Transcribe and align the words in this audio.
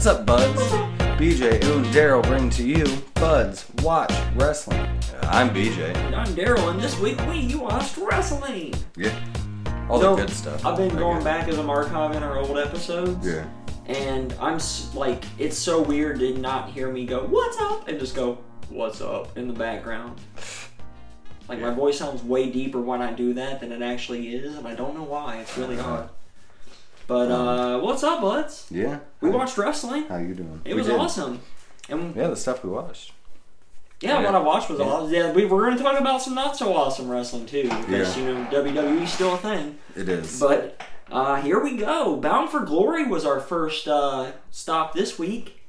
What's 0.00 0.06
up, 0.06 0.24
buds? 0.24 0.62
BJ 1.20 1.62
and 1.62 1.84
Daryl 1.92 2.22
bring 2.22 2.48
to 2.48 2.62
you 2.66 2.86
Buds 3.16 3.66
Watch 3.82 4.10
Wrestling. 4.34 4.80
I'm 5.24 5.50
BJ. 5.50 5.94
I'm 6.16 6.26
Daryl, 6.28 6.70
and 6.70 6.80
this 6.80 6.98
week 6.98 7.20
we 7.26 7.54
watched 7.54 7.98
wrestling. 7.98 8.72
Yeah. 8.96 9.12
All 9.90 10.00
So, 10.00 10.16
the 10.16 10.22
good 10.22 10.30
stuff. 10.30 10.64
I've 10.64 10.78
been 10.78 10.92
I 10.92 10.98
going 10.98 11.16
guess. 11.16 11.24
back 11.24 11.48
as 11.48 11.58
I'm 11.58 11.66
archiving 11.66 12.22
our 12.22 12.38
old 12.38 12.56
episodes. 12.58 13.26
Yeah. 13.26 13.44
And 13.88 14.32
I'm 14.40 14.54
s- 14.54 14.88
like, 14.94 15.22
it's 15.38 15.58
so 15.58 15.82
weird 15.82 16.18
to 16.20 16.32
not 16.38 16.70
hear 16.70 16.90
me 16.90 17.04
go, 17.04 17.24
"What's 17.26 17.58
up?" 17.60 17.86
and 17.86 18.00
just 18.00 18.14
go, 18.14 18.38
"What's 18.70 19.02
up?" 19.02 19.36
in 19.36 19.48
the 19.48 19.52
background. 19.52 20.18
Like 21.46 21.60
my 21.60 21.74
voice 21.74 21.98
sounds 21.98 22.22
way 22.24 22.48
deeper 22.48 22.80
when 22.80 23.02
I 23.02 23.12
do 23.12 23.34
that 23.34 23.60
than 23.60 23.70
it 23.70 23.82
actually 23.82 24.34
is, 24.34 24.56
and 24.56 24.66
I 24.66 24.74
don't 24.74 24.94
know 24.94 25.02
why. 25.04 25.40
It's 25.42 25.58
really 25.58 25.78
Uh-huh. 25.78 26.04
But 27.10 27.28
uh, 27.32 27.80
what's 27.80 28.04
up, 28.04 28.20
buds? 28.20 28.68
Yeah. 28.70 29.00
We 29.20 29.30
watched 29.30 29.58
wrestling. 29.58 30.04
How 30.06 30.18
you 30.18 30.32
doing? 30.32 30.60
It 30.64 30.74
We 30.74 30.78
was 30.82 30.86
did. 30.86 30.96
awesome. 30.96 31.40
And 31.88 32.14
Yeah, 32.14 32.28
the 32.28 32.36
stuff 32.36 32.62
we 32.62 32.70
watched. 32.70 33.10
Yeah, 34.00 34.22
what 34.22 34.32
I 34.32 34.38
watched 34.38 34.70
was 34.70 34.78
awesome. 34.78 35.12
Yeah, 35.12 35.32
we 35.32 35.44
were 35.44 35.62
going 35.66 35.76
to 35.76 35.82
talk 35.82 35.98
about 35.98 36.22
some 36.22 36.36
not 36.36 36.56
so 36.56 36.72
awesome 36.72 37.08
wrestling 37.10 37.46
too, 37.46 37.64
because 37.64 38.16
Yeah. 38.16 38.22
you 38.28 38.32
know 38.32 38.44
WWE's 38.52 39.12
still 39.12 39.34
a 39.34 39.38
thing. 39.38 39.76
It 39.96 40.08
is. 40.08 40.38
But 40.38 40.80
uh, 41.10 41.42
here 41.42 41.58
we 41.60 41.76
go. 41.76 42.16
Bound 42.16 42.48
for 42.48 42.60
Glory 42.60 43.04
was 43.04 43.26
our 43.26 43.40
first 43.40 43.88
uh, 43.88 44.30
stop 44.52 44.94
this 44.94 45.18
week, 45.18 45.60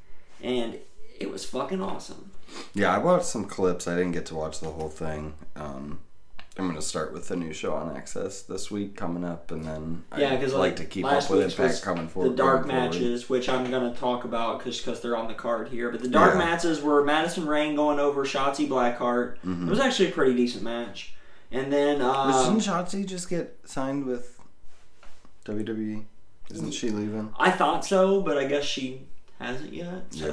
and 0.44 0.78
it 1.20 1.32
was 1.32 1.44
fucking 1.44 1.82
awesome. 1.82 2.30
yeah, 2.76 2.94
I 2.94 3.00
watched 3.00 3.26
some 3.26 3.46
clips. 3.46 3.88
I 3.88 3.96
didn't 3.96 4.12
get 4.12 4.28
to 4.28 4.36
watch 4.36 4.60
the 4.60 4.70
whole 4.70 4.90
thing. 4.90 5.34
Um, 5.56 6.02
I'm 6.58 6.66
going 6.66 6.76
to 6.76 6.82
start 6.82 7.14
with 7.14 7.30
the 7.30 7.38
new 7.38 7.54
show 7.54 7.74
on 7.74 7.96
Access 7.96 8.42
this 8.42 8.70
week 8.70 8.98
coming 8.98 9.24
up, 9.24 9.52
and 9.52 9.64
then 9.64 10.04
Yeah, 10.18 10.34
I 10.34 10.36
because 10.36 10.54
like 10.54 10.76
to 10.78 10.86
keep 10.86 11.06
up 11.06 11.30
with 11.30 11.58
Impact 11.58 11.82
coming 11.82 12.08
the 12.08 12.30
dark 12.30 12.68
forward. 12.68 12.68
matches, 12.68 13.30
which 13.30 13.48
I'm 13.48 13.72
going 13.72 13.92
to 13.92 13.98
talk 13.98 14.26
about 14.26 14.62
because 14.64 15.00
they're 15.00 15.16
on 15.16 15.30
the 15.30 15.34
card 15.34 15.70
here. 15.70 15.90
But 15.90 16.02
the 16.02 16.10
dark 16.10 16.34
Yeah. 16.34 16.40
matches 16.40 16.82
were 16.82 17.04
Madison 17.06 17.48
Rayne 17.48 17.76
going 17.76 18.00
over 18.00 18.26
Shotzi 18.26 18.68
Blackheart. 18.68 19.36
Mhm. 19.46 19.68
It 19.68 19.70
was 19.70 19.80
actually 19.80 20.10
a 20.10 20.12
pretty 20.12 20.34
decent 20.36 20.64
match. 20.64 21.14
And 21.54 21.72
then 21.72 22.00
But 22.00 22.16
um, 22.16 22.54
Didn't 22.60 22.68
Shotzi 22.68 23.06
just 23.06 23.30
get 23.30 23.58
signed 23.66 24.06
with 24.06 24.38
WWE? 25.46 26.06
Isn't 26.52 26.72
she 26.74 26.90
leaving? 26.90 27.34
I 27.40 27.50
thought 27.52 27.86
so, 27.86 28.22
but 28.22 28.38
I 28.38 28.46
guess 28.46 28.66
she 28.66 29.08
hasn't 29.40 29.74
yet. 29.74 30.04
So. 30.12 30.26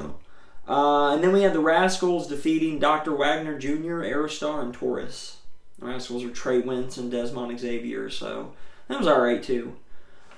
Yeah. 0.69 0.75
Uh, 0.75 1.15
and 1.15 1.23
then 1.25 1.33
we 1.33 1.43
had 1.43 1.55
the 1.55 1.61
Rascals 1.61 2.27
defeating 2.27 2.79
Dr. 2.79 3.15
Wagner 3.15 3.57
Jr., 3.59 4.03
Aerostar, 4.03 4.61
and 4.63 4.75
Taurus. 4.75 5.38
Rascals 5.79 6.25
are 6.25 6.31
Trey 6.31 6.61
Wentz 6.61 6.97
and 6.97 7.11
Desmond 7.11 7.59
Xavier, 7.59 8.11
so 8.11 8.53
that 8.89 8.99
was 8.99 9.07
alright 9.07 9.43
too. 9.43 9.77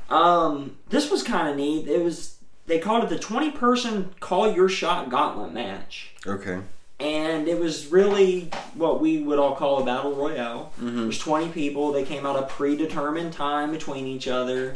Um, 0.09 0.77
this 0.89 1.11
was 1.11 1.23
kind 1.23 1.49
of 1.49 1.57
neat. 1.57 1.87
It 1.89 2.03
was 2.03 2.37
they 2.67 2.79
called 2.79 3.05
it 3.05 3.11
the 3.11 3.19
20 3.19 3.51
person 3.53 4.15
call 4.21 4.53
your 4.53 4.69
shot 4.69 5.11
gauntlet 5.11 5.53
match. 5.53 6.15
Okay. 6.27 6.61
And 6.99 7.49
it 7.49 7.59
was 7.59 7.87
really 7.87 8.51
what 8.75 9.01
we 9.01 9.23
would 9.23 9.39
all 9.39 9.57
call 9.57 9.83
a 9.83 9.85
battle 9.85 10.13
royale. 10.13 10.73
Mm-hmm. 10.79 11.03
There's 11.03 11.19
20 11.19 11.49
people. 11.49 11.93
They 11.93 12.05
came 12.05 12.27
out 12.27 12.39
a 12.39 12.47
predetermined 12.47 13.33
time 13.33 13.71
between 13.71 14.07
each 14.07 14.29
other. 14.29 14.75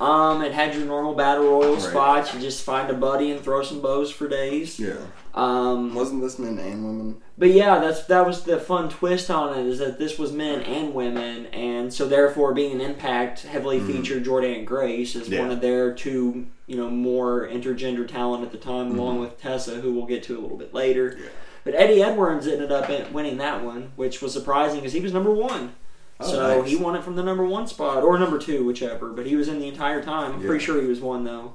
Um, 0.00 0.42
it 0.42 0.52
had 0.52 0.74
your 0.74 0.84
normal 0.86 1.14
battle 1.14 1.44
royal 1.44 1.74
Right. 1.74 1.82
spots. 1.82 2.34
You 2.34 2.40
just 2.40 2.64
find 2.64 2.90
a 2.90 2.94
buddy 2.94 3.30
and 3.30 3.40
throw 3.40 3.62
some 3.62 3.80
bows 3.80 4.10
for 4.10 4.26
days. 4.26 4.80
Yeah. 4.80 4.94
Um, 5.34 5.94
Wasn't 5.94 6.20
this 6.22 6.38
men 6.38 6.58
and 6.58 6.84
women? 6.84 7.16
but 7.38 7.50
yeah, 7.50 7.78
that's 7.78 8.04
that 8.04 8.26
was 8.26 8.42
the 8.42 8.58
fun 8.58 8.88
twist 8.88 9.30
on 9.30 9.58
it 9.58 9.66
is 9.66 9.78
that 9.78 9.98
this 9.98 10.18
was 10.18 10.32
men 10.32 10.60
and 10.62 10.92
women, 10.94 11.46
and 11.46 11.92
so 11.92 12.06
therefore 12.06 12.52
being 12.52 12.72
an 12.72 12.80
Impact 12.80 13.42
heavily 13.42 13.80
Mhm. 13.80 13.86
featured 13.86 14.24
Jordynne 14.24 14.64
Grace 14.64 15.14
as 15.16 15.28
Yeah. 15.28 15.40
one 15.40 15.50
of 15.50 15.60
their 15.60 15.92
two 15.92 16.46
you 16.66 16.76
know 16.76 16.88
more 16.90 17.46
intergender 17.46 18.06
talent 18.08 18.42
at 18.44 18.50
the 18.52 18.58
time, 18.58 18.98
along 18.98 19.18
Mhm. 19.18 19.20
with 19.20 19.40
Tessa, 19.40 19.72
who 19.76 19.92
we'll 19.92 20.06
get 20.06 20.22
to 20.24 20.38
a 20.38 20.40
little 20.40 20.56
bit 20.56 20.72
later. 20.74 21.16
Yeah. 21.18 21.28
But 21.64 21.74
Eddie 21.76 22.02
Edwards 22.02 22.46
ended 22.48 22.72
up 22.72 22.90
winning 23.12 23.36
that 23.38 23.62
one, 23.64 23.92
which 23.96 24.20
was 24.20 24.32
surprising 24.32 24.80
because 24.80 24.94
he 24.94 25.00
was 25.00 25.12
number 25.12 25.30
one. 25.30 25.72
Oh, 26.20 26.30
so 26.30 26.60
nice. 26.60 26.70
he 26.70 26.76
won 26.76 26.94
it 26.96 27.02
from 27.02 27.16
the 27.16 27.22
number 27.22 27.44
one 27.44 27.66
spot 27.66 28.02
or 28.04 28.18
number 28.18 28.38
two, 28.38 28.64
whichever. 28.64 29.08
But 29.10 29.26
he 29.26 29.34
was 29.36 29.48
in 29.48 29.58
the 29.58 29.68
entire 29.68 30.02
time. 30.02 30.32
I'm 30.34 30.40
Yeah. 30.40 30.46
pretty 30.48 30.64
sure 30.64 30.80
he 30.80 30.86
was 30.86 31.00
one 31.00 31.24
though. 31.24 31.54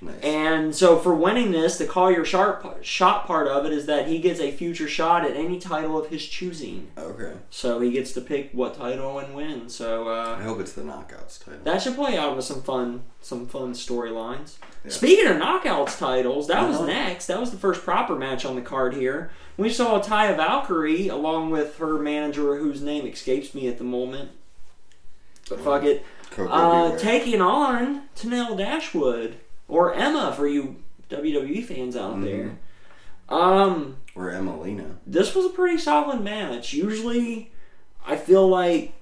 Nice. 0.00 0.20
And 0.22 0.76
so 0.76 0.96
for 0.96 1.12
winning 1.12 1.50
this, 1.50 1.76
the 1.76 1.84
call 1.84 2.08
your 2.08 2.24
shot 2.24 2.64
shot 2.82 3.26
part 3.26 3.48
of 3.48 3.66
it 3.66 3.72
is 3.72 3.86
that 3.86 4.06
he 4.06 4.20
gets 4.20 4.38
a 4.38 4.52
future 4.52 4.86
shot 4.86 5.24
at 5.24 5.36
any 5.36 5.58
title 5.58 5.98
of 5.98 6.08
his 6.08 6.24
choosing. 6.24 6.86
okay. 6.96 7.32
So 7.50 7.80
he 7.80 7.90
gets 7.90 8.12
to 8.12 8.20
pick 8.20 8.50
what 8.52 8.74
title 8.74 9.18
and 9.18 9.34
win. 9.34 9.68
So 9.68 10.06
I 10.08 10.18
uh, 10.34 10.42
hope 10.42 10.60
it's 10.60 10.72
the 10.72 10.82
knockouts 10.82 11.44
title. 11.44 11.60
that 11.64 11.82
should 11.82 11.96
play 11.96 12.16
out 12.16 12.36
with 12.36 12.44
some 12.44 12.62
fun 12.62 13.02
some 13.20 13.48
fun 13.48 13.72
storylines. 13.72 14.58
Yeah. 14.84 14.90
Speaking 14.92 15.26
of 15.26 15.36
knockouts 15.38 15.98
titles, 15.98 16.46
that 16.46 16.66
was 16.68 16.76
Uh-huh. 16.76 16.86
next. 16.86 17.26
That 17.26 17.40
was 17.40 17.50
the 17.50 17.56
first 17.58 17.82
proper 17.82 18.14
match 18.14 18.44
on 18.44 18.54
the 18.54 18.62
card 18.62 18.94
here. 18.94 19.30
We 19.58 19.68
saw 19.70 20.00
Taya 20.00 20.36
Valkyrie 20.36 21.08
along 21.08 21.50
with 21.50 21.76
her 21.78 21.98
manager, 21.98 22.56
whose 22.56 22.80
name 22.80 23.06
escapes 23.06 23.54
me 23.54 23.68
at 23.68 23.76
the 23.76 23.84
moment. 23.84 24.30
But 25.50 25.60
fuck 25.60 25.82
it. 25.82 26.04
Uh, 26.38 26.96
taking 26.96 27.40
on 27.40 28.02
Tenille 28.16 28.56
Dashwood 28.56 29.36
or 29.66 29.92
Emma 29.94 30.32
for 30.36 30.46
you 30.46 30.76
WWE 31.10 31.62
fans 31.62 31.96
out 31.96 32.16
Mhm. 32.16 32.24
there. 32.24 32.58
Um, 33.28 33.96
or 34.14 34.30
Emmalina. 34.30 34.96
this 35.06 35.34
was 35.34 35.44
a 35.46 35.50
pretty 35.50 35.78
solid 35.78 36.20
match. 36.22 36.72
Usually, 36.72 37.50
I 38.06 38.16
feel 38.16 38.46
like 38.48 38.92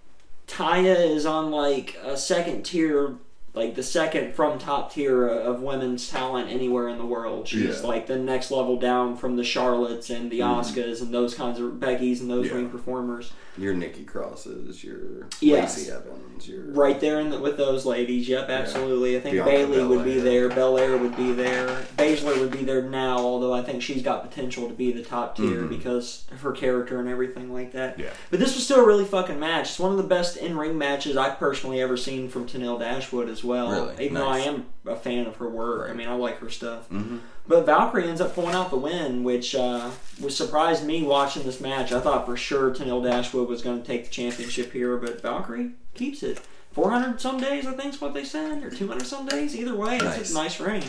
Taya 0.49 1.11
is 1.15 1.27
on 1.27 1.51
like 1.51 1.97
a 2.03 2.17
second 2.17 2.63
tier, 2.65 3.17
like 3.57 3.75
the 3.75 3.83
second 3.83 4.35
from 4.35 4.59
top 4.59 4.93
tier 4.93 5.27
of 5.27 5.63
women's 5.63 6.09
talent 6.11 6.51
anywhere 6.51 6.89
in 6.89 6.99
the 6.99 7.07
world. 7.07 7.49
She's 7.49 7.81
Yeah. 7.81 7.87
like 7.89 8.07
the 8.07 8.19
next 8.19 8.51
level 8.51 8.79
down 8.79 9.17
from 9.17 9.37
the 9.37 9.43
Charlottes 9.43 10.11
and 10.15 10.31
the 10.31 10.41
Mhm. 10.41 10.61
Oscars 10.61 11.01
and 11.01 11.13
those 11.13 11.35
kinds 11.35 11.59
of 11.59 11.81
Becky's 11.81 12.21
and 12.21 12.31
those 12.31 12.47
Yeah. 12.49 12.55
ring 12.57 12.69
performers. 12.69 13.33
Your 13.59 13.73
Nikki 13.75 14.05
Crosses, 14.05 14.85
your 14.85 15.29
Yes. 15.41 15.77
Lacey 15.79 15.91
Evans, 15.91 16.47
your 16.49 16.65
Right 16.73 17.01
there 17.01 17.21
in 17.21 17.31
the, 17.31 17.39
with 17.41 17.57
those 17.57 17.87
ladies. 17.87 18.29
Yep, 18.29 18.51
absolutely. 18.51 19.17
I 19.17 19.21
think 19.21 19.35
Bianca 19.37 19.51
Bailey 19.51 19.85
would 19.87 20.05
be 20.05 20.15
Belair. 20.21 20.49
there. 20.49 20.57
Belair 20.57 20.97
would 20.99 21.17
be 21.17 21.33
there. 21.33 21.67
Baszler 21.97 22.39
would 22.39 22.51
be 22.51 22.65
there 22.65 22.83
now, 22.83 23.17
although 23.19 23.55
I 23.55 23.63
think 23.63 23.83
she's 23.83 24.03
got 24.03 24.29
potential 24.29 24.69
to 24.69 24.75
be 24.75 24.93
the 24.93 25.03
top 25.03 25.37
tier 25.37 25.63
Mhm. 25.63 25.69
because 25.71 26.25
of 26.33 26.41
her 26.43 26.53
character 26.53 26.99
and 27.01 27.09
everything 27.09 27.53
like 27.53 27.73
that. 27.73 27.99
Yeah. 27.99 28.11
But 28.31 28.41
this 28.41 28.55
was 28.55 28.65
still 28.65 28.81
a 28.81 28.87
really 28.87 29.05
fucking 29.07 29.41
match. 29.41 29.71
It's 29.71 29.79
one 29.79 29.91
of 29.93 29.97
the 29.97 30.03
best 30.03 30.37
in 30.37 30.57
ring 30.59 30.77
matches 30.77 31.17
I've 31.17 31.39
personally 31.39 31.81
ever 31.81 31.97
seen 31.97 32.29
from 32.29 32.47
Tenille 32.47 32.79
Dashwood 32.79 33.29
as 33.31 33.43
well. 33.43 33.71
Really? 33.71 34.05
Even 34.05 34.15
though 34.15 34.29
I 34.29 34.41
am 34.41 34.67
a 34.87 34.97
fan 34.97 35.27
of 35.27 35.37
her 35.37 35.49
work. 35.49 35.91
I 35.91 35.95
mean, 35.95 36.09
I 36.09 36.15
like 36.15 36.39
her 36.41 36.51
stuff. 36.51 36.89
Mm-hmm. 36.91 37.17
But 37.49 37.65
Valkyrie 37.65 38.09
ends 38.09 38.21
up 38.21 38.35
pulling 38.35 38.55
out 38.55 38.71
the 38.71 38.77
win, 38.77 39.23
which 39.23 39.55
uh, 39.55 39.91
was 40.21 40.37
surprised 40.37 40.85
me 40.85 41.03
watching 41.05 41.45
this 41.45 41.61
match. 41.61 41.93
I 41.93 42.01
thought 42.01 42.27
for 42.27 42.37
sure 42.37 42.75
Tenille 42.75 43.05
Dashwood 43.05 43.49
was 43.49 43.63
going 43.63 43.81
to 43.81 43.87
take 43.87 44.05
the 44.05 44.11
championship 44.11 44.73
here, 44.73 44.97
but 44.97 45.23
Valkyrie 45.23 45.71
keeps 45.95 46.23
it. 46.25 46.41
400 46.73 47.21
some 47.21 47.39
days, 47.41 47.67
I 47.67 47.73
think 47.73 47.95
is 47.95 48.01
what 48.01 48.15
they 48.15 48.25
said, 48.25 48.63
or 48.65 48.71
200 48.71 49.07
some 49.07 49.27
days. 49.27 49.55
Either 49.57 49.75
way, 49.77 49.99
Nice. 49.99 50.19
it's 50.19 50.31
a 50.33 50.35
nice 50.35 50.61
ring. 50.61 50.83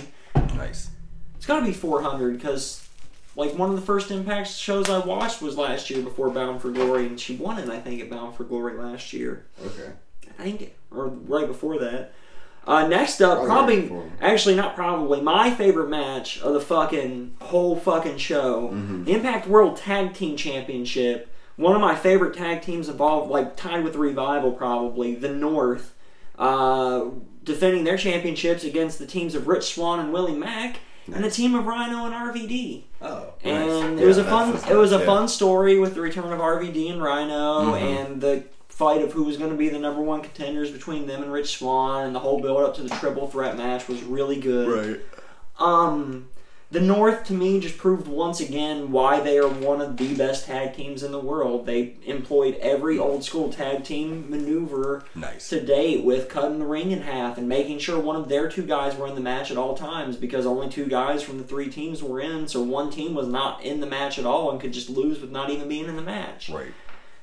Nice. 0.56 0.90
It's 1.36 1.46
got 1.46 1.60
to 1.60 1.66
be 1.66 1.72
400 1.74 2.34
because, 2.36 2.88
like, 3.36 3.54
one 3.56 3.70
of 3.70 3.76
the 3.76 3.82
first 3.84 4.10
Impact 4.12 4.50
shows 4.50 4.90
I 4.90 4.98
watched 5.00 5.42
was 5.42 5.56
last 5.58 5.90
year 5.92 6.02
before 6.02 6.30
Bound 6.32 6.62
for 6.62 6.72
Glory, 6.72 7.06
and 7.06 7.20
she 7.20 7.36
won 7.36 7.60
it, 7.60 7.70
I 7.70 7.80
think, 7.80 8.02
at 8.02 8.10
Bound 8.10 8.36
for 8.36 8.44
Glory 8.44 8.74
last 8.74 9.14
year. 9.14 9.46
Okay. 9.64 9.92
I 10.40 10.44
think, 10.44 10.74
or 10.92 11.08
right 11.08 11.48
before 11.48 11.78
that. 11.80 12.14
Uh, 12.68 12.86
next 12.88 13.22
up, 13.22 13.46
Probably 13.46 13.84
probably, 13.88 14.12
actually 14.22 14.56
not 14.56 14.76
probably, 14.76 15.22
my 15.22 15.50
favorite 15.52 15.90
match 15.90 16.42
of 16.42 16.54
the 16.54 16.60
fucking 16.60 17.36
whole 17.42 17.78
fucking 17.78 18.18
show, 18.18 18.70
Mhm. 18.74 19.08
Impact 19.08 19.48
World 19.48 19.78
Tag 19.78 20.14
Team 20.14 20.36
Championship. 20.36 21.30
One 21.56 21.74
of 21.76 21.82
my 21.82 21.96
favorite 21.96 22.36
tag 22.36 22.62
teams 22.62 22.90
involved, 22.90 23.32
like 23.32 23.56
tied 23.56 23.84
with 23.84 23.96
Revival, 23.96 24.52
probably 24.52 25.16
the 25.16 25.30
North, 25.30 25.94
uh, 26.38 27.06
defending 27.44 27.84
their 27.86 27.98
championships 27.98 28.64
against 28.64 29.00
the 29.00 29.06
teams 29.08 29.34
of 29.34 29.48
Rich 29.48 29.74
Swann 29.74 30.00
and 30.00 30.12
Willie 30.14 30.36
Mack, 30.36 30.82
and 31.12 31.24
the 31.24 31.32
team 31.32 31.56
of 31.56 31.66
Rhino 31.66 32.04
and 32.06 32.14
RVD. 32.14 32.84
Oh. 33.02 33.28
And 33.44 33.96
nice. 33.96 34.02
it 34.04 34.06
was 34.06 34.18
a 34.18 34.24
fun 34.26 34.60
it 34.70 34.76
was 34.76 34.92
a 34.92 35.00
yeah. 35.00 35.06
fun 35.06 35.28
story 35.30 35.80
with 35.80 35.96
the 35.96 36.02
return 36.02 36.34
of 36.34 36.40
RVD 36.42 36.90
and 36.92 37.02
Rhino 37.02 37.72
Mhm. 37.72 37.82
and 37.82 38.22
the 38.22 38.44
fight 38.78 39.02
of 39.02 39.12
who 39.12 39.24
was 39.24 39.38
going 39.38 39.50
to 39.50 39.58
be 39.58 39.70
the 39.70 39.80
number 39.80 40.02
one 40.02 40.22
contenders 40.22 40.70
between 40.70 41.08
them 41.08 41.24
and 41.24 41.34
Rich 41.34 41.58
Swann 41.58 42.06
and 42.06 42.14
the 42.16 42.20
whole 42.20 42.40
build 42.40 42.62
up 42.64 42.76
to 42.76 42.84
the 42.84 42.90
triple 42.90 43.28
threat 43.28 43.58
match 43.58 43.88
was 43.88 44.04
really 44.04 44.40
good. 44.40 44.68
Right. 44.68 45.00
Um 45.60 46.30
the 46.70 46.82
North 46.82 47.24
to 47.28 47.34
me 47.34 47.62
just 47.62 47.78
proved 47.78 48.08
once 48.08 48.42
again 48.42 48.92
why 48.92 49.22
they 49.22 49.38
are 49.40 49.48
one 49.48 49.80
of 49.80 49.96
the 49.96 50.14
best 50.16 50.46
tag 50.48 50.76
teams 50.76 51.02
in 51.02 51.14
the 51.14 51.20
world. 51.20 51.66
They 51.66 51.96
employed 52.06 52.56
every 52.56 53.00
old 53.00 53.24
school 53.24 53.52
tag 53.52 53.86
team 53.86 54.30
maneuver 54.30 55.06
Nice. 55.16 55.48
to 55.48 55.66
date 55.66 56.04
with 56.04 56.28
cutting 56.28 56.60
the 56.60 56.66
ring 56.66 56.92
in 56.92 57.02
half 57.04 57.38
and 57.38 57.48
making 57.48 57.80
sure 57.80 57.98
one 58.00 58.18
of 58.18 58.28
their 58.28 58.50
two 58.50 58.64
guys 58.64 58.98
were 58.98 59.08
in 59.08 59.16
the 59.16 59.22
match 59.22 59.50
at 59.50 59.56
all 59.58 59.78
times 59.78 60.18
because 60.18 60.46
only 60.46 60.68
two 60.68 60.88
guys 60.88 61.24
from 61.24 61.38
the 61.38 61.46
three 61.46 61.70
teams 61.70 62.04
were 62.04 62.20
in, 62.20 62.50
so 62.50 62.62
one 62.62 62.90
team 62.92 63.14
was 63.16 63.28
not 63.30 63.64
in 63.64 63.80
the 63.80 63.88
match 63.88 64.20
at 64.20 64.26
all 64.26 64.52
and 64.52 64.60
could 64.60 64.74
just 64.74 64.90
lose 64.90 65.22
with 65.22 65.32
not 65.32 65.50
even 65.50 65.70
being 65.70 65.86
in 65.86 65.96
the 65.96 66.02
match. 66.02 66.50
Right. 66.50 66.74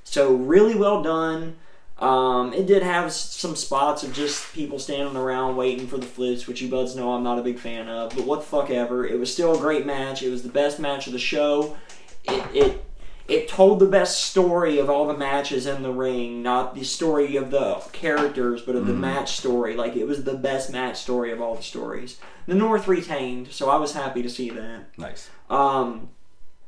So 0.04 0.34
really 0.34 0.74
well 0.74 1.02
done. 1.02 1.56
Um, 1.98 2.52
it 2.52 2.66
did 2.66 2.82
have 2.82 3.12
some 3.12 3.54
spots 3.56 4.02
of 4.02 4.12
just 4.12 4.52
people 4.52 4.78
standing 4.78 5.16
around 5.16 5.56
waiting 5.56 5.86
for 5.86 5.96
the 5.96 6.06
flips, 6.06 6.46
which 6.46 6.60
you 6.60 6.68
buds 6.68 6.96
know 6.96 7.12
I'm 7.12 7.22
not 7.22 7.38
a 7.38 7.42
big 7.42 7.58
fan 7.58 7.88
of. 7.88 8.14
But 8.14 8.26
what 8.26 8.40
the 8.40 8.46
fuck 8.46 8.70
ever. 8.70 9.06
It 9.06 9.18
was 9.18 9.32
still 9.32 9.56
a 9.56 9.58
great 9.58 9.86
match. 9.86 10.22
It 10.22 10.30
was 10.30 10.42
the 10.42 10.48
best 10.48 10.80
match 10.80 11.06
of 11.06 11.12
the 11.12 11.18
show. 11.18 11.76
It 12.24 12.44
it 12.54 12.84
it 13.26 13.48
told 13.48 13.78
the 13.78 13.86
best 13.86 14.24
story 14.24 14.78
of 14.78 14.90
all 14.90 15.06
the 15.06 15.16
matches 15.16 15.66
in 15.66 15.82
the 15.82 15.92
ring, 15.92 16.42
not 16.42 16.74
the 16.74 16.84
story 16.84 17.36
of 17.36 17.50
the 17.50 17.76
characters, 17.92 18.60
but 18.60 18.76
of 18.76 18.86
the 18.86 18.92
match 18.92 19.36
story. 19.36 19.74
Like 19.76 19.96
it 19.96 20.06
was 20.06 20.24
the 20.24 20.34
best 20.34 20.70
match 20.70 20.96
story 20.98 21.32
of 21.32 21.40
all 21.40 21.54
the 21.54 21.62
stories. 21.62 22.18
The 22.46 22.54
North 22.54 22.86
retained, 22.86 23.52
so 23.52 23.70
I 23.70 23.76
was 23.76 23.94
happy 23.94 24.22
to 24.22 24.28
see 24.28 24.50
that. 24.50 24.98
Nice. 24.98 25.30
Um, 25.48 26.10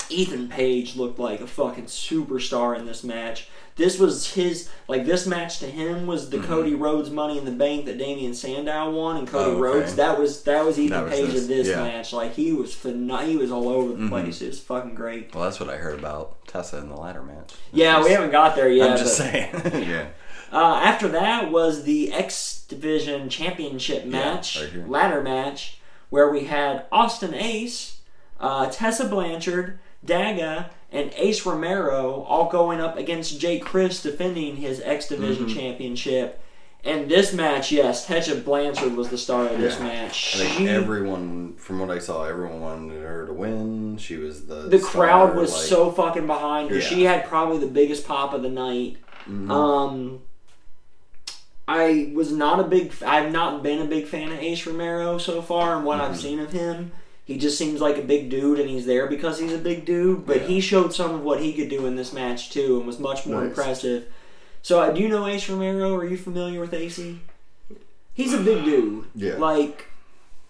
Ethan 0.08 0.48
Page 0.48 0.96
looked 0.96 1.18
like 1.18 1.40
a 1.40 1.46
fucking 1.46 1.86
superstar 1.86 2.78
in 2.78 2.86
this 2.86 3.02
match. 3.02 3.48
This 3.74 3.98
was 3.98 4.32
his 4.32 4.70
like 4.88 5.04
this 5.04 5.26
match 5.26 5.58
to 5.58 5.66
him 5.66 6.06
was 6.06 6.28
Mm-hmm. 6.30 6.40
the 6.40 6.46
Cody 6.46 6.74
Rhodes 6.74 7.10
Money 7.10 7.36
in 7.38 7.44
the 7.44 7.50
Bank 7.50 7.84
that 7.86 7.98
Damien 7.98 8.32
Sandow 8.32 8.90
won, 8.90 9.16
and 9.18 9.28
Cody 9.28 9.50
Oh, 9.50 9.52
okay. 9.52 9.60
Rhodes 9.60 9.96
that 9.96 10.18
was 10.18 10.44
that 10.44 10.64
was 10.64 10.78
Ethan 10.78 10.90
That 10.96 11.10
was 11.10 11.12
Page 11.12 11.32
this, 11.32 11.42
in 11.42 11.48
this 11.48 11.68
yeah. 11.68 11.82
match. 11.82 12.12
Like 12.12 12.34
he 12.34 12.52
was 12.52 12.74
phen- 12.74 13.26
he 13.26 13.36
was 13.36 13.50
all 13.50 13.68
over 13.68 13.92
the 13.92 13.98
Mhm. 14.04 14.08
place. 14.08 14.40
It 14.40 14.46
was 14.46 14.60
fucking 14.60 14.94
great. 14.94 15.34
Well, 15.34 15.44
that's 15.44 15.60
what 15.60 15.68
I 15.68 15.76
heard 15.76 15.98
about 15.98 16.46
Tessa 16.46 16.78
in 16.78 16.88
the 16.88 16.96
ladder 16.96 17.22
match. 17.22 17.52
Yeah, 17.72 18.02
we 18.02 18.12
haven't 18.12 18.30
got 18.30 18.56
there 18.56 18.70
yet. 18.70 18.92
I'm 18.92 18.96
just 18.96 19.18
but- 19.18 19.30
saying. 19.30 19.52
yeah. 19.90 20.06
Uh, 20.52 20.80
after 20.82 21.08
that 21.08 21.50
was 21.50 21.82
the 21.82 22.12
X 22.12 22.64
Division 22.68 23.28
Championship 23.28 24.06
match, 24.06 24.58
right 24.72 24.88
ladder 24.88 25.20
match, 25.20 25.80
where 26.08 26.30
we 26.30 26.44
had 26.44 26.86
Austin 26.92 27.34
Ace, 27.34 27.98
uh, 28.40 28.70
Tessa 28.70 29.06
Blanchard, 29.06 29.80
Daga, 30.06 30.70
and 30.92 31.12
Ace 31.16 31.44
Romero 31.44 32.22
all 32.28 32.48
going 32.48 32.80
up 32.80 32.96
against 32.96 33.40
Jake 33.40 33.64
Crist 33.64 34.02
defending 34.04 34.56
his 34.56 34.80
X 34.80 35.08
Division 35.08 35.46
Mhm. 35.46 35.54
Championship. 35.54 36.40
And 36.84 37.08
this 37.10 37.32
match, 37.32 37.72
yes, 37.72 38.06
Tessa 38.06 38.36
Blanchard 38.36 38.96
was 38.96 39.08
the 39.08 39.18
star 39.18 39.46
of 39.48 39.58
this 39.60 39.76
Yeah. 39.78 39.82
match. 39.84 40.36
I 40.36 40.44
think 40.44 40.50
She- 40.58 40.68
everyone, 40.68 41.54
from 41.56 41.80
what 41.80 41.90
I 41.90 41.98
saw, 41.98 42.24
everyone 42.24 42.60
wanted 42.60 43.02
her 43.02 43.26
to 43.26 43.32
win. 43.32 43.96
She 43.98 44.16
was 44.16 44.46
the 44.46 44.68
the 44.68 44.78
crowd 44.78 45.34
was 45.34 45.52
like- 45.52 45.62
so 45.62 45.90
fucking 45.90 46.28
behind 46.28 46.70
her. 46.70 46.76
Yeah. 46.76 46.82
She 46.82 47.02
had 47.04 47.24
probably 47.26 47.58
the 47.58 47.66
biggest 47.66 48.06
pop 48.06 48.32
of 48.34 48.42
the 48.42 48.48
night. 48.50 48.98
Mhm. 49.28 49.50
Um, 49.50 50.18
I 51.66 52.12
was 52.14 52.30
not 52.30 52.60
a 52.60 52.62
big. 52.64 52.92
I've 53.04 53.32
not 53.32 53.64
been 53.64 53.80
a 53.82 53.86
big 53.86 54.06
fan 54.06 54.30
of 54.30 54.38
Ace 54.38 54.64
Romero 54.66 55.18
so 55.18 55.42
far, 55.42 55.74
and 55.74 55.84
what 55.84 56.00
I've 56.00 56.12
Mhm. 56.14 56.22
seen 56.22 56.38
of 56.38 56.52
him, 56.52 56.92
he 57.26 57.36
just 57.36 57.58
seems 57.58 57.80
like 57.82 57.98
a 57.98 58.02
big 58.02 58.30
dude, 58.30 58.58
and 58.58 58.70
he's 58.70 58.86
there 58.86 59.06
because 59.06 59.38
he's 59.38 59.52
a 59.52 59.58
big 59.58 59.84
dude. 59.84 60.24
But 60.26 60.42
Yeah. 60.42 60.46
he 60.46 60.60
showed 60.60 60.94
some 60.94 61.14
of 61.14 61.22
what 61.22 61.40
he 61.40 61.52
could 61.52 61.68
do 61.68 61.84
in 61.84 61.96
this 61.96 62.12
match 62.14 62.50
too, 62.50 62.78
and 62.78 62.86
was 62.86 62.98
much 62.98 63.26
more 63.26 63.40
Nice. 63.42 63.48
impressive. 63.50 64.04
So, 64.62 64.80
uh, 64.80 64.90
do 64.92 65.00
you 65.02 65.08
know 65.08 65.26
Ace 65.26 65.48
Romero? 65.48 65.94
Are 65.94 66.04
you 66.06 66.16
familiar 66.16 66.60
with 66.60 66.72
AC? 66.72 67.18
He's 68.14 68.32
a 68.32 68.38
big 68.38 68.64
dude. 68.64 69.04
Yeah. 69.14 69.36
Like 69.36 69.86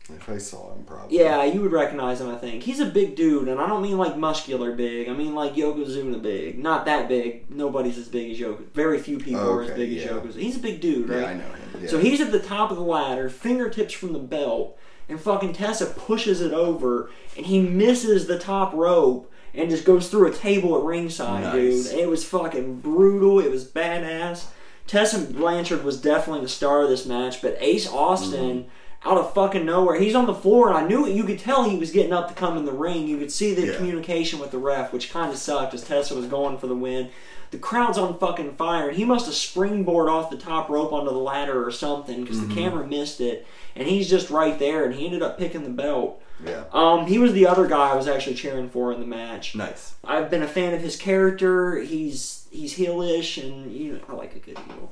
if 0.08 0.28
I 0.28 0.38
saw 0.38 0.73
him, 0.73 0.84
probably. 0.87 1.19
yeah, 1.19 1.43
you 1.44 1.61
would 1.62 1.73
recognize 1.73 2.20
him, 2.20 2.28
I 2.28 2.37
think. 2.37 2.62
He's 2.62 2.78
a 2.78 2.87
big 2.87 3.17
dude, 3.17 3.49
and 3.49 3.58
I 3.61 3.67
don't 3.67 3.82
mean 3.82 3.99
like 3.99 4.17
muscular 4.17 4.70
big. 4.73 5.08
I 5.08 5.12
mean 5.12 5.34
like 5.34 5.56
Yokozuna 5.56 6.23
big. 6.23 6.58
Not 6.62 6.87
that 6.87 7.08
big. 7.08 7.50
Nobody's 7.50 7.99
as 7.99 8.06
big 8.08 8.31
as 8.31 8.38
Yokozuna. 8.38 8.73
Very 8.73 8.99
few 9.00 9.19
people 9.19 9.40
are 9.40 9.62
as 9.62 9.70
Okay, 9.70 9.87
big 9.87 9.99
as. 9.99 10.05
Yokozuna. 10.11 10.38
He's 10.40 10.56
a 10.56 10.61
big 10.61 10.81
dude, 10.81 11.08
right? 11.08 11.20
Yeah, 11.23 11.26
I 11.31 11.34
know 11.34 11.40
him. 11.40 11.82
Yeah. 11.82 11.88
So 11.88 11.99
he's 11.99 12.20
at 12.20 12.31
the 12.32 12.38
top 12.38 12.70
of 12.70 12.76
the 12.76 12.82
ladder, 12.84 13.28
fingertips 13.28 13.93
from 13.94 14.12
the 14.12 14.19
belt, 14.20 14.78
and 15.08 15.20
fucking 15.20 15.53
Tessa 15.53 15.87
pushes 15.87 16.41
it 16.41 16.53
over, 16.53 17.11
and 17.37 17.47
he 17.47 17.61
misses 17.61 18.26
the 18.26 18.38
top 18.38 18.73
rope 18.75 19.31
and 19.55 19.70
just 19.70 19.85
goes 19.85 20.08
through 20.08 20.26
a 20.29 20.35
table 20.35 20.76
at 20.76 20.82
ringside, 20.85 21.43
Nice. 21.44 21.88
dude. 21.91 21.99
It 21.99 22.08
was 22.11 22.25
fucking 22.25 22.81
brutal. 22.81 23.38
It 23.41 23.50
was 23.50 23.64
badass. 23.64 24.47
Tessa 24.87 25.19
Blanchard 25.20 25.82
was 25.85 26.00
definitely 26.00 26.43
the 26.43 26.49
star 26.49 26.82
of 26.82 26.88
this 26.88 27.06
match, 27.06 27.41
but 27.43 27.56
Ace 27.61 27.88
Austin, 27.88 28.64
Mm-hmm. 28.64 29.08
out 29.11 29.19
of 29.19 29.32
fucking 29.35 29.64
nowhere, 29.64 29.99
he's 30.00 30.14
on 30.17 30.26
the 30.26 30.35
floor, 30.35 30.69
and 30.69 30.76
I 30.76 30.87
knew 30.87 31.06
it. 31.06 31.14
You 31.14 31.23
could 31.25 31.38
tell 31.38 31.62
he 31.64 31.76
was 31.79 31.91
getting 31.93 32.12
up 32.12 32.29
to 32.29 32.35
come 32.35 32.56
in 32.56 32.64
the 32.64 32.73
ring. 32.73 33.06
You 33.06 33.19
could 33.19 33.31
see 33.32 33.55
the 33.55 33.67
Yeah. 33.69 33.76
communication 33.76 34.38
with 34.41 34.50
the 34.50 34.59
ref, 34.59 34.93
which 34.93 35.11
kind 35.12 35.31
of 35.32 35.38
sucked 35.38 35.75
as 35.75 35.82
Tessa 35.85 36.14
was 36.14 36.26
going 36.26 36.59
for 36.59 36.67
the 36.67 36.75
win. 36.75 37.09
The 37.50 37.58
crowd's 37.58 37.96
on 37.98 38.19
fucking 38.19 38.56
fire, 38.56 38.88
and 38.88 38.96
he 38.96 39.04
must 39.04 39.26
have 39.26 39.34
springboard 39.34 40.08
off 40.08 40.31
the 40.31 40.37
top 40.37 40.69
rope 40.69 40.93
onto 40.93 41.10
the 41.10 41.16
ladder 41.19 41.64
or 41.66 41.70
something 41.70 42.22
because 42.22 42.38
Mm-hmm. 42.38 42.48
the 42.48 42.54
camera 42.54 42.87
missed 42.87 43.20
it, 43.20 43.46
and 43.76 43.87
he's 43.88 44.08
just 44.10 44.31
right 44.31 44.58
there, 44.58 44.84
and 44.84 44.94
he 44.94 45.06
ended 45.06 45.22
up 45.22 45.38
picking 45.38 45.62
the 45.64 45.70
belt. 45.70 46.20
yeah. 46.44 46.64
Um, 46.72 47.06
he 47.06 47.19
was 47.19 47.32
the 47.32 47.46
other 47.46 47.66
guy 47.66 47.90
I 47.90 47.94
was 47.94 48.08
actually 48.08 48.34
cheering 48.37 48.69
for 48.69 48.93
in 48.93 49.00
the 49.00 49.06
match. 49.06 49.54
Nice. 49.54 49.94
I've 50.04 50.28
been 50.31 50.43
a 50.43 50.48
fan 50.48 50.75
of 50.75 50.81
his 50.81 50.96
character. 50.96 51.78
He's 51.81 52.46
he's 52.50 52.76
heelish, 52.76 53.43
and 53.43 53.70
you 53.72 53.92
know 53.94 54.00
I 54.08 54.12
like 54.14 54.34
a 54.34 54.38
good 54.40 54.58
heel. 54.58 54.90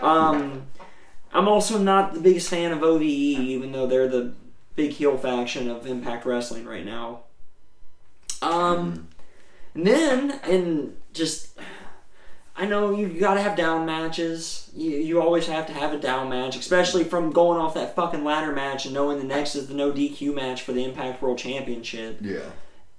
Um, 0.00 0.66
I'm 1.32 1.48
also 1.48 1.78
not 1.78 2.14
the 2.14 2.20
biggest 2.20 2.48
fan 2.48 2.70
of 2.70 2.82
OVE, 2.82 3.02
even 3.02 3.72
though 3.72 3.86
they're 3.86 4.08
the 4.08 4.34
big 4.76 4.90
heel 4.90 5.16
faction 5.16 5.68
of 5.70 5.86
Impact 5.86 6.26
Wrestling 6.26 6.64
right 6.66 6.84
now. 6.84 7.20
Um, 8.42 9.08
and 9.74 9.86
then 9.86 10.40
and 10.44 10.96
just. 11.12 11.58
I 12.56 12.66
know 12.66 12.94
you, 12.96 13.08
gotta 13.08 13.40
have 13.42 13.56
down 13.56 13.84
matches. 13.84 14.70
You, 14.76 14.90
you 14.90 15.20
always 15.20 15.46
have 15.48 15.66
to 15.66 15.72
have 15.72 15.92
a 15.92 15.98
down 15.98 16.28
match, 16.28 16.56
especially 16.56 17.02
from 17.04 17.30
going 17.32 17.60
off 17.60 17.74
that 17.74 17.96
fucking 17.96 18.22
ladder 18.24 18.52
match 18.52 18.84
and 18.84 18.94
knowing 18.94 19.18
the 19.18 19.24
next 19.24 19.56
is 19.56 19.66
the 19.66 19.74
no 19.74 19.90
DQ 19.90 20.34
match 20.34 20.62
for 20.62 20.72
the 20.72 20.84
Impact 20.84 21.20
World 21.20 21.38
Championship 21.38 22.18
Yeah. 22.20 22.50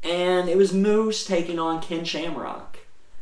and 0.04 0.50
it 0.50 0.58
was 0.58 0.74
Moose 0.74 1.26
taking 1.26 1.58
on 1.58 1.82
Ken 1.82 2.04
Shamrock. 2.04 2.80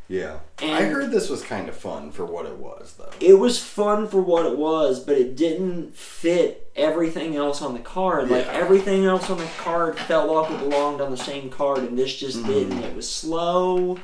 Yeah. 0.09 0.39
And- 0.61 0.71
I 0.75 0.81
heard 0.83 1.11
this 1.11 1.29
was 1.29 1.41
kind 1.43 1.69
of 1.69 1.75
fun 1.75 2.11
for 2.11 2.25
what 2.25 2.45
it 2.47 2.57
was, 2.57 2.95
though. 2.97 3.09
It 3.19 3.35
was 3.39 3.59
fun 3.61 4.07
for 4.07 4.21
what 4.21 4.45
it 4.45 4.57
was, 4.57 4.99
but 4.99 5.17
it 5.17 5.35
didn't 5.35 5.95
fit 5.95 6.71
everything 6.75 7.35
else 7.35 7.61
on 7.61 7.73
the 7.73 7.79
card. 7.79 8.29
Like 8.29 8.47
everything 8.47 9.05
else 9.05 9.29
on 9.29 9.37
the 9.37 9.47
card 9.59 9.97
felt 9.97 10.29
like 10.31 10.51
it 10.51 10.67
belonged 10.67 10.99
on 10.99 11.09
the 11.11 11.17
same 11.17 11.49
card, 11.51 11.79
and 11.79 11.97
this 11.97 12.15
just 12.15 12.39
Mhm. 12.39 12.47
didn't. 12.47 12.83
It 12.83 12.95
was 12.95 13.09
slow, 13.09 13.97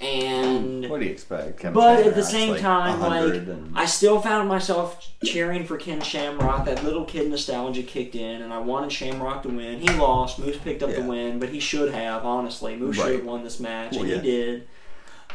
and 0.00 0.88
What 0.88 1.00
do 1.00 1.06
you 1.06 1.12
expect? 1.12 1.58
Kevin 1.60 1.74
but 1.74 2.06
at 2.06 2.14
the 2.14 2.22
same 2.24 2.52
like 2.52 2.60
time, 2.60 3.00
like 3.00 3.34
and- 3.34 3.76
I 3.76 3.84
still 3.84 4.20
found 4.20 4.48
myself 4.48 5.10
cheering 5.24 5.64
for 5.66 5.76
Ken 5.76 6.00
Shamrock. 6.00 6.64
That 6.64 6.82
little 6.84 7.04
kid 7.04 7.28
nostalgia 7.30 7.82
kicked 7.82 8.14
in, 8.14 8.42
and 8.42 8.52
I 8.52 8.58
wanted 8.58 8.92
Shamrock 8.92 9.42
to 9.42 9.48
win. 9.48 9.80
He 9.80 9.88
lost. 9.98 10.38
Moose 10.38 10.56
picked 10.58 10.82
up 10.82 10.90
the 10.94 11.02
win, 11.02 11.38
but 11.38 11.50
he 11.50 11.60
should 11.60 11.92
have. 11.92 12.24
Honestly, 12.24 12.76
Moose 12.76 12.96
should 12.96 13.12
have 13.16 13.24
won 13.24 13.44
this 13.44 13.60
match, 13.60 13.92
Well, 13.92 14.02
and 14.02 14.10
yeah. 14.10 14.16
he 14.16 14.22
did. 14.22 14.68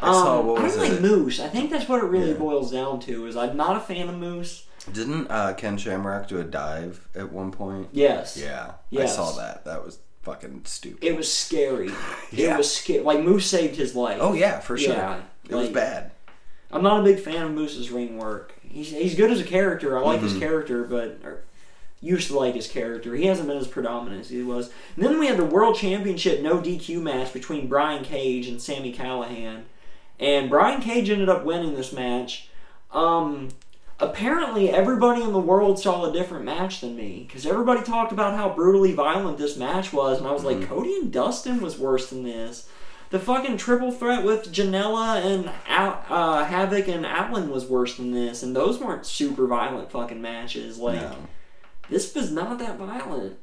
I 0.01 0.11
saw 0.11 0.39
Um, 0.39 0.47
what 0.47 0.61
I 0.65 0.67
don't 0.67 0.77
like? 0.77 1.01
Moose. 1.01 1.39
I 1.39 1.47
think 1.47 1.69
that's 1.71 1.87
what 1.87 2.03
it 2.03 2.07
really 2.07 2.31
Yeah. 2.31 2.37
boils 2.37 2.71
down 2.71 2.99
to. 3.01 3.27
Is 3.27 3.37
I'm 3.37 3.55
not 3.55 3.77
a 3.77 3.79
fan 3.79 4.09
of 4.09 4.15
Moose. 4.15 4.63
Didn't 4.91 5.31
uh, 5.31 5.53
Ken 5.53 5.77
Shamrock 5.77 6.27
do 6.27 6.37
a 6.39 6.43
dive 6.43 7.07
at 7.15 7.31
one 7.31 7.51
point? 7.51 7.87
Yes. 7.91 8.37
Yeah, 8.37 8.73
Yes. 8.89 9.13
I 9.13 9.15
saw 9.15 9.31
that. 9.37 9.63
That 9.65 9.83
was 9.85 9.99
fucking 10.25 10.61
stupid. 10.65 11.03
It 11.03 11.15
was 11.15 11.31
scary. 11.31 11.89
Yeah. 12.31 12.55
It 12.55 12.57
was 12.57 12.73
scary. 12.75 12.99
Like 12.99 13.21
Moose 13.21 13.45
saved 13.49 13.77
his 13.77 13.95
life. 13.95 14.17
oh 14.19 14.33
yeah, 14.33 14.59
for 14.59 14.77
sure. 14.77 14.93
Yeah, 14.93 15.21
it 15.47 15.55
was 15.55 15.69
bad. 15.69 16.11
I'm 16.71 16.83
not 16.83 16.99
a 16.99 17.03
big 17.03 17.19
fan 17.19 17.43
of 17.43 17.51
Moose's 17.53 17.91
ring 17.91 18.17
work. 18.17 18.53
He's 18.61 18.89
he's 18.91 19.15
good 19.15 19.31
as 19.31 19.39
a 19.39 19.43
character. 19.45 19.97
I 19.97 20.01
like 20.01 20.19
his 20.21 20.33
Mhm. 20.33 20.39
character, 20.39 20.83
but 20.83 21.19
or, 21.23 21.43
used 22.01 22.27
to 22.27 22.37
like 22.37 22.55
his 22.55 22.67
character. 22.67 23.15
He 23.15 23.27
hasn't 23.27 23.47
been 23.47 23.57
as 23.57 23.67
predominant 23.67 24.21
as 24.21 24.29
he 24.29 24.41
was. 24.43 24.69
And 24.95 25.05
then 25.05 25.17
we 25.19 25.27
had 25.27 25.37
the 25.37 25.45
World 25.45 25.77
Championship 25.77 26.41
no 26.41 26.59
DQ 26.59 27.01
match 27.01 27.31
between 27.31 27.67
Brian 27.67 28.03
Cage 28.03 28.47
and 28.47 28.61
Sami 28.61 28.91
Callihan, 28.91 29.63
and 30.19 30.49
Brian 30.49 30.81
Cage 30.81 31.09
ended 31.09 31.29
up 31.29 31.45
winning 31.45 31.75
this 31.75 31.93
match. 31.93 32.49
Um, 32.91 33.49
apparently, 33.99 34.69
everybody 34.69 35.21
in 35.21 35.31
the 35.33 35.39
world 35.39 35.79
saw 35.79 36.05
a 36.05 36.13
different 36.13 36.45
match 36.45 36.81
than 36.81 36.95
me 36.95 37.25
because 37.27 37.45
everybody 37.45 37.81
talked 37.81 38.11
about 38.11 38.35
how 38.35 38.49
brutally 38.49 38.93
violent 38.93 39.37
this 39.37 39.57
match 39.57 39.93
was, 39.93 40.17
and 40.19 40.27
I 40.27 40.31
was 40.31 40.43
like, 40.43 40.57
Mhm. 40.57 40.67
Cody 40.67 40.95
and 40.95 41.11
Dustin 41.11 41.61
was 41.61 41.77
worse 41.77 42.09
than 42.09 42.23
this. 42.23 42.67
The 43.11 43.19
fucking 43.19 43.57
triple 43.57 43.91
threat 43.91 44.23
with 44.25 44.51
Janela 44.51 45.23
and 45.23 45.49
Al- 45.67 46.03
uh, 46.09 46.43
Havoc 46.43 46.87
and 46.87 47.05
Allin 47.05 47.49
was 47.49 47.65
worse 47.65 47.95
than 47.97 48.11
this, 48.11 48.43
and 48.43 48.55
those 48.55 48.79
weren't 48.79 49.05
super 49.05 49.45
violent 49.47 49.91
fucking 49.91 50.21
matches. 50.21 50.77
Like 50.79 50.99
no. 51.01 51.15
this 51.89 52.13
was 52.15 52.31
not 52.31 52.57
that 52.59 52.77
violent. 52.77 53.37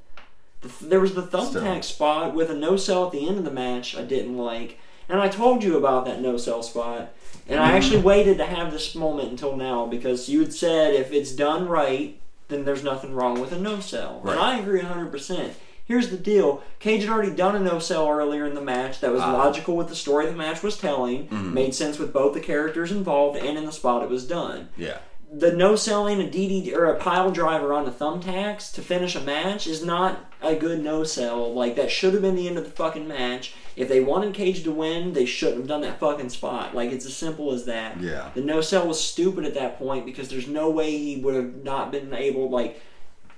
The, 0.63 0.71
there 0.83 1.01
was 1.01 1.15
the 1.15 1.23
thumbtack 1.23 1.83
Still. 1.85 1.95
spot 1.95 2.35
with 2.35 2.51
a 2.51 2.55
no 2.55 2.77
sell 2.77 3.07
at 3.07 3.13
the 3.13 3.27
end 3.27 3.39
of 3.39 3.45
the 3.45 3.51
match 3.51 3.97
I 3.97 4.03
didn't 4.03 4.37
like, 4.37 4.79
and 5.09 5.21
I 5.21 5.29
told 5.29 5.63
you 5.65 5.77
about 5.77 6.05
that 6.07 6.21
no 6.21 6.37
sell 6.37 6.63
spot. 6.63 7.11
And 7.49 7.59
I 7.61 7.73
actually 7.73 8.01
waited 8.01 8.39
to 8.39 8.47
have 8.47 8.71
this 8.73 8.95
moment 8.95 9.31
until 9.31 9.57
now 9.57 9.87
because 9.87 10.29
you 10.29 10.41
had 10.41 10.53
said 10.55 10.95
if 10.95 11.13
it's 11.13 11.33
done 11.33 11.69
right, 11.69 12.19
then 12.49 12.65
there's 12.65 12.85
nothing 12.85 13.15
wrong 13.15 13.41
with 13.41 13.53
a 13.53 13.59
no 13.59 13.81
sell. 13.81 14.21
Right. 14.23 14.33
And 14.35 14.41
I 14.41 14.59
agree 14.59 14.81
100%. 14.81 15.51
Here's 15.85 16.11
the 16.11 16.17
deal 16.17 16.63
Cage 16.79 17.03
had 17.03 17.11
already 17.11 17.35
done 17.35 17.57
a 17.57 17.61
no 17.61 17.79
sell 17.81 18.09
earlier 18.09 18.47
in 18.47 18.55
the 18.55 18.61
match 18.61 19.01
that 19.01 19.11
was 19.13 19.21
Ah. 19.23 19.33
logical 19.33 19.77
with 19.77 19.89
the 19.89 19.97
story 19.97 20.27
the 20.27 20.33
match 20.33 20.63
was 20.63 20.77
telling, 20.79 21.27
Mhm. 21.29 21.53
made 21.53 21.75
sense 21.75 21.99
with 21.99 22.13
both 22.13 22.33
the 22.35 22.41
characters 22.41 22.93
involved, 22.93 23.37
and 23.39 23.59
in 23.59 23.67
the 23.67 23.73
spot 23.73 24.03
it 24.05 24.09
was 24.09 24.25
done 24.25 24.69
Yeah. 24.77 24.99
the 25.35 25.51
no 25.53 25.75
selling 25.75 26.21
a 26.21 26.27
DD 26.31 26.73
or 26.75 26.85
a 26.85 26.95
pile 26.97 27.31
driver 27.33 27.73
on 27.73 27.85
the 27.85 27.91
thumbtacks 27.91 28.73
to 28.75 28.81
finish 28.83 29.17
a 29.17 29.21
match 29.21 29.67
is 29.67 29.85
not 29.85 30.27
a 30.41 30.55
good 30.55 30.83
no 30.83 31.03
sell. 31.05 31.53
Like 31.53 31.75
that 31.77 31.91
should 31.91 32.13
have 32.13 32.23
been 32.23 32.37
the 32.37 32.47
end 32.49 32.59
of 32.59 32.65
the 32.65 32.71
fucking 32.71 33.09
match. 33.09 33.55
If 33.76 33.88
they 33.88 34.00
wanted 34.00 34.35
Cage 34.35 34.62
to 34.64 34.71
win, 34.73 35.12
they 35.12 35.25
shouldn't 35.25 35.59
have 35.59 35.69
done 35.69 35.81
that 35.83 35.99
fucking 36.00 36.29
spot. 36.31 36.75
Like 36.75 36.93
it's 36.93 37.07
as 37.07 37.17
simple 37.17 37.52
as 37.52 37.64
that. 37.67 38.00
Yeah. 38.00 38.31
The 38.35 38.41
no 38.43 38.61
sell 38.61 38.87
was 38.87 39.02
stupid 39.02 39.45
at 39.45 39.55
that 39.55 39.79
point 39.79 40.05
because 40.07 40.29
there's 40.29 40.49
no 40.49 40.71
way 40.71 40.91
he 40.91 41.17
would 41.17 41.35
have 41.35 41.62
not 41.64 41.91
been 41.93 42.12
able 42.14 42.50
like 42.50 42.81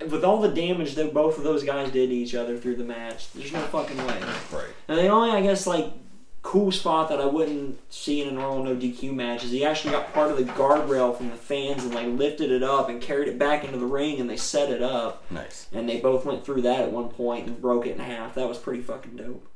with 0.09 0.25
all 0.25 0.41
the 0.41 0.49
damage 0.49 0.95
that 0.95 1.13
both 1.13 1.37
of 1.37 1.43
those 1.45 1.63
guys 1.63 1.89
did 1.91 2.09
to 2.09 2.15
each 2.15 2.35
other 2.35 2.57
through 2.57 2.75
the 2.75 2.83
match. 2.83 3.31
There's 3.33 3.53
no 3.53 3.61
fucking 3.61 3.97
way. 3.97 4.19
Right. 4.51 4.67
Now 4.89 4.95
the 4.95 5.07
only 5.07 5.29
I 5.31 5.41
guess 5.41 5.65
like 5.65 5.85
cool 6.41 6.71
spot 6.71 7.09
that 7.09 7.19
I 7.19 7.25
wouldn't 7.25 7.79
see 7.91 8.21
in 8.21 8.27
a 8.27 8.31
normal 8.31 8.63
no 8.65 8.75
DQ 8.75 9.13
match 9.15 9.43
is 9.43 9.49
he 9.49 9.65
actually 9.65 9.93
got 9.93 10.13
part 10.13 10.29
of 10.29 10.37
the 10.37 10.43
guardrail 10.43 11.15
from 11.17 11.29
the 11.31 11.35
fans 11.35 11.83
and 11.83 11.95
like 11.95 12.05
lifted 12.07 12.51
it 12.51 12.61
up 12.61 12.87
and 12.87 13.01
carried 13.01 13.27
it 13.29 13.39
back 13.39 13.63
into 13.63 13.79
the 13.79 13.85
ring 13.85 14.19
and 14.19 14.29
they 14.29 14.37
set 14.37 14.69
it 14.69 14.83
up 14.83 15.23
Nice. 15.31 15.67
and 15.73 15.89
they 15.89 15.99
both 15.99 16.23
went 16.23 16.45
through 16.45 16.61
that 16.61 16.81
at 16.81 16.91
one 16.91 17.09
point 17.09 17.47
and 17.47 17.59
broke 17.59 17.87
it 17.87 17.93
in 17.93 17.99
half. 17.99 18.35
That 18.35 18.47
was 18.47 18.59
pretty 18.59 18.81
fucking 18.83 19.15
dope. 19.15 19.47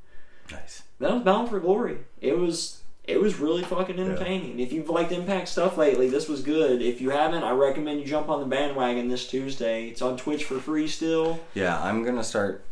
Nice. 0.52 0.84
That 1.00 1.14
was 1.14 1.24
Bound 1.24 1.50
for 1.50 1.60
Glory. 1.60 1.98
It 2.22 2.38
was 2.38 2.82
it 3.06 3.20
was 3.20 3.40
really 3.40 3.64
fucking 3.64 3.98
entertaining. 4.00 4.60
If 4.60 4.72
you've 4.72 4.90
liked 4.90 5.12
Impact 5.12 5.48
stuff 5.48 5.78
lately, 5.78 6.10
this 6.10 6.28
was 6.30 6.42
good. 6.42 6.82
If 6.82 7.02
you 7.02 7.10
haven't, 7.10 7.44
I 7.44 7.52
recommend 7.52 8.00
you 8.02 8.06
jump 8.06 8.30
on 8.30 8.40
the 8.40 8.46
bandwagon 8.46 9.08
this 9.10 9.28
Tuesday. 9.28 9.88
It's 9.90 10.02
on 10.02 10.16
Twitch 10.18 10.44
for 10.46 10.60
free 10.60 10.88
still. 10.88 11.40
Yeah, 11.56 11.82
I'm 11.82 12.04
gonna 12.04 12.24
start 12.24 12.64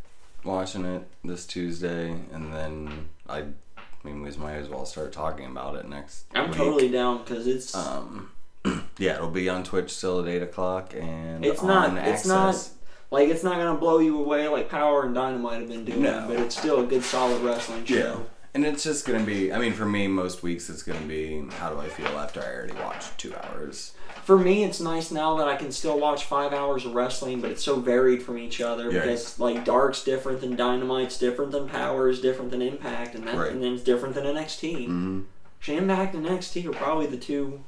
watching 0.43 0.85
it 0.85 1.03
this 1.23 1.45
Tuesday, 1.45 2.11
and 2.31 2.53
then 2.53 3.09
I, 3.27 3.39
I 3.39 3.83
mean, 4.03 4.21
we 4.21 4.29
might 4.37 4.55
as 4.55 4.69
well 4.69 4.85
start 4.85 5.11
talking 5.11 5.47
about 5.47 5.75
it 5.75 5.87
next. 5.89 6.25
I'm 6.35 6.49
week. 6.49 6.57
totally 6.57 6.89
down 6.89 7.19
because 7.19 7.47
it's 7.47 7.73
Um, 7.75 8.29
yeah, 8.97 9.15
it'll 9.15 9.29
be 9.31 9.49
on 9.49 9.63
Twitch 9.63 9.89
still 9.91 10.21
at 10.21 10.27
eight 10.27 10.43
o'clock, 10.43 10.93
and 10.93 11.43
It's 11.43 11.63
not- 11.63 11.97
it's 11.97 12.25
not-. 12.27 12.69
Like 13.11 13.29
it's 13.29 13.43
not 13.43 13.57
gonna 13.57 13.79
blow 13.79 13.99
you 13.99 14.19
away 14.19 14.47
like 14.47 14.69
Power 14.69 15.05
and 15.05 15.15
Dynamite 15.15 15.61
have 15.61 15.69
been 15.69 15.85
doing, 15.85 16.01
No. 16.03 16.25
but 16.27 16.39
it's 16.39 16.57
still 16.57 16.81
a 16.81 16.85
good 16.85 17.03
solid 17.03 17.41
wrestling 17.41 17.85
show. 17.85 17.95
Yeah. 17.95 18.15
And 18.53 18.65
it's 18.65 18.83
just 18.83 19.05
gonna 19.05 19.23
be. 19.23 19.53
I 19.53 19.59
mean, 19.59 19.73
for 19.73 19.85
me, 19.85 20.07
most 20.07 20.41
weeks 20.41 20.69
it's 20.69 20.81
gonna 20.83 20.99
be. 21.01 21.43
How 21.59 21.69
do 21.69 21.79
I 21.79 21.87
feel 21.87 22.07
after 22.17 22.41
I 22.41 22.45
already 22.55 22.73
watched 22.73 23.17
two 23.17 23.33
hours? 23.35 23.93
For 24.23 24.37
me, 24.37 24.63
it's 24.65 24.81
nice 24.81 25.09
now 25.11 25.37
that 25.37 25.47
I 25.47 25.55
can 25.55 25.71
still 25.71 25.97
watch 25.99 26.25
five 26.25 26.51
hours 26.53 26.85
of 26.85 26.93
wrestling, 26.95 27.39
but 27.39 27.51
it's 27.51 27.63
so 27.63 27.79
varied 27.79 28.23
from 28.23 28.37
each 28.37 28.59
other 28.59 28.91
Yeah. 28.91 29.01
because 29.01 29.39
like 29.39 29.63
Dark's 29.63 30.03
different 30.03 30.41
than 30.41 30.55
Dynamite's 30.57 31.17
different 31.19 31.51
than 31.51 31.69
Power's 31.69 32.19
different 32.19 32.51
than 32.51 32.61
Impact, 32.61 33.15
and 33.15 33.25
that 33.27 33.35
Right. 33.37 33.51
and 33.51 33.61
then 33.63 33.73
it's 33.73 33.83
different 33.83 34.15
than 34.15 34.25
NXT. 34.25 34.85
Mm-hmm. 34.87 35.19
Actually, 35.59 35.77
Impact 35.77 36.15
and 36.15 36.25
NXT 36.25 36.65
are 36.67 36.73
probably 36.73 37.05
the 37.05 37.17
two. 37.17 37.63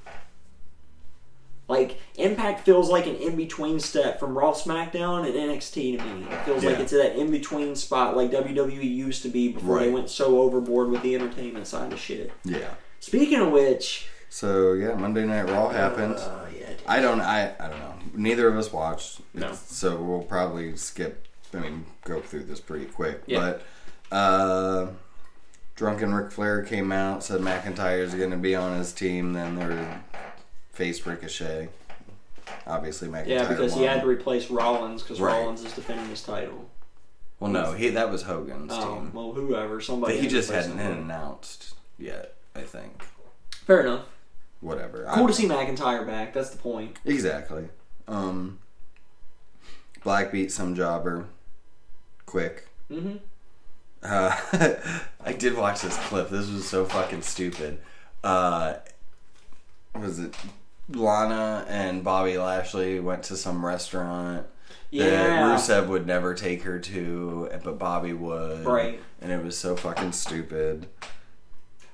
Like 1.69 2.01
Impact 2.15 2.65
feels 2.65 2.89
like 2.89 3.05
an 3.05 3.15
in 3.15 3.35
between 3.35 3.79
step 3.79 4.19
from 4.19 4.35
Raw, 4.37 4.53
SmackDown, 4.53 5.25
and 5.25 5.35
NXT 5.35 5.99
to 5.99 6.03
me. 6.03 6.25
It 6.29 6.43
feels 6.43 6.63
like 6.63 6.79
it's 6.79 6.91
that 6.91 7.15
in 7.15 7.29
between 7.29 7.75
spot 7.75 8.17
like 8.17 8.31
WWE 8.31 8.83
used 8.83 9.21
to 9.21 9.29
be 9.29 9.49
before 9.49 9.79
they 9.79 9.91
went 9.91 10.09
so 10.09 10.41
overboard 10.41 10.89
with 10.89 11.03
the 11.03 11.13
entertainment 11.13 11.67
side 11.67 11.93
of 11.93 11.99
shit. 11.99 12.33
Yeah. 12.43 12.73
Speaking 12.99 13.39
of 13.39 13.51
which, 13.51 14.07
So 14.29 14.73
yeah, 14.73 14.95
Monday 14.95 15.25
Night 15.25 15.43
Raw 15.43 15.69
happened. 15.69 16.15
Uh, 16.15 16.45
yeah. 16.59 16.69
I 16.87 16.99
don't. 16.99 17.21
I. 17.21 17.53
I 17.59 17.69
don't 17.69 17.79
know. 17.79 17.93
Neither 18.15 18.47
of 18.47 18.57
us 18.57 18.73
watched. 18.73 19.21
No. 19.35 19.53
So 19.53 20.01
we'll 20.01 20.23
probably 20.23 20.75
skip. 20.75 21.27
I 21.53 21.59
mean, 21.59 21.85
go 22.03 22.19
through 22.19 22.43
this 22.45 22.59
pretty 22.59 22.85
quick. 22.85 23.21
Yeah. 23.27 23.39
But 24.11 24.15
uh, 24.15 24.87
drunken 25.75 26.13
Ric 26.13 26.31
Flair 26.31 26.63
came 26.63 26.91
out, 26.91 27.23
said 27.23 27.41
McIntyre's 27.41 28.15
going 28.15 28.31
to 28.31 28.37
be 28.37 28.55
on 28.55 28.77
his 28.77 28.91
team. 28.91 29.33
Then 29.33 29.55
there 29.55 30.03
faced 30.79 31.05
Ricochet. 31.05 31.67
Obviously, 32.65 33.09
McIntyre. 33.09 33.27
yeah, 33.27 33.47
because 33.49 33.73
he 33.75 33.83
had 33.83 33.99
to 34.01 34.07
replace 34.07 34.49
Rollins 34.49 35.03
because 35.03 35.19
Right. 35.19 35.33
Rollins 35.33 35.63
is 35.65 35.73
defending 35.73 36.07
his 36.07 36.23
title. 36.23 36.69
Well, 37.39 37.51
no, 37.51 37.73
he 37.73 37.89
that 37.89 38.09
was 38.09 38.23
Hogan's 38.23 38.71
Oh, 38.73 38.95
team. 38.95 39.11
well, 39.13 39.33
whoever, 39.33 39.81
somebody. 39.81 40.13
But 40.13 40.17
he 40.17 40.23
had 40.23 40.31
just 40.31 40.49
hadn't 40.49 40.77
been 40.77 40.91
announced 40.91 41.75
yet. 41.97 42.35
I 42.55 42.61
think. 42.61 43.03
Fair 43.51 43.81
enough. 43.81 44.05
Whatever. 44.61 45.07
I- 45.07 45.15
Cool 45.15 45.27
to 45.27 45.33
see 45.33 45.47
McIntyre 45.47 46.07
back. 46.07 46.33
That's 46.33 46.49
the 46.49 46.57
point. 46.57 46.97
Exactly. 47.05 47.67
Um, 48.07 48.59
Black 50.03 50.31
beat 50.31 50.51
some 50.51 50.75
jobber. 50.75 51.25
Quick. 52.25 52.67
hmm 52.87 53.17
Uh, 54.01 54.35
I 55.25 55.33
did 55.33 55.55
watch 55.57 55.81
this 55.81 55.97
clip. 56.07 56.29
This 56.29 56.49
was 56.49 56.67
so 56.67 56.85
fucking 56.85 57.21
stupid. 57.21 57.79
Uh, 58.23 58.75
was 59.93 60.19
it 60.19 60.33
Lana 60.93 61.65
and 61.69 62.03
Bobby 62.03 62.37
Lashley 62.37 62.99
went 62.99 63.23
to 63.23 63.37
some 63.37 63.65
restaurant 63.65 64.47
that 64.91 65.43
Rusev 65.43 65.87
would 65.87 66.07
never 66.07 66.33
take 66.33 66.63
her 66.63 66.79
to, 66.79 67.49
but 67.63 67.77
Bobby 67.77 68.13
would. 68.13 68.65
Right. 68.65 68.99
And 69.21 69.31
it 69.31 69.43
was 69.43 69.57
so 69.57 69.75
fucking 69.75 70.13
stupid. 70.13 70.87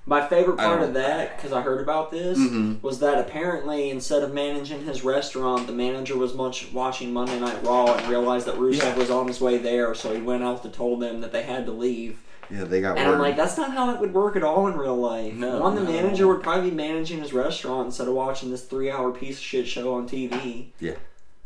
My 0.07 0.25
favorite 0.27 0.57
part 0.57 0.83
of 0.83 0.93
that, 0.93 1.35
because 1.35 1.51
I 1.51 1.61
heard 1.61 1.81
about 1.81 2.11
this, 2.11 2.37
Mhm. 2.37 2.81
was 2.83 2.99
that 2.99 3.17
apparently 3.17 3.89
instead 3.89 4.21
of 4.21 4.31
managing 4.33 4.85
his 4.85 5.03
restaurant, 5.03 5.65
the 5.65 5.73
manager 5.73 6.15
was 6.15 6.35
much 6.35 6.71
watching 6.71 7.11
Monday 7.11 7.39
Night 7.39 7.57
Raw 7.63 7.91
and 7.95 8.07
realized 8.07 8.45
that 8.45 8.55
Rusev 8.55 8.83
Yeah. 8.83 8.95
was 8.95 9.09
on 9.09 9.27
his 9.27 9.41
way 9.41 9.57
there, 9.57 9.95
so 9.95 10.13
he 10.13 10.21
went 10.21 10.43
out 10.43 10.61
to 10.61 10.69
told 10.69 11.01
them 11.01 11.21
that 11.21 11.31
they 11.31 11.41
had 11.41 11.65
to 11.65 11.71
leave. 11.71 12.19
Yeah, 12.49 12.63
they 12.65 12.81
got 12.81 12.97
And 12.97 13.07
word. 13.07 13.15
I'm 13.15 13.21
like, 13.21 13.35
that's 13.35 13.57
not 13.57 13.71
how 13.71 13.87
that 13.87 13.99
would 13.99 14.13
work 14.13 14.35
at 14.35 14.43
all 14.43 14.67
in 14.67 14.77
real 14.77 14.95
life. 14.97 15.33
No, 15.33 15.59
One, 15.61 15.75
the 15.75 15.83
no. 15.83 15.91
manager 15.91 16.27
would 16.27 16.43
probably 16.43 16.69
be 16.69 16.75
managing 16.75 17.19
his 17.21 17.33
restaurant 17.33 17.87
instead 17.87 18.07
of 18.07 18.13
watching 18.13 18.51
this 18.51 18.63
three-hour 18.63 19.11
piece 19.11 19.37
of 19.37 19.43
shit 19.43 19.67
show 19.67 19.93
on 19.95 20.07
TV. 20.07 20.67
Yeah. 20.79 20.95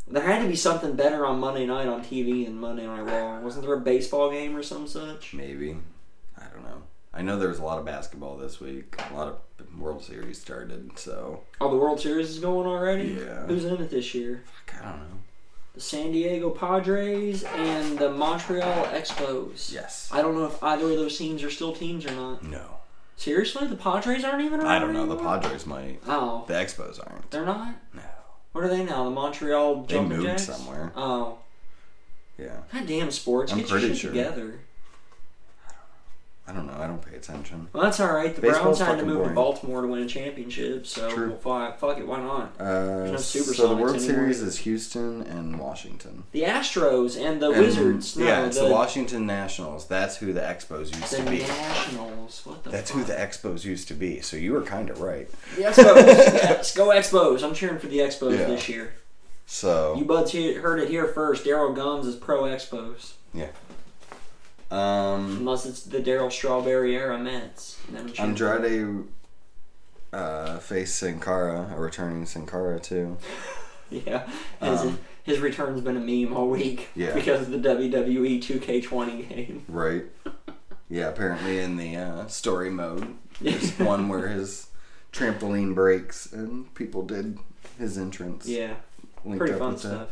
There 0.06 0.22
had 0.22 0.42
to 0.42 0.48
be 0.48 0.56
something 0.56 0.96
better 0.96 1.24
on 1.24 1.38
Monday 1.40 1.66
night 1.66 1.86
on 1.86 2.02
TV 2.02 2.44
than 2.44 2.58
Monday 2.58 2.84
Night 2.86 3.02
Raw. 3.02 3.40
Wasn't 3.40 3.64
there 3.64 3.74
a 3.74 3.80
baseball 3.80 4.30
game 4.30 4.56
or 4.56 4.62
some 4.62 4.86
such? 4.88 5.32
Maybe. 5.34 5.76
I 6.36 6.44
don't 6.52 6.64
know. 6.64 6.82
I 7.14 7.22
know 7.22 7.38
there 7.38 7.48
was 7.48 7.58
a 7.60 7.64
lot 7.64 7.78
of 7.78 7.84
basketball 7.84 8.36
this 8.36 8.60
week. 8.60 9.00
A 9.10 9.14
lot 9.16 9.28
of 9.28 9.78
World 9.78 10.02
Series 10.02 10.40
started, 10.40 10.98
so 10.98 11.42
Oh, 11.60 11.70
the 11.70 11.76
World 11.76 12.00
Series 12.00 12.28
is 12.30 12.38
going 12.40 12.66
already? 12.66 13.18
Yeah. 13.20 13.46
Who's 13.46 13.64
in 13.64 13.80
it 13.80 13.90
this 13.90 14.14
year? 14.14 14.42
fuck, 14.44 14.82
I 14.82 14.90
don't 14.90 14.98
know. 15.00 15.16
The 15.80 15.86
San 15.86 16.12
Diego 16.12 16.50
Padres 16.50 17.42
and 17.42 17.98
the 17.98 18.10
Montreal 18.10 18.84
Expos. 18.88 19.72
Yes. 19.72 20.10
I 20.12 20.20
don't 20.20 20.34
know 20.34 20.44
if 20.44 20.62
either 20.62 20.84
of 20.84 20.90
those 20.90 21.16
teams 21.16 21.42
are 21.42 21.48
still 21.48 21.72
teams 21.72 22.04
or 22.04 22.10
not. 22.10 22.44
No. 22.44 22.66
Seriously? 23.16 23.66
The 23.66 23.76
Padres 23.76 24.22
aren't 24.22 24.42
even 24.44 24.60
around 24.60 24.68
I 24.68 24.78
don't 24.78 24.92
know. 24.92 25.06
The? 25.06 25.16
Padres 25.16 25.64
might. 25.66 26.02
Oh. 26.06 26.44
The 26.46 26.52
Expos 26.52 27.00
aren't. 27.00 27.30
They're 27.30 27.46
not? 27.46 27.76
No. 27.94 28.02
What 28.52 28.64
are 28.64 28.68
they 28.68 28.84
now? 28.84 29.04
The 29.04 29.10
Montreal 29.10 29.84
They 29.84 29.94
Jumping 29.94 30.18
moved 30.18 30.28
Jacks? 30.28 30.42
somewhere. 30.42 30.92
Oh. 30.94 31.38
Yeah. 32.36 32.58
God 32.74 32.86
damn 32.86 33.10
sports. 33.10 33.50
I'm 33.50 33.60
Get 33.60 33.70
your 33.70 33.80
shit 33.80 33.96
sure. 33.96 34.10
together. 34.10 34.60
I 36.50 36.52
don't 36.52 36.66
know. 36.66 36.74
I 36.82 36.88
don't 36.88 37.00
pay 37.00 37.14
attention. 37.14 37.68
Well, 37.72 37.84
that's 37.84 38.00
all 38.00 38.12
right. 38.12 38.34
The 38.34 38.40
Baseball's 38.42 38.78
Browns 38.78 38.78
had 38.80 38.86
to 38.86 38.92
fucking 38.94 39.06
move 39.06 39.16
boring. 39.18 39.28
to 39.30 39.34
Baltimore 39.36 39.82
to 39.82 39.86
win 39.86 40.02
a 40.02 40.06
championship, 40.06 40.84
so 40.84 41.08
True. 41.08 41.28
well, 41.44 41.68
fuck, 41.70 41.78
fuck 41.78 41.98
it, 41.98 42.06
why 42.08 42.18
not? 42.18 42.60
Uh, 42.60 42.64
no 43.12 43.16
so 43.16 43.38
the 43.68 43.68
World 43.76 43.94
anymore. 43.96 43.98
Series 44.00 44.42
is 44.42 44.58
Houston 44.58 45.22
and 45.22 45.60
Washington. 45.60 46.24
The 46.32 46.42
Astros 46.42 47.16
and 47.16 47.40
the 47.40 47.50
And- 47.50 47.60
Wizards. 47.60 48.16
No, 48.16 48.26
yeah, 48.26 48.46
it's 48.46 48.58
the, 48.58 48.64
the, 48.66 48.72
Washington 48.72 49.26
Nationals. 49.26 49.86
That's 49.86 50.16
who 50.16 50.32
the 50.32 50.40
Expos 50.40 50.92
used 50.94 51.12
the 51.12 51.18
to 51.18 51.30
be. 51.30 51.38
Nationals. 51.40 52.42
What 52.44 52.64
the 52.64 52.70
That's 52.70 52.90
fuck? 52.90 53.00
who 53.00 53.04
the 53.06 53.14
Expos 53.18 53.64
used 53.64 53.86
to 53.88 53.94
be. 53.94 54.20
So 54.20 54.36
you 54.36 54.52
were 54.52 54.62
kind 54.62 54.90
of 54.90 55.00
right. 55.00 55.28
The 55.56 55.62
Expos. 55.62 56.06
yes, 56.06 56.76
go 56.76 56.88
Expos. 56.88 57.44
I'm 57.44 57.54
cheering 57.54 57.78
for 57.78 57.86
the 57.86 57.98
Expos 57.98 58.32
Yeah. 58.38 58.46
this 58.46 58.68
year. 58.68 58.94
So 59.46 59.94
You 59.96 60.04
buds 60.04 60.32
he- 60.32 60.54
heard 60.54 60.80
it 60.80 60.88
here 60.88 61.06
first. 61.06 61.44
Daryl 61.44 61.74
Guns 61.74 62.06
is 62.06 62.16
pro 62.16 62.42
Expos. 62.42 63.12
Um, 64.70 65.38
Unless 65.38 65.66
it's 65.66 65.82
the 65.82 65.98
Darryl 65.98 66.30
Strawberry 66.30 66.94
era 66.96 67.18
Mets. 67.18 67.78
I'm 67.88 68.12
cheering 68.12 68.14
for- 68.14 68.22
Andrade 68.22 69.04
uh, 70.12 70.58
faced 70.58 70.96
Sin 70.96 71.20
Cara, 71.20 71.72
a 71.74 71.80
returning 71.80 72.26
Sin 72.26 72.46
Cara 72.46 72.78
too. 72.80 73.16
Yeah. 73.92 74.28
His, 74.62 74.80
Um, 74.82 75.00
his 75.24 75.40
return's 75.40 75.80
been 75.80 75.96
a 75.96 76.00
meme 76.00 76.32
all 76.32 76.48
week. 76.48 76.90
Yeah. 76.94 77.12
Because 77.14 77.48
of 77.48 77.50
the 77.50 77.68
WWE 77.68 78.40
2K20 78.40 79.28
game. 79.28 79.64
Right. 79.66 80.04
Yeah, 80.88 81.08
apparently 81.08 81.58
in 81.58 81.76
the 81.76 81.96
uh, 81.96 82.26
story 82.28 82.70
mode, 82.70 83.16
there's 83.40 83.72
one 83.80 84.08
where 84.08 84.28
his 84.28 84.68
trampoline 85.12 85.74
breaks 85.74 86.32
and 86.32 86.72
people 86.76 87.02
did 87.02 87.38
his 87.80 87.98
entrance. 87.98 88.46
Yeah. 88.46 88.74
Pretty 89.36 89.54
fun 89.54 89.76
stuff. 89.76 89.90
that. 89.92 90.10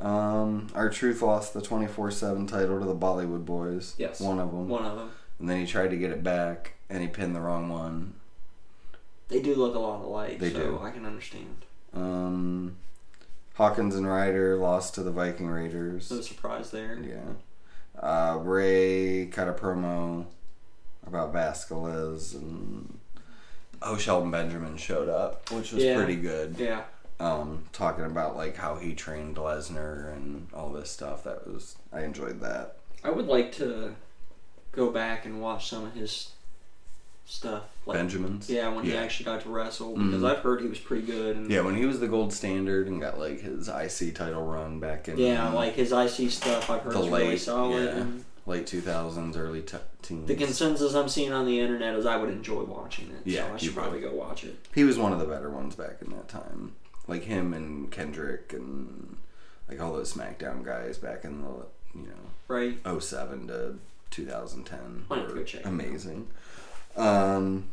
Um, 0.00 0.68
R-Truth 0.74 1.22
lost 1.22 1.54
the 1.54 1.60
24/7 1.60 2.46
title 2.48 2.78
to 2.78 2.84
the 2.86 2.94
Bollywood 2.94 3.44
Boys. 3.44 3.94
Yes. 3.98 4.20
one 4.20 4.38
of 4.38 4.50
them. 4.52 4.68
One 4.68 4.84
of 4.84 4.96
them. 4.96 5.10
And 5.40 5.48
then 5.48 5.60
he 5.60 5.66
tried 5.66 5.90
to 5.90 5.96
get 5.96 6.10
it 6.10 6.22
back, 6.22 6.74
and 6.88 7.02
he 7.02 7.08
pinned 7.08 7.34
the 7.34 7.40
wrong 7.40 7.68
one. 7.68 8.14
They 9.28 9.40
do 9.42 9.54
look 9.54 9.74
a 9.74 9.78
lot 9.78 10.00
alike, 10.02 10.38
They 10.38 10.50
so 10.52 10.58
do. 10.58 10.80
I 10.82 10.90
can 10.90 11.04
understand. 11.04 11.64
Um, 11.94 12.76
Hawkins 13.54 13.94
and 13.96 14.06
Ryder 14.06 14.56
lost 14.56 14.94
to 14.94 15.02
the 15.02 15.10
Viking 15.10 15.48
Raiders. 15.48 16.10
No 16.10 16.20
surprise 16.20 16.70
there. 16.70 16.98
Yeah. 16.98 18.00
Uh, 18.00 18.38
Ray 18.40 19.26
cut 19.26 19.48
a 19.48 19.52
promo 19.52 20.26
about 21.06 21.32
Vasquez 21.32 22.34
and 22.34 22.98
oh, 23.82 23.96
Shelton 23.96 24.30
Benjamin 24.30 24.76
showed 24.76 25.08
up, 25.08 25.50
which 25.50 25.72
was 25.72 25.82
Yeah. 25.84 25.96
pretty 25.96 26.16
good. 26.16 26.56
Yeah. 26.58 26.84
Um, 27.20 27.64
talking 27.72 28.04
about 28.04 28.36
like 28.36 28.56
how 28.56 28.76
he 28.76 28.94
trained 28.94 29.36
Lesnar 29.36 30.12
and 30.14 30.48
all 30.54 30.70
this 30.70 30.90
stuff. 30.90 31.24
That 31.24 31.46
was 31.46 31.76
I 31.92 32.02
enjoyed 32.02 32.40
that. 32.40 32.76
I 33.04 33.10
would 33.10 33.26
like 33.26 33.52
to 33.56 33.94
go 34.72 34.90
back 34.90 35.24
and 35.24 35.40
watch 35.40 35.68
some 35.68 35.84
of 35.84 35.94
his 35.94 36.32
stuff. 37.26 37.64
Like, 37.86 37.98
Benjamin's. 37.98 38.48
yeah, 38.48 38.68
when 38.74 38.84
he 38.84 38.92
Yeah. 38.92 39.02
actually 39.02 39.26
got 39.26 39.42
to 39.42 39.48
wrestle, 39.50 39.94
because 39.96 40.22
Mhm. 40.22 40.30
I've 40.30 40.38
heard 40.38 40.60
he 40.62 40.66
was 40.68 40.78
pretty 40.78 41.06
good. 41.06 41.36
And 41.36 41.50
Yeah, 41.50 41.60
when 41.60 41.76
he 41.76 41.84
was 41.84 42.00
the 42.00 42.08
gold 42.08 42.32
standard 42.32 42.86
and 42.88 43.00
got 43.00 43.18
like 43.18 43.40
his 43.40 43.68
IC 43.68 44.12
title 44.12 44.44
run 44.46 44.80
back 44.80 45.08
in 45.08 45.18
yeah, 45.18 45.50
like 45.52 45.74
his 45.74 45.92
IC 45.92 46.30
stuff, 46.30 46.70
I've 46.70 46.80
heard 46.82 46.94
The 46.94 47.00
is 47.02 47.08
really 47.08 47.24
late- 47.28 47.40
solid. 47.40 47.84
yeah. 47.84 47.90
And 48.00 48.24
late 48.46 48.66
two 48.66 48.80
thousands, 48.80 49.36
early 49.36 49.60
t- 49.60 49.76
teens. 50.00 50.26
the 50.26 50.34
consensus 50.34 50.94
I'm 50.94 51.08
seeing 51.08 51.32
on 51.32 51.44
the 51.44 51.60
internet 51.60 51.94
is 51.96 52.06
I 52.06 52.16
would 52.16 52.30
enjoy 52.30 52.62
watching 52.62 53.08
it. 53.10 53.20
Yeah, 53.30 53.46
so 53.46 53.48
I 53.48 53.52
you 53.54 53.58
should 53.58 53.74
probably 53.76 54.00
go 54.00 54.12
watch 54.14 54.44
it. 54.44 54.56
he 54.74 54.84
was 54.84 54.96
one 54.98 55.12
of 55.12 55.18
the 55.18 55.26
better 55.26 55.50
ones 55.50 55.74
back 55.74 55.98
in 56.00 56.10
that 56.12 56.28
time. 56.28 56.74
Like 57.08 57.24
him 57.24 57.52
and 57.54 57.90
Kendrick 57.90 58.52
and 58.52 59.16
like 59.68 59.80
all 59.80 59.92
those 59.92 60.12
SmackDown 60.12 60.62
guys 60.64 60.98
back 60.98 61.24
in 61.24 61.42
the 61.42 61.66
you 61.94 62.06
know 62.06 62.30
Right? 62.46 62.78
07 63.02 63.48
to 63.48 63.74
2010 64.10 65.06
Might 65.08 65.18
have 65.20 65.28
to 65.28 65.34
were 65.34 65.46
amazing. 65.64 66.28
Um, 66.96 67.68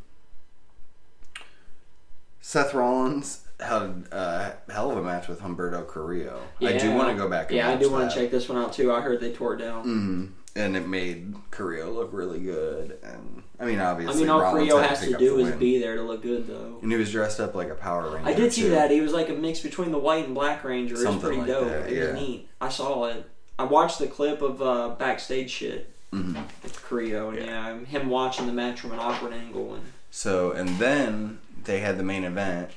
Seth 2.41 2.73
Rollins 2.73 3.45
had 3.59 4.05
a 4.11 4.53
hell 4.69 4.91
of 4.91 4.97
a 4.97 5.03
match 5.03 5.27
with 5.27 5.41
Humberto 5.41 5.87
Carrillo. 5.87 6.41
I 6.61 6.77
do 6.77 6.91
want 6.93 7.09
to 7.09 7.15
go 7.15 7.29
back. 7.29 7.47
and 7.47 7.57
Yeah, 7.57 7.69
I 7.69 7.75
do 7.75 7.89
want 7.89 8.11
to 8.11 8.15
check 8.15 8.31
this 8.31 8.49
one 8.49 8.57
out 8.57 8.73
too. 8.73 8.91
I 8.91 9.01
heard 9.01 9.19
they 9.21 9.31
tore 9.31 9.55
it 9.55 9.57
down. 9.57 9.85
Mm, 9.85 10.31
and 10.55 10.77
it 10.77 10.87
made 10.87 11.35
Carrillo 11.51 11.91
look 11.91 12.13
really 12.13 12.39
good. 12.39 12.97
And 13.03 13.43
I 13.59 13.65
mean, 13.65 13.79
obviously, 13.79 14.15
I 14.15 14.19
mean, 14.19 14.29
all 14.29 14.41
Rollins 14.41 14.71
Creo 14.71 14.87
has 14.87 14.99
pick 14.99 15.11
to 15.11 15.17
do 15.17 15.37
is 15.39 15.49
win. 15.49 15.59
be 15.59 15.79
there 15.79 15.95
to 15.95 16.01
look 16.01 16.21
good, 16.23 16.47
though. 16.47 16.79
And 16.81 16.91
he 16.91 16.97
was 16.97 17.11
dressed 17.11 17.39
up 17.39 17.55
like 17.55 17.69
a 17.69 17.75
Power 17.75 18.11
Ranger. 18.11 18.29
I 18.29 18.33
did 18.33 18.53
see 18.53 18.61
too. 18.63 18.69
that. 18.69 18.89
He 18.89 19.01
was 19.01 19.13
like 19.13 19.29
a 19.29 19.33
mix 19.33 19.59
between 19.59 19.91
the 19.91 19.99
white 19.99 20.25
and 20.25 20.33
black 20.33 20.63
ranger. 20.63 20.95
It 20.95 21.07
was 21.07 21.17
pretty 21.17 21.37
like 21.37 21.47
dope. 21.47 21.67
that, 21.67 21.89
It 21.89 21.99
was 21.99 22.07
yeah. 22.07 22.13
neat. 22.13 22.49
I 22.61 22.69
saw 22.69 23.05
it. 23.05 23.29
I 23.59 23.63
watched 23.63 23.99
the 23.99 24.07
clip 24.07 24.41
of 24.41 24.61
uh, 24.61 24.89
backstage 24.97 25.49
shit 25.49 25.93
mm-hmm. 26.13 26.41
with 26.63 26.81
Creo, 26.81 27.29
and 27.29 27.37
Yeah. 27.37 27.75
yeah. 27.75 27.85
him 27.85 28.09
watching 28.09 28.47
the 28.47 28.53
match 28.53 28.79
from 28.79 28.91
an 28.91 28.99
awkward 28.99 29.33
angle. 29.33 29.75
And 29.75 29.83
So, 30.11 30.51
and 30.51 30.69
then 30.79 31.39
they 31.63 31.79
had 31.79 31.97
the 31.97 32.03
main 32.03 32.23
event. 32.23 32.71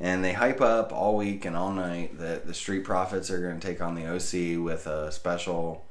And 0.00 0.24
they 0.24 0.32
hype 0.32 0.60
up 0.60 0.92
all 0.92 1.16
week 1.16 1.44
and 1.44 1.56
all 1.56 1.72
night 1.72 2.18
that 2.18 2.46
the 2.46 2.54
Street 2.54 2.84
Profits 2.84 3.32
are 3.32 3.40
going 3.40 3.58
to 3.58 3.66
take 3.66 3.80
on 3.80 3.96
the 3.96 4.06
OC 4.06 4.64
with 4.64 4.86
a 4.86 5.10
special 5.10 5.84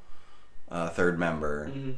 uh, 0.70 0.88
third 0.90 1.18
member. 1.18 1.70
Mhm. 1.74 1.96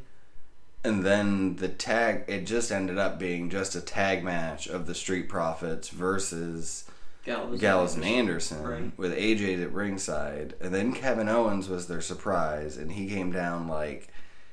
And 0.82 1.04
then 1.04 1.56
the 1.56 1.68
tag, 1.68 2.24
it 2.26 2.46
just 2.46 2.72
ended 2.72 2.96
up 2.96 3.18
being 3.18 3.50
just 3.50 3.74
a 3.74 3.80
tag 3.82 4.24
match 4.24 4.66
of 4.66 4.86
the 4.86 4.94
Street 4.94 5.28
Profits 5.28 5.90
versus 5.90 6.84
Gallows, 7.24 7.60
Gallows 7.60 7.94
and 7.96 8.04
Anderson 8.04 8.62
Right. 8.66 8.92
with 8.98 9.12
AJ 9.12 9.62
at 9.62 9.72
ringside. 9.74 10.54
And 10.60 10.72
then 10.74 10.92
Kevin 10.94 11.28
Owens 11.28 11.68
was 11.68 11.86
their 11.86 12.00
surprise, 12.00 12.78
and 12.78 12.92
he 12.92 13.08
came 13.08 13.30
down 13.30 13.68
like 13.68 14.08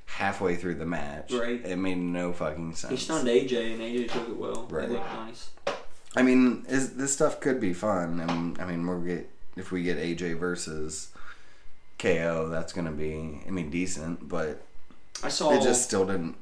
halfway 0.06 0.56
through 0.58 0.76
the 0.76 0.86
match. 0.86 1.32
Right. 1.32 1.66
It 1.66 1.78
made 1.78 1.98
no 1.98 2.34
fucking 2.34 2.76
sense. 2.76 2.92
He 2.92 2.98
stunned 2.98 3.28
AJ, 3.30 3.74
and 3.74 3.82
AJ 3.82 4.08
took 4.12 4.28
it 4.28 4.36
well. 4.38 4.68
Right. 4.70 4.86
It 4.86 4.92
looked 4.92 5.14
nice. 5.14 5.50
I 6.16 6.24
mean, 6.24 6.66
is 6.68 6.94
this 6.94 7.14
stuff 7.14 7.40
could 7.40 7.62
be 7.62 7.74
fun. 7.74 8.20
I 8.20 8.26
mean, 8.34 8.58
I 8.60 8.66
mean, 8.66 8.86
we'll 8.86 9.00
get 9.02 9.30
if 9.56 9.72
we 9.72 9.84
get 9.84 9.98
AJ 9.98 10.34
versus 10.38 11.10
KO, 12.00 12.50
that's 12.50 12.74
gonna 12.74 12.92
be, 12.92 13.42
I 13.48 13.50
mean, 13.50 13.70
decent. 13.70 14.28
But 14.28 14.62
I 15.24 15.30
saw. 15.30 15.52
it 15.54 15.62
just 15.64 15.84
still 15.84 16.06
didn't. 16.06 16.36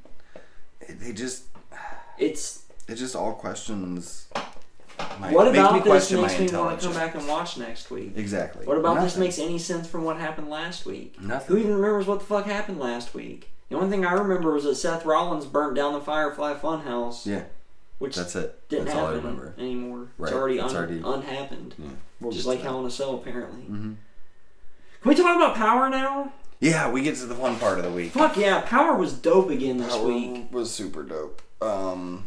It, 0.81 0.99
they 0.99 1.13
just, 1.13 1.43
it's 2.17 2.63
it 2.87 2.95
just 2.95 3.15
all 3.15 3.33
questions. 3.33 4.27
My, 5.19 5.31
what 5.31 5.47
about 5.47 5.73
me 5.73 5.79
this 5.91 6.11
makes 6.11 6.39
me 6.39 6.47
want 6.57 6.79
to 6.79 6.85
come 6.87 6.95
back 6.95 7.15
and 7.15 7.27
watch 7.27 7.57
next 7.57 7.89
week. 7.91 8.13
Exactly. 8.15 8.65
What 8.65 8.77
about 8.77 9.01
this 9.01 9.17
makes 9.17 9.39
any 9.39 9.59
sense 9.59 9.87
from 9.87 10.03
what 10.03 10.17
happened 10.17 10.49
last 10.49 10.85
week? 10.85 11.19
nothing? 11.21 11.55
Who 11.55 11.61
even 11.61 11.75
remembers 11.75 12.07
what 12.07 12.19
the 12.19 12.25
fuck 12.25 12.45
happened 12.45 12.79
last 12.79 13.13
week? 13.13 13.49
The 13.69 13.75
only 13.77 13.89
thing 13.89 14.05
I 14.05 14.13
remember 14.13 14.53
was 14.53 14.63
that 14.65 14.75
Seth 14.75 15.05
Rollins 15.05 15.45
burnt 15.45 15.75
down 15.75 15.93
the 15.93 15.99
Firefly 16.01 16.53
Funhouse, 16.55 17.25
Yeah, 17.25 17.43
which 17.97 18.15
that's 18.15 18.35
it. 18.35 18.57
didn't 18.69 18.85
that's 18.85 18.97
all 18.97 19.07
I 19.07 19.13
happen 19.15 19.23
remember. 19.25 19.53
anymore. 19.57 20.07
Right, 20.17 20.29
It's 20.29 20.37
already, 20.37 20.55
it's 20.59 20.73
un- 20.73 20.75
already- 20.75 21.01
unhappened. 21.03 21.75
Yeah, 21.77 21.89
we'll 22.21 22.31
Just 22.31 22.45
like 22.45 22.59
to 22.59 22.63
that. 22.63 22.69
Hell 22.69 22.79
in 22.81 22.85
a 22.85 22.91
Cell, 22.91 23.15
apparently. 23.15 23.63
Mhm. 23.63 23.95
Can 25.05 25.11
we 25.11 25.15
talk 25.21 25.35
about 25.35 25.53
Power 25.55 25.87
now? 25.87 26.33
Yeah, 26.59 26.89
we 26.89 27.03
get 27.03 27.15
to 27.17 27.27
the 27.27 27.35
fun 27.35 27.57
part 27.59 27.77
of 27.77 27.83
the 27.85 27.91
week. 27.91 28.11
Fuck 28.13 28.37
yeah, 28.37 28.61
Power 28.61 28.95
was 28.97 29.13
dope 29.13 29.51
again 29.51 29.77
this 29.77 29.95
Power 29.95 30.07
week. 30.07 30.47
was 30.51 30.71
super 30.73 31.03
dope. 31.03 31.43
Um, 31.61 32.25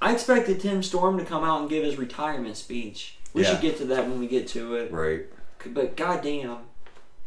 I 0.00 0.14
expected 0.14 0.60
Tim 0.60 0.82
Storm 0.82 1.18
to 1.18 1.26
come 1.26 1.44
out 1.44 1.60
and 1.60 1.68
give 1.68 1.84
his 1.84 1.98
retirement 1.98 2.56
speech. 2.56 3.18
We 3.34 3.42
Yeah. 3.42 3.50
should 3.50 3.60
get 3.60 3.76
to 3.78 3.84
that 3.84 4.08
when 4.08 4.18
we 4.18 4.28
get 4.28 4.48
to 4.48 4.76
it. 4.76 4.90
right. 4.90 5.26
But 5.66 5.94
goddamn. 5.94 6.60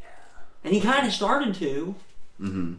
Yeah. 0.01 0.07
And 0.63 0.73
he 0.73 0.81
kind 0.81 1.05
of 1.05 1.13
started 1.13 1.53
to. 1.53 1.93
Mm-hmm. 2.41 2.73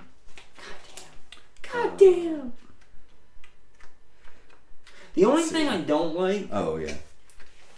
God 1.72 1.96
damn. 1.96 2.54
The 5.14 5.26
only 5.26 5.44
thing. 5.44 5.68
I 5.68 5.80
don't 5.80 6.16
like 6.16 6.48
Oh 6.50 6.74
yeah. 6.76 6.94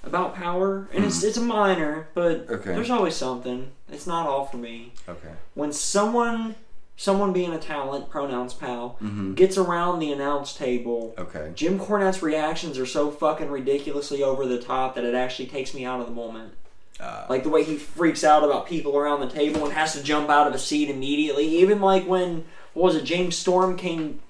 about 0.02 0.34
Power, 0.34 0.88
and 0.94 1.04
it's 1.04 1.22
it's 1.22 1.36
a 1.36 1.42
minor, 1.42 2.08
but. 2.14 2.48
Okay. 2.48 2.72
there's 2.72 2.88
always 2.88 3.14
something. 3.14 3.72
It's 3.90 4.06
not 4.06 4.26
all 4.26 4.44
for 4.46 4.56
me. 4.56 4.92
Okay. 5.08 5.28
When 5.54 5.72
someone, 5.72 6.56
someone 6.96 7.32
being 7.32 7.52
a 7.52 7.58
talent, 7.58 8.10
pronouns 8.10 8.52
pal, 8.54 8.96
Mm-hmm. 9.02 9.34
gets 9.34 9.56
around 9.56 9.98
the 10.00 10.10
announce 10.12 10.54
table, 10.54 11.14
Okay. 11.18 11.52
Jim 11.54 11.78
Cornette's 11.78 12.22
reactions 12.22 12.78
are 12.78 12.86
so 12.86 13.10
fucking 13.10 13.48
ridiculously 13.50 14.22
over 14.22 14.44
the 14.46 14.58
top 14.60 14.94
that 14.96 15.04
it 15.04 15.14
actually 15.14 15.46
takes 15.46 15.72
me 15.74 15.84
out 15.84 16.00
of 16.00 16.06
the 16.06 16.12
moment. 16.12 16.54
Uh, 16.98 17.26
Like 17.28 17.42
the 17.42 17.50
way 17.50 17.62
he 17.62 17.76
freaks 17.76 18.24
out 18.24 18.42
about 18.42 18.66
people 18.66 18.96
around 18.96 19.20
the 19.20 19.28
table 19.28 19.64
and 19.64 19.72
has 19.74 19.92
to 19.92 20.02
jump 20.02 20.30
out 20.30 20.46
of 20.46 20.54
a 20.54 20.58
seat 20.58 20.88
immediately. 20.88 21.46
Even 21.58 21.80
like 21.80 22.06
when 22.06 22.44
what 22.72 22.84
was 22.92 22.96
it? 22.96 23.04
James 23.04 23.36
Storm 23.36 23.76
came 23.76 24.20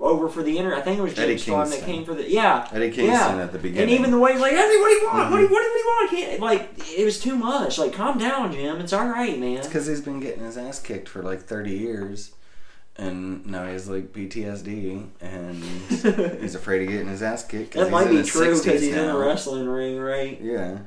over 0.00 0.28
for 0.28 0.42
the 0.42 0.58
inter. 0.58 0.74
I 0.74 0.80
think 0.80 0.98
it 0.98 1.02
was 1.02 1.14
James 1.14 1.42
Storm 1.42 1.68
that 1.70 1.82
came 1.82 2.04
for 2.04 2.14
the 2.14 2.28
yeah. 2.28 2.68
Eddie 2.72 2.90
Kingston 2.90 3.36
yeah. 3.36 3.42
at 3.44 3.52
the 3.52 3.58
beginning. 3.58 3.82
And 3.82 3.98
even 3.98 4.10
the 4.10 4.18
way 4.18 4.32
he's 4.32 4.40
like, 4.40 4.52
Eddie, 4.52 4.80
what 4.80 4.88
do 4.88 4.94
you 4.94 5.06
want? 5.06 5.30
What, 5.30 5.36
do 5.36 5.42
you, 5.42 5.48
what 5.48 5.60
do 5.60 5.68
you 5.68 5.84
want? 5.86 6.10
Can't, 6.10 6.40
like 6.40 6.98
it 6.98 7.04
was 7.04 7.20
too 7.20 7.36
much. 7.36 7.78
Like 7.78 7.92
calm 7.92 8.18
down, 8.18 8.52
Jim. 8.52 8.80
It's 8.80 8.92
all 8.92 9.06
right, 9.08 9.38
man. 9.38 9.58
It's 9.58 9.66
because 9.66 9.86
he's 9.86 10.00
been 10.00 10.20
getting 10.20 10.42
his 10.44 10.56
ass 10.56 10.80
kicked 10.80 11.08
for 11.08 11.22
like 11.22 11.42
30 11.42 11.70
years. 11.70 12.32
And 12.96 13.46
now 13.46 13.70
he's 13.70 13.88
like 13.88 14.12
PTSD, 14.12 15.06
and 15.22 15.64
he's 16.42 16.54
afraid 16.54 16.82
of 16.82 16.88
getting 16.88 17.08
his 17.08 17.22
ass 17.22 17.46
kicked. 17.46 17.72
that 17.74 17.84
he's 17.84 17.90
might 17.90 18.06
in 18.08 18.10
be 18.10 18.16
his 18.18 18.28
true 18.28 18.54
60s 18.54 18.64
because 18.64 18.80
he's 18.82 18.94
in 18.94 19.06
now. 19.06 19.16
a 19.16 19.26
wrestling 19.26 19.66
ring, 19.68 19.98
right? 19.98 20.38
Yeah, 20.40 20.80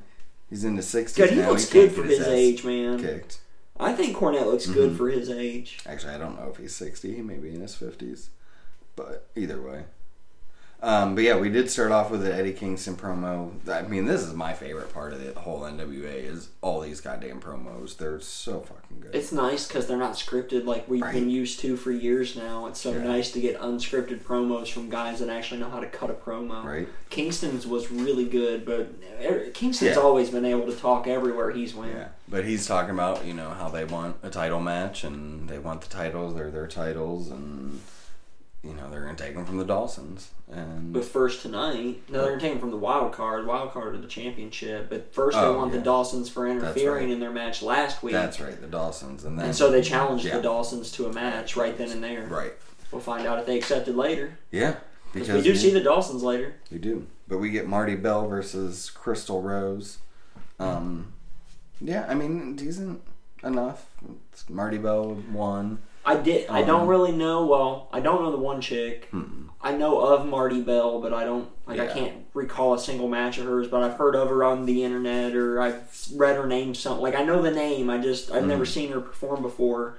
he's 0.50 0.64
in 0.64 0.76
the 0.76 0.84
60s 0.84 1.18
God, 1.18 1.30
he 1.32 1.38
looks 1.38 1.66
can't 1.72 1.90
good 1.90 1.92
for 1.96 2.08
get 2.08 2.20
his 2.20 2.28
age, 2.28 2.64
man. 2.64 3.00
Kicked. 3.02 3.40
I 3.80 3.94
think 3.94 4.16
Cornette 4.16 4.46
looks 4.46 4.68
good 4.68 4.92
Mhm. 4.92 4.98
for 4.98 5.10
his 5.10 5.30
age. 5.32 5.80
Actually, 5.88 6.14
I 6.14 6.18
don't 6.20 6.40
know 6.40 6.50
if 6.52 6.58
he's 6.58 6.76
60. 6.76 7.16
He 7.16 7.22
may 7.22 7.38
be 7.38 7.50
in 7.50 7.62
his 7.62 7.74
50s. 7.76 8.28
But 8.96 9.28
either 9.36 9.62
way. 9.62 9.84
Um, 10.82 11.16
but 11.16 11.24
yeah, 11.24 11.38
we 11.38 11.48
did 11.50 11.70
start 11.72 11.94
off 11.94 12.12
with 12.12 12.24
the 12.24 12.36
Eddie 12.36 12.52
Kingston 12.52 12.98
promo. 12.98 13.52
I 13.70 13.84
mean, 13.84 14.04
this 14.04 14.22
is 14.22 14.34
my 14.34 14.52
favorite 14.52 14.94
part 14.94 15.14
of 15.14 15.24
the 15.24 15.40
whole 15.40 15.62
NWA 15.62 16.14
is 16.30 16.50
all 16.60 16.82
these 16.82 17.00
goddamn 17.00 17.40
promos. 17.40 17.96
They're 17.96 18.20
so 18.20 18.60
fucking 18.60 19.00
good. 19.00 19.16
It's 19.16 19.32
nice 19.32 19.66
because 19.66 19.88
they're 19.88 19.96
not 19.96 20.16
scripted 20.16 20.66
like 20.66 20.90
we've 20.90 21.02
Right. 21.02 21.14
been 21.14 21.30
used 21.30 21.62
to 21.62 21.78
for 21.78 21.94
years 21.94 22.36
now. 22.36 22.68
It's 22.68 22.82
so 22.82 22.92
Yeah. 22.92 23.02
nice 23.06 23.32
to 23.32 23.40
get 23.40 23.58
unscripted 23.62 24.20
promos 24.24 24.70
from 24.74 24.90
guys 24.90 25.20
that 25.20 25.30
actually 25.30 25.62
know 25.62 25.70
how 25.70 25.80
to 25.80 25.88
cut 25.88 26.10
a 26.10 26.14
promo. 26.14 26.62
right? 26.66 26.90
Kingston's 27.10 27.66
was 27.66 27.90
really 27.90 28.26
good, 28.26 28.66
but 28.66 28.90
er- 29.26 29.52
Kingston's 29.54 29.96
Yeah. 29.96 30.02
always 30.02 30.32
been 30.32 30.44
able 30.44 30.66
to 30.66 30.76
talk 30.76 31.08
everywhere 31.08 31.52
he's 31.52 31.74
went. 31.74 31.94
Yeah. 31.94 32.08
But 32.28 32.44
he's 32.44 32.68
talking 32.68 32.90
about, 32.94 33.24
you 33.26 33.34
know, 33.34 33.52
how 33.52 33.70
they 33.70 33.86
want 33.86 34.18
a 34.22 34.30
title 34.30 34.60
match 34.60 35.06
and 35.06 35.48
they 35.48 35.60
want 35.60 35.80
the 35.80 35.88
titles, 35.88 36.36
they're 36.36 36.52
their 36.52 36.68
titles, 36.68 37.32
and, 37.32 37.80
you 38.64 38.74
know, 38.74 38.90
they're 38.90 39.04
going 39.04 39.16
to 39.16 39.22
take 39.24 39.36
them 39.36 39.46
from 39.46 39.58
the 39.58 39.66
Dawsons. 39.66 40.32
And 40.52 40.94
But 40.94 41.04
first 41.04 41.42
tonight, 41.42 42.02
no, 42.10 42.22
they're 42.22 42.30
gonna 42.30 42.40
take 42.42 42.54
him 42.54 42.60
from 42.60 42.72
the 42.72 42.78
wild 42.78 43.12
card, 43.12 43.46
wild 43.48 43.72
card 43.72 43.96
of 43.96 44.02
the 44.02 44.08
championship. 44.08 44.90
But 44.90 45.14
first, 45.14 45.36
they 45.36 45.44
Oh, 45.44 45.58
want 45.58 45.72
yeah. 45.74 45.80
the 45.80 45.84
Dawsons 45.84 46.30
for 46.30 46.48
interfering 46.48 47.06
right. 47.06 47.14
in 47.14 47.20
their 47.20 47.32
match 47.32 47.62
last 47.64 48.04
week, 48.04 48.14
that's 48.14 48.40
right, 48.40 48.60
the 48.60 48.68
Dawsons. 48.68 49.24
And 49.26 49.38
then, 49.38 49.48
and 49.48 49.56
so 49.56 49.72
they 49.72 49.82
challenged 49.82 50.26
Yeah. 50.26 50.36
the 50.38 50.44
Dawsons 50.44 50.92
to 50.94 51.08
a 51.08 51.14
match 51.14 51.56
right 51.58 51.76
then 51.78 51.90
and 51.92 52.04
there. 52.04 52.28
Right. 52.28 52.54
We'll 52.92 53.02
find 53.02 53.26
out 53.26 53.40
if 53.40 53.46
they 53.48 53.58
accepted 53.58 53.96
later. 53.96 54.38
Yeah. 54.52 54.76
Because 55.12 55.30
we 55.30 55.42
do 55.42 55.50
we- 55.52 55.56
see 55.58 55.72
the 55.72 55.82
Dawsons 55.82 56.22
later. 56.24 56.54
We 56.72 56.78
do. 56.78 57.08
But 57.28 57.40
we 57.40 57.50
get 57.50 57.68
Marti 57.68 57.96
Belle 57.96 58.28
versus 58.28 58.90
Crystal 58.92 59.42
Rose. 59.42 59.98
Um, 60.60 61.14
yeah, 61.82 62.06
I 62.08 62.14
mean, 62.14 62.56
decent 62.56 63.02
enough. 63.44 63.88
It's 64.32 64.48
Marti 64.50 64.78
Belle 64.78 65.18
won. 65.32 65.80
I 66.06 66.18
did. 66.18 66.50
I 66.50 66.62
Um, 66.62 66.68
don't 66.68 66.88
really 66.88 67.12
know. 67.12 67.46
Well, 67.46 67.88
I 67.94 68.00
don't 68.00 68.22
know 68.24 68.32
the 68.32 68.38
one 68.38 68.60
chick. 68.62 69.08
Hmm. 69.12 69.48
I 69.62 69.72
know 69.72 70.00
of 70.02 70.26
Marti 70.26 70.62
Belle, 70.62 71.00
but 71.00 71.14
I 71.14 71.24
don't 71.24 71.48
like. 71.66 71.80
I 71.80 71.88
can't 71.88 72.26
recall 72.34 72.74
a 72.74 72.80
single 72.80 73.08
match 73.08 73.38
of 73.38 73.46
hers. 73.46 73.68
But 73.70 73.82
I've 73.84 73.94
heard 73.94 74.14
of 74.16 74.28
her 74.30 74.44
on 74.44 74.66
the 74.66 74.84
internet, 74.84 75.34
or 75.36 75.62
I've 75.62 76.08
read 76.16 76.36
her 76.36 76.46
name. 76.46 76.76
Something 76.76 77.02
like 77.02 77.16
I 77.16 77.24
know 77.24 77.42
the 77.42 77.52
name. 77.52 77.90
I 77.90 77.98
just 78.00 78.32
I've 78.32 78.46
never 78.46 78.66
Mhm. 78.66 78.74
seen 78.74 78.92
her 78.92 79.00
perform 79.00 79.42
before. 79.42 79.96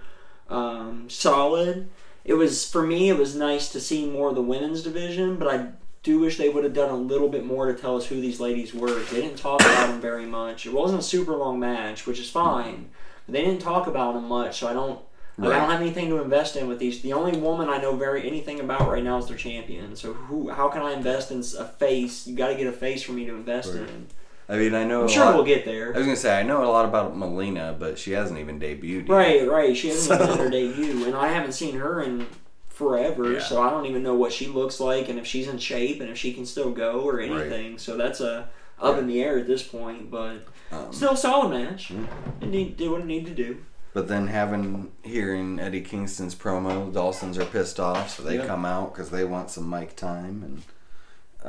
Um, 0.51 1.09
solid. 1.09 1.88
It 2.27 2.35
was 2.35 2.69
for 2.71 2.83
me. 2.83 3.09
It 3.09 3.19
was 3.19 3.35
nice 3.35 3.71
to 3.73 3.81
see 3.81 4.07
more 4.07 4.29
of 4.31 4.35
the 4.35 4.43
women's 4.43 4.83
division, 4.83 5.37
but 5.37 5.49
I 5.49 5.69
do 6.03 6.19
wish 6.19 6.37
they 6.37 6.51
would 6.51 6.64
have 6.64 6.75
done 6.75 6.90
a 6.90 6.97
little 6.97 7.29
bit 7.31 7.47
more 7.47 7.67
to 7.67 7.73
tell 7.73 7.97
us 7.97 8.07
who 8.07 8.21
these 8.21 8.40
ladies 8.40 8.75
were. 8.75 8.93
They 9.11 9.23
didn't 9.23 9.38
talk 9.38 9.61
about 9.62 9.88
them 9.88 10.01
very 10.03 10.27
much. 10.27 10.67
It 10.67 10.73
wasn't 10.75 11.01
a 11.01 11.03
super 11.03 11.35
long 11.35 11.59
match, 11.59 12.07
which 12.07 12.19
is 12.21 12.29
fine. 12.31 12.90
But 13.27 13.33
they 13.33 13.43
didn't 13.45 13.62
talk 13.62 13.87
about 13.87 14.12
them 14.12 14.29
much, 14.29 14.59
so 14.61 14.69
I 14.69 14.75
don't. 14.75 14.99
Like, 15.37 15.53
I 15.53 15.59
don't 15.61 15.70
have 15.70 15.81
anything 15.81 16.09
to 16.11 16.23
invest 16.23 16.57
in 16.57 16.68
with 16.68 16.79
these. 16.79 17.01
The 17.03 17.12
only 17.12 17.38
woman 17.38 17.68
I 17.68 17.79
know 17.79 17.97
very 17.97 18.27
anything 18.27 18.61
about 18.61 18.88
right 18.88 19.03
now 19.03 19.18
is 19.18 19.27
their 19.27 19.37
champion. 19.37 19.97
So 19.97 20.12
who? 20.12 20.51
How 20.51 20.68
can 20.68 20.83
I 20.83 20.92
invest 20.92 21.31
in 21.31 21.38
a 21.40 21.64
face? 21.66 22.27
You 22.27 22.37
got 22.37 22.49
to 22.49 22.55
get 22.55 22.66
a 22.66 22.73
face 22.73 23.03
for 23.03 23.12
me 23.12 23.27
to 23.27 23.35
invest 23.35 23.73
Right. 23.75 23.88
in. 23.88 24.07
I 24.49 24.57
mean, 24.59 24.75
I 24.75 24.85
know. 24.85 25.03
I'm 25.03 25.09
sure 25.09 25.25
lot, 25.25 25.35
we'll 25.37 25.44
get 25.44 25.64
there. 25.64 25.94
I 25.94 25.97
was 25.99 26.05
gonna 26.07 26.16
say 26.16 26.38
I 26.38 26.42
know 26.42 26.62
a 26.62 26.68
lot 26.70 26.85
about 26.85 27.16
Melina, 27.16 27.75
but 27.79 27.99
she 27.99 28.12
hasn't 28.12 28.38
even 28.38 28.61
debuted. 28.61 29.09
yet. 29.09 29.14
Right, 29.14 29.49
right. 29.49 29.75
She 29.77 29.88
hasn't 29.88 30.20
even 30.20 30.27
So- 30.27 30.33
had 30.35 30.44
her 30.44 30.51
debut, 30.51 31.05
and 31.07 31.14
I 31.16 31.29
haven't 31.29 31.53
seen 31.53 31.77
her 31.77 32.03
in 32.03 32.27
forever, 32.68 33.33
Yeah. 33.33 33.38
so 33.40 33.62
I 33.62 33.70
don't 33.70 33.87
even 33.87 34.03
know 34.03 34.14
what 34.14 34.33
she 34.33 34.47
looks 34.47 34.81
like 34.81 35.09
and 35.09 35.18
if 35.18 35.27
she's 35.27 35.49
in 35.49 35.57
shape 35.59 36.01
and 36.01 36.11
if 36.11 36.18
she 36.18 36.33
can 36.35 36.44
still 36.44 36.70
go 36.73 37.01
or 37.01 37.20
anything. 37.20 37.79
So 37.79 37.97
that's 37.97 38.20
a 38.20 38.49
up 38.81 38.99
in 38.99 39.07
the 39.07 39.23
air 39.23 39.38
at 39.38 39.47
this 39.47 39.62
point, 39.62 40.11
but 40.11 40.47
Um, 40.73 40.92
still 40.92 41.12
a 41.12 41.16
solid 41.16 41.49
match. 41.51 41.88
Mm. 41.88 42.07
It 42.42 42.49
need, 42.49 42.77
did 42.77 42.90
what 42.90 43.01
it 43.01 43.07
needed 43.07 43.35
to 43.37 43.42
do. 43.42 43.57
But 43.94 44.09
then 44.09 44.26
having 44.26 44.90
hearing 45.02 45.59
Eddie 45.61 45.80
Kingston's 45.80 46.35
promo, 46.35 46.92
Dawson's 46.92 47.38
are 47.38 47.44
pissed 47.46 47.78
off, 47.80 48.16
so 48.16 48.22
they 48.24 48.37
Yeah. 48.38 48.46
come 48.46 48.64
out 48.66 48.92
because 48.92 49.11
they 49.11 49.24
want 49.24 49.50
some 49.50 49.70
mic 49.70 49.94
time, 49.96 50.42
and 50.44 50.62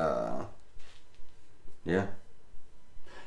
uh, 0.01 0.43
yeah, 1.83 2.05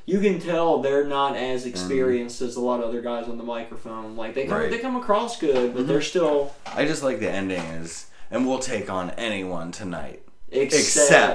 You 0.07 0.21
can 0.21 0.41
tell 0.41 0.81
they're 0.81 1.05
not 1.05 1.37
as 1.37 1.67
experienced 1.67 2.41
as 2.41 2.57
a 2.57 2.61
lot 2.63 2.81
of 2.81 2.89
other 2.89 3.03
guys 3.03 3.29
on 3.29 3.37
the 3.37 3.45
microphone. 3.45 4.17
Like 4.17 4.35
they 4.35 4.47
come, 4.47 4.57
Right. 4.59 4.71
they 4.71 4.79
come 4.79 4.97
across 4.97 5.39
good, 5.39 5.75
but 5.75 5.87
they're 5.87 6.01
still 6.01 6.55
I 6.65 6.87
just 6.87 7.03
like 7.03 7.21
the 7.21 7.29
ending 7.31 7.61
is, 7.61 8.07
and 8.31 8.47
we'll 8.49 8.59
take 8.59 8.89
on 8.89 9.11
anyone 9.11 9.71
tonight 9.71 10.23
except, 10.51 10.75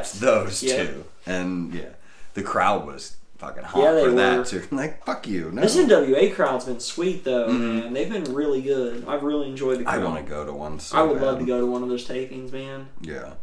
except, 0.09 0.13
those 0.21 0.63
Yeah. 0.63 0.77
two, 0.85 1.03
and 1.27 1.71
yeah, 1.73 1.89
the 2.33 2.41
crowd 2.41 2.87
was 2.87 3.17
fucking 3.47 3.63
hot 3.63 3.82
Yeah, 3.84 3.91
they 3.93 4.03
for 4.03 4.10
were. 4.12 4.15
that 4.15 4.45
too. 4.47 4.63
Like 4.71 5.03
fuck 5.06 5.27
you, 5.27 5.51
no. 5.51 5.62
This 5.62 5.75
NWA 5.77 6.34
crowd's 6.34 6.65
been 6.65 6.79
sweet 6.79 7.23
though, 7.23 7.47
Mhm. 7.49 7.60
man. 7.84 7.93
They've 7.93 8.12
been 8.12 8.34
really 8.34 8.62
good. 8.62 9.06
I've 9.08 9.23
really 9.23 9.47
enjoyed 9.49 9.79
the 9.79 9.84
Crowd. 9.84 10.01
I 10.01 10.03
want 10.03 10.23
to 10.23 10.29
go 10.29 10.45
to 10.45 10.53
one. 10.53 10.79
So 10.79 10.97
I 10.97 11.01
would 11.03 11.19
bad. 11.19 11.25
love 11.25 11.39
to 11.39 11.45
go 11.45 11.60
to 11.60 11.65
one 11.67 11.84
of 11.84 11.89
those 11.89 12.08
tapings, 12.08 12.51
man. 12.51 12.88
Yeah. 13.01 13.34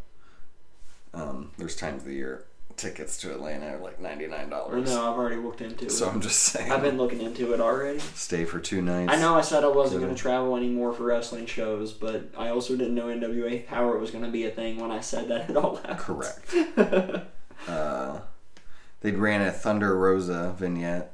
Um, 1.13 1.51
there's 1.59 1.77
times 1.77 2.03
of 2.03 2.09
the 2.09 2.15
year 2.15 2.45
tickets 2.77 3.19
to 3.19 3.31
Atlanta 3.31 3.75
are 3.75 3.79
like 3.79 4.01
ninety 4.01 4.27
nine 4.27 4.49
dollars. 4.49 4.89
no, 4.89 5.11
I've 5.13 5.19
already 5.19 5.37
looked 5.37 5.61
into 5.61 5.85
it. 5.87 5.93
So 5.93 6.09
I'm 6.09 6.21
just 6.23 6.39
saying. 6.39 6.71
I've 6.73 6.81
been 6.83 6.97
looking 6.97 7.21
into 7.21 7.53
it 7.53 7.61
already. 7.61 7.99
stay 8.15 8.45
for 8.47 8.59
two 8.59 8.81
nights. 8.81 9.13
I 9.13 9.17
know 9.21 9.35
I 9.35 9.43
said 9.43 9.65
I 9.65 9.69
wasn't 9.69 10.01
going 10.03 10.15
to 10.15 10.19
travel 10.21 10.57
anymore 10.57 10.93
for 10.95 11.03
wrestling 11.03 11.45
shows, 11.47 11.93
but 11.93 12.31
I 12.39 12.49
also 12.49 12.77
didn't 12.77 12.95
know 12.95 13.07
NWA 13.09 13.67
Power 13.67 13.99
was 13.99 14.11
going 14.11 14.25
to 14.25 14.31
be 14.31 14.47
a 14.47 14.51
thing 14.51 14.79
when 14.79 14.91
I 14.91 15.01
said 15.01 15.29
that 15.29 15.51
at 15.51 15.57
all. 15.57 15.77
Correct. 15.99 16.55
Uh, 17.69 18.21
they 19.01 19.13
ran 19.13 19.43
a 19.43 19.51
Thunder 19.51 19.97
Rosa 19.97 20.55
vignette. 20.57 21.13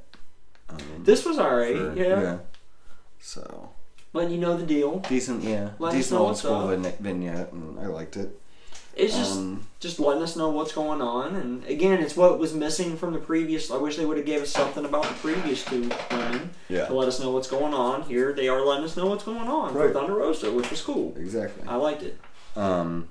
Um, 0.68 0.79
this 1.05 1.25
was 1.25 1.38
alright, 1.38 1.77
for- 1.77 1.94
yeah. 1.96 2.38
So 3.20 3.70
But 4.12 4.31
you 4.31 4.38
know 4.38 4.57
the 4.57 4.66
deal. 4.66 4.99
decent, 5.01 5.44
yeah. 5.44 5.70
Decent 5.90 6.20
old 6.20 6.37
school 6.38 6.68
up. 6.70 6.99
vignette, 7.01 7.53
and 7.53 7.79
I 7.79 7.87
liked 7.87 8.16
it. 8.16 8.40
It's 8.94 9.14
just 9.14 9.37
Um, 9.37 9.66
just 9.79 10.01
letting 10.01 10.22
us 10.22 10.37
know 10.37 10.49
what's 10.49 10.72
going 10.72 11.03
on, 11.03 11.37
and 11.37 11.62
again, 11.66 12.01
it's 12.01 12.16
what 12.16 12.38
was 12.38 12.55
missing 12.55 12.96
from 12.96 13.12
the 13.12 13.18
previous. 13.18 13.70
I 13.70 13.77
wish 13.77 13.96
they 13.99 14.07
would 14.07 14.16
have 14.16 14.25
gave 14.25 14.40
us 14.40 14.51
something 14.51 14.87
about 14.87 15.03
the 15.03 15.12
previous 15.14 15.62
two 15.66 15.90
women 16.11 16.51
yeah. 16.70 16.87
to 16.87 16.94
let 16.94 17.07
us 17.07 17.20
know 17.20 17.31
what's 17.31 17.46
going 17.49 17.75
on. 17.75 18.03
Here, 18.05 18.33
they 18.33 18.49
are 18.49 18.64
letting 18.64 18.85
us 18.87 18.96
know 18.96 19.07
what's 19.07 19.22
going 19.25 19.49
on 19.49 19.75
for 19.75 19.81
Right. 19.85 19.92
Thunder 19.92 20.14
Rosa, 20.14 20.51
which 20.51 20.70
was 20.70 20.81
cool. 20.81 21.12
Exactly. 21.18 21.62
I 21.68 21.77
liked 21.77 22.03
it. 22.05 22.18
Um, 22.57 23.09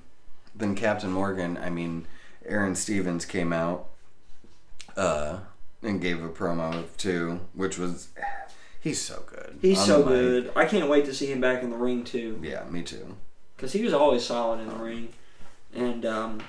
then 0.56 0.74
Captain 0.74 1.12
Morgan, 1.12 1.56
I 1.56 1.70
mean, 1.70 2.06
Aaron 2.44 2.74
Stevens 2.74 3.24
came 3.24 3.52
out 3.52 3.86
uh, 4.96 5.38
and 5.82 6.00
gave 6.00 6.22
a 6.22 6.28
promo 6.28 6.84
too, 6.96 7.40
which 7.54 7.78
was 7.78 8.08
he's 8.80 9.00
so 9.00 9.22
good. 9.26 9.58
He's 9.60 9.84
so 9.84 9.98
mic. 9.98 10.08
good. 10.08 10.52
I 10.56 10.64
can't 10.64 10.88
wait 10.88 11.04
to 11.06 11.14
see 11.14 11.26
him 11.26 11.40
back 11.40 11.62
in 11.62 11.70
the 11.70 11.76
ring 11.76 12.04
too. 12.04 12.40
Yeah, 12.42 12.64
me 12.64 12.82
too. 12.82 13.16
because 13.56 13.72
he 13.72 13.82
was 13.82 13.92
always 13.92 14.24
solid 14.24 14.60
in 14.60 14.68
the 14.68 14.76
ring, 14.76 15.08
and 15.74 16.04
um, 16.06 16.42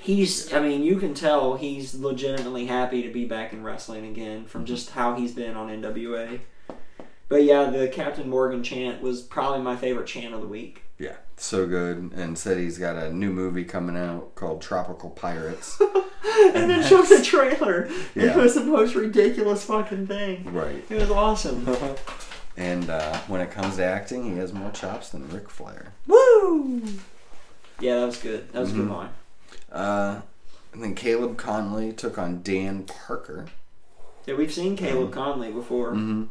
he's. 0.00 0.52
I 0.52 0.60
mean, 0.60 0.82
you 0.82 0.96
can 0.96 1.14
tell 1.14 1.56
he's 1.56 1.94
legitimately 1.94 2.66
happy 2.66 3.02
to 3.02 3.12
be 3.12 3.24
back 3.24 3.52
in 3.52 3.62
wrestling 3.62 4.06
again 4.06 4.44
from 4.44 4.64
just 4.64 4.90
how 4.90 5.14
he's 5.14 5.32
been 5.32 5.56
on 5.56 5.68
NWA. 5.68 6.40
But 7.28 7.44
yeah, 7.44 7.70
the 7.70 7.88
Captain 7.88 8.28
Morgan 8.28 8.62
chant 8.62 9.00
was 9.00 9.22
probably 9.22 9.62
my 9.62 9.74
favorite 9.74 10.06
chant 10.06 10.34
of 10.34 10.42
the 10.42 10.46
week. 10.46 10.81
Yeah, 11.02 11.16
so 11.36 11.66
good. 11.66 12.12
And 12.14 12.38
said 12.38 12.58
he's 12.58 12.78
got 12.78 12.94
a 12.96 13.12
new 13.12 13.30
movie 13.30 13.64
coming 13.64 13.96
out 13.96 14.36
called 14.36 14.62
Tropical 14.62 15.10
Pirates. 15.10 15.76
and 16.54 16.70
then 16.70 16.86
showed 16.86 17.06
the 17.06 17.20
trailer. 17.24 17.88
Yeah. 18.14 18.30
It 18.30 18.36
was 18.36 18.54
the 18.54 18.62
most 18.64 18.94
ridiculous 18.94 19.64
fucking 19.64 20.06
thing. 20.06 20.52
right. 20.52 20.84
It 20.88 20.94
was 20.94 21.10
awesome. 21.10 21.66
And 22.54 22.90
uh, 22.90 23.16
when 23.28 23.40
it 23.40 23.50
comes 23.50 23.76
to 23.76 23.84
acting, 23.84 24.30
he 24.30 24.36
has 24.36 24.52
more 24.52 24.70
chops 24.72 25.08
than 25.08 25.26
Ric 25.30 25.48
Flair. 25.48 25.94
Woo! 26.06 26.82
Yeah, 27.80 28.00
that 28.00 28.04
was 28.06 28.18
good. 28.18 28.52
That 28.52 28.60
was 28.60 28.72
a 28.72 28.74
good 28.74 28.88
Mhm. 28.88 28.94
line. 28.94 29.08
Uh, 29.72 30.20
and 30.74 30.82
then 30.84 30.94
Caleb 30.94 31.38
Conley 31.38 31.94
took 31.94 32.18
on 32.18 32.42
Dan 32.42 32.82
Parker. 32.84 33.46
Yeah, 34.26 34.34
we've 34.34 34.52
seen 34.52 34.76
Caleb 34.76 35.08
Mm. 35.08 35.12
Conley 35.14 35.50
before. 35.50 35.92
Mm-hmm. 35.92 36.24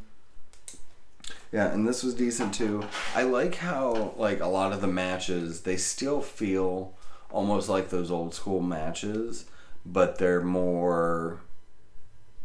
Yeah, 1.52 1.72
and 1.72 1.88
this 1.88 2.04
was 2.04 2.16
decent 2.16 2.54
too. 2.54 2.84
I 3.14 3.24
like 3.24 3.56
how 3.56 4.14
like 4.16 4.40
a 4.40 4.48
lot 4.48 4.72
of 4.72 4.82
the 4.82 4.88
matches 4.88 5.62
they 5.62 5.78
still 5.78 6.22
feel 6.22 6.94
almost 7.30 7.68
like 7.70 7.90
those 7.90 8.10
old 8.10 8.34
school 8.34 8.62
matches, 8.62 9.46
but 9.86 10.18
they're 10.18 10.42
more 10.42 11.42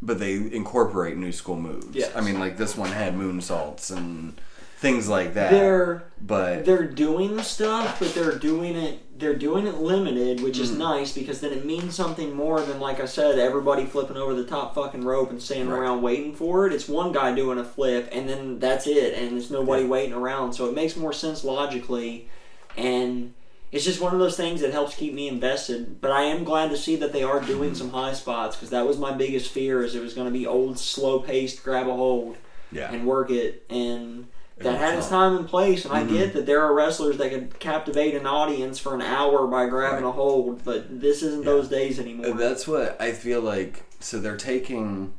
but 0.02 0.18
they 0.18 0.34
incorporate 0.34 1.16
new 1.16 1.32
school 1.32 1.56
moves. 1.56 1.94
Yes. 1.94 2.12
I 2.16 2.20
mean 2.20 2.40
like 2.40 2.56
this 2.56 2.76
one 2.76 2.90
had 2.90 3.14
moonsaults 3.14 3.96
and 3.96 4.40
things 4.78 5.08
like 5.08 5.34
that. 5.34 5.52
They're 5.52 6.04
but 6.20 6.64
they're 6.64 6.86
doing 6.86 7.40
stuff, 7.42 8.00
but 8.00 8.12
they're 8.14 8.38
doing 8.38 8.76
it 8.76 9.00
they're 9.18 9.34
doing 9.36 9.66
it 9.66 9.80
limited, 9.80 10.42
which 10.42 10.58
is 10.58 10.72
Mhm. 10.72 10.78
nice 10.78 11.12
because 11.12 11.40
then 11.40 11.52
it 11.52 11.64
means 11.64 11.94
something 11.94 12.34
more 12.34 12.60
than 12.60 12.80
like 12.80 13.00
I 13.00 13.06
said, 13.06 13.38
everybody 13.38 13.84
flipping 13.86 14.16
over 14.16 14.34
the 14.34 14.44
top 14.44 14.74
fucking 14.74 15.04
rope 15.04 15.30
and 15.30 15.40
standing 15.42 15.68
Right. 15.68 15.78
around 15.78 16.02
waiting 16.02 16.34
for 16.34 16.66
it. 16.66 16.72
It's 16.72 16.88
one 16.88 17.12
guy 17.12 17.34
doing 17.34 17.58
a 17.58 17.64
flip 17.64 18.08
and 18.12 18.28
then 18.28 18.58
that's 18.58 18.86
it, 18.86 19.14
and 19.14 19.32
there's 19.32 19.50
nobody 19.50 19.82
Yeah. 19.84 19.88
waiting 19.88 20.12
around. 20.12 20.52
So 20.54 20.66
it 20.66 20.74
makes 20.74 20.96
more 20.96 21.12
sense 21.12 21.44
logically, 21.44 22.28
and 22.76 23.32
it's 23.72 23.84
just 23.84 24.00
one 24.00 24.12
of 24.12 24.18
those 24.20 24.36
things 24.36 24.60
that 24.60 24.72
helps 24.72 24.94
keep 24.94 25.14
me 25.14 25.28
invested. 25.28 26.00
But 26.00 26.10
I 26.10 26.22
am 26.24 26.44
glad 26.44 26.70
to 26.70 26.76
see 26.76 26.96
that 26.96 27.12
they 27.12 27.22
are 27.22 27.40
doing 27.40 27.70
Mm-hmm. 27.70 27.78
some 27.78 27.90
high 27.90 28.12
spots 28.12 28.56
because 28.56 28.70
that 28.70 28.86
was 28.86 28.98
my 28.98 29.12
biggest 29.12 29.50
fear 29.50 29.82
is 29.84 29.94
it 29.94 30.02
was 30.02 30.14
going 30.14 30.26
to 30.26 30.32
be 30.38 30.46
old, 30.46 30.78
slow 30.78 31.20
paced, 31.20 31.62
grab 31.64 31.88
a 31.88 31.94
hold 31.94 32.36
yeah. 32.72 32.92
and 32.92 33.06
work 33.06 33.30
it 33.30 33.62
and 33.70 34.26
that 34.58 34.78
had 34.78 34.98
its 34.98 35.08
time 35.08 35.36
and 35.36 35.46
place 35.46 35.84
and 35.84 35.92
Mhm. 35.92 35.96
i 35.96 36.04
get 36.04 36.32
that 36.32 36.46
there 36.46 36.62
are 36.62 36.72
wrestlers 36.72 37.18
that 37.18 37.30
can 37.30 37.48
captivate 37.58 38.14
an 38.14 38.26
audience 38.26 38.78
for 38.78 38.94
an 38.94 39.02
hour 39.02 39.46
by 39.46 39.66
grabbing 39.66 40.04
Right. 40.04 40.08
a 40.08 40.12
hold 40.12 40.64
but 40.64 41.00
this 41.00 41.22
isn't 41.22 41.40
Yeah. 41.40 41.50
those 41.50 41.68
days 41.68 41.98
anymore 42.00 42.32
That's 42.34 42.66
what 42.66 42.96
I 43.00 43.12
feel 43.12 43.40
like. 43.40 43.84
So 44.00 44.18
they're 44.18 44.36
taking, 44.36 45.14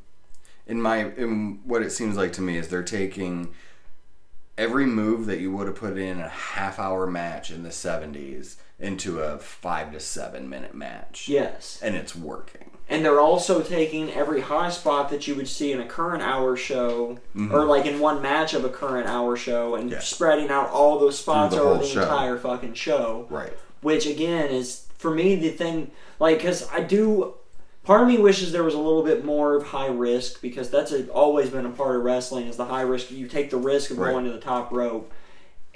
in 0.66 0.82
my, 0.82 1.12
in 1.18 1.60
what 1.66 1.82
it 1.82 1.92
seems 1.92 2.16
like 2.18 2.32
to 2.34 2.42
me 2.42 2.58
is 2.58 2.68
they're 2.70 2.84
taking 2.84 3.50
every 4.58 4.86
move 4.86 5.26
that 5.28 5.40
you 5.40 5.52
would 5.52 5.68
have 5.68 5.76
put 5.76 5.98
in 5.98 6.20
a 6.20 6.30
half 6.30 6.80
hour 6.80 7.06
match 7.08 7.52
in 7.52 7.64
the 7.64 7.72
'70s 7.72 8.56
into 8.80 9.20
a 9.20 9.38
five 9.38 9.92
to 9.92 10.00
seven 10.00 10.48
minute 10.50 10.74
match, 10.76 11.28
yes 11.28 11.80
and 11.84 11.96
it's 11.96 12.16
working. 12.16 12.72
And 12.90 13.04
they're 13.04 13.20
also 13.20 13.62
taking 13.62 14.12
every 14.14 14.42
high 14.42 14.70
spot 14.70 15.10
that 15.10 15.28
you 15.28 15.36
would 15.36 15.48
see 15.48 15.72
in 15.72 15.80
a 15.82 15.86
current 15.86 16.24
hour 16.24 16.56
show 16.56 17.18
Mhm. 17.36 17.52
or 17.54 17.66
like 17.66 17.86
in 17.86 18.00
one 18.00 18.22
match 18.22 18.54
of 18.54 18.64
a 18.64 18.70
current 18.70 19.08
hour 19.08 19.36
show 19.36 19.76
and 19.76 19.92
Yeah. 19.92 20.00
spreading 20.00 20.50
out 20.50 20.70
all 20.72 20.98
those 21.00 21.18
spots 21.20 21.56
the 21.56 21.62
over 21.62 21.82
the 21.84 21.88
show. 21.88 22.02
entire 22.02 22.38
fucking 22.38 22.74
show 22.76 23.26
Right. 23.30 23.54
which 23.82 24.06
again 24.06 24.50
is 24.50 24.84
for 24.98 25.12
me 25.12 25.36
the 25.36 25.50
thing 25.50 25.92
like 26.20 26.38
because 26.38 26.68
i 26.74 26.80
do 26.80 27.34
part 27.84 28.02
of 28.02 28.08
me 28.08 28.18
wishes 28.18 28.52
there 28.52 28.64
was 28.64 28.74
a 28.74 28.80
little 28.80 29.04
bit 29.04 29.24
more 29.24 29.56
of 29.56 29.64
high 29.68 29.88
risk 29.88 30.42
because 30.42 30.70
that's 30.70 30.92
a, 30.92 31.08
always 31.10 31.50
been 31.50 31.66
a 31.66 31.70
part 31.70 31.96
of 31.96 32.04
wrestling 32.04 32.48
is 32.48 32.58
the 32.58 32.66
high 32.66 32.82
risk 32.82 33.12
you 33.12 33.28
take 33.28 33.50
the 33.50 33.58
risk 33.58 33.92
of 33.92 33.98
Right. 34.00 34.12
going 34.12 34.26
to 34.26 34.32
the 34.32 34.40
top 34.40 34.72
rope 34.72 35.12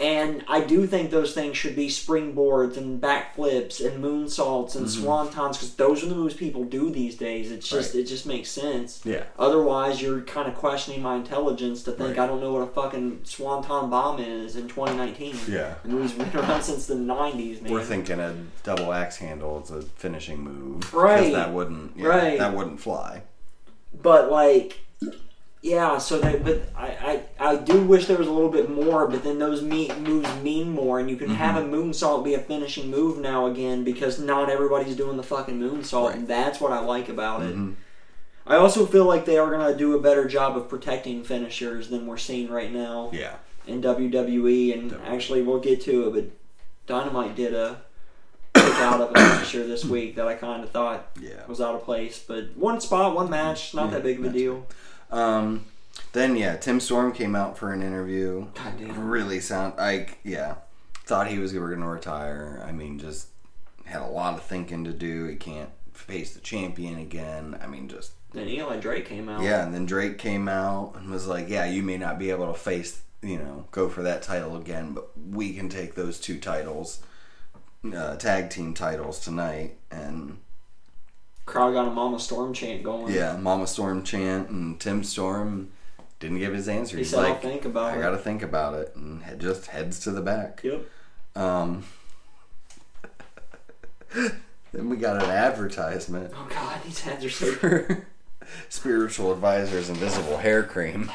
and 0.01 0.43
i 0.47 0.59
do 0.59 0.87
think 0.87 1.11
those 1.11 1.33
things 1.33 1.55
should 1.55 1.75
be 1.75 1.87
springboards 1.87 2.75
and 2.75 2.99
backflips 3.01 3.79
and 3.85 4.03
moonsaults 4.03 4.75
and 4.75 4.87
Mhm. 4.87 5.01
swantons 5.03 5.53
because 5.53 5.75
those 5.75 6.03
are 6.03 6.07
the 6.07 6.15
moves 6.15 6.33
people 6.33 6.63
do 6.63 6.89
these 6.89 7.15
days 7.15 7.51
it's 7.51 7.69
just 7.69 7.93
Right. 7.93 8.01
it 8.03 8.07
just 8.07 8.25
makes 8.25 8.49
sense 8.49 8.99
Yeah. 9.05 9.23
Otherwise, 9.37 10.01
you're 10.01 10.21
kind 10.21 10.47
of 10.47 10.55
questioning 10.55 11.01
my 11.01 11.15
intelligence 11.15 11.83
to 11.83 11.91
think 11.91 12.17
Right. 12.17 12.19
I 12.19 12.27
don't 12.27 12.41
know 12.41 12.53
what 12.53 12.63
a 12.63 12.67
fucking 12.67 13.21
swanton 13.23 13.89
bomb 13.89 14.19
is 14.19 14.55
in 14.55 14.67
2019. 14.67 15.35
Yeah. 15.47 15.75
The 15.83 15.89
movie's 15.89 16.13
been 16.13 16.29
around 16.35 16.61
since 16.71 16.87
the 16.87 16.95
90s, 16.95 17.61
man. 17.61 17.71
We're 17.71 17.83
thinking 17.83 18.19
a 18.19 18.33
double 18.63 18.91
axe 18.93 19.17
handle 19.17 19.61
is 19.63 19.69
a 19.71 19.81
finishing 19.83 20.39
move. 20.39 20.93
Right. 20.93 21.31
That 21.33 21.53
wouldn't, 21.53 21.91
yeah, 21.95 22.07
Right. 22.07 22.39
That 22.39 22.55
wouldn't 22.55 22.79
fly. 22.79 23.23
but 24.01 24.31
like, 24.31 24.79
yeah. 25.61 25.97
So 25.97 26.19
that, 26.19 26.43
but 26.43 26.61
I, 26.75 27.21
I, 27.39 27.51
I 27.51 27.55
do 27.57 27.81
wish 27.83 28.05
there 28.07 28.17
was 28.17 28.27
a 28.27 28.31
little 28.31 28.49
bit 28.49 28.69
more, 28.69 29.07
but 29.07 29.23
then 29.23 29.39
those 29.39 29.61
me- 29.61 29.91
moves 29.99 30.29
mean 30.41 30.71
more, 30.71 30.99
and 30.99 31.09
you 31.09 31.15
can 31.17 31.29
have 31.29 31.55
Mm-hmm. 31.55 31.73
a 31.73 31.77
moonsault 31.77 32.23
be 32.23 32.33
a 32.33 32.39
finishing 32.39 32.89
move 32.89 33.17
now 33.19 33.45
again 33.47 33.83
because 33.83 34.19
not 34.19 34.49
everybody's 34.49 34.95
doing 34.95 35.17
the 35.17 35.23
fucking 35.23 35.59
moonsault, 35.59 36.07
Right. 36.09 36.15
and 36.17 36.27
that's 36.27 36.59
what 36.59 36.71
I 36.71 36.79
like 36.79 37.09
about 37.09 37.43
it. 37.43 37.55
Mhm. 37.55 37.75
I 38.47 38.55
also 38.55 38.85
feel 38.87 39.05
like 39.05 39.25
they 39.25 39.37
are 39.37 39.51
gonna 39.51 39.75
do 39.77 39.95
a 39.95 40.01
better 40.01 40.27
job 40.27 40.57
of 40.57 40.67
protecting 40.67 41.23
finishers 41.23 41.89
than 41.89 42.07
we're 42.07 42.17
seeing 42.17 42.49
right 42.49 42.71
now 42.73 43.11
Yeah. 43.13 43.35
in 43.67 43.81
WWE, 43.81 44.73
and 44.73 44.89
Definitely. 44.89 45.15
actually 45.15 45.41
we'll 45.43 45.59
get 45.59 45.81
to 45.81 46.07
it, 46.07 46.13
but 46.13 46.23
Dynamite 46.87 47.35
did 47.35 47.53
a 47.53 47.77
kick 48.55 48.73
out 48.79 48.99
of 48.99 49.11
a 49.11 49.13
finisher 49.13 49.65
this 49.67 49.85
week 49.95 50.15
that 50.15 50.27
I 50.27 50.33
kind 50.33 50.63
of 50.63 50.71
thought 50.71 51.07
Yeah. 51.21 51.45
was 51.47 51.61
out 51.61 51.75
of 51.75 51.83
place, 51.85 52.23
but 52.27 52.57
one 52.57 52.81
spot, 52.81 53.15
one 53.15 53.29
match, 53.29 53.73
not 53.75 53.85
Yeah, 53.85 53.91
that 53.91 54.03
big 54.03 54.19
of 54.19 54.25
a 54.25 54.29
deal. 54.29 54.65
Um, 55.11 55.65
then 56.13 56.35
yeah, 56.35 56.57
Tim 56.57 56.79
Storm 56.79 57.11
came 57.13 57.35
out 57.35 57.57
for 57.57 57.71
an 57.73 57.81
interview. 57.81 58.47
God 58.55 58.73
damn. 58.79 59.07
Really 59.09 59.39
sound 59.39 59.77
like 59.77 60.19
yeah, 60.23 60.55
thought 61.05 61.27
he 61.27 61.37
was 61.37 61.53
going 61.53 61.79
to 61.79 61.85
retire. 61.85 62.63
I 62.65 62.71
mean, 62.71 62.99
just 62.99 63.27
had 63.85 64.01
a 64.01 64.07
lot 64.07 64.33
of 64.35 64.43
thinking 64.43 64.83
to 64.85 64.93
do. 64.93 65.25
He 65.27 65.35
can't 65.35 65.69
face 65.93 66.33
the 66.33 66.39
champion 66.39 66.97
again. 66.97 67.57
I 67.61 67.67
mean, 67.67 67.87
just 67.89 68.11
Then 68.33 68.47
Eli 68.47 68.77
Drake 68.79 69.05
came 69.05 69.29
out. 69.29 69.41
yeah. 69.43 69.63
And 69.63 69.73
then 69.73 69.85
Drake 69.85 70.17
came 70.17 70.47
out 70.47 70.93
and 70.95 71.09
was 71.09 71.27
like, 71.27 71.49
"Yeah, 71.49 71.65
you 71.65 71.83
may 71.83 71.97
not 71.97 72.17
be 72.19 72.29
able 72.31 72.47
to 72.47 72.57
face, 72.57 73.01
you 73.21 73.37
know, 73.37 73.65
go 73.71 73.89
for 73.89 74.01
that 74.03 74.21
title 74.23 74.55
again, 74.57 74.93
but 74.93 75.09
we 75.17 75.53
can 75.53 75.69
take 75.69 75.95
those 75.95 76.19
two 76.19 76.39
titles, 76.39 77.01
uh, 77.95 78.15
tag 78.15 78.49
team 78.49 78.73
titles 78.73 79.19
tonight." 79.19 79.77
And 79.91 80.39
Crowd 81.51 81.73
got 81.73 81.87
a 81.87 81.91
Mama 81.91 82.17
Storm 82.19 82.53
chant 82.53 82.81
going. 82.81 83.13
yeah, 83.13 83.35
Mama 83.35 83.67
Storm 83.67 84.03
chant 84.03 84.49
and 84.49 84.79
Tim 84.79 85.03
Storm 85.03 85.69
didn't 86.19 86.39
give 86.39 86.53
his 86.53 86.69
answer. 86.69 86.95
He 86.95 87.01
He's 87.03 87.09
said, 87.11 87.25
"I'll 87.25 87.35
think 87.35 87.65
about 87.65 87.93
I 87.93 87.97
it." 87.97 88.01
got 88.01 88.11
to 88.11 88.17
think 88.17 88.41
about 88.41 88.73
it, 88.75 88.95
and 88.95 89.21
head 89.23 89.41
just 89.41 89.65
heads 89.67 89.99
to 90.01 90.11
the 90.11 90.21
back. 90.21 90.61
Yep. 90.63 90.85
Um, 91.35 91.83
then 94.13 94.89
we 94.89 94.95
got 94.97 95.21
an 95.23 95.29
advertisement 95.29 96.31
Oh 96.35 96.47
God, 96.49 96.79
these 96.85 97.01
hands 97.01 97.25
are 97.25 97.29
so. 97.29 97.51
for 97.53 98.07
Spiritual 98.69 99.31
Advisors 99.33 99.89
Invisible 99.89 100.37
Hair 100.37 100.63
Cream. 100.63 101.09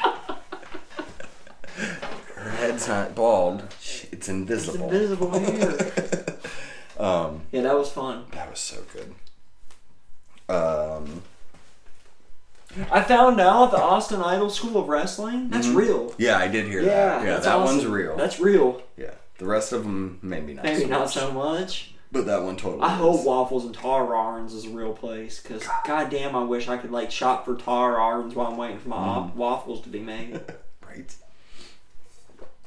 Her 2.35 2.49
head's 2.51 2.87
not 2.87 3.15
bald; 3.15 3.63
it's 4.11 4.29
invisible. 4.29 4.91
It's 4.91 5.11
invisible. 5.11 5.35
invisible 5.35 5.39
hair. 5.39 6.37
um, 6.99 7.41
yeah, 7.51 7.61
that 7.61 7.75
was 7.77 7.89
fun. 7.89 8.25
that 8.33 8.49
was 8.51 8.59
so 8.59 8.77
good. 8.93 9.13
Um, 10.49 11.23
I 12.91 13.01
found 13.01 13.39
out 13.41 13.71
the 13.71 13.77
Austin 13.81 14.21
Idol 14.21 14.49
School 14.49 14.77
of 14.81 14.87
Wrestling. 14.87 15.49
That's 15.49 15.67
real. 15.67 16.13
yeah, 16.17 16.37
I 16.37 16.47
did 16.47 16.67
hear 16.67 16.81
Yeah, 16.81 16.87
that. 17.19 17.25
Yeah, 17.25 17.37
that 17.39 17.47
awesome. 17.55 17.75
one's 17.77 17.85
real. 17.87 18.15
That's 18.15 18.39
real. 18.39 18.81
yeah, 18.97 19.11
the 19.39 19.45
rest 19.45 19.73
of 19.73 19.83
them 19.83 20.19
maybe 20.21 20.53
not. 20.53 20.63
Maybe 20.63 20.81
so 20.81 20.87
not 20.87 20.99
much. 21.01 21.13
so 21.13 21.31
much. 21.31 21.93
But 22.11 22.25
that 22.27 22.41
one 22.43 22.55
totally. 22.55 22.83
I 22.83 22.93
is. 22.95 22.99
hope 23.01 23.25
Waffles 23.25 23.65
and 23.65 23.73
Tar 23.73 24.05
Arns 24.07 24.53
is 24.53 24.65
a 24.65 24.69
real 24.69 24.93
place 24.93 25.41
because 25.41 25.63
God. 25.67 25.75
goddamn, 25.85 26.35
I 26.37 26.43
wish 26.43 26.69
I 26.69 26.77
could 26.77 26.91
like 26.91 27.11
shop 27.11 27.43
for 27.45 27.55
Tar 27.55 27.95
Arns 27.95 28.33
while 28.33 28.47
I'm 28.51 28.57
waiting 28.57 28.79
for 28.79 28.89
my 28.89 28.97
Mm. 28.97 29.35
waffles 29.35 29.81
to 29.81 29.89
be 29.89 29.99
made. 29.99 30.39
Right. 30.87 31.13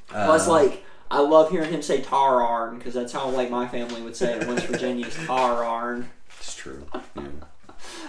Plus, 0.08 0.46
Uh, 0.46 0.50
like, 0.52 0.84
I 1.10 1.20
love 1.20 1.50
hearing 1.50 1.70
him 1.72 1.80
say 1.82 2.00
Tar 2.02 2.44
Arn 2.44 2.76
because 2.78 2.92
that's 2.94 3.12
how 3.14 3.28
like 3.30 3.50
my 3.50 3.66
family 3.66 4.02
would 4.02 4.14
say 4.14 4.34
it 4.36 4.42
in 4.42 4.48
West 4.54 4.66
Virginia 4.66 5.06
is 5.06 5.16
Tar 5.26 5.64
Arn. 5.64 6.10
it's 6.38 6.54
true. 6.54 6.84
Yeah. 7.16 7.22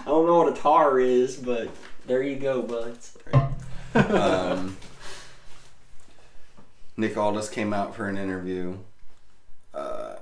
I 0.02 0.06
don't 0.06 0.26
know 0.26 0.38
what 0.38 0.56
a 0.56 0.60
tar 0.60 0.98
is, 1.00 1.36
but 1.36 1.68
there 2.06 2.22
you 2.22 2.36
go, 2.36 2.62
buds. 2.62 3.16
um, 3.94 4.76
Nick 6.96 7.16
Aldis 7.16 7.48
came 7.48 7.72
out 7.72 7.94
for 7.94 8.08
an 8.08 8.16
interview. 8.18 8.78
Uh, 9.72 10.16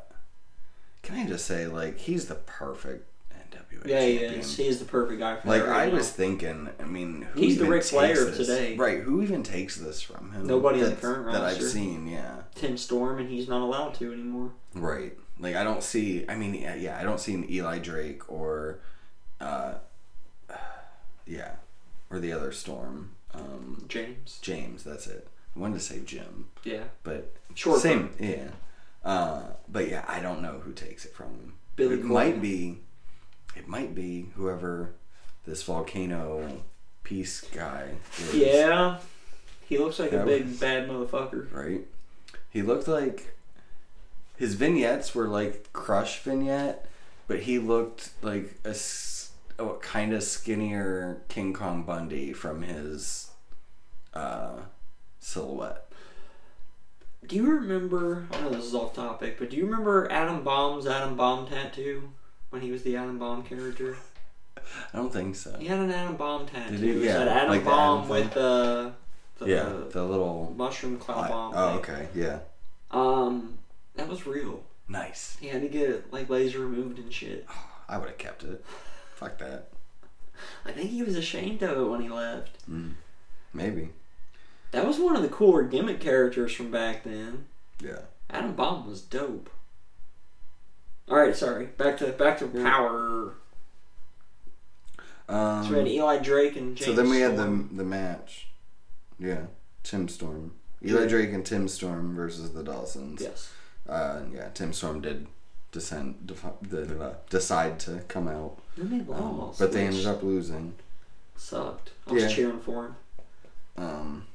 can 1.03 1.17
I 1.17 1.27
just 1.27 1.47
say, 1.47 1.67
like, 1.67 1.99
he's 1.99 2.27
the 2.27 2.35
perfect 2.35 3.09
NWA 3.33 3.87
Yeah, 3.87 4.05
he 4.05 4.19
champion. 4.19 4.41
is. 4.41 4.57
He 4.57 4.67
is 4.67 4.79
the 4.79 4.85
perfect 4.85 5.19
guy 5.19 5.37
for 5.37 5.49
Like 5.49 5.63
that 5.63 5.69
right 5.71 5.83
I 5.89 5.91
now. 5.91 5.97
was 5.97 6.11
thinking, 6.11 6.69
I 6.79 6.85
mean, 6.85 7.23
who 7.33 7.41
He's 7.41 7.59
the 7.59 7.65
Ric 7.65 7.83
Flair 7.83 8.29
of 8.29 8.37
today. 8.37 8.77
right? 8.77 9.01
Who 9.01 9.23
even 9.23 9.43
takes 9.43 9.77
this 9.77 10.01
from 10.03 10.33
him? 10.33 10.47
Nobody 10.47 10.83
on 10.85 10.91
the 10.91 10.97
current 10.97 11.33
that 11.33 11.43
I've 11.43 11.63
seen. 11.63 12.07
Yeah, 12.07 12.43
Tim 12.55 12.77
Storm, 12.77 13.19
and 13.19 13.29
he's 13.31 13.49
not 13.49 13.63
allowed 13.63 13.95
to 13.95 14.13
anymore. 14.13 14.51
right. 14.75 15.15
Like 15.41 15.57
I 15.57 15.65
don't 15.65 15.83
see. 15.83 16.27
I 16.29 16.35
mean, 16.37 16.53
yeah, 16.55 16.75
yeah 16.75 16.99
I 16.99 17.03
don't 17.03 17.19
see 17.19 17.33
an 17.33 17.51
Eli 17.51 17.79
Drake 17.79 18.31
or, 18.31 18.79
uh, 19.41 19.75
yeah, 21.27 21.53
or 22.11 22.19
the 22.19 22.33
other 22.33 22.53
Storm. 22.53 23.13
Um, 23.33 23.85
James. 23.89 24.39
James, 24.43 24.83
that's 24.85 25.07
it. 25.07 25.29
I 25.55 25.59
wanted 25.59 25.75
to 25.75 25.81
say 25.81 26.01
Jim, 26.05 26.49
Yeah. 26.65 26.85
but 27.03 27.33
Short 27.55 27.81
same, 27.81 28.11
yeah. 28.19 28.49
Uh, 29.05 29.43
but 29.69 29.89
yeah, 29.89 30.05
I 30.09 30.21
don't 30.21 30.43
know 30.43 30.61
who 30.65 30.73
takes 30.73 31.05
it 31.05 31.15
from 31.15 31.27
him. 31.29 31.53
Billy 31.77 31.95
it 31.97 32.05
might 32.05 32.41
be, 32.43 32.79
it 33.57 33.67
might 33.69 33.95
be 33.95 34.27
whoever 34.37 34.93
this 35.47 35.63
volcano 35.63 36.63
peace 37.03 37.41
guy 37.53 37.91
is. 38.19 38.35
Yeah. 38.35 38.99
He 39.69 39.79
looks 39.79 39.99
like 40.01 40.13
a 40.13 40.25
big 40.25 40.47
was- 40.49 40.61
bad 40.61 40.89
motherfucker. 40.89 41.53
right. 41.53 41.87
He 42.51 42.63
looked 42.63 42.89
like 42.89 43.37
his 44.37 44.55
vignettes 44.55 45.15
were 45.15 45.29
like 45.29 45.73
Crush 45.73 46.21
vignette, 46.21 46.87
but 47.29 47.41
he 47.41 47.59
looked 47.61 48.11
like 48.23 48.55
a, 48.65 48.75
a 49.61 49.75
kind 49.79 50.13
of 50.13 50.23
skinnier 50.23 51.23
King 51.29 51.53
Kong 51.53 51.83
Bundy 51.85 52.33
from 52.33 52.63
his 52.63 53.31
uh, 54.15 54.59
silhouette. 55.19 55.87
Do 57.27 57.37
you 57.37 57.49
remember? 57.49 58.27
I 58.33 58.41
know 58.41 58.51
this 58.51 58.65
is 58.65 58.75
off 58.75 58.95
topic, 58.95 59.39
but 59.39 59.51
do 59.51 59.57
you 59.57 59.67
remember 59.67 60.11
Adam 60.11 60.43
Bomb's 60.43 60.87
Adam 60.87 61.17
Bomb 61.17 61.47
tattoo 61.47 62.11
when 62.51 62.63
he 62.63 62.71
was 62.71 62.83
the 62.83 62.97
Adam 62.97 63.19
Bomb 63.19 63.43
character? 63.43 63.97
I 64.57 64.97
don't 64.97 65.13
think 65.13 65.37
so. 65.37 65.57
He 65.59 65.67
had 65.67 65.79
an 65.79 65.91
Adam 65.91 66.17
Bomb 66.17 66.47
tattoo. 66.47 66.77
Did 66.79 66.97
he? 66.97 67.07
Yeah, 67.07 67.13
said 67.13 67.29
Adam 67.29 67.49
like 67.51 67.65
the 67.65 67.71
Bomb 67.71 67.99
Adam 67.99 68.09
with 68.11 68.37
uh, 68.37 68.91
the 69.39 69.47
Yeah, 69.47 69.73
the 69.91 70.03
little. 70.05 70.55
mushroom 70.57 70.99
cloud 70.99 71.29
bomb. 71.29 71.53
Oh, 71.55 71.69
okay. 71.79 72.09
Yeah. 72.15 72.41
Um, 72.91 73.59
that 73.97 74.09
was 74.09 74.27
real. 74.27 74.63
Nice. 74.89 75.37
He 75.41 75.49
had 75.49 75.63
to 75.63 75.69
get 75.69 75.89
it 75.89 76.13
like 76.13 76.29
laser 76.29 76.61
removed 76.61 76.99
and 76.99 77.13
shit. 77.13 77.47
I 77.89 77.99
would 77.99 78.09
have 78.09 78.19
kept 78.19 78.43
it. 78.45 78.65
Fuck 79.21 79.39
that. 79.39 79.69
I 80.65 80.73
think 80.73 80.91
he 80.91 81.03
was 81.03 81.15
ashamed 81.15 81.63
of 81.63 81.77
it 81.79 81.85
when 81.91 82.01
he 82.01 82.09
left. 82.09 82.57
Maybe. 83.53 83.91
That 84.73 84.87
was 84.87 84.99
one 84.99 85.15
of 85.15 85.23
the 85.23 85.29
cooler 85.29 85.63
gimmick 85.63 86.01
characters 86.01 86.53
from 86.55 86.71
back 86.71 87.05
then. 87.05 87.45
Yeah. 87.81 88.01
Adam 88.31 88.55
Bomb 88.55 88.89
was 88.89 89.03
dope. 89.03 89.51
All 91.09 91.19
right, 91.19 91.37
sorry. 91.37 91.67
Back 91.67 91.99
to 91.99 92.07
back 92.13 92.39
to 92.39 92.51
Yeah. 92.55 92.63
power. 92.63 93.35
Um, 95.29 95.65
So 95.65 95.71
we 95.73 95.79
had 95.79 95.89
Eli 95.89 96.19
Drake 96.19 96.57
and 96.57 96.77
James. 96.77 96.87
so 96.87 96.93
then 96.95 97.11
we 97.11 97.21
had 97.21 97.37
the 97.37 97.67
the 97.73 97.85
match. 97.85 98.49
Yeah. 99.19 99.47
Tim 99.83 100.09
Storm. 100.09 100.53
Eli 100.83 101.03
Yeah. 101.03 101.07
Drake 101.07 101.33
and 101.33 101.45
Tim 101.45 101.69
Storm 101.69 102.15
versus 102.15 102.53
the 102.53 102.63
Dawsons. 102.63 103.21
Yes. 103.21 103.51
Uh, 103.89 104.21
yeah. 104.33 104.49
Tim 104.55 104.73
Storm 104.73 105.01
did 105.01 105.27
descend, 105.73 106.27
defi- 106.27 106.49
the, 106.69 107.03
uh, 107.03 107.15
decide 107.29 107.79
to 107.81 108.01
come 108.09 108.29
out, 108.29 108.59
Then 108.77 108.91
they 108.99 109.05
lost. 109.05 109.59
but 109.59 109.73
they 109.73 109.87
ended 109.87 110.07
up 110.07 110.23
losing. 110.23 110.75
sucked. 111.37 111.91
I 112.07 112.13
was 112.13 112.23
Yeah. 112.25 112.29
cheering 112.29 112.61
for 112.61 112.87
him. 112.87 112.97
Um, 113.77 114.27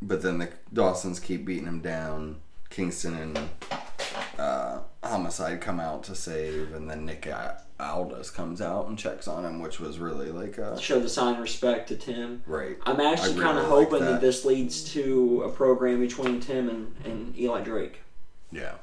but 0.00 0.22
then 0.22 0.38
the 0.38 0.48
Dawsons 0.72 1.20
keep 1.20 1.44
beating 1.44 1.66
him 1.66 1.80
down. 1.80 2.40
Kingston 2.70 3.14
and 3.16 3.38
uh, 4.38 4.78
Homicide 5.04 5.60
come 5.60 5.78
out 5.78 6.04
to 6.04 6.14
save, 6.14 6.72
and 6.72 6.88
then 6.88 7.04
Nick 7.04 7.26
A- 7.26 7.60
Aldis 7.78 8.30
comes 8.30 8.62
out 8.62 8.86
and 8.88 8.98
checks 8.98 9.28
on 9.28 9.44
him, 9.44 9.60
which 9.60 9.78
was 9.78 9.98
really 9.98 10.30
like 10.30 10.58
uh, 10.58 10.78
Show 10.78 10.98
the 11.00 11.08
sign 11.08 11.34
of 11.34 11.40
respect 11.42 11.88
to 11.88 11.96
Tim. 11.96 12.42
right. 12.46 12.78
I'm 12.86 12.98
actually 13.00 13.38
I 13.38 13.42
kind 13.42 13.58
of 13.58 13.64
really 13.66 13.76
like 13.80 13.88
hoping 13.90 14.04
that. 14.06 14.10
that. 14.12 14.20
this 14.22 14.44
leads 14.46 14.84
to 14.94 15.42
a 15.42 15.50
program 15.50 16.00
between 16.00 16.40
Tim 16.40 16.68
and, 16.70 16.94
and 17.04 17.38
Eli 17.38 17.60
Drake. 17.60 18.00
Yeah. 18.50 18.76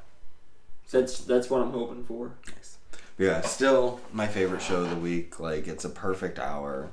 That's 0.90 1.20
that's 1.20 1.48
what 1.50 1.62
I'm 1.62 1.70
hoping 1.70 2.04
for. 2.04 2.32
Nice. 2.54 2.78
Yeah, 3.18 3.42
still 3.42 4.00
my 4.12 4.26
favorite 4.26 4.62
show 4.62 4.82
of 4.82 4.90
the 4.90 4.96
week. 4.96 5.38
Like 5.38 5.66
it's 5.68 5.84
a 5.84 5.90
perfect 5.90 6.38
hour. 6.38 6.90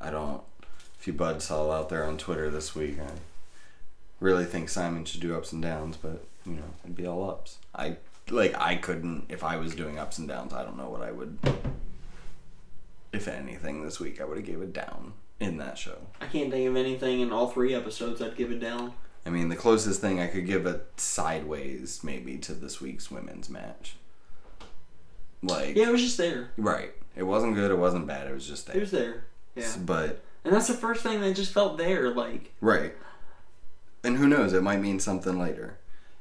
I 0.00 0.10
don't. 0.10 0.42
If 0.98 1.06
you 1.06 1.12
buds 1.12 1.50
all 1.50 1.72
out 1.72 1.88
there 1.88 2.04
on 2.04 2.16
Twitter 2.16 2.50
this 2.50 2.74
week, 2.74 2.98
I 3.00 3.10
really 4.20 4.44
think 4.44 4.68
Simon 4.68 5.04
should 5.04 5.20
do 5.20 5.36
ups 5.36 5.52
and 5.52 5.62
downs, 5.62 5.96
but 5.96 6.24
you 6.46 6.52
know 6.52 6.74
it'd 6.84 6.96
be 6.96 7.06
all 7.06 7.28
ups. 7.28 7.58
I 7.74 7.96
like 8.30 8.54
I 8.58 8.76
couldn't 8.76 9.26
if 9.28 9.42
I 9.44 9.56
was 9.56 9.74
doing 9.74 9.98
ups 9.98 10.18
and 10.18 10.28
downs. 10.28 10.52
I 10.52 10.62
don't 10.62 10.76
know 10.76 10.88
what 10.88 11.02
I 11.02 11.10
would. 11.10 11.38
If 13.12 13.28
anything, 13.28 13.84
this 13.84 14.00
week 14.00 14.20
I 14.20 14.24
would 14.24 14.36
have 14.36 14.46
gave 14.46 14.60
it 14.60 14.72
down 14.72 15.14
in 15.40 15.58
that 15.58 15.78
show. 15.78 15.98
I 16.20 16.26
can't 16.26 16.50
think 16.50 16.68
of 16.68 16.76
anything 16.76 17.20
in 17.20 17.32
all 17.32 17.48
three 17.48 17.74
episodes 17.74 18.20
I'd 18.20 18.36
give 18.36 18.50
it 18.50 18.60
down. 18.60 18.92
I 19.26 19.30
mean, 19.30 19.48
the 19.48 19.56
closest 19.56 20.00
thing 20.00 20.20
I 20.20 20.26
could 20.26 20.46
give 20.46 20.66
it 20.66 20.86
sideways 20.96 22.00
maybe 22.04 22.36
to 22.38 22.52
this 22.52 22.80
week's 22.80 23.10
women's 23.10 23.48
match. 23.48 23.96
Like 25.42 25.76
Yeah, 25.76 25.88
it 25.88 25.92
was 25.92 26.02
just 26.02 26.18
there. 26.18 26.50
Right. 26.56 26.92
It 27.16 27.22
wasn't 27.22 27.54
good. 27.54 27.70
It 27.70 27.78
wasn't 27.78 28.06
bad. 28.06 28.26
It 28.26 28.34
was 28.34 28.46
just 28.46 28.66
there. 28.66 28.76
It 28.76 28.80
was 28.80 28.90
there. 28.90 29.24
Yeah. 29.54 29.72
But 29.84 30.22
And 30.44 30.52
that's 30.52 30.66
the 30.66 30.74
first 30.74 31.02
thing 31.02 31.20
that 31.20 31.34
just 31.34 31.52
felt 31.52 31.78
there. 31.78 32.10
Like, 32.10 32.52
Right. 32.60 32.94
And 34.02 34.18
who 34.18 34.28
knows? 34.28 34.52
It 34.52 34.62
might 34.62 34.80
mean 34.80 35.00
something 35.00 35.38
later. 35.38 35.78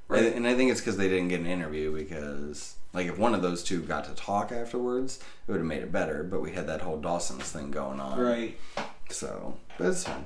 Right. 0.08 0.24
And, 0.24 0.36
and 0.36 0.48
I 0.48 0.56
think 0.56 0.72
it's 0.72 0.80
because 0.80 0.98
they 0.98 1.10
didn't 1.10 1.30
get 1.30 1.40
an 1.40 1.46
interview 1.48 1.94
because, 1.94 2.76
like, 2.94 3.08
if 3.08 3.18
one 3.18 3.34
of 3.34 3.42
those 3.42 3.64
two 3.64 3.82
got 3.82 4.06
to 4.06 4.14
talk 4.14 4.52
afterwards, 4.52 5.20
it 5.48 5.52
would 5.52 5.58
have 5.58 5.66
made 5.66 5.82
it 5.82 5.92
better. 5.92 6.24
But 6.24 6.42
we 6.42 6.52
had 6.52 6.68
that 6.68 6.82
whole 6.82 6.98
Dawson's 6.98 7.52
thing 7.52 7.72
going 7.72 8.00
on. 8.00 8.20
right. 8.20 8.58
So, 9.10 9.58
but 9.78 9.88
it's 9.88 10.06
fine. 10.06 10.26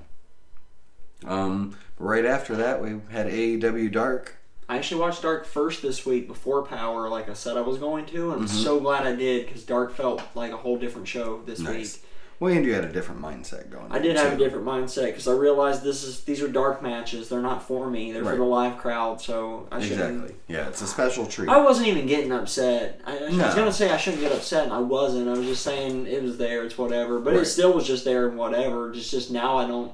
Um, 1.25 1.77
right 1.97 2.25
after 2.25 2.55
that, 2.55 2.81
we 2.81 2.99
had 3.11 3.27
AEW 3.27 3.91
Dark. 3.91 4.35
I 4.69 4.77
actually 4.77 4.99
watched 5.01 5.21
Dark 5.21 5.45
first 5.45 5.81
this 5.81 6.05
week 6.05 6.27
before 6.27 6.61
Power, 6.63 7.07
like 7.09 7.29
I 7.29 7.33
said 7.33 7.55
I 7.55 7.61
was 7.61 7.77
going 7.77 8.05
to, 8.07 8.31
and 8.31 8.41
I'm 8.41 8.47
Mm-hmm. 8.47 8.63
so 8.63 8.79
glad 8.81 9.05
I 9.07 9.15
did 9.15 9.45
because 9.45 9.63
Dark 9.63 9.93
felt 9.95 10.21
like 10.35 10.51
a 10.51 10.57
whole 10.57 10.77
different 10.77 11.07
show 11.07 11.41
this 11.45 11.59
Nice. 11.59 11.95
week. 11.95 12.03
Well, 12.39 12.53
and 12.53 12.63
you 12.65 12.73
had 12.75 12.83
a 12.83 12.91
different 12.91 13.19
mindset 13.19 13.71
going. 13.71 13.85
On. 13.85 13.91
I 13.91 13.97
did 13.97 14.15
have 14.15 14.33
a 14.33 14.37
different 14.37 14.63
mindset 14.63 15.05
because 15.07 15.27
I 15.27 15.31
realized 15.31 15.81
this 15.81 16.03
is 16.03 16.21
these 16.25 16.39
are 16.39 16.47
dark 16.47 16.83
matches. 16.83 17.29
They're 17.29 17.41
not 17.41 17.63
for 17.63 17.89
me. 17.89 18.11
They're 18.11 18.21
Right. 18.23 18.31
for 18.33 18.37
the 18.37 18.43
live 18.43 18.77
crowd. 18.77 19.19
So 19.21 19.67
I 19.71 19.81
shouldn't. 19.81 20.15
Exactly. 20.25 20.35
Yeah, 20.47 20.67
it's 20.67 20.83
a 20.83 20.85
special 20.85 21.25
treat. 21.25 21.49
I 21.49 21.57
wasn't 21.59 21.87
even 21.87 22.05
getting 22.05 22.31
upset. 22.31 23.01
I, 23.07 23.17
I 23.17 23.31
No. 23.31 23.43
was 23.45 23.55
gonna 23.55 23.71
say 23.73 23.89
I 23.89 23.97
shouldn't 23.97 24.21
get 24.21 24.31
upset, 24.33 24.65
and 24.65 24.73
I 24.73 24.77
wasn't. 24.77 25.29
I 25.29 25.31
was 25.31 25.47
just 25.47 25.63
saying 25.63 26.05
it 26.05 26.21
was 26.21 26.37
there. 26.37 26.63
It's 26.63 26.77
whatever. 26.77 27.19
But 27.19 27.33
it 27.35 27.45
still 27.45 27.73
was 27.73 27.87
just 27.87 28.05
there 28.05 28.27
and 28.27 28.37
whatever. 28.37 28.91
Just 28.91 29.09
just 29.09 29.31
now 29.31 29.57
I 29.57 29.65
don't 29.65 29.93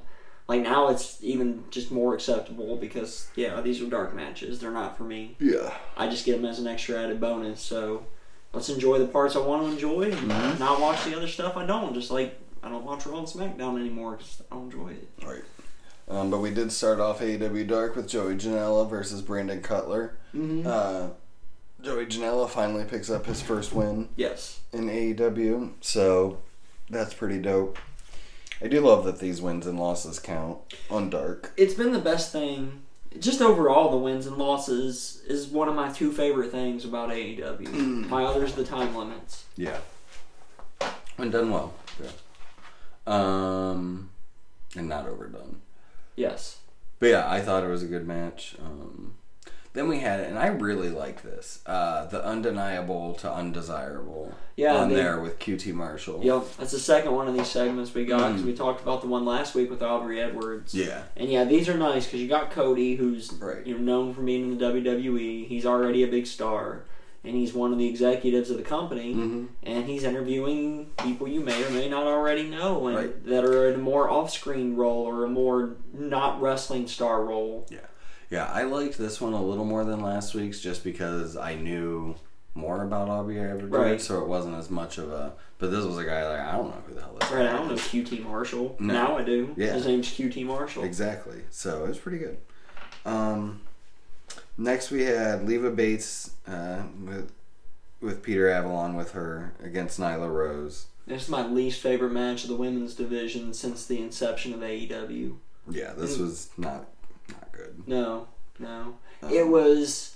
like 0.53 0.61
now 0.61 0.89
it's 0.89 1.17
even 1.23 1.63
just 1.71 1.91
more 1.91 2.13
acceptable 2.13 2.75
because 2.75 3.27
yeah 3.35 3.59
these 3.61 3.81
are 3.81 3.87
dark 3.87 4.13
matches. 4.13 4.59
They're 4.59 4.71
not 4.71 4.97
for 4.97 5.03
me. 5.03 5.35
Yeah. 5.39 5.73
I 5.97 6.07
just 6.07 6.25
get 6.25 6.35
them 6.35 6.45
as 6.45 6.59
an 6.59 6.67
extra 6.67 7.01
added 7.03 7.19
bonus. 7.19 7.59
So 7.61 8.05
let's 8.53 8.69
enjoy 8.69 8.99
the 8.99 9.07
parts 9.07 9.35
I 9.35 9.39
want 9.39 9.63
to 9.63 9.71
enjoy 9.71 10.03
and 10.11 10.31
Mhm. 10.31 10.59
not 10.59 10.79
watch 10.79 11.03
the 11.05 11.15
other 11.17 11.27
stuff 11.27 11.57
I 11.57 11.65
don't. 11.65 11.93
Just 11.93 12.11
like 12.11 12.39
I 12.61 12.69
don't 12.69 12.85
watch 12.85 13.05
Raw 13.05 13.17
and 13.19 13.27
SmackDown 13.27 13.79
anymore 13.79 14.11
because 14.17 14.41
I 14.51 14.55
don't 14.55 14.71
enjoy 14.71 14.89
it. 14.91 15.09
Right. 15.25 15.43
Um, 16.07 16.29
but 16.29 16.39
we 16.39 16.51
did 16.51 16.71
start 16.71 16.99
off 16.99 17.21
AEW 17.21 17.65
Dark 17.67 17.95
with 17.95 18.07
Joey 18.07 18.35
Janela 18.35 18.89
versus 18.89 19.21
Brandon 19.21 19.61
Cutler. 19.61 20.17
Mm-hmm. 20.35 20.67
Uh, 20.67 21.09
Joey 21.81 22.05
Janela 22.05 22.49
finally 22.49 22.85
picks 22.85 23.09
up 23.09 23.25
his 23.25 23.41
first 23.41 23.73
win 23.73 24.09
yes. 24.15 24.59
in 24.71 24.87
AEW, 24.89 25.73
so 25.81 26.39
that's 26.89 27.13
pretty 27.13 27.39
dope. 27.39 27.77
I 28.61 28.67
do 28.67 28.79
love 28.81 29.03
that 29.05 29.19
these 29.19 29.41
wins 29.41 29.67
and 29.67 29.79
losses 29.79 30.19
count 30.19 30.59
on 30.89 31.09
Dark. 31.09 31.51
it's 31.57 31.73
been 31.73 31.91
the 31.91 31.99
best 31.99 32.31
thing. 32.31 32.81
Just 33.19 33.41
overall, 33.41 33.91
the 33.91 33.97
wins 33.97 34.25
and 34.25 34.37
losses 34.37 35.21
is 35.27 35.47
one 35.47 35.67
of 35.69 35.75
my 35.75 35.91
two 35.91 36.11
favorite 36.11 36.49
things 36.51 36.83
about 36.83 37.09
AEW. 37.11 38.07
my 38.09 38.23
other's 38.23 38.53
the 38.53 38.63
time 38.63 38.95
limits. 38.95 39.45
Yeah. 39.55 39.77
And 41.17 41.31
done 41.31 41.51
well. 41.51 41.73
Yeah. 42.01 42.09
Um, 43.05 44.09
and 44.75 44.89
not 44.89 45.07
overdone. 45.07 45.61
Yes. 46.15 46.57
But 46.99 47.07
yeah, 47.07 47.29
I 47.29 47.41
thought 47.41 47.63
it 47.63 47.67
was 47.67 47.83
a 47.83 47.87
good 47.87 48.07
match. 48.07 48.55
Um, 48.63 49.15
then 49.73 49.87
we 49.87 49.99
had, 49.99 50.19
and 50.21 50.37
I 50.37 50.47
really 50.47 50.89
like 50.89 51.23
this, 51.23 51.59
uh, 51.65 52.05
the 52.05 52.23
undeniable 52.23 53.13
to 53.15 53.31
undesirable 53.31 54.31
Yeah, 54.55 54.75
on 54.77 54.89
they- 54.89 54.95
there 54.95 55.19
with 55.19 55.39
QT 55.39 55.73
Marshall. 55.73 56.21
Yep. 56.23 56.43
That's 56.59 56.71
the 56.71 56.79
second 56.79 57.13
one 57.13 57.27
of 57.27 57.33
these 57.33 57.47
segments 57.47 57.93
we 57.93 58.05
got 58.05 58.27
because 58.29 58.41
Mm. 58.43 58.45
we 58.45 58.53
talked 58.53 58.81
about 58.83 59.01
the 59.01 59.07
one 59.07 59.25
last 59.25 59.55
week 59.55 59.69
with 59.71 59.81
Aubrey 59.81 60.21
Edwards. 60.21 60.73
Yeah. 60.75 61.03
And 61.17 61.29
yeah, 61.29 61.43
these 61.43 61.67
are 61.69 61.77
nice 61.77 62.05
because 62.05 62.21
you 62.21 62.27
got 62.27 62.51
Cody, 62.51 62.95
who's 62.95 63.33
Right. 63.33 63.65
you 63.65 63.77
know 63.77 63.83
known 63.93 64.13
for 64.13 64.21
being 64.21 64.43
in 64.43 64.57
the 64.57 64.65
WWE. 64.65 65.45
He's 65.45 65.65
already 65.65 66.03
a 66.03 66.07
big 66.07 66.25
star, 66.27 66.83
and 67.23 67.35
he's 67.35 67.53
one 67.53 67.71
of 67.71 67.77
the 67.79 67.87
executives 67.87 68.49
of 68.51 68.57
the 68.57 68.63
company. 68.63 69.13
Mm-hmm. 69.15 69.45
And 69.63 69.85
he's 69.85 70.03
interviewing 70.03 70.91
people 71.03 71.27
you 71.27 71.39
may 71.41 71.63
or 71.63 71.69
may 71.71 71.89
not 71.89 72.05
already 72.05 72.43
know, 72.43 72.87
and 72.87 72.95
Right. 72.97 73.25
that 73.25 73.43
are 73.43 73.67
in 73.69 73.75
a 73.75 73.77
more 73.79 74.09
off-screen 74.09 74.75
role 74.75 75.03
or 75.05 75.25
a 75.25 75.29
more 75.29 75.71
not 75.93 76.39
wrestling 76.41 76.85
star 76.87 77.23
role. 77.23 77.65
Yeah, 77.71 77.79
I 78.31 78.63
liked 78.63 78.97
this 78.97 79.21
one 79.21 79.33
a 79.33 79.41
little 79.43 79.65
more 79.65 79.83
than 79.85 80.01
last 80.01 80.33
week's 80.33 80.59
just 80.59 80.83
because 80.83 81.37
I 81.37 81.55
knew 81.55 82.15
more 82.55 82.83
about 82.83 83.09
Aubrey 83.09 83.39
Edwards, 83.39 83.71
Right. 83.71 84.01
so 84.01 84.21
it 84.21 84.27
wasn't 84.27 84.55
as 84.55 84.69
much 84.69 84.97
of 84.99 85.11
a. 85.11 85.33
But 85.57 85.71
this 85.71 85.83
was 85.85 85.97
a 85.97 86.03
guy 86.03 86.27
like 86.29 86.39
I 86.39 86.51
don't 86.57 86.67
know 86.69 86.83
who 86.87 86.93
the 86.93 87.01
hell 87.01 87.15
this 87.19 87.31
Right, 87.31 87.47
I 87.47 87.53
don't 87.53 87.67
know. 87.67 87.73
QT 87.75 88.23
Marshall. 88.23 88.75
No. 88.79 88.93
Now 88.93 89.17
I 89.17 89.23
do. 89.23 89.53
Yeah. 89.57 89.73
His 89.73 89.85
name's 89.87 90.07
QT 90.09 90.45
Marshall. 90.45 90.83
Exactly. 90.83 91.41
So 91.49 91.83
it 91.85 91.87
was 91.89 91.97
pretty 91.97 92.19
good. 92.19 92.37
Um, 93.05 93.61
next 94.57 94.91
we 94.91 95.03
had 95.03 95.47
Leva 95.47 95.71
Bates 95.71 96.31
uh, 96.47 96.83
with 97.03 97.31
with 98.01 98.21
Peter 98.21 98.49
Avalon 98.49 98.95
with 98.95 99.11
her 99.13 99.53
against 99.63 99.99
Nyla 99.99 100.31
Rose. 100.31 100.87
This 101.07 101.23
is 101.23 101.29
my 101.29 101.45
least 101.47 101.81
favorite 101.81 102.11
match 102.11 102.43
of 102.43 102.49
the 102.49 102.55
women's 102.55 102.93
division 102.95 103.53
since 103.53 103.85
the 103.85 104.01
inception 104.01 104.53
of 104.53 104.59
AEW. 104.61 105.37
Yeah, 105.69 105.93
this 105.93 106.17
Mm. 106.17 106.21
was 106.21 106.49
not 106.57 106.85
good. 107.53 107.83
No, 107.87 108.27
no. 108.59 108.97
Um, 109.21 109.31
It 109.31 109.47
was 109.47 110.15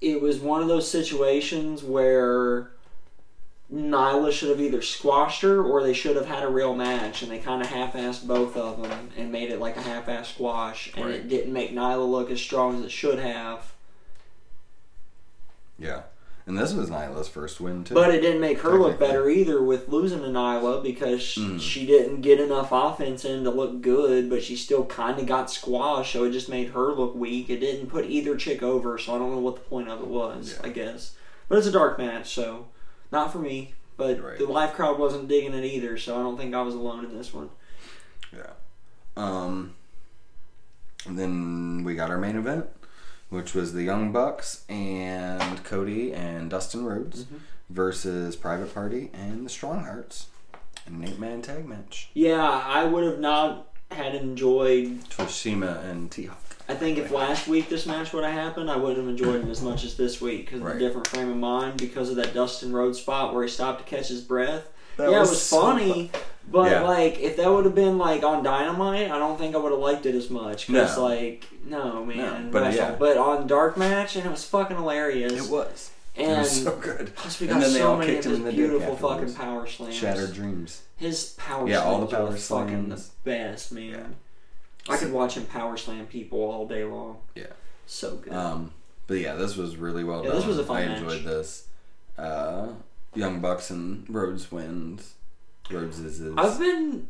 it 0.00 0.22
was 0.22 0.38
one 0.40 0.62
of 0.62 0.68
those 0.68 0.90
situations 0.90 1.82
where 1.84 2.70
Nyla 3.72 4.32
should 4.32 4.48
have 4.48 4.60
either 4.60 4.80
squashed 4.82 5.42
her 5.42 5.62
or 5.62 5.82
they 5.82 5.92
should 5.92 6.16
have 6.16 6.24
had 6.26 6.42
a 6.42 6.48
real 6.48 6.74
match, 6.74 7.20
and 7.22 7.30
they 7.30 7.38
kind 7.38 7.60
of 7.62 7.68
half-assed 7.68 8.26
both 8.26 8.56
of 8.56 8.82
them 8.82 9.10
and 9.16 9.30
made 9.30 9.50
it 9.50 9.60
like 9.60 9.76
a 9.76 9.82
half-ass 9.82 10.30
squash, 10.34 10.90
and 10.96 11.04
Right. 11.04 11.14
it 11.16 11.28
didn't 11.28 11.52
make 11.52 11.70
Nyla 11.72 12.10
look 12.10 12.30
as 12.30 12.40
strong 12.40 12.78
as 12.78 12.84
it 12.86 12.90
should 12.90 13.18
have. 13.18 13.72
Yeah, 15.78 16.02
and 16.50 16.58
this 16.58 16.74
was 16.74 16.90
Nyla's 16.90 17.28
first 17.28 17.60
win 17.60 17.84
too. 17.84 17.94
But 17.94 18.14
it 18.14 18.20
didn't 18.20 18.40
make 18.40 18.58
her 18.60 18.78
look 18.78 18.98
better 18.98 19.30
either 19.30 19.62
with 19.62 19.88
losing 19.88 20.18
to 20.20 20.26
Nyla 20.26 20.82
because 20.82 21.20
Mm. 21.22 21.60
she 21.60 21.86
didn't 21.86 22.20
get 22.20 22.40
enough 22.40 22.68
offense 22.72 23.24
in 23.24 23.44
to 23.44 23.50
look 23.50 23.80
good, 23.80 24.28
but 24.28 24.42
she 24.42 24.56
still 24.56 24.84
kind 24.84 25.18
of 25.18 25.26
got 25.26 25.50
squashed, 25.50 26.12
so 26.12 26.24
it 26.24 26.32
just 26.32 26.48
made 26.48 26.70
her 26.70 26.92
look 26.92 27.14
weak. 27.14 27.48
It 27.48 27.60
didn't 27.60 27.86
put 27.88 28.04
either 28.06 28.36
chick 28.36 28.62
over, 28.62 28.98
so 28.98 29.14
I 29.14 29.18
don't 29.18 29.30
know 29.30 29.38
what 29.38 29.54
the 29.54 29.60
point 29.62 29.88
of 29.88 30.00
it 30.00 30.08
was, 30.08 30.58
Yeah. 30.60 30.66
I 30.66 30.72
guess. 30.72 31.12
But 31.48 31.58
it's 31.58 31.66
a 31.68 31.72
dark 31.72 31.98
match, 31.98 32.34
so 32.34 32.66
not 33.12 33.32
for 33.32 33.38
me. 33.38 33.74
But 33.96 34.22
Right. 34.22 34.38
the 34.38 34.46
live 34.46 34.72
crowd 34.72 34.98
wasn't 34.98 35.28
digging 35.28 35.52
it 35.54 35.64
either, 35.64 35.96
so 35.98 36.18
I 36.18 36.22
don't 36.22 36.36
think 36.38 36.54
I 36.54 36.62
was 36.62 36.74
alone 36.74 37.04
in 37.04 37.16
this 37.16 37.32
one. 37.32 37.50
Yeah. 38.34 38.52
Um. 39.16 39.74
and 41.06 41.18
then 41.18 41.82
we 41.84 41.94
got 41.94 42.10
our 42.10 42.18
main 42.18 42.36
event, 42.36 42.66
which 43.30 43.54
was 43.54 43.72
the 43.72 43.82
Young 43.82 44.12
Bucks 44.12 44.64
and 44.68 45.62
Cody 45.64 46.12
and 46.12 46.50
Dustin 46.50 46.84
Rhodes 46.84 47.24
Mhm. 47.24 47.38
versus 47.70 48.36
Private 48.36 48.74
Party 48.74 49.10
and 49.14 49.46
the 49.46 49.50
Strong 49.50 49.84
Hearts. 49.84 50.26
An 50.86 51.02
eight 51.06 51.18
man 51.18 51.40
tag 51.40 51.66
match. 51.68 52.10
Yeah, 52.14 52.44
I 52.44 52.84
would 52.84 53.04
have 53.04 53.20
not 53.20 53.68
had 53.90 54.14
enjoyed 54.14 55.00
Toshima 55.08 55.84
and 55.84 56.10
T 56.10 56.26
Hawk. 56.26 56.38
I 56.68 56.74
think 56.74 56.98
if 56.98 57.10
last 57.10 57.48
week 57.48 57.68
this 57.68 57.86
match 57.86 58.12
would 58.12 58.22
have 58.24 58.32
happened, 58.32 58.70
I 58.70 58.76
wouldn't 58.76 58.98
have 58.98 59.08
enjoyed 59.08 59.44
it 59.44 59.50
as 59.50 59.60
much 59.62 59.84
as 59.84 59.96
this 59.96 60.20
week 60.20 60.46
because 60.46 60.60
Right. 60.60 60.74
of 60.74 60.78
the 60.80 60.84
different 60.86 61.06
frame 61.08 61.30
of 61.30 61.36
mind 61.36 61.78
because 61.78 62.10
of 62.10 62.16
that 62.16 62.32
Dustin 62.34 62.72
Rhodes 62.72 63.00
spot 63.00 63.34
where 63.34 63.42
he 63.42 63.48
stopped 63.48 63.84
to 63.86 63.96
catch 63.96 64.08
his 64.08 64.20
breath. 64.20 64.68
That 65.00 65.10
yeah, 65.10 65.20
was 65.20 65.28
it 65.28 65.32
was 65.32 65.42
so 65.42 65.60
funny, 65.60 66.10
but 66.50 66.70
Yeah. 66.70 66.82
like 66.82 67.18
if 67.20 67.36
that 67.36 67.50
would 67.50 67.64
have 67.64 67.74
been 67.74 67.98
like 67.98 68.22
on 68.22 68.42
Dynamite, 68.42 69.10
I 69.10 69.18
don't 69.18 69.38
think 69.38 69.54
I 69.54 69.58
would 69.58 69.72
have 69.72 69.80
liked 69.80 70.06
it 70.06 70.14
as 70.14 70.30
much 70.30 70.66
because 70.66 70.96
No. 70.96 71.02
like 71.04 71.46
no 71.64 72.04
man, 72.04 72.50
but 72.50 72.62
wrestle. 72.62 72.80
yeah. 72.84 72.96
but 72.98 73.16
on 73.16 73.46
Dark 73.46 73.76
Match 73.76 74.16
and 74.16 74.26
it 74.26 74.30
was 74.30 74.44
fucking 74.44 74.76
hilarious. 74.76 75.32
It 75.32 75.50
was. 75.50 75.90
And 76.16 76.32
It 76.32 76.38
was 76.38 76.64
so 76.64 76.76
good. 76.76 77.12
plus 77.14 77.40
we 77.40 77.48
And 77.48 77.60
got 77.60 77.70
so 77.70 77.90
all 77.92 77.96
many 77.96 78.16
of 78.16 78.24
his 78.24 78.34
in 78.38 78.44
the 78.44 78.50
beautiful 78.52 78.96
fucking 78.96 79.32
power 79.34 79.66
slams. 79.66 79.94
Shattered 79.94 80.34
Dreams. 80.34 80.82
His 80.96 81.30
power 81.38 81.68
Yeah, 81.68 81.82
all 81.84 82.04
the 82.04 82.08
slams 82.08 82.50
are 82.50 82.64
fucking 82.64 82.88
the 82.88 83.02
best, 83.24 83.72
man. 83.72 84.16
Yeah. 84.88 84.94
I 84.94 84.96
could 84.98 85.12
watch 85.12 85.36
him 85.36 85.46
power 85.46 85.76
slam 85.76 86.06
people 86.06 86.40
all 86.40 86.66
day 86.66 86.84
long. 86.84 87.18
Yeah. 87.34 87.44
So 87.86 88.16
good. 88.16 88.32
Um, 88.32 88.72
but 89.06 89.18
yeah, 89.18 89.34
this 89.34 89.56
was 89.56 89.76
really 89.76 90.04
well 90.04 90.22
Yeah, 90.24 90.30
done. 90.30 90.38
this 90.38 90.46
was 90.46 90.58
a 90.58 90.64
fun 90.64 90.78
I 90.82 90.86
match. 90.86 90.98
enjoyed 91.00 91.24
this. 91.24 91.66
Uh, 92.18 92.68
Young 93.14 93.40
Bucks 93.40 93.70
and 93.70 94.04
Rhodes 94.08 94.50
wins. 94.52 95.14
Rhodes 95.70 95.98
is. 96.00 96.20
is 96.20 96.34
I've 96.36 96.58
been 96.58 97.08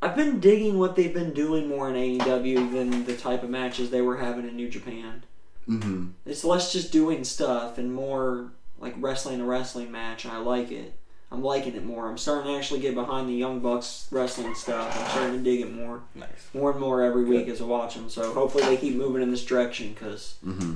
I've 0.00 0.16
been 0.16 0.40
digging 0.40 0.78
what 0.78 0.96
they've 0.96 1.14
been 1.14 1.32
doing 1.32 1.68
more 1.68 1.88
in 1.88 1.94
AEW 1.94 2.72
than 2.72 3.04
the 3.04 3.16
type 3.16 3.42
of 3.42 3.50
matches 3.50 3.90
they 3.90 4.02
were 4.02 4.16
having 4.16 4.48
in 4.48 4.56
New 4.56 4.68
Japan. 4.68 5.22
hmm 5.66 6.08
It's 6.26 6.44
less 6.44 6.72
just 6.72 6.90
doing 6.92 7.22
stuff 7.24 7.78
and 7.78 7.94
more 7.94 8.50
like 8.80 8.94
wrestling 8.98 9.40
a 9.40 9.44
wrestling 9.44 9.92
match, 9.92 10.26
I 10.26 10.38
like 10.38 10.72
it. 10.72 10.94
I'm 11.30 11.42
liking 11.42 11.74
it 11.76 11.84
more. 11.84 12.08
I'm 12.08 12.18
starting 12.18 12.52
to 12.52 12.58
actually 12.58 12.80
get 12.80 12.94
behind 12.94 13.26
the 13.28 13.32
Young 13.32 13.60
Bucks 13.60 14.06
wrestling 14.10 14.54
stuff. 14.54 14.94
I'm 15.00 15.08
starting 15.10 15.38
to 15.38 15.42
dig 15.42 15.60
it 15.60 15.72
more, 15.72 16.02
Nice. 16.14 16.28
more 16.52 16.72
and 16.72 16.80
more 16.80 17.00
every 17.02 17.24
week 17.24 17.48
as 17.48 17.60
I 17.62 17.64
watch 17.64 17.94
them. 17.94 18.10
So 18.10 18.34
hopefully 18.34 18.64
they 18.64 18.76
keep 18.76 18.96
moving 18.96 19.22
in 19.22 19.30
this 19.30 19.44
direction 19.44 19.94
because 19.94 20.34
hmm 20.44 20.74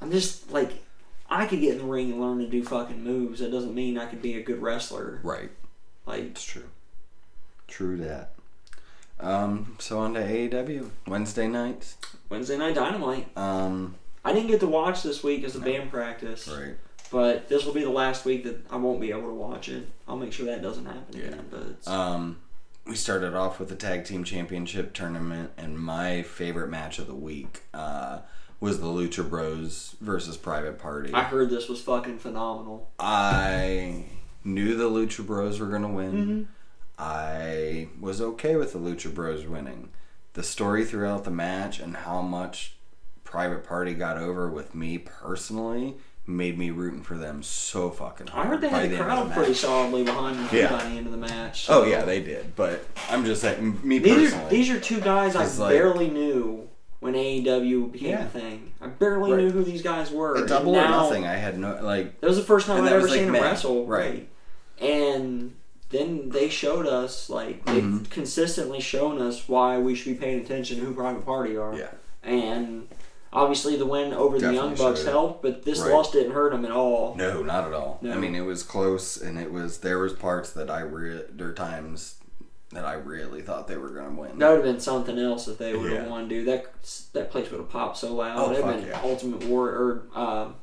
I'm 0.00 0.10
just 0.12 0.50
like 0.52 0.70
I 1.40 1.46
could 1.46 1.60
get 1.60 1.72
in 1.72 1.78
the 1.78 1.84
ring 1.84 2.12
and 2.12 2.20
learn 2.20 2.38
to 2.38 2.46
do 2.46 2.62
fucking 2.62 3.02
moves. 3.02 3.40
That 3.40 3.50
doesn't 3.50 3.74
mean 3.74 3.98
I 3.98 4.06
could 4.06 4.20
be 4.22 4.36
a 4.36 4.42
good 4.42 4.60
wrestler. 4.60 5.20
Right. 5.22 5.50
Like 6.06 6.22
It's 6.22 6.44
true. 6.44 6.68
True 7.68 7.96
that. 7.98 8.32
Um, 9.20 9.76
so 9.78 10.00
on 10.00 10.14
to 10.14 10.20
AEW 10.20 10.90
Wednesday 11.06 11.46
nights. 11.46 11.96
Wednesday 12.28 12.56
Night 12.58 12.74
Dynamite. 12.74 13.28
Um, 13.36 13.94
I 14.24 14.32
didn't 14.32 14.48
get 14.48 14.60
to 14.60 14.66
watch 14.66 15.02
this 15.02 15.22
week 15.22 15.44
as 15.44 15.54
a 15.54 15.60
band 15.60 15.90
practice, 15.90 16.48
right. 16.48 16.74
but 17.10 17.48
this 17.48 17.64
will 17.64 17.74
be 17.74 17.82
the 17.84 17.90
last 17.90 18.24
week 18.24 18.44
that 18.44 18.64
I 18.70 18.76
won't 18.76 19.00
be 19.00 19.10
able 19.10 19.28
to 19.28 19.34
watch 19.34 19.68
it. 19.68 19.86
I'll 20.08 20.16
make 20.16 20.32
sure 20.32 20.46
that 20.46 20.62
doesn't 20.62 20.86
happen 20.86 21.16
Yeah. 21.16 21.26
again. 21.26 21.46
But 21.50 21.62
it's, 21.62 21.86
Um, 21.88 22.38
we 22.86 22.96
started 22.96 23.34
off 23.34 23.60
with 23.60 23.68
the 23.68 23.76
tag 23.76 24.04
team 24.04 24.24
championship 24.24 24.92
tournament, 24.92 25.52
and 25.56 25.78
my 25.78 26.22
favorite 26.22 26.68
match 26.68 26.98
of 26.98 27.06
the 27.06 27.14
week 27.14 27.62
uh, 27.72 28.20
was 28.62 28.78
the 28.80 28.86
Lucha 28.86 29.28
Bros 29.28 29.96
versus 30.00 30.36
Private 30.36 30.78
Party. 30.78 31.12
I 31.12 31.24
heard 31.24 31.50
this 31.50 31.68
was 31.68 31.80
fucking 31.82 32.18
phenomenal. 32.20 32.90
I 32.98 34.04
knew 34.44 34.76
the 34.76 34.88
Lucha 34.88 35.26
Bros 35.26 35.58
were 35.58 35.66
going 35.66 35.82
to 35.82 35.88
win. 35.88 36.12
Mm-hmm. 36.12 36.42
I 36.96 37.88
was 38.00 38.20
okay 38.20 38.54
with 38.54 38.72
the 38.72 38.78
Lucha 38.78 39.12
Bros 39.12 39.46
winning. 39.46 39.88
The 40.34 40.44
story 40.44 40.84
throughout 40.84 41.24
the 41.24 41.30
match 41.32 41.80
and 41.80 41.96
how 41.96 42.22
much 42.22 42.76
Private 43.24 43.64
Party 43.64 43.94
got 43.94 44.16
over 44.16 44.48
with 44.48 44.74
me 44.76 44.96
personally 44.96 45.96
made 46.24 46.56
me 46.56 46.70
rooting 46.70 47.02
for 47.02 47.16
them 47.16 47.42
so 47.42 47.90
fucking 47.90 48.28
hard. 48.28 48.46
I 48.46 48.48
heard 48.50 48.60
they 48.60 48.68
had 48.68 48.84
the 48.84 48.88
the 48.90 48.94
end 48.94 49.02
of 49.02 49.06
crowd 49.08 49.30
the 49.30 49.34
pretty 49.34 49.54
solidly 49.54 50.04
behind 50.04 50.38
them 50.38 50.48
Yeah. 50.52 50.70
by 50.70 50.84
the 50.84 50.90
end 50.96 51.06
of 51.06 51.10
the 51.12 51.18
match. 51.18 51.66
Oh 51.68 51.84
yeah, 51.84 52.04
they 52.04 52.22
did. 52.22 52.54
But 52.54 52.84
I'm 53.10 53.24
just 53.24 53.40
saying, 53.40 53.80
me 53.82 53.98
These 53.98 54.30
personally. 54.30 54.46
are 54.46 54.50
these 54.50 54.70
are 54.70 54.78
two 54.78 55.00
guys 55.00 55.34
I 55.34 55.46
like- 55.46 55.70
barely 55.72 56.08
knew 56.10 56.68
when 57.02 57.14
AEW 57.14 57.90
became 57.90 58.10
Yeah. 58.10 58.24
a 58.26 58.28
thing. 58.28 58.72
I 58.80 58.86
barely 58.86 59.32
Right. 59.32 59.42
knew 59.42 59.50
who 59.50 59.64
these 59.64 59.82
guys 59.82 60.12
were. 60.12 60.36
a 60.36 60.46
double 60.46 60.76
or 60.76 60.82
nothing. 60.88 61.26
I 61.26 61.34
had 61.34 61.58
no 61.58 61.78
like. 61.82 62.20
That 62.20 62.28
was 62.28 62.36
the 62.36 62.44
first 62.44 62.68
time 62.68 62.84
I'd 62.84 62.92
ever 62.92 63.08
like, 63.08 63.10
seen 63.16 63.24
him 63.24 63.32
May. 63.32 63.40
wrestle. 63.40 63.86
Right. 63.86 64.28
And 64.80 65.54
then 65.90 66.30
they 66.30 66.48
showed 66.48 66.86
us, 66.86 67.28
like, 67.28 67.64
they've 67.66 67.82
Mhm. 67.82 68.08
consistently 68.08 68.80
shown 68.80 69.20
us 69.20 69.48
why 69.48 69.78
we 69.78 69.94
should 69.96 70.14
be 70.14 70.24
paying 70.24 70.40
attention 70.40 70.78
to 70.78 70.84
who 70.84 70.94
Private 70.94 71.26
Party 71.26 71.56
are. 71.56 71.74
Yeah. 71.74 71.88
And 72.22 72.86
obviously 73.32 73.76
the 73.76 73.86
win 73.86 74.12
over 74.14 74.38
the 74.38 74.54
Young 74.54 74.76
Bucks 74.76 75.04
helped, 75.04 75.42
but 75.42 75.64
this 75.64 75.80
Right. 75.80 75.90
loss 75.92 76.12
didn't 76.12 76.32
hurt 76.32 76.52
them 76.52 76.64
at 76.64 76.70
all. 76.70 77.16
No, 77.16 77.42
not 77.42 77.66
at 77.66 77.72
all. 77.74 77.98
No. 78.00 78.12
I 78.12 78.16
mean, 78.16 78.36
it 78.36 78.42
was 78.46 78.62
close, 78.62 79.16
and 79.20 79.38
it 79.38 79.52
was 79.52 79.78
there 79.78 79.98
was 79.98 80.12
parts 80.12 80.50
that 80.50 80.70
I 80.70 80.80
re- 80.82 81.24
there 81.34 81.52
times 81.52 82.14
that 82.72 82.84
I 82.84 82.94
really 82.94 83.42
thought 83.42 83.68
they 83.68 83.76
were 83.76 83.90
going 83.90 84.14
to 84.14 84.20
win. 84.20 84.38
That 84.38 84.48
would 84.48 84.56
have 84.56 84.64
been 84.64 84.80
something 84.80 85.18
else 85.18 85.46
if 85.48 85.58
they 85.58 85.74
would 85.76 85.92
have 85.92 86.04
Yeah. 86.04 86.08
won, 86.10 86.28
dude. 86.28 86.46
That 86.48 86.66
that 87.12 87.30
place 87.30 87.50
would 87.50 87.60
have 87.60 87.68
popped 87.70 87.98
so 87.98 88.14
loud. 88.14 88.38
Oh, 88.38 88.50
It'd 88.52 88.64
have 88.64 88.72
fuck 88.74 88.80
been 88.80 88.88
yeah. 88.90 89.00
Ultimate 89.04 89.44
Warrior, 89.44 90.02
or, 90.14 90.18
um, 90.20 90.54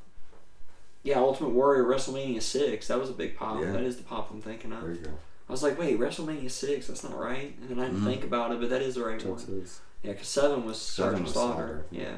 yeah, 1.04 1.18
Ultimate 1.20 1.50
Warrior 1.52 1.84
WrestleMania 1.86 2.42
six. 2.42 2.88
That 2.88 3.00
was 3.00 3.10
a 3.10 3.14
big 3.14 3.38
pop. 3.38 3.60
Yeah. 3.62 3.72
That 3.72 3.84
is 3.84 3.98
the 3.98 4.04
pop 4.04 4.32
I'm 4.32 4.42
thinking 4.42 4.72
of. 4.74 4.82
There 4.82 4.92
you 4.92 4.98
go. 5.02 5.12
I 5.48 5.52
was 5.52 5.64
like, 5.64 5.80
wait, 5.80 6.00
WrestleMania 6.00 6.52
six? 6.52 6.88
That's 6.88 7.04
not 7.04 7.18
right. 7.18 7.56
And 7.62 7.70
then 7.70 7.80
I 7.80 7.86
didn't 7.88 8.02
Mhm. 8.02 8.06
think 8.06 8.24
about 8.24 8.52
it, 8.52 8.60
but 8.60 8.70
that 8.70 8.82
is 8.82 8.96
the 8.96 9.04
right 9.04 9.20
That's 9.20 9.48
one. 9.48 9.62
it. 9.62 9.70
Yeah, 10.04 10.12
because 10.14 10.28
seven 10.28 10.66
was 10.66 10.80
Seven 10.80 11.12
Sergeant 11.12 11.30
Slaughter. 11.30 11.56
Slaughter. 11.56 11.86
Yeah. 11.92 12.18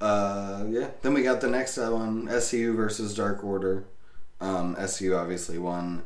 Uh, 0.00 0.64
yeah. 0.68 0.88
Then 1.02 1.14
we 1.14 1.22
got 1.22 1.40
the 1.40 1.48
next 1.48 1.76
one: 1.76 2.26
SCU 2.28 2.74
versus 2.74 3.14
Dark 3.14 3.42
Order. 3.44 3.84
Um, 4.40 4.76
SCU 4.76 5.16
obviously 5.18 5.58
won. 5.58 6.02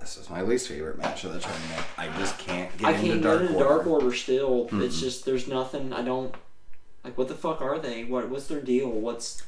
This 0.00 0.16
is 0.16 0.28
my 0.30 0.42
least 0.42 0.68
favorite 0.68 0.98
match 0.98 1.24
of 1.24 1.32
the 1.32 1.38
tournament. 1.40 1.82
I 1.96 2.08
just 2.18 2.36
can't 2.38 2.76
get 2.76 2.88
I 2.88 2.92
into 2.92 3.06
can't 3.06 3.22
Dark 3.22 3.40
get 3.40 3.50
into 3.50 3.62
Order. 3.64 3.74
Dark 3.76 3.86
Order 3.86 4.12
still. 4.14 4.64
It's 4.72 4.96
Mm-mm. 4.96 5.00
just 5.00 5.24
there's 5.24 5.46
nothing. 5.48 5.92
I 5.92 6.02
don't 6.02 6.34
like. 7.04 7.16
What 7.16 7.28
the 7.28 7.34
fuck 7.34 7.60
are 7.62 7.78
they? 7.78 8.04
What 8.04 8.28
what's 8.28 8.46
their 8.48 8.60
deal? 8.60 8.90
What's 8.90 9.42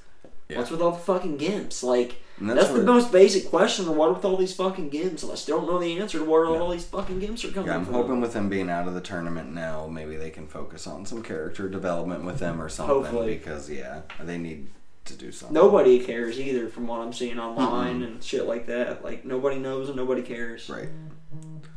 Yeah. 0.49 0.59
what's 0.59 0.71
with 0.71 0.81
all 0.81 0.93
the 0.93 0.99
fucking 0.99 1.39
gimps? 1.39 1.83
Like 1.83 2.17
that's, 2.41 2.71
where- 2.71 2.81
the 2.81 2.87
most 2.87 3.11
basic 3.11 3.49
question. 3.51 3.95
What 3.97 4.15
with 4.15 4.25
all 4.25 4.37
these 4.37 4.55
fucking 4.55 4.91
gimps? 4.91 5.23
And 5.25 5.33
I 5.33 5.35
still 5.35 5.59
don't 5.61 5.67
know 5.71 5.79
the 5.81 5.99
answer 6.01 6.19
to 6.19 6.25
where 6.25 6.45
No. 6.45 6.59
all 6.63 6.71
these 6.71 6.85
fucking 6.85 7.21
gimps 7.21 7.45
are 7.45 7.53
coming 7.53 7.69
Yeah, 7.69 7.77
I'm 7.77 7.85
from. 7.85 7.95
hoping 7.95 8.21
with 8.21 8.33
them 8.33 8.49
being 8.49 8.71
out 8.71 8.87
of 8.87 8.95
the 8.95 9.01
tournament 9.01 9.53
now, 9.53 9.87
maybe 9.89 10.17
they 10.17 10.31
can 10.31 10.47
focus 10.47 10.87
on 10.87 11.05
some 11.07 11.23
character 11.23 11.69
development 11.69 12.25
with 12.25 12.39
them 12.39 12.61
or 12.63 12.69
something. 12.69 12.95
Hopefully. 12.95 13.35
Because 13.35 13.69
yeah, 13.71 14.03
they 14.21 14.39
need 14.39 14.69
to 15.05 15.15
do 15.15 15.31
something. 15.33 15.55
Nobody 15.55 16.01
cares 16.01 16.41
either, 16.41 16.69
from 16.69 16.87
what 16.87 17.01
I'm 17.01 17.13
seeing 17.13 17.39
online 17.39 18.03
and 18.03 18.23
shit 18.23 18.47
like 18.47 18.67
that. 18.67 19.05
Like 19.05 19.25
nobody 19.25 19.59
knows 19.59 19.89
and 19.89 19.97
nobody 19.97 20.23
cares. 20.23 20.69
Right. 20.69 20.89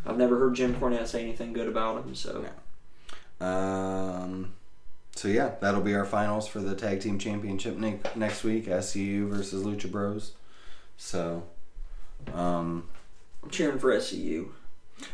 I've 0.06 0.18
never 0.18 0.38
heard 0.40 0.56
Jim 0.56 0.76
Cornette 0.76 1.08
say 1.08 1.22
anything 1.22 1.52
good 1.54 1.68
about 1.68 2.06
him. 2.06 2.16
So 2.16 2.46
No. 3.40 3.46
Um. 3.48 4.54
So 5.16 5.28
yeah, 5.28 5.56
that'll 5.62 5.82
be 5.82 5.96
our 5.96 6.06
finals 6.06 6.48
for 6.48 6.60
the 6.60 6.76
tag 6.76 7.02
team 7.02 7.18
championship 7.18 7.76
ne- 7.78 8.00
next 8.16 8.44
week. 8.44 8.68
SCU 8.68 9.28
versus 9.30 9.64
Lucha 9.66 9.92
Bros. 9.92 10.34
So, 10.96 11.44
um, 12.34 12.88
I'm 13.44 13.50
cheering 13.50 13.80
for 13.80 13.92
SCU. 13.92 14.50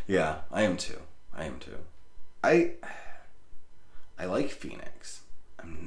yeah, 0.08 0.40
I 0.52 0.64
am 0.64 0.78
too. 0.78 1.00
I 1.34 1.46
am 1.46 1.58
too. 1.60 1.78
I 2.44 2.72
I 4.20 4.26
like 4.26 4.50
Fenix. 4.50 5.22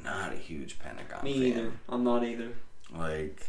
Not 0.03 0.33
a 0.33 0.37
huge 0.37 0.79
Pentagon 0.79 1.23
Me 1.23 1.33
fan. 1.33 1.43
either. 1.59 1.71
I'm 1.89 2.03
not 2.03 2.23
either. 2.23 2.49
Like 2.95 3.47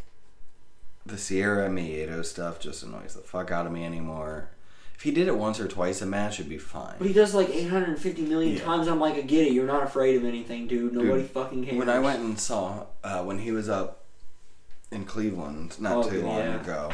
the 1.05 1.15
Cero 1.15 1.69
Miedo 1.69 2.23
stuff 2.25 2.59
just 2.59 2.83
annoys 2.83 3.15
the 3.15 3.21
fuck 3.21 3.51
out 3.51 3.65
of 3.65 3.71
me 3.71 3.85
anymore. 3.85 4.49
If 4.95 5.03
he 5.03 5.11
did 5.11 5.27
it 5.29 5.37
once 5.37 5.61
or 5.61 5.67
twice 5.67 6.01
a 6.01 6.05
match, 6.05 6.39
it'd 6.41 6.49
be 6.49 6.57
fine. 6.57 6.95
But 6.97 7.07
he 7.07 7.13
does 7.13 7.33
like 7.33 7.49
850 7.49 8.23
million 8.23 8.57
Yeah. 8.57 8.63
times. 8.63 8.87
I'm 8.87 8.99
like, 8.99 9.15
I 9.15 9.21
get 9.21 9.47
it. 9.47 9.53
You're 9.53 9.65
not 9.65 9.83
afraid 9.83 10.17
of 10.17 10.25
anything, 10.25 10.67
dude. 10.67 10.91
Nobody 10.93 11.21
Dude, 11.21 11.31
fucking 11.31 11.65
cares. 11.65 11.77
When 11.77 11.89
I 11.89 11.99
went 11.99 12.19
and 12.19 12.37
saw 12.37 12.85
uh, 13.03 13.23
when 13.23 13.39
he 13.39 13.51
was 13.51 13.69
up 13.69 14.03
in 14.91 15.05
Cleveland 15.05 15.79
not 15.79 16.05
Oh, 16.05 16.09
too 16.09 16.21
long 16.25 16.39
yeah. 16.39 16.61
ago, 16.61 16.91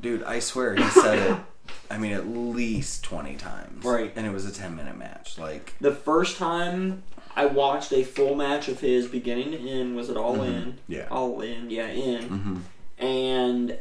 dude, 0.00 0.22
I 0.22 0.38
swear 0.38 0.74
he 0.76 0.84
said 0.88 1.18
it. 1.32 1.36
I 1.90 1.98
mean, 1.98 2.12
at 2.12 2.26
least 2.26 3.04
twenty 3.04 3.36
times, 3.36 3.84
Right. 3.84 4.12
And 4.16 4.26
it 4.26 4.32
was 4.32 4.46
a 4.46 4.52
ten 4.52 4.74
minute 4.74 4.96
match. 4.96 5.38
Like, 5.38 5.74
the 5.80 5.94
first 5.94 6.38
time 6.38 7.02
I 7.34 7.46
watched 7.46 7.92
a 7.92 8.02
full 8.04 8.34
match 8.34 8.68
of 8.68 8.80
his 8.80 9.06
beginning 9.06 9.52
to 9.52 9.58
end 9.58 9.96
was 9.96 10.10
it 10.10 10.16
All 10.16 10.36
Mhm. 10.36 10.46
In? 10.46 10.78
Yeah. 10.88 11.06
All 11.10 11.40
In, 11.40 11.70
yeah, 11.70 11.86
in. 11.88 12.22
hmm 12.28 12.56
And 12.98 13.78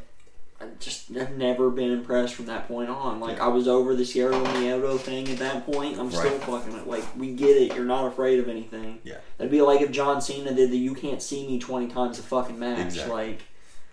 I 0.60 0.66
just 0.80 1.10
have 1.10 1.32
never 1.32 1.70
been 1.72 1.92
impressed 1.92 2.36
from 2.36 2.46
that 2.46 2.68
point 2.68 2.90
on. 2.90 3.20
Like 3.20 3.38
Yeah. 3.38 3.46
I 3.46 3.48
was 3.50 3.68
over 3.68 3.96
the 3.96 4.04
Cero 4.06 4.32
Miedo 4.46 4.98
thing 5.00 5.28
at 5.30 5.40
that 5.40 5.66
point. 5.66 5.98
I'm 6.00 6.12
still 6.12 6.38
fucking 6.40 6.74
it. 6.78 6.88
Like 6.88 7.04
we 7.18 7.32
get 7.34 7.58
it. 7.58 7.76
You're 7.76 7.84
not 7.86 8.06
afraid 8.06 8.40
of 8.40 8.48
anything. 8.48 9.00
Yeah. 9.04 9.18
That'd 9.38 9.52
be 9.52 9.62
like 9.62 9.82
if 9.82 9.92
John 9.92 10.22
Cena 10.22 10.54
did 10.54 10.70
the 10.72 10.78
"You 10.78 10.94
Can't 10.94 11.22
See 11.22 11.48
Me" 11.48 11.58
20 11.60 11.88
times 11.88 12.20
a 12.20 12.22
fucking 12.24 12.60
match. 12.60 12.80
Exactly. 12.80 13.14
Like 13.14 13.40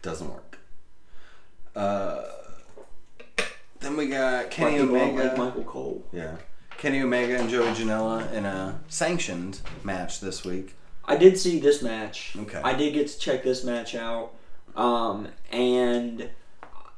doesn't 0.02 0.28
work. 0.30 0.58
Uh, 1.74 2.22
then 3.80 3.96
we 3.96 4.06
got 4.08 4.50
Kenny 4.50 4.78
Kenny 4.78 4.80
Omega. 4.88 5.22
like 5.28 5.38
Michael 5.38 5.64
Cole. 5.64 6.04
Yeah. 6.12 6.36
Kenny 6.78 7.02
Omega 7.02 7.36
and 7.36 7.50
Joey 7.50 7.72
Janela 7.72 8.32
in 8.32 8.46
a 8.46 8.78
sanctioned 8.88 9.60
match 9.82 10.20
this 10.20 10.44
week. 10.44 10.76
I 11.04 11.16
did 11.16 11.36
see 11.36 11.58
this 11.58 11.82
match. 11.82 12.36
Okay. 12.38 12.60
I 12.62 12.72
did 12.74 12.94
get 12.94 13.08
to 13.08 13.18
check 13.18 13.42
this 13.42 13.64
match 13.64 13.94
out. 13.96 14.30
Um, 14.76 15.28
and 15.50 16.30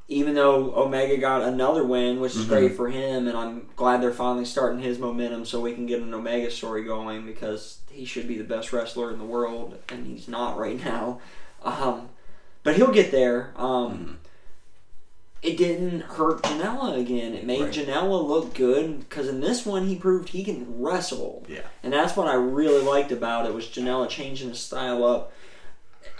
even 0.07 0.35
though 0.35 0.75
Omega 0.75 1.17
got 1.17 1.41
another 1.41 1.83
win, 1.83 2.19
which 2.19 2.35
is 2.35 2.45
Mhm. 2.45 2.49
great 2.49 2.75
for 2.75 2.89
him, 2.89 3.27
and 3.27 3.35
I'm 3.35 3.69
glad 3.75 4.03
they're 4.03 4.13
finally 4.13 4.45
starting 4.45 4.81
his 4.81 4.99
momentum 4.99 5.45
so 5.45 5.59
we 5.59 5.73
can 5.73 5.87
get 5.87 6.01
an 6.01 6.13
Omega 6.13 6.51
story 6.51 6.83
going 6.83 7.25
because 7.25 7.79
he 7.89 8.05
should 8.05 8.27
be 8.27 8.37
the 8.37 8.43
best 8.43 8.71
wrestler 8.71 9.09
in 9.11 9.17
the 9.17 9.25
world, 9.25 9.77
and 9.89 10.05
he's 10.05 10.27
not 10.27 10.59
right 10.59 10.83
now. 10.83 11.19
Um, 11.63 12.09
but 12.63 12.75
he'll 12.75 12.91
get 12.91 13.11
there. 13.11 13.51
Um, 13.55 13.91
Mhm. 13.91 14.15
It 15.41 15.57
didn't 15.57 16.01
hurt 16.01 16.43
Janela 16.43 16.99
again. 16.99 17.33
It 17.33 17.45
made 17.45 17.61
Right. 17.61 17.71
Janela 17.73 18.23
look 18.23 18.53
good 18.53 18.99
because 18.99 19.27
in 19.27 19.39
this 19.41 19.65
one 19.65 19.87
he 19.87 19.95
proved 19.95 20.29
he 20.29 20.43
can 20.43 20.65
wrestle. 20.79 21.43
Yeah. 21.49 21.61
And 21.81 21.91
that's 21.91 22.15
what 22.15 22.27
I 22.27 22.35
really 22.35 22.83
liked 22.83 23.11
about 23.11 23.47
it 23.47 23.53
was 23.53 23.65
Janela 23.65 24.07
changing 24.07 24.49
his 24.49 24.59
style 24.59 25.03
up. 25.03 25.31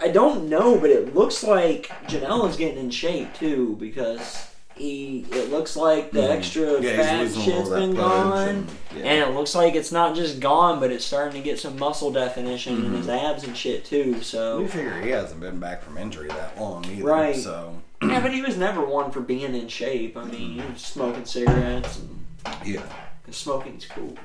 I 0.01 0.07
don't 0.07 0.49
know, 0.49 0.79
but 0.79 0.89
it 0.89 1.13
looks 1.13 1.43
like 1.43 1.89
Janela's 2.07 2.57
getting 2.57 2.79
in 2.79 2.89
shape 2.89 3.33
too 3.35 3.75
because 3.79 4.47
he 4.73 5.27
it 5.31 5.51
looks 5.51 5.75
like 5.75 6.09
the 6.11 6.21
Mhm. 6.21 6.29
extra 6.31 6.81
Yeah, 6.81 6.95
fat 6.95 7.31
shit's 7.43 7.69
been 7.69 7.93
gone. 7.93 8.47
and- 8.47 8.67
yeah. 8.97 9.03
And 9.03 9.29
it 9.31 9.35
looks 9.37 9.53
like 9.53 9.75
it's 9.75 9.91
not 9.91 10.15
just 10.15 10.39
gone, 10.39 10.79
but 10.79 10.91
it's 10.91 11.05
starting 11.05 11.39
to 11.39 11.47
get 11.47 11.59
some 11.59 11.77
muscle 11.77 12.09
definition 12.11 12.85
in 12.85 12.91
Mhm. 12.93 12.97
his 12.97 13.09
abs 13.09 13.43
and 13.43 13.55
shit 13.55 13.85
too. 13.85 14.23
So 14.23 14.61
We 14.61 14.67
figure 14.67 14.99
he 15.01 15.11
hasn't 15.11 15.41
been 15.41 15.59
back 15.59 15.83
from 15.83 15.99
injury 15.99 16.29
that 16.29 16.59
long 16.59 16.83
either. 16.85 17.03
Right. 17.03 17.35
So 17.35 17.75
yeah, 18.01 18.19
but 18.21 18.33
he 18.33 18.41
was 18.41 18.57
never 18.57 18.83
one 18.85 19.11
for 19.11 19.21
being 19.21 19.53
in 19.55 19.67
shape. 19.67 20.17
I 20.17 20.23
mean, 20.25 20.59
he 20.59 20.71
was 20.71 20.81
smoking 20.81 21.25
cigarettes 21.25 21.99
and 21.99 22.25
yeah, 22.65 22.81
and 23.25 23.33
smoking's 23.35 23.85
cool. 23.85 24.15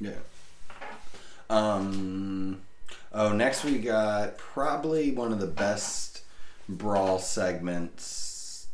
yeah. 0.00 0.12
Um. 1.50 2.60
Oh, 3.14 3.32
next 3.32 3.64
we 3.64 3.78
got 3.78 4.38
probably 4.38 5.10
one 5.12 5.32
of 5.32 5.40
the 5.40 5.46
best 5.46 6.22
brawl 6.68 7.18
segments 7.18 8.66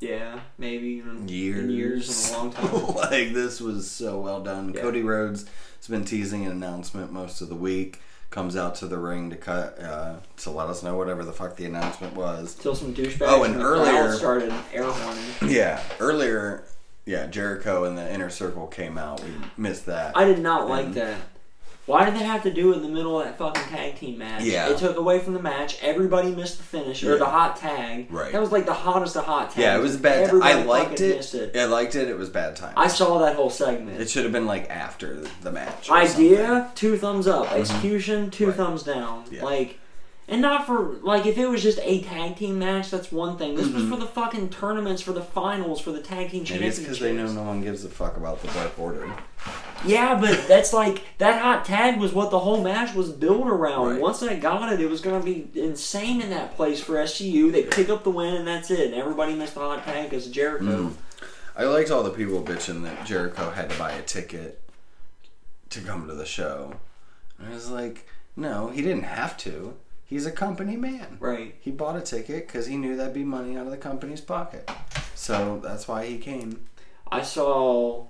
Yeah, 0.00 0.40
maybe 0.56 1.00
in 1.00 1.28
years. 1.28 1.64
in 1.64 1.70
years 1.70 2.30
in 2.30 2.34
a 2.34 2.38
long 2.38 2.52
time. 2.54 2.94
like 2.94 3.34
this 3.34 3.60
was 3.60 3.90
so 3.90 4.18
well 4.20 4.42
done. 4.42 4.72
Yeah. 4.74 4.80
Cody 4.80 5.02
Rhodes 5.02 5.44
has 5.78 5.88
been 5.88 6.04
teasing 6.06 6.46
an 6.46 6.52
announcement 6.52 7.12
most 7.12 7.40
of 7.42 7.48
the 7.50 7.54
week. 7.54 8.00
Comes 8.36 8.54
out 8.54 8.74
to 8.76 8.86
the 8.86 8.98
ring 8.98 9.30
to 9.30 9.36
cut 9.36 9.80
uh, 9.82 10.16
to 10.40 10.50
let 10.50 10.68
us 10.68 10.82
know 10.82 10.94
whatever 10.94 11.24
the 11.24 11.32
fuck 11.32 11.56
the 11.56 11.64
announcement 11.64 12.14
was. 12.14 12.54
Till 12.54 12.74
some 12.74 12.92
douchebags 12.92 13.22
Oh, 13.30 13.44
and 13.44 13.56
earlier- 13.62 14.12
started 14.12 14.52
air 14.74 14.82
horning. 14.84 15.24
Yeah, 15.54 15.80
earlier, 16.00 16.64
yeah, 17.06 17.28
Jericho 17.28 17.84
and 17.84 17.96
the 17.96 18.12
inner 18.12 18.28
circle 18.28 18.66
came 18.66 18.98
out. 18.98 19.22
We 19.24 19.30
missed 19.56 19.86
that. 19.86 20.14
I 20.18 20.26
did 20.26 20.40
not 20.40 20.68
like 20.68 20.92
that. 20.92 21.16
Why 21.86 22.04
did 22.04 22.14
they 22.14 22.24
have 22.24 22.42
to 22.42 22.52
do 22.52 22.72
it 22.72 22.76
in 22.76 22.82
the 22.82 22.88
middle 22.88 23.20
of 23.20 23.26
that 23.26 23.38
fucking 23.38 23.62
tag 23.64 23.94
team 23.96 24.18
match? 24.18 24.42
Yeah. 24.42 24.68
It 24.70 24.78
took 24.78 24.96
away 24.96 25.20
from 25.20 25.34
the 25.34 25.40
match. 25.42 25.78
Everybody 25.82 26.34
missed 26.34 26.58
the 26.58 26.64
finish 26.64 27.02
or 27.04 27.12
Yeah. 27.12 27.18
the 27.18 27.26
hot 27.26 27.56
tag. 27.56 28.08
Right. 28.10 28.32
That 28.32 28.40
was 28.40 28.50
like 28.50 28.66
the 28.66 28.72
hottest 28.74 29.14
of 29.16 29.24
hot 29.24 29.50
tags. 29.50 29.58
Yeah, 29.58 29.76
it 29.76 29.80
was 29.80 29.94
a 29.94 29.98
bad. 29.98 30.30
I 30.42 30.62
liked 30.64 31.00
it. 31.00 31.32
It. 31.34 31.56
I 31.56 31.64
liked 31.66 31.94
it. 31.94 32.08
It 32.08 32.18
was 32.18 32.28
bad 32.28 32.56
time. 32.56 32.74
I 32.76 32.88
saw 32.88 33.18
that 33.18 33.36
whole 33.36 33.50
segment. 33.50 34.00
it 34.00 34.10
should 34.10 34.24
have 34.24 34.32
been 34.32 34.46
like 34.46 34.68
after 34.68 35.20
the 35.42 35.52
match. 35.52 35.88
Idea, 35.88 36.70
two 36.74 36.96
thumbs 36.98 37.26
up. 37.28 37.52
Execution, 37.52 38.30
two 38.30 38.46
Mm-hmm. 38.46 38.50
Right. 38.50 38.56
thumbs 38.66 38.82
down. 38.82 39.24
Yeah. 39.30 39.44
Like, 39.44 39.78
and 40.28 40.42
not 40.42 40.66
for 40.66 40.96
like 41.02 41.24
if 41.26 41.38
it 41.38 41.46
was 41.48 41.62
just 41.62 41.78
a 41.82 42.02
tag 42.02 42.36
team 42.36 42.58
match, 42.58 42.90
that's 42.90 43.12
one 43.12 43.36
thing. 43.38 43.54
This 43.54 43.68
was 43.68 43.84
Mhm. 43.84 43.90
for 43.90 43.96
the 43.96 44.06
fucking 44.06 44.50
tournaments, 44.50 45.00
for 45.02 45.12
the 45.12 45.22
finals, 45.22 45.80
for 45.80 45.92
the 45.92 46.00
tag 46.00 46.30
team 46.30 46.44
something. 46.44 46.56
Maybe 46.56 46.66
it's 46.68 46.76
championships. 46.78 46.78
because 46.78 46.98
they 47.00 47.12
know 47.12 47.32
no 47.32 47.46
one 47.48 47.62
gives 47.62 47.84
a 47.84 47.88
fuck 47.88 48.16
about 48.16 48.42
the 48.42 48.48
Dark 48.48 48.78
Order. 48.78 49.08
Yeah, 49.84 50.18
but 50.20 50.48
that's 50.48 50.72
like 50.72 51.02
that 51.18 51.40
hot 51.40 51.64
tag 51.64 52.00
was 52.00 52.12
what 52.12 52.30
the 52.30 52.38
whole 52.40 52.62
match 52.62 52.94
was 52.94 53.10
built 53.10 53.46
around. 53.46 53.88
Right. 53.90 54.00
Once 54.00 54.18
they 54.20 54.36
got 54.36 54.72
it, 54.72 54.80
it 54.80 54.90
was 54.90 55.00
gonna 55.00 55.22
be 55.22 55.48
insane 55.54 56.20
in 56.20 56.30
that 56.30 56.56
place 56.56 56.80
for 56.80 56.96
SCU. 56.98 57.52
They 57.52 57.62
pick 57.62 57.88
up 57.88 58.02
the 58.02 58.10
win 58.10 58.34
and 58.34 58.48
that's 58.48 58.70
it. 58.70 58.80
And 58.86 58.94
everybody 58.94 59.34
missed 59.34 59.54
the 59.54 59.60
hot 59.60 59.84
tag 59.84 60.10
because 60.10 60.26
Jericho. 60.26 60.64
Mhm. 60.64 60.92
I 61.56 61.64
liked 61.64 61.90
all 61.90 62.02
the 62.02 62.10
people 62.10 62.42
bitching 62.42 62.82
that 62.82 63.06
Jericho 63.06 63.50
had 63.50 63.70
to 63.70 63.78
buy 63.78 63.92
a 63.92 64.02
ticket 64.02 64.60
to 65.70 65.80
come 65.80 66.06
to 66.08 66.14
the 66.14 66.26
show. 66.26 66.74
And 67.38 67.48
I 67.48 67.54
was 67.54 67.70
like, 67.70 68.06
no, 68.36 68.68
he 68.68 68.82
didn't 68.82 69.04
have 69.04 69.36
to. 69.38 69.74
He's 70.08 70.24
a 70.24 70.30
company 70.30 70.76
man. 70.76 71.16
Right. 71.18 71.56
He 71.60 71.70
bought 71.72 71.96
a 71.96 72.00
ticket 72.00 72.46
because 72.46 72.66
he 72.66 72.76
knew 72.76 72.96
that'd 72.96 73.12
be 73.12 73.24
money 73.24 73.56
out 73.56 73.66
of 73.66 73.72
the 73.72 73.76
company's 73.76 74.20
pocket. 74.20 74.70
So 75.14 75.60
that's 75.62 75.88
why 75.88 76.06
he 76.06 76.18
came. 76.18 76.66
I 77.10 77.22
saw 77.22 78.04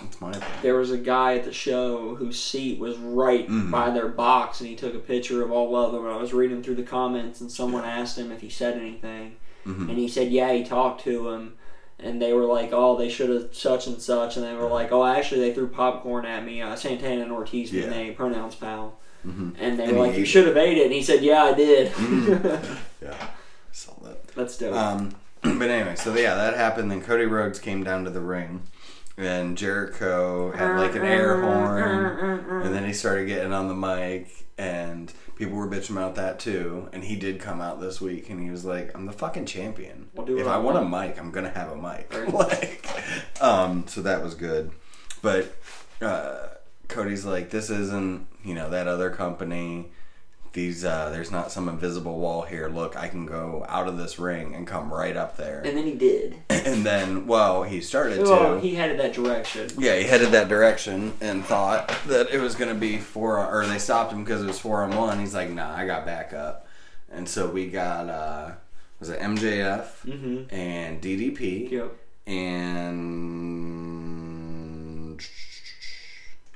That's 0.00 0.20
my 0.20 0.30
opinion. 0.30 0.50
there 0.62 0.76
was 0.76 0.90
a 0.90 0.96
guy 0.98 1.36
at 1.36 1.44
the 1.44 1.52
show 1.52 2.14
whose 2.14 2.40
seat 2.42 2.78
was 2.78 2.96
right 2.96 3.46
Mhm. 3.48 3.70
by 3.70 3.90
their 3.90 4.08
box, 4.08 4.60
and 4.60 4.68
he 4.70 4.76
took 4.76 4.94
a 4.94 4.98
picture 4.98 5.42
of 5.42 5.50
all 5.52 5.76
of 5.76 5.92
them. 5.92 6.04
And 6.06 6.14
I 6.14 6.18
was 6.18 6.32
reading 6.32 6.62
through 6.62 6.76
the 6.76 6.82
comments, 6.82 7.40
and 7.40 7.50
someone 7.52 7.84
asked 7.84 8.16
him 8.16 8.32
if 8.32 8.40
he 8.40 8.48
said 8.48 8.78
anything, 8.78 9.36
Mhm. 9.66 9.88
and 9.90 9.98
he 9.98 10.08
said, 10.08 10.30
"Yeah, 10.30 10.52
he 10.52 10.64
talked 10.64 11.02
to 11.04 11.28
him." 11.30 11.54
And 11.98 12.22
they 12.22 12.32
were 12.32 12.44
like, 12.44 12.70
"Oh, 12.72 12.96
they 12.96 13.08
should 13.08 13.28
have 13.28 13.48
such 13.52 13.86
and 13.88 14.00
such," 14.00 14.36
and 14.36 14.46
they 14.46 14.54
were 14.54 14.68
like, 14.68 14.92
"Oh, 14.92 15.04
actually, 15.04 15.40
they 15.40 15.52
threw 15.52 15.66
popcorn 15.66 16.24
at 16.24 16.44
me." 16.44 16.62
Uh, 16.62 16.76
Santana 16.76 17.22
and 17.22 17.32
Ortiz, 17.32 17.72
Yeah. 17.72 17.84
yeah. 17.84 17.90
they 17.90 18.10
pronouns 18.12 18.54
pal, 18.54 18.96
Mhm. 19.28 19.54
and 19.60 19.78
they 19.78 19.84
And 19.84 19.96
were 19.96 20.06
like, 20.06 20.16
"You 20.16 20.24
should 20.24 20.46
have 20.46 20.56
ate 20.56 20.78
it," 20.78 20.84
and 20.86 20.92
he 20.92 21.02
said, 21.02 21.22
"Yeah, 21.22 21.44
I 21.44 21.52
did." 21.54 21.92
Mhm. 21.92 22.76
Yeah, 23.02 23.14
I 23.14 23.28
saw 23.72 23.92
that. 24.04 24.26
That's 24.34 24.56
dope. 24.58 24.74
Um, 24.74 25.10
but 25.42 25.68
anyway, 25.70 25.94
so 25.96 26.14
yeah, 26.16 26.34
that 26.34 26.56
happened. 26.56 26.90
Then 26.90 27.00
Cody 27.02 27.26
Rhodes 27.26 27.58
came 27.60 27.84
down 27.84 28.04
to 28.04 28.10
the 28.10 28.20
ring, 28.20 28.62
and 29.16 29.56
Jericho 29.56 30.50
had 30.52 30.76
like 30.78 30.94
an 30.96 31.02
air 31.04 31.40
horn, 31.40 32.62
and 32.64 32.74
then 32.74 32.84
he 32.84 32.92
started 32.92 33.26
getting 33.26 33.52
on 33.52 33.68
the 33.68 33.74
mic, 33.74 34.46
and 34.58 35.12
people 35.36 35.56
were 35.56 35.68
bitching 35.68 35.92
about 35.92 36.16
that 36.16 36.40
too. 36.40 36.88
And 36.92 37.04
he 37.04 37.14
did 37.16 37.38
come 37.40 37.60
out 37.60 37.80
this 37.80 38.00
week, 38.00 38.30
and 38.30 38.42
he 38.42 38.50
was 38.50 38.64
like, 38.64 38.90
"I'm 38.96 39.06
the 39.06 39.12
fucking 39.12 39.46
champion. 39.46 40.08
I'll 40.18 40.24
do 40.24 40.38
if 40.38 40.46
I 40.48 40.54
I 40.54 40.58
want 40.58 40.76
a 40.78 40.84
mic, 40.84 41.18
I'm 41.20 41.30
gonna 41.30 41.50
have 41.50 41.70
a 41.70 41.76
mic." 41.76 42.12
Like, 42.32 42.84
um, 43.40 43.84
so 43.86 44.02
that 44.02 44.22
was 44.24 44.34
good. 44.34 44.72
But 45.22 45.54
uh, 46.02 46.48
Cody's 46.88 47.24
like, 47.24 47.50
"This 47.50 47.70
isn't, 47.70 48.26
you 48.44 48.54
know, 48.54 48.68
that 48.70 48.86
other 48.88 49.10
company." 49.10 49.90
These 50.54 50.82
uh, 50.84 51.10
there's 51.10 51.30
not 51.30 51.52
some 51.52 51.68
invisible 51.68 52.18
wall 52.18 52.42
here. 52.42 52.68
Look, 52.68 52.96
I 52.96 53.08
can 53.08 53.26
go 53.26 53.64
out 53.68 53.86
of 53.86 53.98
this 53.98 54.18
ring 54.18 54.54
and 54.54 54.66
come 54.66 54.92
right 54.92 55.16
up 55.16 55.36
there. 55.36 55.60
and 55.64 55.76
then 55.76 55.84
he 55.84 55.94
did. 55.94 56.36
And 56.50 56.84
then, 56.84 57.26
well, 57.26 57.62
he 57.62 57.80
started 57.80 58.20
Well, 58.22 58.54
to. 58.54 58.60
he 58.60 58.74
headed 58.74 58.98
that 58.98 59.12
direction. 59.14 59.70
Yeah, 59.78 59.96
he 59.96 60.04
headed 60.04 60.32
that 60.32 60.48
direction 60.48 61.12
and 61.20 61.44
thought 61.44 61.88
that 62.08 62.30
it 62.30 62.40
was 62.40 62.54
going 62.56 62.72
to 62.72 62.78
be 62.78 62.98
four, 62.98 63.38
or 63.46 63.64
they 63.66 63.78
stopped 63.78 64.12
him 64.12 64.24
because 64.24 64.42
it 64.42 64.46
was 64.46 64.58
four 64.58 64.82
on 64.82 64.94
one. 64.96 65.18
He's 65.20 65.34
like, 65.34 65.50
nah, 65.50 65.74
I 65.74 65.86
got 65.86 66.04
back 66.04 66.32
up. 66.34 66.66
And 67.10 67.26
so 67.28 67.48
we 67.48 67.68
got, 67.68 68.08
uh, 68.08 68.50
was 69.00 69.08
it 69.10 69.20
MJF 69.20 69.86
Mm-hmm. 70.06 70.54
and 70.54 71.00
DDP 71.00 71.70
Yep. 71.70 71.94
and. 72.26 73.08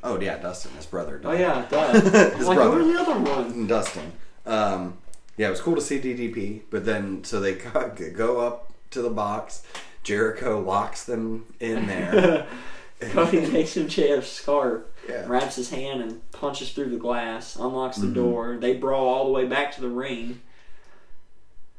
Oh, 0.03 0.21
yeah, 0.21 0.37
Dustin, 0.39 0.73
his 0.73 0.87
brother. 0.87 1.21
Oh 1.25 1.33
yeah, 1.33 1.65
that. 1.71 1.95
His 2.37 2.47
like, 2.49 2.57
brother. 2.57 2.79
who 2.79 2.85
was 2.87 2.95
the 2.95 3.01
other 3.13 3.21
one? 3.21 3.67
Dustin. 3.69 4.13
Um, 4.45 4.99
yeah, 5.37 5.47
it 5.47 5.51
was 5.51 5.61
cool 5.61 5.77
to 5.77 5.81
see 5.81 5.99
DDP, 6.01 6.63
but 6.71 6.85
then 6.85 7.23
so 7.25 7.39
they 7.41 7.55
go 7.73 7.93
go 8.15 8.41
up 8.41 8.73
to 8.91 9.01
the 9.03 9.11
box. 9.11 9.63
Jericho 10.03 10.61
locks 10.61 11.05
them 11.05 11.47
in 11.61 11.87
there. 11.87 12.47
Cody 13.01 13.47
makes 13.47 13.75
MJF's 13.75 14.31
scarf, 14.31 14.83
Yeah. 15.09 15.25
wraps 15.29 15.55
his 15.57 15.71
hand, 15.71 16.03
and 16.03 16.31
punches 16.33 16.73
through 16.73 16.91
the 16.91 16.97
glass, 16.97 17.55
unlocks 17.57 17.97
the 17.99 18.07
Mhm. 18.09 18.15
door. 18.15 18.57
They 18.61 18.75
brawl 18.75 19.07
all 19.09 19.27
the 19.27 19.33
way 19.33 19.45
back 19.47 19.73
to 19.77 19.81
the 19.81 19.89
ring, 19.89 20.41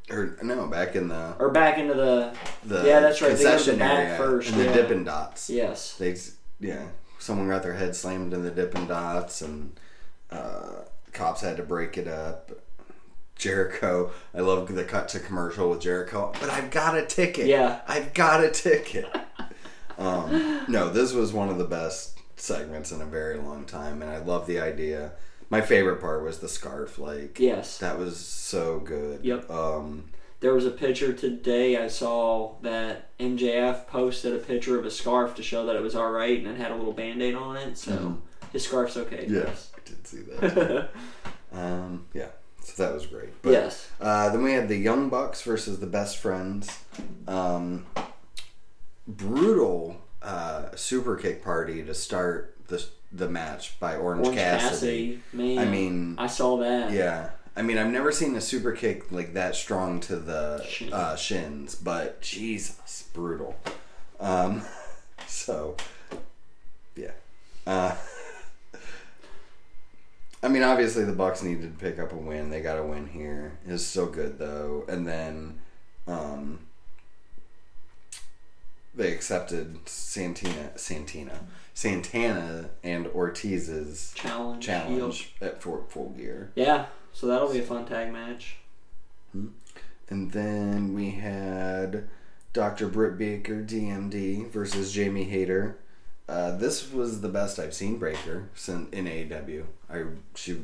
or 0.09 0.37
no, 0.41 0.67
back 0.67 0.95
in 0.95 1.07
the 1.07 1.35
or 1.39 1.49
back 1.49 1.77
into 1.77 1.93
the. 1.93 2.33
the 2.65 2.83
Yeah, 2.87 2.99
that's 3.01 3.21
right, 3.21 3.35
they 3.37 3.43
go 3.43 3.49
to 3.51 3.57
the 3.57 3.71
concession 3.71 3.79
back 3.79 3.99
area 3.99 4.17
first, 4.17 4.49
and 4.51 4.59
the 4.59 4.65
yeah. 4.65 4.73
Dippin' 4.73 5.03
Dots. 5.03 5.49
Yes. 5.49 5.93
They 5.95 6.15
yeah, 6.59 6.85
someone 7.23 7.47
got 7.47 7.63
their 7.63 7.73
head 7.75 7.95
slammed 7.95 8.33
in 8.33 8.43
the 8.43 8.51
Dippin' 8.51 8.85
Dots, 8.87 9.41
and 9.41 9.79
uh, 10.29 10.81
cops 11.13 11.41
had 11.41 11.57
to 11.57 11.63
break 11.63 11.97
it 11.97 12.07
up. 12.07 12.51
Jericho, 13.35 14.11
I 14.35 14.41
love 14.41 14.73
the 14.73 14.83
cut 14.83 15.07
to 15.09 15.19
commercial 15.19 15.69
with 15.69 15.81
Jericho, 15.81 16.31
but 16.39 16.49
I've 16.49 16.69
got 16.69 16.97
a 16.97 17.05
ticket. 17.05 17.47
Yeah. 17.47 17.81
I've 17.87 18.13
got 18.13 18.43
a 18.43 18.49
ticket. 18.51 19.07
um, 19.97 20.65
no, 20.67 20.89
this 20.89 21.13
was 21.13 21.33
one 21.33 21.49
of 21.49 21.57
the 21.57 21.63
best 21.63 22.19
segments 22.35 22.91
in 22.91 23.01
a 23.01 23.05
very 23.05 23.37
long 23.37 23.65
time, 23.65 24.01
and 24.01 24.11
I 24.11 24.17
love 24.19 24.45
the 24.45 24.59
idea. 24.59 25.13
My 25.49 25.61
favorite 25.61 25.99
part 26.01 26.23
was 26.23 26.39
the 26.39 26.49
scarf. 26.49 26.99
Like, 26.99 27.39
Yes. 27.39 27.77
that 27.79 27.97
was 27.97 28.17
so 28.17 28.79
good. 28.79 29.23
Yep. 29.23 29.49
Um, 29.49 30.05
There 30.43 30.53
was 30.53 30.65
a 30.65 30.71
picture 30.71 31.13
today 31.13 31.77
I 31.81 31.87
saw 31.87 32.55
that 32.63 33.17
MJF 33.17 33.87
posted 33.87 34.33
a 34.33 34.39
picture 34.39 34.77
of 34.77 34.85
a 34.85 34.91
scarf 34.91 35.35
to 35.35 35.41
show 35.41 35.65
that 35.67 35.77
it 35.77 35.81
was 35.81 35.95
all 35.95 36.11
right, 36.11 36.37
and 36.37 36.45
it 36.45 36.57
had 36.57 36.69
a 36.69 36.75
little 36.75 36.91
band-aid 36.91 37.33
on 37.33 37.55
it, 37.55 37.77
so 37.77 37.91
Mhm. 37.93 38.17
his 38.51 38.65
scarf's 38.65 38.97
okay. 38.97 39.25
yes, 39.29 39.71
I 39.73 39.79
did 39.87 40.05
see 40.05 40.17
that. 40.17 40.89
um, 41.53 42.07
yeah, 42.13 42.27
so 42.61 42.83
that 42.83 42.93
was 42.93 43.05
great. 43.05 43.41
But, 43.41 43.51
yes. 43.53 43.87
Uh, 44.01 44.31
then 44.31 44.43
we 44.43 44.51
had 44.51 44.67
the 44.67 44.75
Young 44.75 45.07
Bucks 45.07 45.41
versus 45.43 45.79
the 45.79 45.87
Best 45.87 46.17
Friends. 46.17 46.69
Um, 47.25 47.85
brutal 49.07 50.01
uh, 50.21 50.75
super 50.75 51.15
kick 51.15 51.41
party 51.41 51.83
to 51.85 51.93
start 51.93 52.57
the 52.67 52.85
the 53.13 53.29
match 53.29 53.79
by 53.79 53.95
Orange, 53.95 54.25
Orange 54.27 54.37
Cassidy. 54.41 54.69
Cassidy, 54.69 55.23
man. 55.31 55.57
I 55.59 55.71
mean, 55.71 56.15
I 56.17 56.27
saw 56.27 56.57
that. 56.57 56.91
Yeah, 56.91 57.29
I 57.55 57.61
mean, 57.61 57.77
I've 57.77 57.91
never 57.91 58.11
seen 58.11 58.35
a 58.35 58.41
super 58.41 58.71
kick 58.71 59.11
like 59.11 59.33
that 59.33 59.55
strong 59.55 59.99
to 60.01 60.15
the 60.15 60.65
uh, 60.91 61.15
shins, 61.15 61.75
but 61.75 62.21
Jesus, 62.21 63.07
brutal. 63.13 63.55
Um, 64.19 64.63
so, 65.27 65.77
yeah. 66.95 67.11
Uh, 67.67 67.95
I 70.43 70.47
mean, 70.47 70.63
obviously 70.63 71.03
the 71.05 71.13
Bucks 71.13 71.43
needed 71.43 71.77
to 71.77 71.85
pick 71.85 71.99
up 71.99 72.11
a 72.11 72.17
win. 72.17 72.49
They 72.49 72.61
got 72.61 72.79
a 72.79 72.83
win 72.83 73.07
here. 73.07 73.59
It 73.67 73.71
was 73.71 73.85
so 73.85 74.07
good 74.07 74.39
though, 74.39 74.83
and 74.89 75.07
then 75.07 75.59
um, 76.07 76.59
they 78.95 79.13
accepted 79.13 79.87
Santina, 79.87 80.77
Santina, 80.77 81.39
Santana, 81.73 82.71
and 82.83 83.07
Ortiz's 83.07 84.11
Challenge. 84.15 84.65
challenge 84.65 85.33
at 85.39 85.61
Fort 85.61 85.91
Full 85.91 86.09
Gear. 86.09 86.51
Yeah. 86.55 86.87
So 87.13 87.27
that'll 87.27 87.51
be 87.51 87.59
a 87.59 87.63
fun 87.63 87.85
tag 87.85 88.11
match. 88.11 88.57
And 90.09 90.31
then 90.31 90.93
we 90.93 91.11
had 91.11 92.07
Dr. 92.53 92.87
Britt 92.87 93.17
Baker, 93.17 93.63
DMD, 93.63 94.49
versus 94.49 94.91
Jamie 94.91 95.23
Hayter. 95.25 95.77
Uh, 96.27 96.55
this 96.55 96.91
was 96.91 97.21
the 97.21 97.29
best 97.29 97.59
I've 97.59 97.73
seen 97.73 97.97
Breaker 97.97 98.49
since 98.55 98.89
in 98.91 99.05
AEW. 99.05 99.65
I 99.91 100.03
she, 100.35 100.61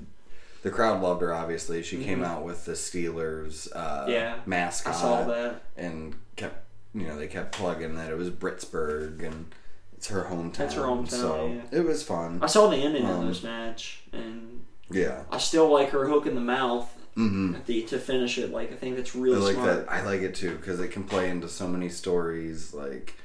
the 0.64 0.72
crowd 0.72 1.02
loved 1.02 1.22
her. 1.22 1.34
Obviously, 1.34 1.84
she 1.84 2.04
came 2.04 2.20
Mhm. 2.20 2.26
out 2.26 2.44
with 2.46 2.66
the 2.66 2.74
Steelers 2.74 3.68
uh, 3.76 4.06
Yeah, 4.08 4.38
mascot 4.46 4.94
I 4.96 4.98
saw 4.98 5.24
that. 5.26 5.62
and 5.76 6.16
kept 6.36 6.66
you 6.94 7.08
know 7.08 7.18
they 7.18 7.28
kept 7.28 7.52
plugging 7.52 7.96
that 7.96 8.10
it 8.10 8.18
was 8.18 8.30
Britsburg 8.30 9.22
and 9.24 9.54
it's 9.98 10.08
her 10.08 10.24
hometown. 10.32 10.54
That's 10.58 10.74
her 10.76 10.84
hometown, 10.84 11.10
So 11.10 11.48
yeah. 11.48 11.80
it 11.80 11.86
was 11.86 12.04
fun. 12.04 12.40
I 12.42 12.48
saw 12.48 12.70
the 12.70 12.78
ending 12.78 13.06
Um, 13.06 13.22
of 13.22 13.28
this 13.28 13.44
match, 13.44 14.04
and 14.14 14.59
Yeah. 14.92 15.24
I 15.32 15.38
still 15.38 15.72
like 15.72 15.90
her 15.92 16.08
hook 16.08 16.26
in 16.26 16.36
the 16.36 16.42
mouth 16.42 16.96
Mm-hmm. 17.18 17.56
at 17.56 17.66
the 17.66 17.84
to 17.84 18.00
finish 18.00 18.38
it. 18.38 18.50
Like 18.52 18.72
I 18.72 18.76
think 18.76 18.96
that's 18.96 19.14
I 19.14 19.20
really 19.20 19.42
like 19.42 19.56
smart. 19.56 19.86
that. 19.88 19.92
I 19.92 20.04
like 20.04 20.22
it 20.22 20.36
too 20.36 20.56
because 20.56 20.80
it 20.80 20.90
can 20.90 21.04
play 21.04 21.30
into 21.30 21.50
so 21.50 21.68
many 21.68 21.90
stories. 21.90 22.74
Like, 22.74 23.16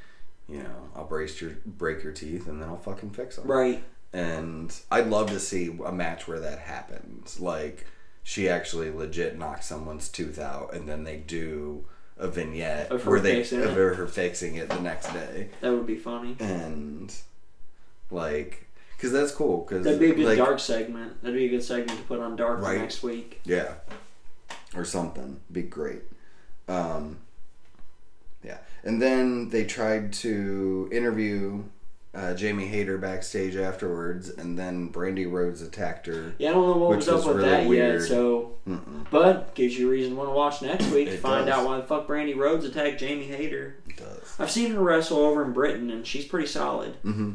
you 0.48 0.58
know, 0.64 0.88
I'll 0.96 1.04
brace 1.04 1.40
your 1.40 1.52
break 1.64 2.02
your 2.02 2.12
teeth 2.12 2.48
and 2.48 2.60
then 2.60 2.68
I'll 2.68 2.76
fucking 2.78 3.10
fix 3.10 3.36
them. 3.36 3.46
Right. 3.46 3.84
And 4.12 4.74
I'd 4.90 5.08
love 5.08 5.28
to 5.30 5.38
see 5.38 5.78
a 5.84 5.92
match 5.92 6.26
where 6.26 6.40
that 6.40 6.60
happens. 6.60 7.38
Like, 7.38 7.86
she 8.24 8.48
actually 8.48 8.90
legit 8.90 9.38
knocks 9.38 9.66
someone's 9.66 10.08
tooth 10.08 10.38
out, 10.40 10.72
and 10.72 10.88
then 10.88 11.04
they 11.04 11.16
do 11.18 11.84
a 12.16 12.26
vignette 12.28 12.90
Of 12.90 13.04
her 13.04 13.10
where 13.10 13.20
they 13.20 13.42
of 13.42 13.74
her 13.74 14.06
fixing 14.06 14.54
it 14.56 14.68
the 14.70 14.80
next 14.80 15.12
day. 15.12 15.50
That 15.60 15.72
would 15.72 15.86
be 15.86 15.98
funny. 15.98 16.36
And 16.40 17.14
like, 18.10 18.63
because 18.96 19.12
that's 19.12 19.32
cool. 19.32 19.64
Because 19.68 19.84
That'd 19.84 20.00
be 20.00 20.10
a 20.10 20.14
good 20.14 20.26
like, 20.26 20.38
dark 20.38 20.58
segment. 20.60 21.22
That'd 21.22 21.36
be 21.36 21.46
a 21.46 21.50
good 21.50 21.62
segment 21.62 21.98
to 21.98 22.04
put 22.06 22.20
on 22.20 22.36
dark 22.36 22.58
for 22.60 22.64
Right. 22.66 22.78
next 22.80 23.02
week. 23.02 23.40
Yeah. 23.44 23.74
Or 24.74 24.84
something. 24.84 25.40
Be 25.52 25.62
great. 25.62 26.02
Um, 26.68 27.18
yeah. 28.42 28.58
And 28.82 29.00
then 29.00 29.50
they 29.50 29.64
tried 29.64 30.12
to 30.14 30.88
interview 30.92 31.64
uh, 32.14 32.32
Jamie 32.34 32.66
Hayter 32.66 32.96
backstage 32.96 33.56
afterwards, 33.56 34.28
and 34.30 34.56
then 34.56 34.86
Brandy 34.88 35.26
Rhodes 35.26 35.62
attacked 35.62 36.06
her. 36.06 36.32
Yeah, 36.38 36.50
I 36.50 36.52
don't 36.54 36.66
know 36.70 36.76
what 36.86 36.96
was 36.96 37.08
up 37.08 37.16
was 37.16 37.26
with 37.26 37.36
really 37.38 37.48
that 37.50 37.66
weird. 37.66 38.00
yet. 38.02 38.08
So, 38.08 38.54
Mm-mm, 38.68 39.06
but 39.10 39.52
gives 39.56 39.76
you 39.76 39.88
a 39.88 39.90
reason 39.90 40.12
to 40.12 40.16
want 40.16 40.28
to 40.28 40.32
watch 40.34 40.62
next 40.62 40.90
week 40.92 41.08
to 41.10 41.16
find 41.18 41.46
does. 41.46 41.54
out 41.58 41.66
why 41.66 41.76
the 41.78 41.82
fuck 41.82 42.06
Brandy 42.06 42.34
Rhodes 42.34 42.64
attacked 42.64 43.00
Jamie 43.00 43.24
Hayter. 43.26 43.76
it 43.88 43.96
does. 43.96 44.36
I've 44.38 44.50
seen 44.50 44.70
her 44.72 44.78
wrestle 44.80 45.18
over 45.18 45.44
in 45.44 45.52
Britain, 45.52 45.90
and 45.90 46.06
she's 46.06 46.24
pretty 46.24 46.46
solid. 46.46 46.94
hmm 47.02 47.32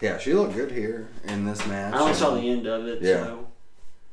Yeah, 0.00 0.18
she 0.18 0.32
looked 0.34 0.54
good 0.54 0.70
here 0.70 1.08
in 1.24 1.44
this 1.44 1.66
match. 1.66 1.94
I 1.94 1.98
only 1.98 2.14
saw 2.14 2.34
the 2.34 2.48
end 2.48 2.66
of 2.66 2.86
it, 2.86 3.02
Yeah. 3.02 3.24
so 3.24 3.48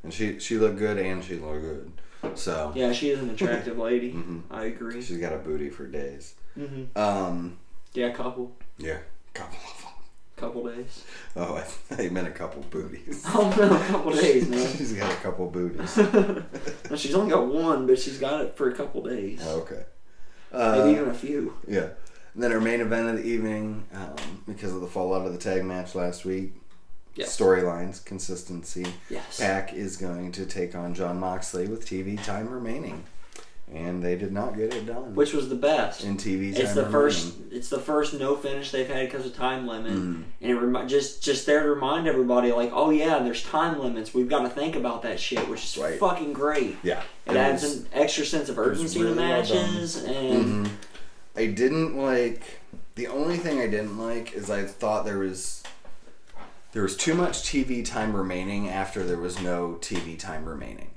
and 0.02 0.12
she 0.12 0.38
she 0.38 0.56
looked 0.58 0.78
good, 0.78 0.98
and 0.98 1.22
she 1.24 1.36
looked 1.36 1.62
good. 1.62 1.92
So 2.34 2.72
yeah, 2.74 2.92
she 2.92 3.10
is 3.10 3.20
an 3.20 3.30
attractive 3.30 3.78
lady. 3.78 4.12
Mhm. 4.12 4.42
I 4.50 4.64
agree. 4.64 5.00
she's 5.02 5.18
got 5.18 5.32
a 5.32 5.38
booty 5.38 5.70
for 5.70 5.86
days. 5.86 6.34
hmm 6.54 6.84
Um, 6.96 7.58
Yeah, 7.94 8.10
couple, 8.10 8.56
yeah, 8.78 8.98
couple 9.32 9.58
of 9.58 9.80
them. 9.82 9.92
couple 10.36 10.66
days. 10.66 11.04
Oh, 11.36 11.54
I 11.54 11.60
thought 11.62 12.10
meant 12.10 12.26
a 12.26 12.30
couple 12.32 12.62
booties. 12.70 13.22
Oh 13.28 13.54
no, 13.56 13.76
a 13.76 13.78
couple 13.86 14.12
days, 14.24 14.48
man. 14.48 14.66
she's 14.76 14.92
got 14.92 15.12
a 15.12 15.16
couple 15.16 15.48
booties. 15.50 15.96
No, 16.90 16.96
she's 16.96 17.14
only 17.14 17.30
got 17.30 17.46
one, 17.46 17.86
but 17.86 17.98
she's 17.98 18.18
got 18.18 18.40
it 18.40 18.56
for 18.56 18.68
a 18.70 18.74
couple 18.74 19.02
days, 19.02 19.40
Okay. 19.46 19.84
maybe 20.52 20.62
Uh, 20.62 20.88
even 20.88 21.08
a 21.10 21.14
few. 21.14 21.54
yeah. 21.68 21.90
And 22.36 22.42
then 22.44 22.52
our 22.52 22.60
main 22.60 22.82
event 22.82 23.08
of 23.08 23.16
the 23.16 23.26
evening, 23.26 23.84
um, 23.94 24.14
because 24.46 24.74
of 24.74 24.82
the 24.82 24.86
fallout 24.86 25.26
of 25.26 25.32
the 25.32 25.38
tag 25.38 25.64
match 25.64 25.94
last 25.94 26.26
week, 26.26 26.52
storylines, 27.18 28.04
consistency. 28.04 28.84
Yes. 29.08 29.40
Pac 29.40 29.72
is 29.72 29.96
going 29.96 30.32
to 30.32 30.44
take 30.44 30.74
on 30.74 30.92
Jon 30.94 31.18
Moxley 31.18 31.66
with 31.66 31.86
TV 31.88 32.22
time 32.22 32.50
remaining, 32.50 33.04
and 33.72 34.02
they 34.02 34.16
did 34.16 34.32
not 34.32 34.54
get 34.54 34.74
it 34.74 34.84
done 34.84 35.14
Which 35.14 35.32
was 35.32 35.48
the 35.48 35.54
best. 35.54 36.04
in 36.04 36.18
TV 36.18 36.52
time 36.52 36.60
It's 36.62 36.74
the 36.74 36.82
remaining. 36.82 36.92
first. 36.92 37.34
It's 37.50 37.68
the 37.70 37.78
first 37.80 38.12
no 38.12 38.36
finish 38.36 38.70
they've 38.70 38.86
had 38.86 39.10
because 39.10 39.24
of 39.24 39.34
time 39.34 39.66
limit, 39.66 39.92
Mhm. 39.94 40.24
and 40.42 40.50
it 40.50 40.56
remi- 40.56 40.86
just 40.86 41.22
just 41.22 41.46
there 41.46 41.62
to 41.62 41.70
remind 41.70 42.06
everybody, 42.06 42.52
like, 42.52 42.70
oh 42.74 42.90
yeah, 42.90 43.18
there's 43.20 43.42
time 43.44 43.80
limits. 43.80 44.12
We've 44.12 44.28
got 44.28 44.42
to 44.42 44.50
think 44.50 44.76
about 44.76 45.00
that 45.04 45.18
shit, 45.18 45.48
which 45.48 45.64
is 45.64 45.78
Right. 45.78 45.98
fucking 45.98 46.34
great. 46.34 46.76
Yeah. 46.82 47.00
It, 47.26 47.34
adds 47.34 47.64
an 47.64 47.86
extra 47.94 48.26
sense 48.26 48.50
of 48.50 48.58
was 48.58 48.66
urgency 48.68 49.00
really 49.00 49.14
to 49.14 49.20
well 49.22 49.26
matches, 49.38 50.04
and 50.04 50.66
Mhm. 50.66 50.70
I 51.36 51.46
didn't 51.46 51.96
like. 51.96 52.60
The 52.94 53.08
only 53.08 53.36
thing 53.36 53.60
I 53.60 53.66
didn't 53.66 53.98
like 53.98 54.32
is 54.32 54.50
I 54.50 54.64
thought 54.64 55.04
there 55.04 55.18
was 55.18 55.62
there 56.72 56.82
was 56.82 56.96
too 56.96 57.14
much 57.14 57.42
TV 57.42 57.84
time 57.84 58.14
remaining 58.14 58.68
after 58.68 59.04
there 59.04 59.18
was 59.18 59.40
no 59.40 59.78
TV 59.80 60.18
time 60.18 60.44
remaining. 60.46 60.90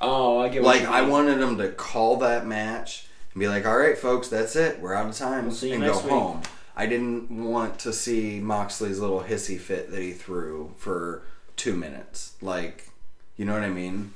oh, 0.00 0.38
I 0.40 0.48
get 0.48 0.62
what 0.62 0.76
Like 0.78 0.88
I 0.88 1.02
wanted 1.02 1.38
them 1.38 1.58
to 1.58 1.70
call 1.70 2.16
that 2.18 2.46
match 2.46 3.06
and 3.32 3.40
be 3.40 3.48
like, 3.48 3.66
"All 3.66 3.76
right, 3.78 3.96
folks, 3.98 4.28
that's 4.28 4.56
it. 4.56 4.80
We're 4.80 4.94
out 4.94 5.08
of 5.08 5.16
time," 5.16 5.46
We'll 5.46 5.54
see 5.54 5.68
you 5.68 5.74
and 5.74 5.84
go 5.84 5.98
week. 5.98 6.08
home. 6.08 6.42
I 6.78 6.86
didn't 6.86 7.30
want 7.30 7.78
to 7.80 7.92
see 7.92 8.38
Moxley's 8.40 8.98
little 8.98 9.22
hissy 9.22 9.58
fit 9.58 9.90
that 9.90 10.00
he 10.02 10.12
threw 10.12 10.74
for 10.76 11.22
two 11.56 11.74
minutes. 11.74 12.34
Like, 12.42 12.90
you 13.38 13.46
know 13.46 13.54
what 13.54 13.62
I 13.62 13.70
mean? 13.70 14.12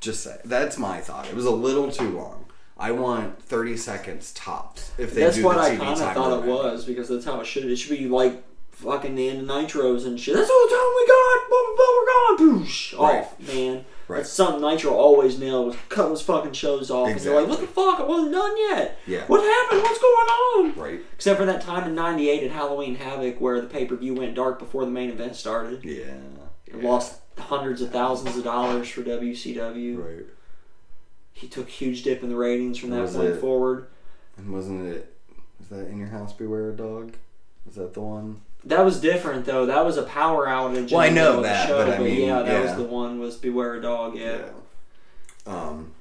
Just 0.00 0.24
say 0.24 0.38
that's 0.44 0.76
my 0.78 0.98
thought. 1.00 1.28
It 1.28 1.34
was 1.36 1.44
a 1.46 1.50
little 1.52 1.90
too 1.90 2.10
long. 2.10 2.46
I 2.82 2.90
want 2.90 3.40
thirty 3.40 3.76
seconds 3.76 4.32
tops 4.32 4.90
if 4.98 5.14
they 5.14 5.22
That's 5.22 5.36
do 5.36 5.44
what 5.44 5.54
the 5.54 5.62
I 5.62 5.70
TV 5.70 5.78
kind 5.78 5.90
of 6.02 6.14
thought 6.14 6.42
it 6.42 6.46
was 6.46 6.84
because 6.84 7.08
that's 7.08 7.24
how 7.24 7.40
it 7.40 7.46
should. 7.46 7.64
It 7.66 7.76
should 7.76 7.96
be 7.96 8.08
like 8.08 8.42
fucking 8.72 9.14
the 9.14 9.28
end 9.28 9.42
of 9.42 9.46
Nitros 9.46 10.04
and 10.04 10.18
shit. 10.18 10.34
That's 10.34 10.50
all 10.50 10.68
the 10.68 10.74
time 10.74 10.92
we 10.96 11.06
got. 11.06 11.48
Blah 11.48 11.62
blah 11.64 11.76
blah. 11.76 11.86
We're 11.94 12.06
gone. 12.08 12.64
Boosh. 12.64 12.98
Right. 12.98 13.20
Off, 13.20 13.38
man. 13.38 13.84
Right. 14.08 14.16
That's 14.16 14.30
something 14.30 14.60
Nitro 14.60 14.92
always 14.94 15.38
nailed. 15.38 15.66
Was 15.66 15.76
cut 15.88 16.08
those 16.08 16.22
fucking 16.22 16.54
shows 16.54 16.90
off, 16.90 17.08
and 17.08 17.20
you're 17.22 17.40
like, 17.40 17.48
what 17.48 17.60
the 17.60 17.68
fuck? 17.68 18.00
I 18.00 18.02
wasn't 18.02 18.32
done 18.32 18.58
yet. 18.58 18.98
Yeah. 19.06 19.26
What 19.28 19.44
happened? 19.44 19.82
What's 19.82 20.00
going 20.00 20.28
on? 20.28 20.74
Right. 20.74 21.00
Except 21.14 21.38
for 21.38 21.46
that 21.46 21.60
time 21.60 21.88
in 21.88 21.94
'98 21.94 22.42
at 22.42 22.50
Halloween 22.50 22.96
Havoc 22.96 23.40
where 23.40 23.60
the 23.60 23.68
pay 23.68 23.84
per 23.84 23.94
view 23.94 24.14
went 24.14 24.34
dark 24.34 24.58
before 24.58 24.84
the 24.84 24.90
main 24.90 25.10
event 25.10 25.36
started. 25.36 25.84
Yeah. 25.84 26.14
It 26.66 26.82
Lost 26.82 27.20
hundreds 27.38 27.80
of 27.80 27.92
thousands 27.92 28.36
of 28.36 28.42
dollars 28.42 28.88
for 28.88 29.02
WCW. 29.02 29.98
Right. 30.04 30.26
He 31.32 31.48
took 31.48 31.68
huge 31.68 32.02
dip 32.02 32.22
in 32.22 32.28
the 32.28 32.36
ratings 32.36 32.78
from 32.78 32.90
that 32.90 33.00
Was 33.02 33.16
point 33.16 33.28
it- 33.30 33.40
forward. 33.40 33.86
And 34.36 34.52
wasn't 34.52 34.86
it? 34.88 35.14
Was 35.58 35.68
that 35.68 35.88
in 35.88 35.98
your 35.98 36.08
house? 36.08 36.32
Beware 36.32 36.70
a 36.70 36.76
dog. 36.76 37.14
Was 37.66 37.74
that 37.76 37.94
the 37.94 38.00
one? 38.00 38.40
That 38.64 38.84
was 38.84 39.00
different 39.00 39.44
though. 39.44 39.66
That 39.66 39.84
was 39.84 39.96
a 39.96 40.02
power 40.04 40.46
outage. 40.46 40.90
Well, 40.92 41.00
I 41.00 41.08
know 41.08 41.14
middle 41.14 41.36
of 41.38 41.42
the 41.42 41.48
that, 41.48 41.66
show, 41.68 41.84
but 41.84 41.94
I 41.94 41.98
mean, 42.02 42.26
yeah, 42.28 42.42
that 42.42 42.46
yeah. 42.46 42.60
was 42.62 42.76
the 42.76 42.84
one. 42.84 43.18
Was 43.18 43.36
Beware 43.36 43.74
a 43.74 43.82
Dog? 43.82 44.16
Yeah. 44.16 44.48
Um. 45.46 45.92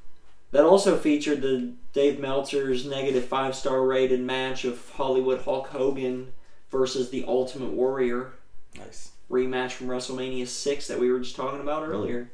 That 0.52 0.66
also 0.66 0.98
featured 0.98 1.42
the 1.42 1.72
Dave 1.94 2.20
Meltzer's 2.20 2.86
negative 2.86 3.26
five 3.26 3.56
star 3.56 3.84
rated 3.86 4.20
match 4.22 4.66
of 4.66 4.90
Hollywood 4.92 5.42
Hulk 5.42 5.68
Hogan 5.68 6.34
versus 6.70 7.10
the 7.10 7.24
Ultimate 7.28 7.72
Warrior 7.72 8.34
Nice. 8.78 9.12
rematch 9.30 9.72
from 9.72 9.88
WrestleMania 9.88 10.46
six 10.48 10.88
that 10.88 11.00
we 11.00 11.12
were 11.12 11.20
just 11.20 11.36
talking 11.36 11.62
about 11.62 11.84
earlier. 11.88 12.30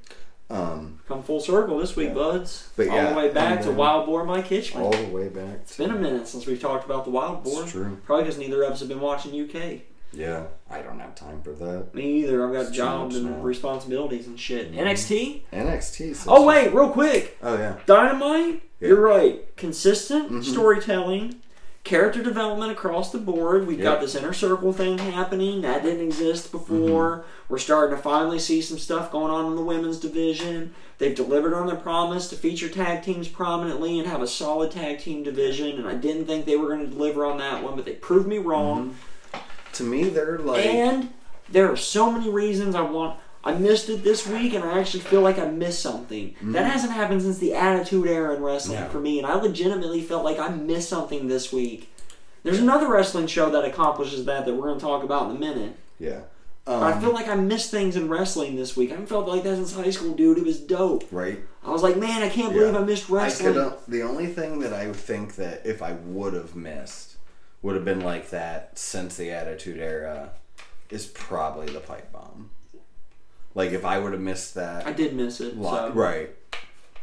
Um. 0.50 1.00
Come 1.08 1.24
full 1.24 1.40
circle 1.42 1.78
this 1.78 1.96
week, 1.96 2.10
Yeah. 2.10 2.14
buds. 2.14 2.70
But 2.78 2.88
All 2.88 2.96
yeah, 2.96 3.10
the 3.10 3.16
way 3.18 3.30
back 3.32 3.62
to 3.64 3.72
Wild 3.72 4.06
Boar 4.06 4.24
Mike 4.24 4.48
Hitchman. 4.48 4.80
All 4.82 4.92
the 4.92 5.06
way 5.10 5.28
back. 5.28 5.56
it's 5.62 5.78
been 5.78 5.92
a 5.92 5.96
minute 5.96 6.28
since 6.28 6.46
we've 6.46 6.62
talked 6.62 6.86
about 6.86 7.04
the 7.06 7.12
Wild 7.12 7.44
Boar. 7.44 7.64
It's 7.64 7.72
true. 7.72 7.98
Probably 8.06 8.24
because 8.24 8.38
neither 8.40 8.64
of 8.64 8.72
us 8.74 8.80
have 8.80 8.88
been 8.90 9.02
watching 9.02 9.34
UK. 9.34 9.82
Yeah. 10.14 10.44
I 10.70 10.82
don't 10.82 11.00
have 11.02 11.16
time 11.16 11.42
for 11.42 11.52
that. 11.52 11.94
Me 11.94 12.20
either. 12.24 12.46
I've 12.48 12.54
got 12.54 12.68
It's 12.68 12.72
jobs 12.72 13.18
and 13.18 13.26
now. 13.32 13.42
responsibilities 13.42 14.26
and 14.28 14.40
shit. 14.40 14.72
Mhm. 14.74 14.78
NXT. 14.80 15.44
NXT. 15.52 16.26
Oh 16.30 16.46
wait, 16.46 16.74
real 16.74 16.90
quick. 16.92 17.38
Oh 17.44 17.58
yeah. 17.58 17.76
Dynamite. 17.86 18.62
Yeah. 18.80 18.88
You're 18.90 19.02
right. 19.02 19.56
Consistent 19.58 20.32
Mhm. 20.32 20.44
storytelling, 20.46 21.36
character 21.84 22.22
development 22.22 22.72
across 22.72 23.12
the 23.12 23.18
board. 23.18 23.66
We've 23.66 23.82
got 23.82 24.02
this 24.02 24.16
inner 24.16 24.34
circle 24.34 24.74
thing 24.74 24.98
happening 24.98 25.62
that 25.62 25.84
didn't 25.84 26.06
exist 26.06 26.52
before. 26.52 27.20
Mm-hmm. 27.20 27.30
We're 27.50 27.58
starting 27.60 27.96
to 27.96 28.02
finally 28.02 28.40
see 28.40 28.62
some 28.62 28.78
stuff 28.78 29.12
going 29.12 29.32
on 29.32 29.46
in 29.46 29.56
the 29.56 29.64
women's 29.64 30.00
division. 30.00 30.76
They've 30.98 31.16
delivered 31.16 31.54
on 31.54 31.68
their 31.68 31.78
promise 31.78 32.28
to 32.30 32.36
feature 32.36 32.68
tag 32.68 33.04
teams 33.04 33.28
prominently 33.28 34.00
and 34.00 34.08
have 34.08 34.22
a 34.22 34.28
solid 34.28 34.72
tag 34.72 35.00
team 35.00 35.24
division. 35.24 35.78
And 35.78 35.88
I 35.88 35.94
didn't 35.94 36.26
think 36.26 36.46
they 36.46 36.58
were 36.58 36.68
going 36.68 36.86
to 36.86 36.92
deliver 36.92 37.26
on 37.26 37.38
that 37.38 37.64
one, 37.64 37.76
but 37.76 37.86
they 37.86 37.94
proved 37.94 38.28
me 38.28 38.38
wrong. 38.38 38.98
To 39.74 39.84
me, 39.84 40.10
they're 40.10 40.40
like. 40.40 40.66
And 40.66 41.14
there 41.50 41.72
are 41.72 41.78
so 41.78 42.12
many 42.12 42.30
reasons 42.30 42.76
I 42.76 42.82
want. 42.82 43.20
I 43.44 43.54
missed 43.54 43.88
it 43.90 44.04
this 44.04 44.28
week, 44.28 44.54
and 44.54 44.64
I 44.64 44.80
actually 44.80 45.02
feel 45.02 45.22
like 45.22 45.40
I 45.40 45.46
missed 45.48 45.82
something. 45.82 46.36
That 46.42 46.70
hasn't 46.70 46.92
happened 46.94 47.22
since 47.22 47.38
the 47.38 47.54
Attitude 47.54 48.08
Era 48.08 48.36
in 48.36 48.42
wrestling 48.44 48.80
No. 48.82 48.90
for 48.90 49.00
me, 49.00 49.20
and 49.20 49.28
I 49.28 49.36
legitimately 49.36 50.02
felt 50.02 50.26
like 50.26 50.38
I 50.40 50.50
missed 50.50 50.90
something 50.90 51.28
this 51.28 51.54
week. 51.54 51.90
There's 52.44 52.60
another 52.60 52.88
wrestling 52.90 53.28
show 53.28 53.50
that 53.50 53.64
accomplishes 53.66 54.26
that 54.26 54.46
that 54.46 54.54
we're 54.54 54.68
going 54.68 54.80
to 54.80 54.86
talk 54.86 55.04
about 55.04 55.30
in 55.30 55.36
a 55.38 55.40
minute. 55.40 55.76
yeah. 56.00 56.22
But 56.66 56.84
I 56.84 56.92
Um, 56.92 57.02
feel 57.02 57.14
like 57.14 57.30
I 57.30 57.36
missed 57.36 57.72
things 57.72 57.96
in 57.96 58.10
wrestling 58.10 58.58
this 58.58 58.76
week. 58.76 58.90
I 58.90 58.96
haven't 58.96 59.08
felt 59.08 59.26
like 59.26 59.44
that 59.44 59.56
since 59.56 59.74
high 59.74 59.90
school, 59.90 60.14
dude. 60.14 60.38
It 60.38 60.44
was 60.44 60.60
dope. 60.60 61.06
right. 61.12 61.40
I 61.64 61.72
was 61.72 61.82
like, 61.82 61.96
man, 61.96 62.22
I 62.24 62.28
can't 62.28 62.54
Yeah. 62.54 62.60
believe 62.60 62.76
I 62.76 62.84
missed 62.84 63.10
I 63.10 63.14
wrestling. 63.14 63.54
could. 63.54 63.74
The 63.88 64.02
only 64.02 64.28
thing 64.28 64.60
that 64.60 64.74
I 64.74 64.92
think 64.92 65.36
that 65.36 65.62
if 65.66 65.82
I 65.82 65.94
would 65.94 66.34
have 66.34 66.58
missed 66.58 67.16
would 67.62 67.76
have 67.76 67.86
been 67.86 68.02
like 68.02 68.32
that 68.32 68.78
since 68.78 69.16
the 69.16 69.32
Attitude 69.32 69.80
Era 69.80 70.32
is 70.90 71.06
probably 71.06 71.68
the 71.72 71.80
pipe 71.80 72.12
bomb. 72.12 72.50
Like 73.58 73.72
if 73.72 73.84
I 73.84 73.98
would 73.98 74.12
have 74.14 74.22
missed 74.22 74.54
that, 74.56 74.86
I 74.86 74.94
did 74.94 75.16
miss 75.16 75.42
it. 75.42 75.58
Li- 75.60 75.66
So. 75.68 75.92
Right. 75.94 76.30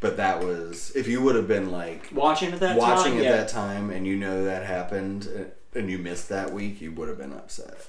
But 0.00 0.16
that 0.18 0.36
was 0.44 0.92
if 0.94 1.08
you 1.08 1.20
would 1.22 1.34
have 1.34 1.48
been 1.48 1.70
like 1.72 2.10
Watching 2.12 2.52
at 2.52 2.60
that 2.60 2.76
watching 2.76 3.12
time, 3.14 3.18
at 3.18 3.24
yeah. 3.24 3.32
that 3.38 3.48
time 3.48 3.90
and 3.90 4.06
you 4.06 4.16
know 4.16 4.44
that 4.44 4.64
happened 4.64 5.28
uh, 5.36 5.78
and 5.78 5.90
you 5.90 5.98
missed 5.98 6.28
that 6.28 6.52
week, 6.52 6.80
you 6.80 6.92
would 6.92 7.08
have 7.08 7.18
been 7.18 7.32
upset. 7.32 7.88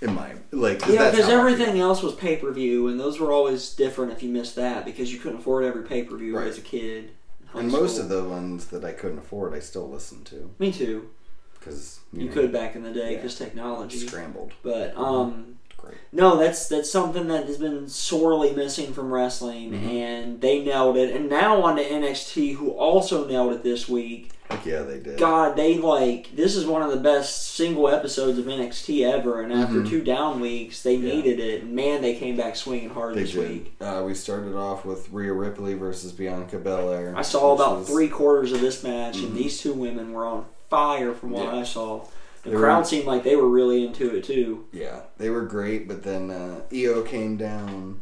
In 0.00 0.14
my 0.14 0.34
like, 0.52 0.80
Yeah, 0.86 1.10
because 1.10 1.28
everything 1.28 1.78
else 1.80 2.02
was 2.02 2.14
pay 2.14 2.36
per 2.36 2.50
view, 2.52 2.86
and 2.88 2.98
those 3.00 3.18
were 3.20 3.32
always 3.32 3.74
different 3.74 4.12
if 4.12 4.22
you 4.22 4.30
missed 4.30 4.54
that 4.56 4.84
because 4.84 5.12
you 5.12 5.18
couldn't 5.18 5.38
afford 5.38 5.64
every 5.64 5.82
pay 5.82 6.02
per 6.04 6.16
view 6.16 6.36
Right. 6.36 6.46
as 6.48 6.58
a 6.58 6.60
kid. 6.62 7.10
and 7.54 7.70
most 7.70 7.98
of 7.98 8.08
the 8.08 8.22
ones 8.24 8.66
that 8.66 8.84
I 8.84 8.92
couldn't 8.92 9.18
afford, 9.18 9.54
I 9.54 9.60
still 9.60 9.88
listened 9.88 10.24
to 10.26 10.50
Me 10.58 10.70
too. 10.72 11.10
because 11.58 12.00
You 12.12 12.28
could 12.28 12.52
back 12.52 12.74
in 12.76 12.82
the 12.82 12.92
day 12.92 13.10
Yeah. 13.12 13.16
because 13.16 13.36
technology. 13.36 13.98
scrambled. 13.98 14.52
But 14.62 14.96
um, 14.96 15.57
Great. 15.78 15.94
no, 16.12 16.36
that's 16.36 16.68
that's 16.68 16.90
something 16.90 17.28
that 17.28 17.46
has 17.46 17.56
been 17.56 17.88
sorely 17.88 18.52
missing 18.52 18.92
from 18.92 19.12
wrestling, 19.12 19.72
Mhm. 19.72 19.88
and 19.90 20.40
they 20.40 20.62
nailed 20.62 20.96
it. 20.96 21.14
And 21.14 21.28
now 21.30 21.62
on 21.62 21.76
to 21.76 21.82
NXT, 21.82 22.54
who 22.54 22.70
also 22.70 23.26
nailed 23.26 23.52
it 23.54 23.62
this 23.62 23.88
week. 23.88 24.30
Like, 24.50 24.64
yeah, 24.64 24.80
they 24.82 24.98
did. 24.98 25.18
God, 25.18 25.56
they 25.56 25.76
like 25.76 26.34
this 26.34 26.56
is 26.56 26.64
one 26.66 26.80
of 26.82 26.90
the 26.90 26.96
best 26.96 27.54
single 27.54 27.86
episodes 27.88 28.38
of 28.38 28.46
NXT 28.48 29.04
ever. 29.04 29.42
And 29.42 29.52
after 29.52 29.80
Mhm. 29.82 29.88
two 29.90 30.02
down 30.02 30.40
weeks, 30.40 30.82
they 30.82 30.94
Yeah. 30.94 31.14
needed 31.14 31.38
it. 31.38 31.62
And 31.64 31.74
man, 31.76 32.00
they 32.00 32.14
came 32.14 32.34
back 32.36 32.56
swinging 32.56 32.88
hard 32.90 33.14
They 33.14 33.22
this 33.24 33.32
did. 33.32 33.48
week. 33.48 33.74
Uh, 33.80 34.02
we 34.06 34.14
started 34.14 34.56
off 34.56 34.86
with 34.86 35.10
Rhea 35.12 35.34
Ripley 35.34 35.74
versus 35.74 36.12
Bianca 36.12 36.56
Belair. 36.56 37.12
I 37.16 37.20
saw 37.22 37.52
about 37.52 37.80
was- 37.80 37.88
three 37.88 38.08
quarters 38.08 38.52
of 38.52 38.62
this 38.62 38.82
match, 38.82 39.18
Mhm. 39.18 39.24
and 39.26 39.36
these 39.36 39.60
two 39.60 39.74
women 39.74 40.12
were 40.14 40.24
on 40.24 40.46
fire 40.70 41.12
from 41.12 41.30
what 41.32 41.44
Yeah. 41.44 41.60
I 41.60 41.62
saw. 41.64 42.00
The 42.42 42.50
They 42.50 42.56
were- 42.56 42.62
crowd 42.62 42.86
seemed 42.86 43.06
like 43.06 43.24
they 43.24 43.36
were 43.36 43.48
really 43.48 43.84
into 43.86 44.14
it 44.16 44.24
too. 44.24 44.66
Yeah, 44.72 45.00
they 45.18 45.30
were 45.30 45.42
great, 45.42 45.88
but 45.88 46.02
then 46.04 46.30
uh, 46.30 46.60
Io 46.72 47.02
came 47.02 47.36
down, 47.36 48.00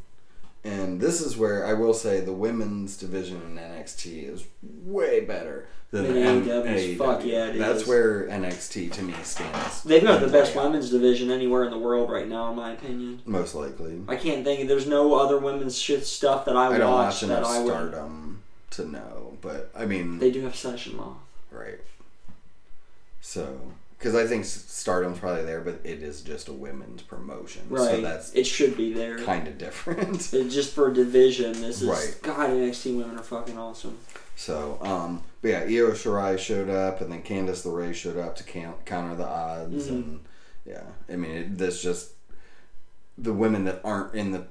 and 0.64 1.00
this 1.00 1.20
is 1.20 1.36
where 1.36 1.64
I 1.66 1.72
will 1.72 1.94
say 1.94 2.20
the 2.20 2.32
women's 2.32 2.96
division 2.96 3.40
in 3.42 3.56
NXT 3.56 4.32
is 4.32 4.44
way 4.62 5.20
better 5.20 5.66
than 5.92 6.04
AEW's. 6.06 6.66
AEW. 6.66 6.98
Fuck 6.98 7.24
yeah, 7.24 7.46
it 7.46 7.58
That's 7.58 7.82
is. 7.82 7.86
where 7.88 8.26
NXT 8.28 8.90
to 8.92 9.02
me 9.02 9.14
stands. 9.22 9.82
They've 9.84 10.02
got 10.02 10.20
the 10.20 10.26
best 10.28 10.54
women's 10.56 10.90
division 10.90 11.30
anywhere 11.30 11.64
in 11.64 11.70
the 11.70 11.78
world 11.78 12.10
right 12.10 12.28
now, 12.28 12.50
in 12.50 12.56
my 12.56 12.72
opinion. 12.72 13.22
Most 13.24 13.54
likely. 13.54 14.02
I 14.08 14.16
can't 14.16 14.44
think. 14.44 14.66
There's 14.68 14.86
no 14.88 15.14
other 15.14 15.38
women's 15.38 15.78
shit 15.78 16.04
stuff 16.04 16.44
that 16.46 16.56
I, 16.56 16.74
I 16.74 16.78
don't 16.78 16.92
watch 16.92 17.20
that 17.20 17.26
enough 17.38 17.46
I 17.46 17.60
would. 17.60 17.68
Stardom 17.72 18.42
to 18.70 18.84
know, 18.84 19.38
but 19.40 19.70
I 19.74 19.86
mean, 19.86 20.18
They 20.18 20.30
do 20.32 20.42
have 20.42 20.56
Session 20.56 20.98
Law. 20.98 21.16
right. 21.50 21.78
So, 23.20 23.58
because 23.98 24.14
I 24.14 24.26
think 24.26 24.44
Stardom's 24.44 25.18
probably 25.18 25.44
there, 25.44 25.60
but 25.60 25.80
it 25.84 26.02
is 26.02 26.20
just 26.22 26.48
a 26.48 26.52
women's 26.52 27.02
promotion, 27.02 27.62
Right. 27.68 27.96
so 27.96 28.00
that's 28.02 28.32
it 28.34 28.44
should 28.46 28.76
be 28.76 28.92
there. 28.92 29.18
kind 29.18 29.48
of 29.48 29.58
different. 29.58 30.32
It- 30.34 30.48
just 30.50 30.74
for 30.74 30.92
division, 30.92 31.52
this 31.60 31.82
is 31.82 31.88
Right. 31.88 32.16
God. 32.22 32.50
NXT 32.50 32.96
women 32.98 33.18
are 33.18 33.22
fucking 33.22 33.56
awesome. 33.58 33.98
So, 34.36 34.78
um, 34.82 35.22
but 35.40 35.48
yeah, 35.48 35.60
Io 35.60 35.92
Shirai 35.92 36.38
showed 36.38 36.68
up, 36.68 37.00
and 37.00 37.10
then 37.10 37.22
Candice 37.22 37.64
LeRae 37.64 37.94
showed 37.94 38.18
up 38.18 38.36
to 38.36 38.44
count, 38.44 38.84
counter 38.84 39.16
the 39.16 39.26
odds, 39.26 39.86
Mhm. 39.86 39.90
and 39.90 40.20
yeah, 40.66 40.82
I 41.08 41.16
mean, 41.16 41.30
it, 41.30 41.58
that's 41.58 41.80
just 41.80 42.10
the 43.16 43.32
women 43.32 43.64
that 43.64 43.80
aren't 43.82 44.14
in 44.14 44.32
the 44.32 44.46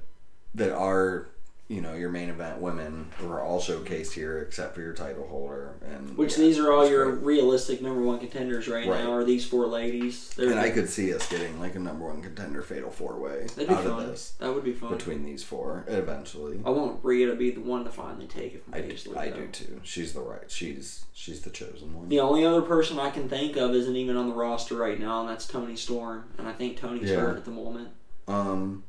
that 0.56 0.72
are 0.74 1.28
you 1.68 1.82
know 1.82 1.96
your 1.96 2.10
main 2.12 2.30
event 2.30 2.60
women 2.62 3.08
were 3.24 3.42
all 3.42 3.60
showcased 3.60 4.12
here 4.12 4.38
except 4.40 4.76
for 4.76 4.82
your 4.82 4.94
title 4.94 5.28
holder, 5.28 5.74
and 5.84 6.16
Which 6.16 6.34
yeah, 6.38 6.44
these 6.46 6.60
are 6.60 6.72
all 6.72 6.88
your 6.88 7.12
great. 7.14 7.24
realistic 7.26 7.82
number 7.82 8.02
one 8.02 8.20
contenders 8.20 8.68
right, 8.68 8.88
Right. 8.88 9.04
now. 9.04 9.12
Are 9.14 9.24
these 9.24 9.48
four 9.48 9.66
ladies? 9.66 10.30
They're, 10.36 10.52
And 10.52 10.60
I 10.60 10.70
could 10.70 10.88
see 10.90 11.12
us 11.12 11.28
getting 11.28 11.60
like 11.60 11.74
a 11.74 11.80
number 11.80 12.06
one 12.06 12.22
contender 12.22 12.62
fatal 12.62 12.92
four 12.92 13.18
way 13.20 13.48
That'd 13.56 13.68
be 13.70 13.74
out 13.74 13.86
of 13.88 13.98
this 14.06 14.34
That 14.40 14.54
would 14.54 14.64
be 14.64 14.74
fun. 14.74 14.92
between 14.96 15.24
these 15.24 15.44
four 15.44 15.86
eventually. 15.88 16.60
I 16.64 16.70
want 16.70 17.00
Rhea 17.04 17.26
to 17.28 17.36
be 17.36 17.50
the 17.50 17.62
one 17.62 17.84
to 17.86 17.90
finally 17.90 18.28
take 18.28 18.54
it 18.54 18.64
from 18.64 18.76
I, 18.76 18.82
Paisley. 18.82 19.18
I 19.18 19.30
though. 19.32 19.38
do 19.38 19.48
too. 19.48 19.82
She's 19.84 20.14
the 20.14 20.22
right. 20.22 20.50
She's 20.52 21.06
she's 21.16 21.42
the 21.42 21.50
chosen 21.50 21.96
one. 21.96 22.10
The 22.10 22.20
only 22.20 22.46
other 22.46 22.62
person 22.62 23.00
I 23.00 23.10
can 23.10 23.28
think 23.28 23.58
of 23.58 23.74
isn't 23.74 23.96
even 23.96 24.18
on 24.18 24.30
the 24.30 24.36
roster 24.36 24.76
right 24.76 25.00
now, 25.00 25.22
and 25.22 25.30
that's 25.30 25.48
Toni 25.48 25.76
Storm. 25.76 26.26
And 26.38 26.48
I 26.48 26.52
think 26.54 26.78
Toni's 26.78 27.10
Yeah. 27.10 27.22
hurt 27.22 27.38
at 27.38 27.46
the 27.46 27.52
moment. 27.52 27.90
Um, 28.28 28.84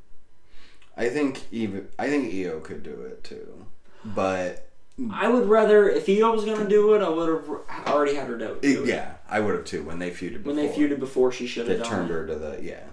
I 0.96 1.08
think 1.08 1.42
even 1.52 1.88
I 1.98 2.08
think 2.08 2.32
Io 2.34 2.60
could 2.60 2.82
do 2.82 2.90
it 3.02 3.22
too, 3.24 3.66
but 4.04 4.68
I 5.12 5.28
would 5.28 5.46
rather, 5.48 5.88
if 5.90 6.08
Io 6.08 6.32
was 6.32 6.44
going 6.46 6.58
to 6.58 6.68
do 6.68 6.94
it, 6.94 7.02
I 7.02 7.08
would 7.10 7.28
have 7.28 7.48
already 7.86 8.14
had 8.14 8.28
her 8.28 8.38
do 8.38 8.58
it. 8.62 8.86
yeah, 8.86 9.14
I 9.28 9.40
would 9.40 9.54
have 9.54 9.64
too 9.66 9.82
when 9.82 9.98
they 9.98 10.10
feuded. 10.10 10.42
Before. 10.42 10.54
When 10.54 10.56
they 10.56 10.68
feuded 10.72 10.98
before, 11.00 11.30
she 11.32 11.46
should 11.46 11.68
have 11.68 11.82
turned 11.86 12.10
it. 12.10 12.14
her 12.14 12.26
to 12.26 12.34
the 12.34 12.58
yeah. 12.62 12.84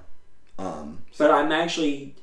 Um, 0.59 0.99
But 1.17 1.31
I'm 1.31 1.51
actually, 1.53 2.15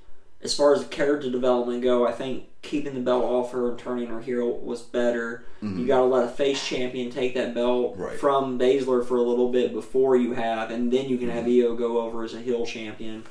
as 0.43 0.55
far 0.55 0.75
as 0.75 0.85
character 0.89 1.31
development 1.31 1.83
go, 1.83 2.07
I 2.07 2.13
think 2.13 2.45
keeping 2.63 2.93
the 2.93 3.01
belt 3.01 3.25
off 3.25 3.53
her 3.53 3.71
and 3.71 3.79
turning 3.79 4.09
her 4.09 4.21
heel 4.21 4.59
was 4.59 4.83
better. 4.83 5.45
You 5.63 5.87
got 5.87 6.01
to 6.01 6.05
let 6.05 6.25
a 6.27 6.29
face 6.29 6.63
champion 6.65 7.11
take 7.11 7.35
that 7.35 7.55
belt 7.55 7.93
Mm-hmm. 7.95 8.03
Right. 8.03 8.19
from 8.19 8.59
Baszler 8.59 9.03
for 9.05 9.17
a 9.17 9.23
little 9.23 9.51
bit 9.51 9.73
before 9.73 10.15
you 10.17 10.35
have, 10.35 10.71
and 10.71 10.93
then 10.93 11.09
you 11.09 11.17
can 11.17 11.31
have 11.31 11.45
Mm-hmm. 11.47 11.67
Io 11.69 11.75
go 11.75 12.01
over 12.03 12.23
as 12.23 12.35
a 12.35 12.41
heel 12.41 12.67
champion. 12.67 13.25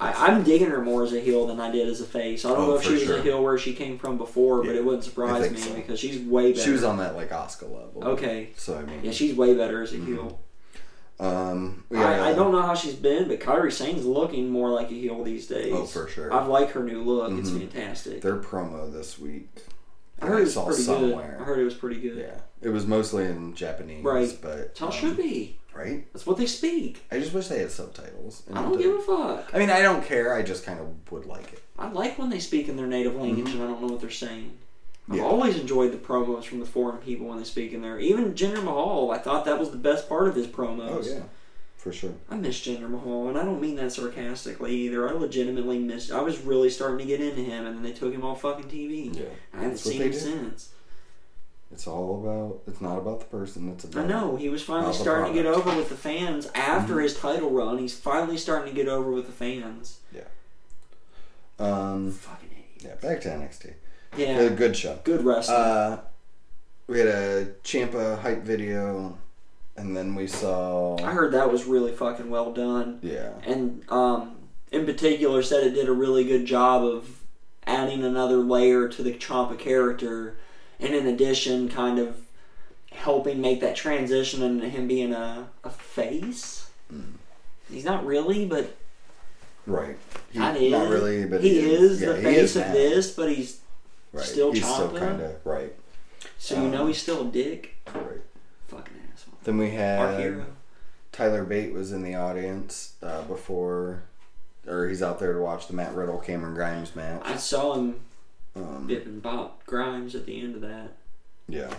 I, 0.00 0.26
I'm 0.28 0.42
digging 0.42 0.70
her 0.70 0.80
more 0.82 1.04
as 1.04 1.12
a 1.12 1.20
heel 1.20 1.46
than 1.46 1.60
I 1.60 1.70
did 1.70 1.88
as 1.88 2.00
a 2.00 2.04
face. 2.04 2.44
I 2.44 2.48
don't 2.48 2.58
Oh, 2.58 2.66
know 2.68 2.74
if 2.76 2.82
she 2.84 2.92
was 2.94 3.02
sure. 3.04 3.18
a 3.18 3.22
heel 3.22 3.42
where 3.42 3.56
she 3.58 3.74
came 3.74 3.96
from 3.98 4.18
before, 4.18 4.62
but 4.64 4.74
it 4.74 4.84
wouldn't 4.84 5.04
surprise 5.04 5.50
me 5.50 5.56
so. 5.58 5.72
because 5.74 6.00
she's 6.00 6.20
way 6.20 6.52
better. 6.52 6.64
she 6.64 6.70
was 6.70 6.82
on 6.84 6.98
that 6.98 7.14
like 7.14 7.30
Oscar 7.32 7.66
level. 7.66 8.02
Okay. 8.04 8.50
So 8.56 8.76
I 8.76 8.82
mean, 8.82 9.00
Yeah, 9.04 9.12
she's 9.12 9.34
way 9.34 9.54
better 9.54 9.82
as 9.82 9.92
a 9.92 9.96
Mm-hmm. 9.96 10.06
heel. 10.14 10.40
um, 11.20 11.84
got, 11.92 12.04
I, 12.20 12.30
I 12.30 12.34
don't 12.34 12.50
know 12.52 12.62
how 12.62 12.74
she's 12.74 12.94
been, 12.96 13.28
but 13.28 13.38
Kairi 13.40 13.72
Sane's 13.72 14.04
looking 14.04 14.50
more 14.50 14.70
like 14.70 14.90
a 14.90 14.94
heel 14.94 15.22
these 15.22 15.46
days. 15.46 15.72
Oh, 15.72 15.84
for 15.86 16.08
sure. 16.08 16.32
I 16.32 16.44
like 16.44 16.70
her 16.72 16.82
new 16.82 17.02
look. 17.02 17.32
It's 17.38 17.50
Mhm. 17.50 17.60
fantastic. 17.70 18.20
their 18.20 18.36
promo 18.38 18.92
this 18.92 19.18
week. 19.18 19.48
I 20.20 20.26
heard 20.26 20.40
it 20.40 20.44
was 20.44 20.56
pretty 20.56 20.82
somewhere. 20.82 21.34
good. 21.38 21.42
I 21.42 21.44
heard 21.44 21.58
it 21.60 21.64
was 21.64 21.74
pretty 21.74 22.00
good. 22.00 22.16
Yeah, 22.18 22.38
it 22.62 22.70
was 22.70 22.86
mostly 22.86 23.26
in 23.26 23.54
Japanese, 23.54 24.04
Right. 24.04 24.36
But 24.42 24.58
it 24.58 24.78
um, 24.82 24.90
should 24.90 25.16
be. 25.16 25.58
Right? 25.76 26.06
That's 26.12 26.26
what 26.26 26.36
they 26.36 26.46
speak. 26.46 27.04
I 27.10 27.18
just 27.18 27.32
wish 27.32 27.48
they 27.48 27.58
had 27.60 27.70
subtitles. 27.70 28.42
I 28.52 28.62
don't 28.62 28.78
give 28.78 28.94
a 28.94 29.00
fuck. 29.00 29.50
I 29.54 29.58
mean, 29.58 29.70
I 29.70 29.82
don't 29.82 30.04
care. 30.04 30.34
I 30.34 30.42
just 30.42 30.64
kind 30.64 30.80
of 30.80 30.88
would 31.12 31.26
like 31.26 31.52
it. 31.52 31.62
I 31.78 31.88
like 31.90 32.18
when 32.18 32.30
they 32.30 32.38
speak 32.40 32.68
in 32.68 32.76
their 32.76 32.86
native 32.86 33.14
language 33.16 33.52
and 33.52 33.62
I 33.62 33.66
don't 33.66 33.80
know 33.80 33.88
what 33.88 34.00
they're 34.00 34.10
saying. 34.10 34.52
I've 35.08 35.16
Mm-hmm. 35.16 35.16
Yeah. 35.16 35.24
always 35.28 35.58
enjoyed 35.58 35.92
the 35.92 35.98
promos 35.98 36.44
from 36.44 36.60
the 36.60 36.66
foreign 36.66 36.96
people 36.98 37.26
when 37.26 37.36
they 37.36 37.44
speak 37.44 37.72
in 37.74 37.82
there. 37.82 37.98
Even 37.98 38.32
Jinder 38.32 38.64
Mahal, 38.64 39.10
I 39.10 39.18
thought 39.18 39.44
that 39.44 39.58
was 39.58 39.70
the 39.70 39.76
best 39.76 40.08
part 40.08 40.28
of 40.28 40.34
his 40.34 40.46
promos. 40.46 40.88
Oh 40.90 41.02
yeah, 41.04 41.22
for 41.76 41.92
sure. 41.92 42.14
I 42.30 42.36
miss 42.36 42.58
Jinder 42.66 42.88
Mahal, 42.88 43.28
and 43.28 43.36
I 43.36 43.44
don't 43.44 43.60
mean 43.60 43.76
that 43.76 43.92
sarcastically 43.92 44.72
either. 44.74 45.06
I 45.06 45.12
legitimately 45.12 45.78
missed. 45.78 46.10
I 46.10 46.22
was 46.22 46.38
really 46.40 46.70
starting 46.70 46.96
to 46.98 47.04
get 47.04 47.20
into 47.20 47.42
him, 47.42 47.66
and 47.66 47.76
then 47.76 47.82
they 47.82 47.92
took 47.92 48.14
him 48.14 48.24
off 48.24 48.40
fucking 48.40 48.64
TV. 48.70 49.14
Yeah, 49.14 49.24
I 49.52 49.62
haven't 49.64 49.76
seen 49.76 50.00
him 50.00 50.10
do. 50.12 50.18
since. 50.18 50.70
It's 51.72 51.86
all 51.88 52.22
about. 52.22 52.60
It's 52.68 52.80
not 52.80 52.98
about 52.98 53.18
the 53.20 53.26
person. 53.26 53.68
It's 53.70 53.84
about. 53.84 54.04
I 54.04 54.06
know 54.06 54.36
he 54.36 54.48
was 54.48 54.62
finally 54.62 54.94
starting 54.94 55.32
to 55.34 55.42
get 55.42 55.46
over 55.46 55.74
with 55.76 55.88
the 55.88 55.96
fans 55.96 56.48
after 56.54 56.96
Mhm. 56.96 57.02
his 57.02 57.16
title 57.18 57.50
run. 57.50 57.78
He's 57.78 57.94
finally 57.98 58.36
starting 58.36 58.72
to 58.72 58.76
get 58.80 58.88
over 58.88 59.10
with 59.10 59.26
the 59.26 59.32
fans. 59.32 59.98
Yeah. 60.14 60.22
Um. 61.58 62.10
Fucking. 62.12 62.48
Yeah. 62.80 62.94
Back 62.96 63.20
to 63.22 63.28
NXT. 63.32 63.74
Yeah, 64.16 64.38
A 64.40 64.50
good 64.50 64.76
show. 64.76 64.98
good 65.02 65.24
wrestling. 65.24 65.56
Uh, 65.58 66.00
we 66.86 66.98
had 66.98 67.08
a 67.08 67.46
Ciampa 67.64 68.20
hype 68.20 68.42
video, 68.42 69.18
and 69.76 69.96
then 69.96 70.14
we 70.14 70.26
saw. 70.28 70.96
I 71.04 71.10
heard 71.12 71.32
that 71.32 71.50
was 71.50 71.64
really 71.64 71.90
fucking 71.92 72.30
well 72.30 72.52
done, 72.52 73.00
Yeah. 73.02 73.30
and 73.44 73.82
um, 73.90 74.36
in 74.70 74.84
particular, 74.86 75.42
said 75.42 75.64
it 75.64 75.70
did 75.74 75.88
a 75.88 75.92
really 75.92 76.22
good 76.24 76.44
job 76.46 76.84
of 76.84 77.08
adding 77.66 78.04
another 78.04 78.36
layer 78.36 78.86
to 78.88 79.02
the 79.02 79.12
Ciampa 79.14 79.58
character, 79.58 80.36
and 80.80 80.94
in 80.94 81.06
addition, 81.06 81.68
kind 81.68 81.98
of 81.98 82.20
helping 82.92 83.40
make 83.40 83.60
that 83.60 83.74
transition 83.76 84.42
into 84.42 84.68
him 84.68 84.86
being 84.88 85.12
a, 85.12 85.48
a 85.64 85.70
face. 85.70 86.70
Mm. 86.92 87.14
He's 87.70 87.84
not 87.84 88.04
really, 88.06 88.44
but 88.46 88.76
Right. 89.66 89.96
He, 90.30 90.38
Kinda 90.38 90.60
is. 90.60 90.72
Not 90.72 90.88
really, 90.90 91.24
but 91.24 91.40
he, 91.40 91.58
is 91.58 92.00
Yeah, 92.02 92.10
the 92.10 92.16
he 92.18 92.22
face 92.22 92.38
is 92.50 92.56
of 92.56 92.72
this, 92.72 93.10
but 93.12 93.30
he's 93.32 93.60
Right. 94.12 94.24
still 94.24 94.52
He's 94.52 94.64
still 94.64 94.90
kind 94.96 95.20
of 95.20 95.34
right. 95.44 95.72
so 96.38 96.62
you 96.62 96.68
know 96.68 96.82
Um, 96.82 96.88
he's 96.88 97.02
still 97.02 97.22
a 97.22 97.30
dick. 97.32 97.74
Right. 97.92 98.20
Fucking 98.68 98.94
asshole. 99.12 99.34
Then 99.42 99.58
we 99.58 99.70
have 99.70 100.00
Our 100.14 100.20
hero. 100.20 100.46
Tyler 101.10 101.44
Bate 101.44 101.72
was 101.72 101.90
in 101.92 102.02
the 102.02 102.14
audience 102.14 102.92
uh, 103.02 103.22
before, 103.22 104.02
or 104.68 104.88
he's 104.88 105.02
out 105.02 105.18
there 105.18 105.32
to 105.32 105.38
watch 105.40 105.66
the 105.66 105.72
Matt 105.72 105.94
Riddle 105.94 106.18
Cameron 106.18 106.54
Grimes 106.54 106.94
match. 106.94 107.22
I 107.24 107.36
saw 107.36 107.74
him 107.74 108.00
Um, 108.56 108.86
bipping 108.88 109.20
Bob 109.20 109.64
Grimes 109.66 110.14
at 110.14 110.26
the 110.26 110.40
end 110.40 110.54
of 110.54 110.60
that. 110.62 110.92
yeah. 111.48 111.72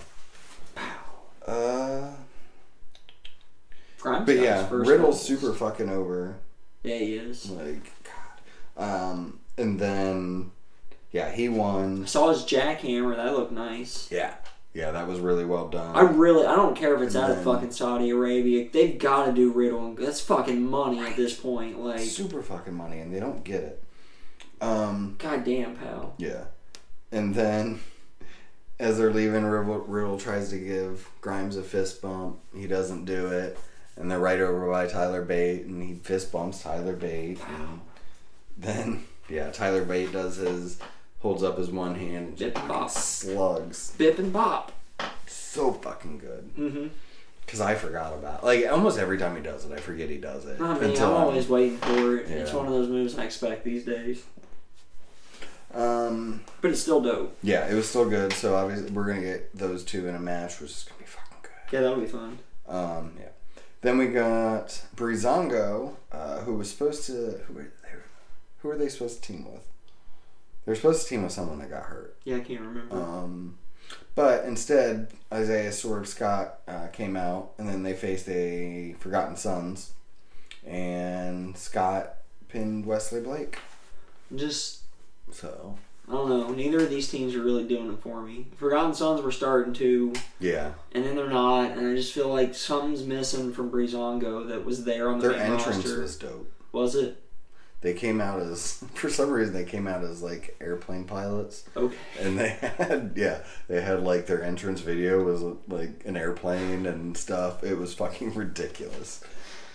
Pow. 0.76 1.51
Uh, 1.51 2.11
Grimes 3.99 4.26
but 4.26 4.38
yeah, 4.38 4.67
Riddle's 4.69 5.23
super 5.23 5.53
fucking 5.53 5.89
over. 5.89 6.36
Yeah, 6.84 6.97
he 6.97 7.15
is. 7.15 7.49
Like 7.49 7.91
God. 8.03 8.84
Um, 8.84 9.39
and 9.57 9.80
then 9.80 10.51
yeah, 11.11 11.32
he 11.32 11.47
won. 11.49 12.03
I 12.03 12.05
saw 12.07 12.30
his 12.30 12.43
jackhammer. 12.43 13.15
That 13.15 13.34
looked 13.34 13.51
nice. 13.53 14.11
Yeah. 14.11 14.34
Yeah, 14.73 14.91
that 14.91 15.07
was 15.07 15.21
really 15.21 15.45
well 15.45 15.69
done. 15.69 15.95
I 15.95 16.01
really, 16.01 16.45
I 16.45 16.53
don't 16.57 16.76
care 16.76 16.93
if 16.95 17.01
it's 17.01 17.15
And 17.15 17.23
out 17.23 17.32
of 17.32 17.41
fucking 17.45 17.71
Saudi 17.71 18.09
Arabia. 18.09 18.67
They've 18.69 18.99
got 18.99 19.28
to 19.28 19.32
do 19.32 19.49
Riddle. 19.49 19.93
That's 19.93 20.19
fucking 20.19 20.69
money 20.69 20.99
at 20.99 21.15
this 21.15 21.34
point. 21.34 21.80
Like, 21.82 22.01
super 22.01 22.41
fucking 22.43 22.73
money, 22.73 22.99
and 22.99 23.13
they 23.13 23.21
don't 23.21 23.41
get 23.45 23.63
it. 23.63 23.84
Um, 24.59 25.15
goddamn, 25.17 25.78
pal. 25.78 26.15
yeah, 26.17 26.43
and 27.12 27.34
then 27.36 27.80
as 28.80 28.97
they're 28.97 29.12
leaving, 29.14 29.45
Riddle, 29.45 29.80
Riddle 29.80 30.18
tries 30.20 30.49
to 30.49 30.58
give 30.58 31.10
Grimes 31.22 31.56
a 31.58 31.64
fist 31.64 32.01
bump. 32.01 32.39
He 32.56 32.68
doesn't 32.68 33.06
do 33.06 33.28
it, 33.28 33.58
and 33.95 34.12
they're 34.12 34.20
right 34.20 34.39
over 34.39 34.70
by 34.70 34.88
Tyler 34.88 35.24
Bate, 35.24 35.64
and 35.66 35.82
he 35.82 35.95
fist 35.95 36.32
bumps 36.32 36.62
Tyler 36.64 36.95
Bate. 36.95 37.39
And 37.58 37.82
then 38.58 39.06
yeah, 39.30 39.51
Tyler 39.51 39.86
Bate 39.86 40.12
does 40.12 40.38
his 40.38 40.80
holds 41.20 41.41
up 41.43 41.58
his 41.58 41.70
one 41.72 41.95
hand 41.95 42.28
and 42.28 42.38
Bip 42.38 42.53
just 42.56 42.68
bop. 42.68 42.89
slugs. 42.91 43.93
Bip 43.97 44.20
and 44.20 44.32
bop. 44.34 44.72
So 45.28 45.72
fucking 45.72 46.20
good. 46.20 46.49
Mm-hmm. 46.58 46.88
Because 47.45 47.62
I 47.62 47.76
forgot 47.76 48.14
about 48.14 48.43
like 48.43 48.66
almost 48.70 48.97
every 48.99 49.18
time 49.18 49.36
he 49.36 49.41
does 49.41 49.66
it, 49.66 49.72
I 49.72 49.78
forget 49.78 50.10
he 50.10 50.18
does 50.18 50.45
it. 50.45 50.60
I 50.60 50.74
mean, 50.80 50.91
I'm 50.97 51.03
I'm- 51.03 51.14
always 51.14 51.47
waiting 51.47 51.78
for 51.78 52.18
it. 52.18 52.30
It's 52.30 52.51
one 52.53 52.66
of 52.66 52.72
those 52.74 52.89
moves 52.89 53.18
I 53.18 53.24
expect 53.26 53.64
these 53.64 53.86
days. 53.86 54.24
Um, 55.76 56.41
But 56.61 56.71
it's 56.71 56.82
still 56.82 57.01
dope. 57.01 57.38
yeah, 57.43 57.67
it 57.69 57.73
was 57.73 57.88
still 57.89 58.09
good. 58.09 58.34
So 58.34 58.55
obviously 58.55 58.91
we're 58.91 59.05
gonna 59.07 59.21
get 59.21 59.55
those 59.55 59.84
two 59.84 60.07
in 60.07 60.15
a 60.15 60.19
match, 60.19 60.59
which 60.61 60.71
is 60.71 60.86
gonna 60.88 60.99
be 60.99 61.05
fucking 61.05 61.38
good. 61.41 61.51
Yeah, 61.76 61.82
that'll 61.82 61.99
be 61.99 62.07
fun. 62.07 62.39
Um, 62.67 63.13
yeah. 63.19 63.30
Then 63.82 63.97
we 63.97 64.07
got 64.07 64.82
Breezango, 64.95 65.95
uh, 66.11 66.39
who 66.39 66.55
was 66.55 66.69
supposed 66.71 67.05
to 67.07 67.41
who 67.47 67.53
were 67.53 67.63
they? 67.63 67.89
Who 68.59 68.69
were 68.69 68.78
they 68.78 68.89
supposed 68.89 69.21
to 69.21 69.32
team 69.34 69.45
with? 69.51 69.61
They 70.65 70.71
were 70.71 70.76
supposed 70.76 71.03
to 71.03 71.07
team 71.09 71.21
with 71.23 71.32
someone 71.34 71.59
that 71.59 71.69
got 71.69 71.84
hurt. 71.84 72.15
Yeah, 72.23 72.38
I 72.38 72.39
can't 72.39 72.61
remember. 72.61 72.95
Um, 72.95 73.59
but 74.15 74.45
instead, 74.45 75.09
Isaiah 75.32 75.71
Swerve 75.71 76.07
Scott 76.07 76.61
uh, 76.67 76.88
came 76.88 77.15
out, 77.15 77.51
and 77.59 77.69
then 77.69 77.84
they 77.84 77.93
faced 77.93 78.28
a 78.30 78.95
Forgotten 78.99 79.36
Sons 79.36 79.91
and 80.65 81.55
Scott 81.55 82.15
pinned 82.47 82.86
Wesley 82.88 83.21
Blake. 83.21 83.59
Just 84.34 84.80
So 85.36 85.78
I 86.08 86.14
don't 86.14 86.30
know. 86.30 86.50
Neither 86.52 86.80
of 86.80 86.90
these 86.90 87.10
teams 87.10 87.36
are 87.36 87.42
really 87.42 87.68
doing 87.68 87.92
it 87.92 88.00
for 88.00 88.22
me. 88.22 88.48
Forgotten 88.56 88.94
Sons 88.94 89.22
were 89.22 89.32
starting 89.32 89.74
to, 89.74 90.14
yeah, 90.40 90.72
and 90.94 91.04
then 91.04 91.16
they're 91.16 91.30
not, 91.30 91.72
and 91.72 91.88
I 91.88 91.96
just 91.96 92.14
feel 92.14 92.30
like 92.30 92.56
something's 92.56 93.04
missing 93.04 93.52
from 93.52 93.70
Breezango 93.70 94.48
that 94.48 94.64
was 94.64 94.86
there 94.86 95.10
on 95.10 95.20
the 95.20 95.30
their 95.30 95.38
main 95.38 95.54
entrance 95.54 95.78
roster. 95.86 96.02
was 96.02 96.16
dope. 96.16 96.52
Was 96.72 96.96
it? 96.96 97.22
They 97.82 97.94
came 97.94 98.22
out 98.22 98.40
as 98.40 98.84
for 98.94 99.10
some 99.10 99.30
reason 99.30 99.54
they 99.54 99.66
came 99.66 99.88
out 99.88 100.04
as 100.04 100.22
like 100.24 100.56
airplane 100.62 101.04
pilots. 101.04 101.66
Okay. 101.76 101.98
And 102.20 102.40
they 102.40 102.50
had, 102.78 103.14
yeah, 103.16 103.40
they 103.68 103.82
had 103.82 104.02
like 104.02 104.26
their 104.26 104.42
entrance 104.44 104.80
video 104.82 105.24
was 105.24 105.44
like 105.68 106.04
an 106.06 106.16
airplane 106.16 106.86
and 106.86 107.18
stuff. 107.18 107.64
It 107.64 107.78
was 107.78 107.94
fucking 107.94 108.34
ridiculous. 108.36 109.22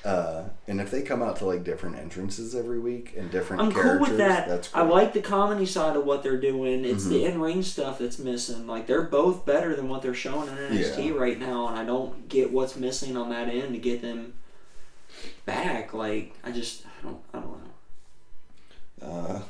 Uh, 0.03 0.45
and 0.67 0.81
if 0.81 0.91
they 0.91 1.03
come 1.03 1.23
out 1.23 1.37
to 1.37 1.45
like 1.45 1.63
different 1.63 1.95
entrances 1.97 2.55
every 2.55 2.79
week 2.79 3.13
and 3.19 3.31
different 3.31 3.61
I'm 3.63 3.71
cool 3.73 3.99
with 3.99 4.17
that. 4.17 4.49
that's 4.49 4.75
I 4.75 4.81
like 4.83 5.13
the 5.13 5.21
comedy 5.21 5.67
side 5.67 5.95
of 5.95 6.07
what 6.07 6.23
they're 6.23 6.41
doing. 6.41 6.87
It's 6.87 7.05
the 7.07 7.17
Mm-hmm. 7.25 7.33
in 7.35 7.41
ring 7.41 7.63
stuff 7.63 7.99
that's 7.99 8.19
missing. 8.19 8.67
Like 8.67 8.87
they're 8.87 9.03
both 9.03 9.45
better 9.45 9.77
than 9.77 9.89
what 9.91 10.01
they're 10.01 10.15
showing 10.15 10.49
in 10.49 10.55
NXT 10.57 11.09
Yeah. 11.09 11.13
right 11.21 11.39
now, 11.39 11.69
and 11.69 11.79
I 11.79 11.85
don't 11.85 12.29
get 12.31 12.51
what's 12.51 12.77
missing 12.77 13.15
on 13.17 13.29
that 13.29 13.49
end 13.51 13.75
to 13.75 13.79
get 13.79 14.01
them 14.01 14.33
back. 15.45 15.93
Like 15.93 16.35
I 16.43 16.51
just 16.51 16.85
I 16.87 17.03
don't 17.05 17.21
I 17.35 17.39
don't 17.41 17.61
know. 19.03 19.07
Uh, 19.07 19.43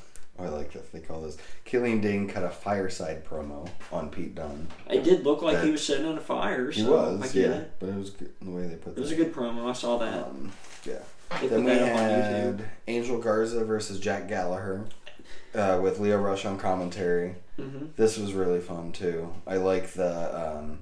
I 0.43 0.49
like 0.49 0.73
that 0.73 0.91
they 0.93 1.01
call 1.01 1.21
this. 1.23 1.37
Killian 1.65 2.01
Dain 2.01 2.29
cut 2.29 2.43
a 2.45 2.49
fireside 2.51 3.25
promo 3.25 3.69
on 3.93 4.11
Pete 4.11 4.35
Dunne. 4.35 4.69
It 4.89 5.05
did 5.05 5.25
look 5.25 5.43
like 5.43 5.63
he 5.63 5.71
was 5.71 5.85
sitting 5.85 6.07
on 6.07 6.17
a 6.19 6.21
fire. 6.21 6.71
He 6.71 6.83
so 6.83 6.97
I 6.97 7.13
was, 7.13 7.33
get 7.33 7.49
yeah, 7.51 7.57
it. 7.57 7.73
but 7.79 7.89
it 7.91 7.95
was 7.97 8.11
good, 8.11 8.33
the 8.41 8.51
way 8.51 8.67
they 8.67 8.77
put 8.77 8.97
It 8.97 9.01
was 9.01 9.13
a 9.13 9.17
good 9.17 9.33
promo. 9.35 9.69
I 9.69 9.73
saw 9.73 9.99
that. 9.99 10.25
Um, 10.27 10.53
yeah. 10.85 10.99
They 11.41 11.47
Then 11.47 11.65
we 11.65 11.71
that 11.71 11.87
had 11.97 12.65
Angel 12.89 13.19
Garza 13.21 13.65
versus 13.65 14.01
Jack 14.01 14.27
Gallagher 14.29 14.87
uh, 15.55 15.79
with 15.83 16.01
Lio 16.01 16.19
Rush 16.19 16.45
on 16.45 16.59
commentary. 16.59 17.37
hmm 17.57 17.87
This 17.97 18.17
was 18.19 18.33
really 18.33 18.61
fun 18.61 18.93
too. 18.93 19.33
I 19.47 19.57
like 19.59 19.93
the 19.93 20.57
um, 20.59 20.81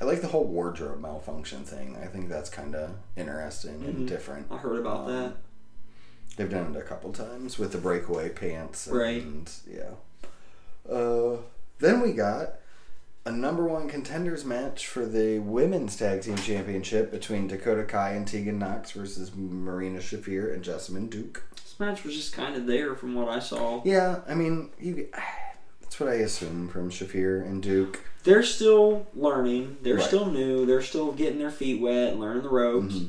I 0.00 0.04
like 0.04 0.20
the 0.20 0.28
whole 0.28 0.44
wardrobe 0.44 1.00
malfunction 1.00 1.64
thing. 1.64 1.96
I 2.02 2.06
think 2.06 2.28
that's 2.28 2.48
kind 2.50 2.74
of 2.74 2.90
interesting 3.16 3.80
Mhm. 3.80 3.88
and 3.88 4.08
different. 4.08 4.46
I 4.50 4.56
heard 4.58 4.78
about 4.78 5.00
Um, 5.00 5.12
that. 5.12 5.32
They've 6.36 6.50
done 6.50 6.74
it 6.74 6.78
a 6.78 6.82
couple 6.82 7.12
times 7.12 7.58
with 7.58 7.72
the 7.72 7.78
breakaway 7.78 8.28
pants. 8.28 8.86
And, 8.86 8.96
Right. 8.96 9.24
Yeah. 9.66 10.92
Uh, 10.92 11.38
then 11.78 12.00
we 12.00 12.12
got 12.12 12.54
a 13.24 13.32
number 13.32 13.64
one 13.64 13.88
contenders 13.88 14.44
match 14.44 14.86
for 14.86 15.04
the 15.06 15.38
women's 15.40 15.96
tag 15.96 16.22
team 16.22 16.36
championship 16.36 17.10
between 17.10 17.48
Dakota 17.48 17.84
Kai 17.84 18.10
and 18.12 18.26
Tegan 18.28 18.58
Nox 18.58 18.92
versus 18.92 19.32
Marina 19.34 19.98
Shafir 19.98 20.52
and 20.54 20.62
Jessamyn 20.62 21.10
Duke. 21.10 21.42
This 21.56 21.74
match 21.80 22.04
was 22.04 22.14
just 22.14 22.32
kind 22.32 22.54
of 22.54 22.66
there 22.66 22.94
from 22.94 23.14
what 23.14 23.28
I 23.28 23.38
saw. 23.40 23.82
Yeah, 23.84 24.20
I 24.28 24.34
mean, 24.34 24.70
you. 24.78 25.08
That's 25.80 26.00
what 26.00 26.08
I 26.10 26.14
assume 26.16 26.68
from 26.68 26.90
Shafir 26.90 27.42
and 27.42 27.62
Duke. 27.62 28.00
They're 28.24 28.42
still 28.42 29.06
learning. 29.14 29.78
They're 29.82 29.94
Right. 29.96 30.04
still 30.04 30.26
new. 30.30 30.66
They're 30.66 30.82
still 30.82 31.12
getting 31.12 31.38
their 31.38 31.50
feet 31.50 31.80
wet 31.80 32.12
and 32.12 32.20
learning 32.20 32.42
the 32.42 32.48
ropes. 32.48 32.94
Mhm. 32.96 33.08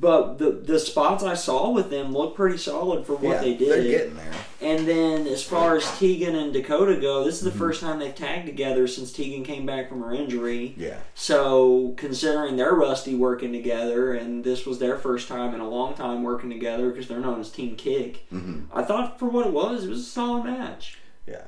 But 0.00 0.38
the 0.38 0.50
the 0.50 0.78
spots 0.78 1.22
I 1.22 1.34
saw 1.34 1.70
with 1.70 1.90
them 1.90 2.12
look 2.12 2.34
pretty 2.34 2.58
solid 2.58 3.06
for 3.06 3.14
what 3.14 3.34
yeah, 3.36 3.40
they 3.40 3.54
did. 3.54 3.68
They're 3.70 3.82
getting 3.82 4.16
there. 4.16 4.32
And 4.60 4.86
then 4.88 5.26
as 5.26 5.42
far 5.42 5.76
as 5.76 5.98
Tegan 5.98 6.34
and 6.34 6.52
Dakota 6.52 6.96
go, 6.96 7.22
this 7.24 7.34
is 7.36 7.42
the 7.42 7.50
Mhm. 7.50 7.58
first 7.58 7.80
time 7.82 7.98
they've 7.98 8.14
tagged 8.14 8.46
together 8.46 8.86
since 8.86 9.12
Tegan 9.12 9.44
came 9.44 9.66
back 9.66 9.88
from 9.88 10.00
her 10.02 10.12
injury. 10.12 10.74
Yeah. 10.78 10.98
So 11.14 11.92
considering 11.96 12.56
they're 12.56 12.72
rusty 12.74 13.14
working 13.14 13.52
together, 13.52 14.14
and 14.14 14.42
this 14.42 14.64
was 14.64 14.78
their 14.78 14.96
first 14.96 15.28
time 15.28 15.54
in 15.54 15.60
a 15.60 15.68
long 15.68 15.94
time 15.94 16.22
working 16.22 16.48
together 16.50 16.88
because 16.90 17.08
they're 17.08 17.20
known 17.20 17.40
as 17.40 17.50
Team 17.50 17.76
Kick, 17.76 18.24
hmm 18.30 18.60
I 18.72 18.82
thought 18.82 19.18
for 19.18 19.26
what 19.26 19.46
it 19.46 19.52
was, 19.52 19.84
it 19.84 19.90
was 19.90 20.00
a 20.00 20.10
solid 20.10 20.44
match. 20.44 20.98
Yeah. 21.26 21.42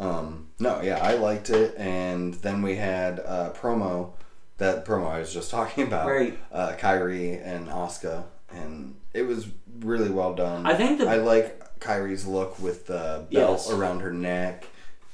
Um, 0.00 0.48
no, 0.58 0.80
yeah, 0.82 0.98
I 1.02 1.14
liked 1.14 1.50
it. 1.50 1.74
And 1.76 2.34
then 2.34 2.62
we 2.62 2.76
had 2.76 3.18
a 3.20 3.52
promo, 3.56 4.10
that 4.58 4.84
promo 4.84 5.08
I 5.10 5.18
was 5.20 5.32
just 5.32 5.50
talking 5.58 5.86
about. 5.86 6.06
Right. 6.06 6.38
Uh, 6.52 6.74
Kairi 6.78 7.44
and 7.44 7.68
Asuka. 7.68 8.24
And 8.52 8.94
it 9.12 9.22
was 9.22 9.48
really 9.80 10.10
well 10.10 10.34
done. 10.34 10.64
I 10.66 10.74
think 10.74 10.98
the 11.00 11.08
I 11.08 11.16
like 11.16 11.80
Kairi's 11.80 12.26
look 12.26 12.58
with 12.60 12.86
the 12.86 13.26
belt 13.32 13.58
Yes. 13.66 13.70
around 13.70 14.00
her 14.00 14.12
neck. 14.12 14.66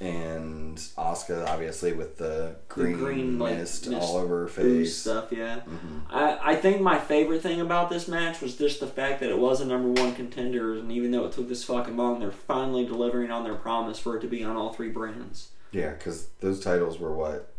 And 0.02 0.78
Asuka, 0.78 1.46
obviously, 1.46 1.92
with 1.92 2.16
the 2.16 2.56
green, 2.68 2.96
green, 2.96 3.38
like, 3.38 3.56
mist, 3.58 3.86
mist 3.86 4.00
all 4.00 4.16
over 4.16 4.40
her 4.40 4.48
face. 4.48 4.96
stuff, 4.96 5.26
yeah. 5.30 5.60
Mhm. 5.68 6.02
I, 6.08 6.52
I 6.52 6.56
think 6.56 6.80
my 6.80 6.98
favorite 6.98 7.42
thing 7.42 7.60
about 7.60 7.90
this 7.90 8.08
match 8.08 8.40
was 8.40 8.56
just 8.56 8.80
the 8.80 8.86
fact 8.86 9.20
that 9.20 9.28
it 9.28 9.38
was 9.38 9.60
a 9.60 9.66
number 9.66 9.90
one 10.00 10.14
contender, 10.14 10.72
and 10.72 10.90
even 10.90 11.10
though 11.10 11.26
it 11.26 11.32
took 11.32 11.50
this 11.50 11.64
fucking 11.64 11.98
long, 11.98 12.18
they're 12.18 12.30
finally 12.32 12.86
delivering 12.86 13.30
on 13.30 13.44
their 13.44 13.54
promise 13.56 13.98
for 13.98 14.16
it 14.16 14.20
to 14.20 14.26
be 14.26 14.42
on 14.42 14.56
all 14.56 14.72
three 14.72 14.88
brands. 14.88 15.48
Yeah, 15.70 15.90
because 15.90 16.28
those 16.40 16.60
titles 16.60 16.98
were 16.98 17.12
what? 17.14 17.49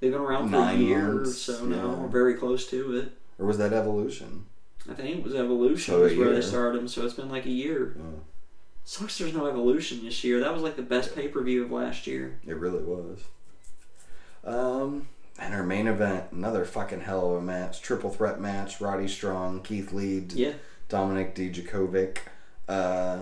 They've 0.00 0.12
been 0.12 0.20
around 0.20 0.44
for 0.50 0.56
Nine 0.56 0.76
a 0.76 0.82
year 0.82 1.08
or 1.10 1.14
months, 1.14 1.38
so 1.38 1.64
now, 1.64 1.76
yeah. 1.76 2.04
or 2.04 2.08
very 2.08 2.34
close 2.34 2.68
to 2.70 2.96
it. 2.98 3.12
Or 3.38 3.46
was 3.46 3.58
that 3.58 3.72
Evolution? 3.72 4.46
I 4.88 4.94
think 4.94 5.18
it 5.18 5.22
was 5.24 5.34
Evolution 5.34 5.94
So 5.94 6.00
where 6.16 6.32
they 6.32 6.40
started 6.40 6.78
them, 6.78 6.88
so 6.88 7.04
it's 7.04 7.14
been 7.14 7.28
like 7.28 7.46
a 7.46 7.50
year. 7.50 7.94
Yeah, 7.98 8.04
Sucks 8.84 9.18
there's 9.18 9.34
no 9.34 9.46
Evolution 9.46 10.04
this 10.04 10.22
year. 10.24 10.40
That 10.40 10.54
was 10.54 10.62
like 10.62 10.76
the 10.76 10.82
best 10.82 11.14
pay 11.14 11.28
per 11.28 11.42
view 11.42 11.64
of 11.64 11.70
last 11.70 12.06
year. 12.06 12.38
it 12.46 12.56
really 12.56 12.82
was. 12.82 13.20
Um, 14.44 15.08
and 15.38 15.54
our 15.54 15.62
main 15.62 15.86
event, 15.86 16.24
another 16.32 16.64
fucking 16.64 17.02
hell 17.02 17.30
of 17.30 17.36
a 17.36 17.40
match. 17.42 17.82
Triple 17.82 18.10
threat 18.10 18.40
match. 18.40 18.80
Roddy 18.80 19.08
Strong, 19.08 19.62
Keith 19.62 19.92
Lee, 19.92 20.24
Yeah. 20.32 20.52
Dominik 20.88 21.34
Dijakovic. 21.34 22.18
Uh, 22.68 23.16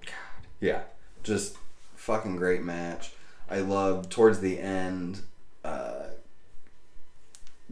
God, 0.00 0.14
yeah, 0.60 0.82
just 1.22 1.56
fucking 1.94 2.36
great 2.36 2.62
match. 2.62 3.12
I 3.48 3.60
love 3.60 4.08
towards 4.08 4.40
the 4.40 4.58
end, 4.58 5.20
uh, 5.64 6.04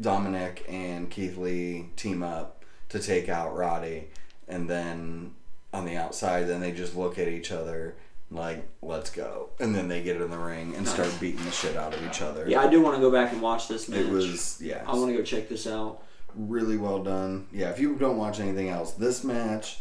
Dominic 0.01 0.65
and 0.69 1.11
Keith 1.11 1.37
Lee 1.37 1.91
team 1.97 2.23
up 2.23 2.65
to 2.89 2.99
take 2.99 3.29
out 3.29 3.57
Roddy, 3.57 4.09
and 4.49 4.69
then 4.69 5.35
on 5.73 5.85
the 5.85 5.97
outside, 5.97 6.49
then 6.49 6.61
they 6.61 6.73
just 6.73 6.97
look 6.97 7.19
at 7.19 7.29
each 7.29 7.53
other 7.53 7.95
like, 8.31 8.67
"Let's 8.83 9.11
go," 9.11 9.51
and 9.59 9.75
then 9.75 9.89
they 9.89 10.03
get 10.03 10.21
in 10.21 10.31
the 10.31 10.39
ring 10.39 10.75
and 10.77 10.87
start 10.87 11.13
beating 11.21 11.45
the 11.45 11.51
shit 11.51 11.77
out 11.77 11.95
of 11.95 12.05
each 12.07 12.23
other. 12.23 12.49
Yeah, 12.49 12.61
I 12.61 12.69
do 12.69 12.81
want 12.81 12.97
to 12.97 13.01
go 13.01 13.11
back 13.11 13.33
and 13.33 13.43
watch 13.43 13.69
this 13.69 13.89
match. 13.89 14.01
it 14.01 14.09
was 14.09 14.61
yeah, 14.61 14.85
I 14.87 14.95
want 14.95 15.11
to 15.11 15.17
go 15.17 15.23
check 15.23 15.49
this 15.49 15.67
out. 15.67 16.03
really 16.35 16.77
well 16.77 17.03
done. 17.03 17.47
Yeah, 17.53 17.71
if 17.71 17.79
you 17.79 17.95
don't 17.97 18.17
watch 18.17 18.41
anything 18.41 18.69
else, 18.69 18.93
this 18.93 19.25
match 19.25 19.81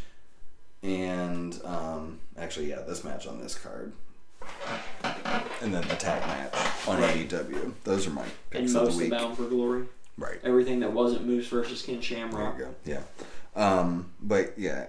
and 0.81 1.59
um, 1.65 2.19
actually, 2.37 2.69
yeah, 2.69 2.81
this 2.81 3.03
match 3.03 3.27
on 3.27 3.39
this 3.41 3.55
card, 3.55 3.93
and 5.61 5.73
then 5.73 5.87
the 5.87 5.95
tag 5.95 6.21
match 6.27 6.87
on 6.87 6.99
Right. 7.01 7.29
AEW. 7.29 7.73
Those 7.83 8.07
are 8.07 8.11
my 8.11 8.23
And 8.23 8.31
picks 8.51 8.75
of 8.75 8.91
the 8.91 8.97
week. 8.97 9.11
Bound 9.11 9.35
for 9.37 9.43
Glory. 9.43 9.85
Right. 10.17 10.39
Everything 10.43 10.79
that 10.81 10.91
wasn't 10.93 11.25
Moose 11.25 11.47
versus 11.47 11.81
Ken 11.81 11.95
There 11.95 12.03
Shamrock. 12.03 12.57
you 12.57 12.65
go. 12.65 12.75
Yeah. 12.85 13.01
Um, 13.55 14.11
but 14.21 14.53
yeah, 14.57 14.87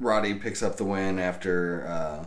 Roddy 0.00 0.34
picks 0.34 0.62
up 0.62 0.76
the 0.76 0.84
win 0.84 1.18
after 1.18 1.86
uh, 1.86 2.24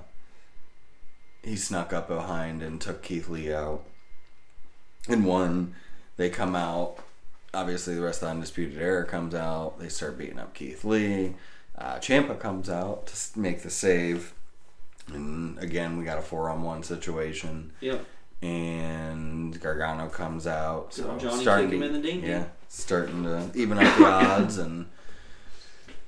he 1.44 1.56
snuck 1.56 1.94
up 1.94 2.08
behind 2.08 2.62
and 2.64 2.80
took 2.82 3.02
Keith 3.04 3.30
Lee 3.30 3.54
out. 3.54 3.84
And 5.08 5.26
one, 5.26 5.76
they 6.18 6.30
come 6.30 6.56
out. 6.56 6.98
Obviously, 7.54 7.96
the 7.96 8.02
rest 8.02 8.22
of 8.22 8.28
the 8.28 8.32
Undisputed 8.32 8.82
Era 8.82 9.06
comes 9.06 9.34
out. 9.34 9.80
They 9.80 9.90
start 9.90 10.18
beating 10.18 10.40
up 10.40 10.54
Keith 10.54 10.84
Lee. 10.84 11.36
Uh, 11.78 11.96
Ciampa 11.96 12.38
comes 12.40 12.70
out 12.70 13.08
to 13.08 13.40
make 13.40 13.62
the 13.64 13.70
save. 13.70 14.34
And 15.14 15.58
again, 15.60 15.98
we 15.98 16.06
got 16.06 16.18
a 16.18 16.22
four 16.22 16.50
on 16.50 16.64
one 16.64 16.84
situation. 16.84 17.72
Yep. 17.82 18.06
And 18.42 19.60
Gargano 19.60 20.08
comes 20.10 20.46
out. 20.48 20.94
So 20.94 21.10
Oh, 21.12 21.18
Johnny 21.20 21.42
starting 21.42 21.72
him 21.72 21.80
to- 21.82 21.86
in 21.88 21.94
the 21.94 22.00
ding-ding. 22.02 22.30
Yeah, 22.30 22.46
starting 22.68 23.24
to 23.24 23.50
even 23.56 23.78
up 23.80 23.98
the 23.98 24.06
odds. 24.06 24.58
And 24.58 24.88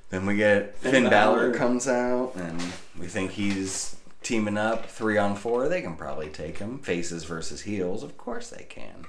then 0.10 0.26
we 0.26 0.36
get 0.36 0.76
Finn, 0.76 0.91
Finn 0.91 1.10
Balor 1.10 1.52
Balor. 1.52 1.54
comes 1.58 1.88
out, 1.88 2.34
and 2.36 2.62
we 3.00 3.08
think 3.08 3.32
he's 3.32 3.95
teaming 4.22 4.58
up 4.58 4.86
three 4.88 5.18
on 5.18 5.36
four. 5.36 5.68
They 5.70 5.82
can 5.82 5.95
probably 5.95 6.30
take 6.30 6.58
him. 6.60 6.80
Faces 6.80 7.24
versus 7.24 7.62
heels. 7.62 8.04
Of 8.04 8.18
course 8.18 8.50
they 8.50 8.64
can. 8.64 9.06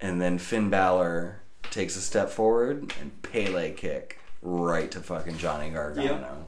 And 0.00 0.20
then 0.20 0.38
Finn 0.38 0.68
Balor 0.70 1.40
takes 1.70 1.96
a 1.96 2.00
step 2.00 2.28
forward 2.30 2.92
and 3.00 3.22
Pele 3.22 3.72
kick 3.72 4.18
right 4.42 4.90
to 4.90 5.00
fucking 5.00 5.38
Johnny 5.38 5.70
Gargano. 5.70 6.46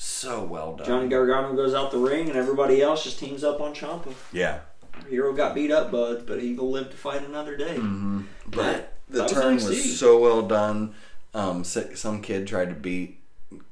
So 0.00 0.44
well 0.44 0.76
done. 0.76 0.86
Johnny 0.86 1.08
Gargano 1.08 1.54
goes 1.56 1.74
out 1.74 1.90
the 1.90 1.98
ring, 1.98 2.28
and 2.28 2.38
everybody 2.38 2.80
else 2.80 3.02
just 3.02 3.18
teams 3.18 3.42
up 3.42 3.60
on 3.60 3.74
Ciampa. 3.74 4.14
Yeah. 4.32 4.60
Hero 5.08 5.32
got 5.32 5.56
beat 5.56 5.72
up, 5.72 5.90
bud, 5.90 6.24
but 6.24 6.40
he 6.40 6.54
will 6.54 6.70
live 6.70 6.90
to 6.90 6.96
fight 6.96 7.24
another 7.26 7.56
day. 7.56 7.74
hmm 7.76 8.20
That- 8.50 8.52
But 8.52 8.94
the 9.10 9.18
that 9.22 9.28
turn 9.30 9.56
NXT. 9.56 9.68
was 9.68 9.98
so 9.98 10.18
well 10.20 10.42
done. 10.42 10.94
Um, 11.34 11.64
some 11.64 12.22
kid 12.22 12.46
tried 12.46 12.68
to 12.68 12.74
beat, 12.76 13.18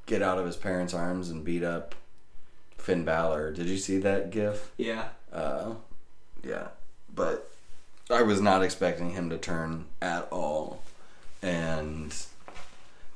get 0.05 0.21
out 0.21 0.37
of 0.37 0.45
his 0.45 0.57
parents' 0.57 0.93
arms 0.93 1.29
and 1.29 1.45
beat 1.45 1.63
up 1.63 1.95
Finn 2.77 3.05
Balor. 3.05 3.51
Did 3.53 3.67
you 3.67 3.77
see 3.77 3.97
that 3.99 4.29
gif? 4.29 4.71
Yeah. 4.77 5.05
Uh, 5.31 5.75
yeah, 6.43 6.67
but 7.13 7.49
I 8.09 8.21
was 8.23 8.41
not 8.41 8.63
expecting 8.63 9.11
him 9.11 9.29
to 9.29 9.37
turn 9.37 9.85
at 10.01 10.27
all, 10.31 10.81
and 11.41 12.13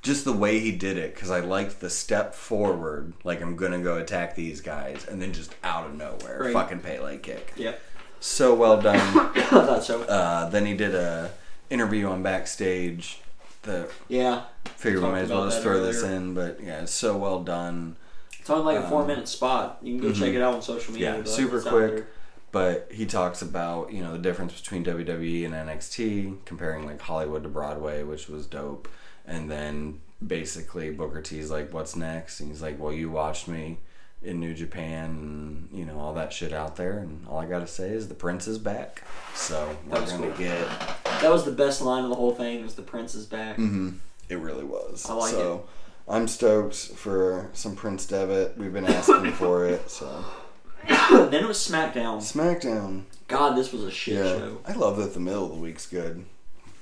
just 0.01 0.25
the 0.25 0.33
way 0.33 0.59
he 0.59 0.71
did 0.71 0.97
it 0.97 1.13
because 1.13 1.29
I 1.29 1.41
liked 1.41 1.79
the 1.79 1.89
step 1.89 2.33
forward, 2.33 3.13
like 3.23 3.41
I'm 3.41 3.55
gonna 3.55 3.79
go 3.79 3.97
attack 3.97 4.35
these 4.35 4.61
guys, 4.61 5.05
and 5.07 5.21
then 5.21 5.31
just 5.33 5.53
out 5.63 5.85
of 5.87 5.95
nowhere, 5.95 6.39
Right. 6.41 6.53
fucking 6.53 6.79
Pele 6.79 7.17
kick. 7.17 7.53
Yep. 7.55 7.79
So 8.19 8.53
well 8.53 8.79
done. 8.81 9.31
So. 9.81 10.01
uh, 10.03 10.49
then 10.49 10.65
he 10.65 10.73
did 10.75 10.95
a 10.95 11.31
interview 11.69 12.07
on 12.07 12.23
backstage. 12.23 13.19
The 13.63 13.87
Yeah. 14.07 14.43
figure 14.75 15.01
we 15.01 15.07
might 15.07 15.21
as 15.21 15.29
well 15.29 15.45
just 15.45 15.61
throw 15.61 15.83
this 15.83 16.01
in, 16.03 16.33
but 16.33 16.59
yeah, 16.63 16.81
it's 16.81 16.91
so 16.93 17.15
well 17.17 17.43
done. 17.43 17.95
It's 18.39 18.49
only 18.49 18.73
like 18.73 18.81
a 18.81 18.83
Um, 18.83 18.89
four 18.89 19.05
minute 19.05 19.27
spot. 19.27 19.77
You 19.83 19.99
can 19.99 20.07
go 20.07 20.13
check 20.13 20.29
mhm. 20.29 20.35
it 20.35 20.41
out 20.41 20.55
on 20.55 20.61
social 20.63 20.93
media. 20.93 21.17
Yeah, 21.17 21.23
super 21.25 21.61
quick. 21.61 22.05
But 22.51 22.89
he 22.91 23.05
talks 23.05 23.41
about 23.41 23.93
you 23.93 24.03
know 24.03 24.11
the 24.13 24.17
difference 24.19 24.59
between 24.59 24.83
WWE 24.83 25.45
and 25.45 25.53
NXT, 25.53 26.37
comparing 26.45 26.85
like 26.87 26.99
Hollywood 27.01 27.43
to 27.43 27.49
Broadway, 27.49 28.01
which 28.03 28.27
was 28.27 28.45
dope. 28.47 28.87
And 29.33 29.49
then 29.49 30.01
basically 30.25 30.91
Booker 30.91 31.21
T's 31.21 31.49
like, 31.49 31.71
"What's 31.73 31.95
next?" 31.95 32.39
And 32.41 32.49
he's 32.51 32.61
like, 32.61 32.79
"Well, 32.79 32.91
you 32.91 33.09
watched 33.09 33.47
me 33.47 33.77
in 34.21 34.39
New 34.39 34.53
Japan, 34.53 35.05
and 35.09 35.69
you 35.71 35.85
know 35.85 35.97
all 35.99 36.13
that 36.15 36.33
shit 36.33 36.51
out 36.53 36.75
there, 36.75 36.99
and 36.99 37.25
all 37.27 37.39
I 37.39 37.45
gotta 37.45 37.65
say 37.67 37.89
is 37.89 38.07
the 38.07 38.13
Prince 38.13 38.47
is 38.47 38.57
back." 38.57 39.03
So 39.35 39.75
we're 39.87 39.93
That 39.93 40.01
was 40.01 40.11
gonna 40.11 40.27
cool. 40.27 40.37
get. 40.37 40.67
That 41.21 41.31
was 41.31 41.45
the 41.45 41.51
best 41.51 41.81
line 41.81 42.03
of 42.03 42.09
the 42.09 42.15
whole 42.15 42.35
thing. 42.35 42.61
Was 42.63 42.75
the 42.75 42.81
prince 42.81 43.15
is 43.15 43.25
back. 43.25 43.55
hmm 43.55 43.91
It 44.27 44.37
really 44.39 44.63
was. 44.65 45.05
I 45.09 45.13
like 45.13 45.31
so, 45.31 45.65
I'm 46.07 46.27
stoked 46.27 46.75
for 46.75 47.49
some 47.53 47.75
Prince 47.75 48.05
Devitt. 48.05 48.57
We've 48.57 48.73
been 48.73 48.85
asking 48.85 49.31
for 49.43 49.65
it. 49.65 49.89
So 49.89 50.25
then 51.09 51.33
it 51.43 51.47
was 51.47 51.57
SmackDown. 51.59 52.17
SmackDown. 52.17 53.03
God, 53.27 53.55
this 53.55 53.71
was 53.71 53.83
a 53.83 53.91
shit 53.91 54.15
yeah, 54.15 54.23
show. 54.37 54.57
I 54.67 54.73
love 54.73 54.97
that 54.97 55.13
the 55.13 55.19
middle 55.19 55.45
of 55.45 55.51
the 55.51 55.57
week's 55.61 55.85
good. 55.87 56.25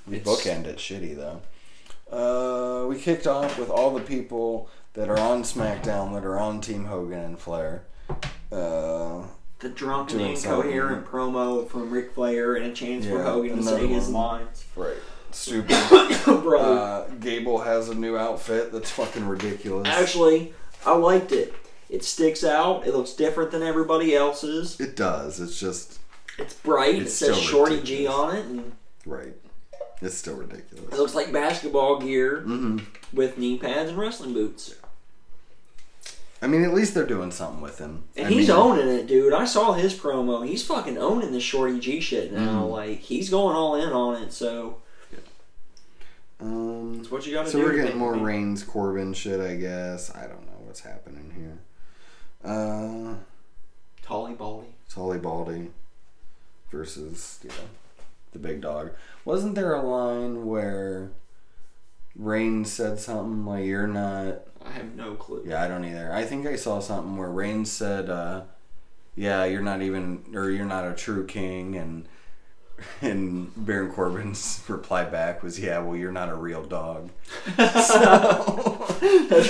We 0.06 0.16
It's- 0.16 0.26
bookend 0.26 0.66
it 0.66 0.78
shitty 0.78 1.14
though. 1.16 1.42
Uh, 2.10 2.86
we 2.88 2.98
kicked 2.98 3.26
off 3.26 3.58
with 3.58 3.70
all 3.70 3.94
the 3.94 4.00
people 4.00 4.68
that 4.94 5.08
are 5.08 5.18
on 5.18 5.42
SmackDown 5.42 6.12
that 6.14 6.24
are 6.24 6.38
on 6.38 6.60
Team 6.60 6.86
Hogan 6.86 7.20
and 7.20 7.38
Flair. 7.38 7.84
Uh, 8.50 9.22
The 9.60 9.68
drunk 9.68 10.10
and 10.10 10.18
Doing 10.20 10.32
incoherent 10.36 11.06
promo 11.06 11.68
from 11.68 11.90
Ric 11.90 12.12
Flair 12.14 12.54
and 12.56 12.66
a 12.66 12.72
chance 12.72 13.06
for 13.06 13.22
Hogan 13.22 13.58
to 13.58 13.62
say 13.62 13.86
his 13.86 14.08
lines. 14.08 14.64
right. 14.76 14.96
Stupid. 15.32 15.76
Bro, 16.24 16.60
uh, 16.60 17.08
Gable 17.20 17.58
has 17.60 17.88
a 17.88 17.94
new 17.94 18.16
outfit 18.16 18.72
that's 18.72 18.90
fucking 18.90 19.28
ridiculous. 19.28 19.86
actually, 19.86 20.52
I 20.84 20.96
liked 20.96 21.30
it. 21.30 21.54
It 21.88 22.02
sticks 22.04 22.42
out. 22.42 22.84
It 22.86 22.94
looks 22.94 23.12
different 23.12 23.52
than 23.52 23.62
everybody 23.62 24.16
else's. 24.16 24.80
it 24.80 24.96
does. 24.96 25.38
It's 25.40 25.60
just 25.60 26.00
It's 26.38 26.54
bright. 26.54 26.96
It's 26.96 27.12
it 27.22 27.26
says 27.26 27.38
Shorty 27.38 27.80
G 27.80 28.08
on 28.08 28.34
it, 28.36 28.44
and 28.46 28.72
right. 29.06 29.34
It's 30.02 30.16
still 30.16 30.36
ridiculous. 30.36 30.92
it 30.92 30.96
looks 30.98 31.14
like 31.14 31.32
basketball 31.32 31.98
gear 32.00 32.40
hmm 32.40 32.78
with 33.12 33.36
knee 33.38 33.58
pads 33.58 33.90
and 33.90 33.98
wrestling 33.98 34.32
boots. 34.32 34.74
I 36.42 36.46
mean, 36.46 36.64
at 36.64 36.72
least 36.72 36.94
they're 36.94 37.04
doing 37.06 37.30
something 37.32 37.60
with 37.60 37.78
him. 37.78 38.04
And 38.16 38.28
I 38.28 38.30
he's 38.30 38.48
mean, 38.48 38.56
owning 38.56 38.88
it, 38.88 39.06
dude. 39.06 39.34
I 39.34 39.44
saw 39.44 39.72
his 39.74 39.92
promo. 39.98 40.46
He's 40.46 40.64
fucking 40.64 40.96
owning 40.96 41.32
the 41.32 41.40
Shorty 41.40 41.78
G 41.78 42.00
shit 42.00 42.32
now. 42.32 42.62
Mhm. 42.64 42.70
Like 42.70 42.98
he's 43.00 43.28
going 43.28 43.54
all 43.56 43.74
in 43.74 43.90
on 43.90 44.22
it. 44.22 44.32
So 44.32 44.78
Um, 46.40 46.96
that's 46.96 47.10
what 47.10 47.26
you 47.26 47.34
got 47.34 47.44
to 47.44 47.50
so 47.50 47.58
do. 47.58 47.64
we're 47.64 47.76
getting 47.76 47.98
more 47.98 48.16
me- 48.16 48.22
Reigns 48.22 48.62
Corbin 48.62 49.12
shit, 49.12 49.40
I 49.40 49.56
guess. 49.56 50.10
I 50.14 50.22
don't 50.22 50.46
know 50.46 50.58
what's 50.64 50.80
happening 50.80 51.30
here. 51.36 51.58
Uh, 52.42 53.16
Tolly 54.02 54.32
Baldy. 54.32 54.68
Tully 54.88 55.18
Baldy 55.18 55.70
versus 56.70 57.38
you 57.42 57.50
know 57.50 57.54
the 58.32 58.38
big 58.38 58.60
dog. 58.60 58.92
Wasn't 59.24 59.54
there 59.54 59.74
a 59.74 59.82
line 59.82 60.46
where 60.46 61.10
Reigns 62.16 62.72
said 62.72 62.98
something 62.98 63.44
like 63.46 63.64
"You're 63.64 63.86
not"? 63.86 64.42
I 64.64 64.70
have 64.72 64.94
no 64.94 65.14
clue. 65.14 65.42
Yeah, 65.46 65.62
I 65.62 65.68
don't 65.68 65.84
either. 65.84 66.12
I 66.12 66.24
think 66.24 66.46
I 66.46 66.56
saw 66.56 66.80
something 66.80 67.16
where 67.16 67.30
Reigns 67.30 67.70
said, 67.70 68.10
uh, 68.10 68.42
"Yeah, 69.14 69.44
you're 69.44 69.62
not 69.62 69.82
even, 69.82 70.24
or 70.34 70.50
you're 70.50 70.66
not 70.66 70.86
a 70.86 70.94
true 70.94 71.26
king," 71.26 71.76
and 71.76 72.06
and 73.00 73.52
Baron 73.56 73.92
Corbin's 73.92 74.62
reply 74.68 75.04
back 75.04 75.42
was, 75.42 75.58
"Yeah, 75.58 75.80
well, 75.80 75.96
you're 75.96 76.12
not 76.12 76.28
a 76.28 76.34
real 76.34 76.64
dog." 76.64 77.10
That's 77.56 77.92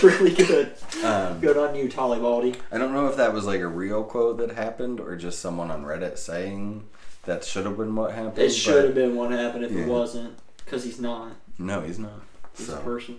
really 0.03 0.35
good. 0.35 0.74
Um, 1.05 1.41
Good 1.41 1.57
on 1.57 1.74
you, 1.74 1.89
Tolly 1.89 2.18
Baldy. 2.18 2.55
I 2.70 2.78
don't 2.78 2.93
know 2.93 3.07
if 3.09 3.16
that 3.16 3.33
was 3.33 3.47
like 3.47 3.61
a 3.61 3.66
real 3.66 4.05
quote 4.05 4.39
that 4.39 4.53
happened 4.53 5.01
or 5.01 5.16
just 5.16 5.41
someone 5.41 5.70
on 5.70 5.85
Reddit 5.85 6.18
saying 6.18 6.85
that 7.25 7.45
should 7.45 7.66
have 7.66 7.77
been 7.77 7.95
what 7.95 8.12
happened. 8.12 8.39
It 8.39 8.51
should 8.51 8.85
have 8.85 8.95
been 8.95 9.16
what 9.16 9.31
happened 9.31 9.64
if 9.64 9.73
Yeah. 9.73 9.81
it 9.83 9.89
wasn't. 9.89 10.39
Because 10.64 10.85
he's 10.85 11.01
not. 11.01 11.33
No, 11.59 11.81
he's 11.81 11.99
not. 11.99 12.21
He's 12.57 12.68
a 12.68 12.77
person. 12.79 13.18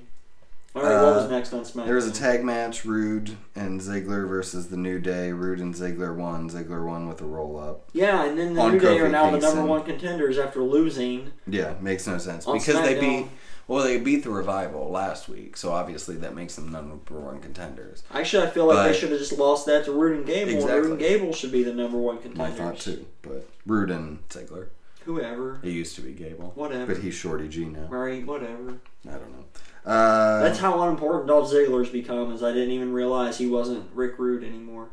All 0.74 0.82
right, 0.84 0.94
what 1.04 1.14
Uh, 1.14 1.18
was 1.18 1.30
next 1.30 1.52
on 1.52 1.66
SmackDown? 1.66 1.86
there 1.86 1.96
was 1.96 2.08
a 2.08 2.14
tag 2.14 2.46
match: 2.46 2.86
Roode 2.86 3.32
and 3.58 3.82
Ziggler 3.82 4.26
versus 4.26 4.68
the 4.70 4.78
New 4.78 5.00
Day. 5.00 5.34
Roode 5.34 5.60
and 5.60 5.76
Ziggler 5.76 6.16
won. 6.16 6.50
Ziggler 6.50 6.86
won 6.86 7.10
with 7.10 7.20
a 7.20 7.26
roll 7.26 7.60
up. 7.60 7.90
Yeah, 7.92 8.24
and 8.24 8.40
then 8.40 8.54
the 8.54 8.70
New 8.70 8.80
Day 8.80 9.00
are 9.00 9.08
Kofi 9.10 9.12
now 9.12 9.32
the 9.32 9.38
number 9.40 9.66
one 9.66 9.84
contenders 9.84 10.38
after 10.40 10.62
losing 10.62 11.32
Yeah, 11.46 11.74
makes 11.82 12.08
no 12.08 12.18
sense 12.18 12.46
because 12.46 12.82
they 12.84 12.98
beat. 12.98 13.28
Well, 13.68 13.84
they 13.84 14.00
beat 14.00 14.24
the 14.24 14.30
revival 14.32 14.90
last 14.90 15.30
week, 15.30 15.56
so 15.56 15.72
obviously 15.72 16.16
that 16.18 16.36
makes 16.36 16.56
them 16.56 16.70
number 16.72 16.96
one 17.20 17.40
contenders. 17.40 18.04
Actually, 18.14 18.48
I 18.48 18.50
feel 18.50 18.66
like 18.66 18.92
they 18.92 18.98
should 18.98 19.12
have 19.12 19.20
just 19.20 19.38
lost 19.38 19.66
that 19.68 19.86
to 19.86 19.92
Roode 19.94 20.18
and 20.18 20.26
Gable. 20.26 20.52
and 20.52 20.64
Roode 20.70 20.84
and 20.86 20.94
Exactly. 20.94 21.08
Gable 21.20 21.34
should 21.34 21.52
be 21.52 21.64
the 21.64 21.74
number 21.74 21.98
one 21.98 22.18
contenders. 22.18 22.58
thought 22.58 22.80
too, 22.80 23.06
but 23.22 23.48
Roode 23.66 23.92
and 23.92 24.28
Ziggler. 24.30 24.68
Whoever. 25.06 25.60
It 25.64 25.70
used 25.70 25.96
to 25.96 26.02
be 26.02 26.12
Gable, 26.12 26.52
Whatever. 26.56 26.94
but 26.94 27.02
he's 27.02 27.16
Shorty 27.16 27.48
G 27.48 27.66
now. 27.66 27.88
Right, 27.88 28.26
whatever. 28.26 28.78
I 29.08 29.12
don't 29.12 29.32
know. 29.32 29.46
Uh, 29.92 30.44
That's 30.44 30.60
how 30.60 30.80
unimportant 30.84 31.28
Dolph 31.28 31.52
Ziggler's 31.52 31.90
become. 31.90 32.32
Is 32.34 32.44
I 32.44 32.52
didn't 32.52 32.72
even 32.72 32.94
realize 32.94 33.38
he 33.40 33.48
wasn't 33.48 33.90
Rick 33.96 34.20
Rude 34.20 34.44
anymore. 34.44 34.90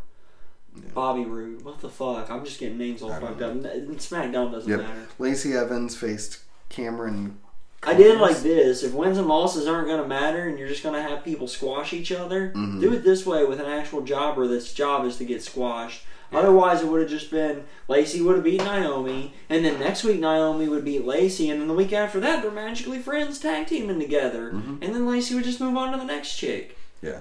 Yeah. 0.74 0.90
Bobby 0.94 1.24
Roode. 1.26 1.62
What 1.62 1.80
the 1.80 1.90
fuck? 1.90 2.30
I'm 2.30 2.44
just 2.44 2.58
getting 2.60 2.78
names 2.78 3.02
all 3.02 3.12
I 3.12 3.20
fucked 3.20 3.42
up. 3.42 3.52
SmackDown 3.54 4.50
doesn't 4.52 4.70
Yep. 4.70 4.80
matter. 4.80 5.06
Lacey 5.18 5.52
Evans 5.54 5.94
faced 5.96 6.38
Cameron. 6.70 7.38
I 7.82 7.94
did 7.94 8.18
like 8.20 8.38
this. 8.38 8.82
If 8.82 8.92
wins 8.92 9.18
and 9.18 9.28
losses 9.28 9.66
aren't 9.66 9.86
going 9.86 10.02
to 10.02 10.08
matter 10.08 10.42
and 10.48 10.58
you're 10.58 10.68
just 10.68 10.82
going 10.82 10.94
to 10.94 11.02
have 11.08 11.24
people 11.24 11.46
squash 11.46 11.92
each 11.92 12.10
other, 12.12 12.52
Mhm. 12.54 12.80
do 12.80 12.92
it 12.92 13.04
this 13.04 13.24
way 13.24 13.44
with 13.44 13.60
an 13.60 13.66
actual 13.66 14.00
jobber 14.02 14.46
that's 14.48 14.72
job 14.72 15.06
is 15.06 15.16
to 15.16 15.24
get 15.24 15.42
squashed. 15.42 16.02
Yeah. 16.32 16.40
Otherwise, 16.40 16.82
it 16.82 16.88
would 16.88 17.00
have 17.00 17.08
just 17.10 17.30
been 17.30 17.64
Lacey 17.86 18.20
would 18.20 18.34
have 18.34 18.44
beat 18.44 18.62
Naomi, 18.62 19.32
and 19.48 19.64
then 19.64 19.78
next 19.78 20.04
week 20.04 20.20
Naomi 20.20 20.68
would 20.68 20.84
beat 20.84 21.06
Lacey, 21.06 21.48
and 21.50 21.60
then 21.60 21.68
the 21.68 21.74
week 21.74 21.92
after 21.92 22.20
that 22.20 22.42
they're 22.42 22.50
magically 22.50 22.98
friends 22.98 23.38
tag 23.38 23.66
teaming 23.68 23.98
together, 24.00 24.50
Mhm. 24.52 24.82
and 24.82 24.94
then 24.94 25.06
Lacey 25.06 25.34
would 25.36 25.44
just 25.44 25.60
move 25.60 25.76
on 25.76 25.92
to 25.92 25.98
the 25.98 26.04
next 26.04 26.34
chick. 26.36 26.76
Yeah. 27.00 27.20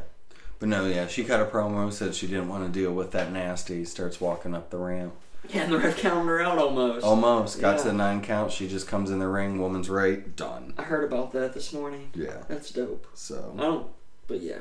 But 0.59 0.69
no, 0.69 0.87
yeah, 0.87 1.05
she 1.07 1.23
cut 1.23 1.39
a 1.39 1.45
promo, 1.45 1.93
said 1.93 2.15
she 2.15 2.25
didn't 2.27 2.49
want 2.49 2.65
to 2.65 2.79
deal 2.79 2.91
with 2.91 3.11
that 3.11 3.31
nasty, 3.31 3.85
starts 3.85 4.19
walking 4.19 4.55
up 4.55 4.71
the 4.71 4.77
ramp. 4.77 5.13
Yeah, 5.49 5.63
and 5.63 5.71
the 5.73 5.77
ref 5.77 5.97
counted 5.97 6.25
her 6.25 6.41
out 6.41 6.57
almost. 6.57 7.05
Almost. 7.05 7.61
Got 7.61 7.79
to 7.79 7.85
the 7.85 7.93
nine 7.93 8.21
count. 8.21 8.51
She 8.51 8.67
just 8.67 8.87
comes 8.87 9.09
in 9.11 9.19
the 9.19 9.27
ring, 9.27 9.59
woman's 9.59 9.89
right, 9.89 10.35
done. 10.35 10.73
I 10.77 10.83
heard 10.83 11.03
about 11.05 11.31
that 11.33 11.53
this 11.53 11.71
morning. 11.73 12.09
Yeah. 12.13 12.43
That's 12.47 12.69
dope. 12.71 13.05
I 13.07 13.15
So, 13.15 13.53
don't, 13.57 13.87
but 14.27 14.41
yeah, 14.41 14.59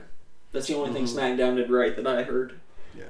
that's 0.52 0.68
the 0.68 0.74
only 0.76 0.92
thing 0.92 1.04
Mhm. 1.04 1.16
SmackDown 1.38 1.56
did 1.56 1.70
right 1.70 1.96
that 1.96 2.06
I 2.06 2.22
heard. 2.22 2.54
Yeah. 2.96 3.04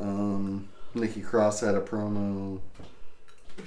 Um, 0.00 0.68
Nikki 0.94 1.20
Cross 1.20 1.60
had 1.60 1.74
a 1.74 1.80
promo. 1.80 2.60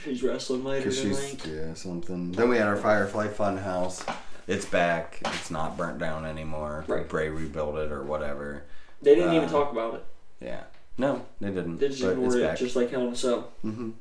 She's 0.04 0.24
wrestling 0.24 0.64
later 0.64 0.92
she's, 0.92 1.46
yeah, 1.46 1.74
something. 1.76 2.32
Then 2.32 2.50
we 2.50 2.58
had 2.58 2.68
our 2.68 2.76
Firefly 2.76 3.28
Funhouse. 3.28 4.04
It's 4.48 4.66
back. 4.66 5.20
It's 5.26 5.50
not 5.52 5.78
burnt 5.78 6.00
down 6.00 6.26
anymore. 6.26 6.84
Right. 6.88 7.08
Bray 7.08 7.30
rebuilt 7.30 7.78
it 7.78 7.92
or 7.92 8.04
whatever. 8.04 8.64
They 9.02 9.16
didn't 9.16 9.34
even 9.34 9.48
Uh, 9.50 9.52
talk 9.52 9.72
about 9.72 9.96
it. 9.96 10.06
Yeah. 10.42 10.64
No, 10.98 11.26
they 11.42 11.50
didn't. 11.50 11.78
They 11.78 11.90
just 11.90 12.02
but 12.02 12.10
it's 12.10 12.18
ignored 12.18 12.36
it, 12.40 12.48
back. 12.48 12.58
just 12.58 12.76
like 12.76 12.90
Hell 12.90 13.08
in 13.08 13.14
a 13.14 13.16
Cell. 13.16 13.52
hmm 13.62 13.92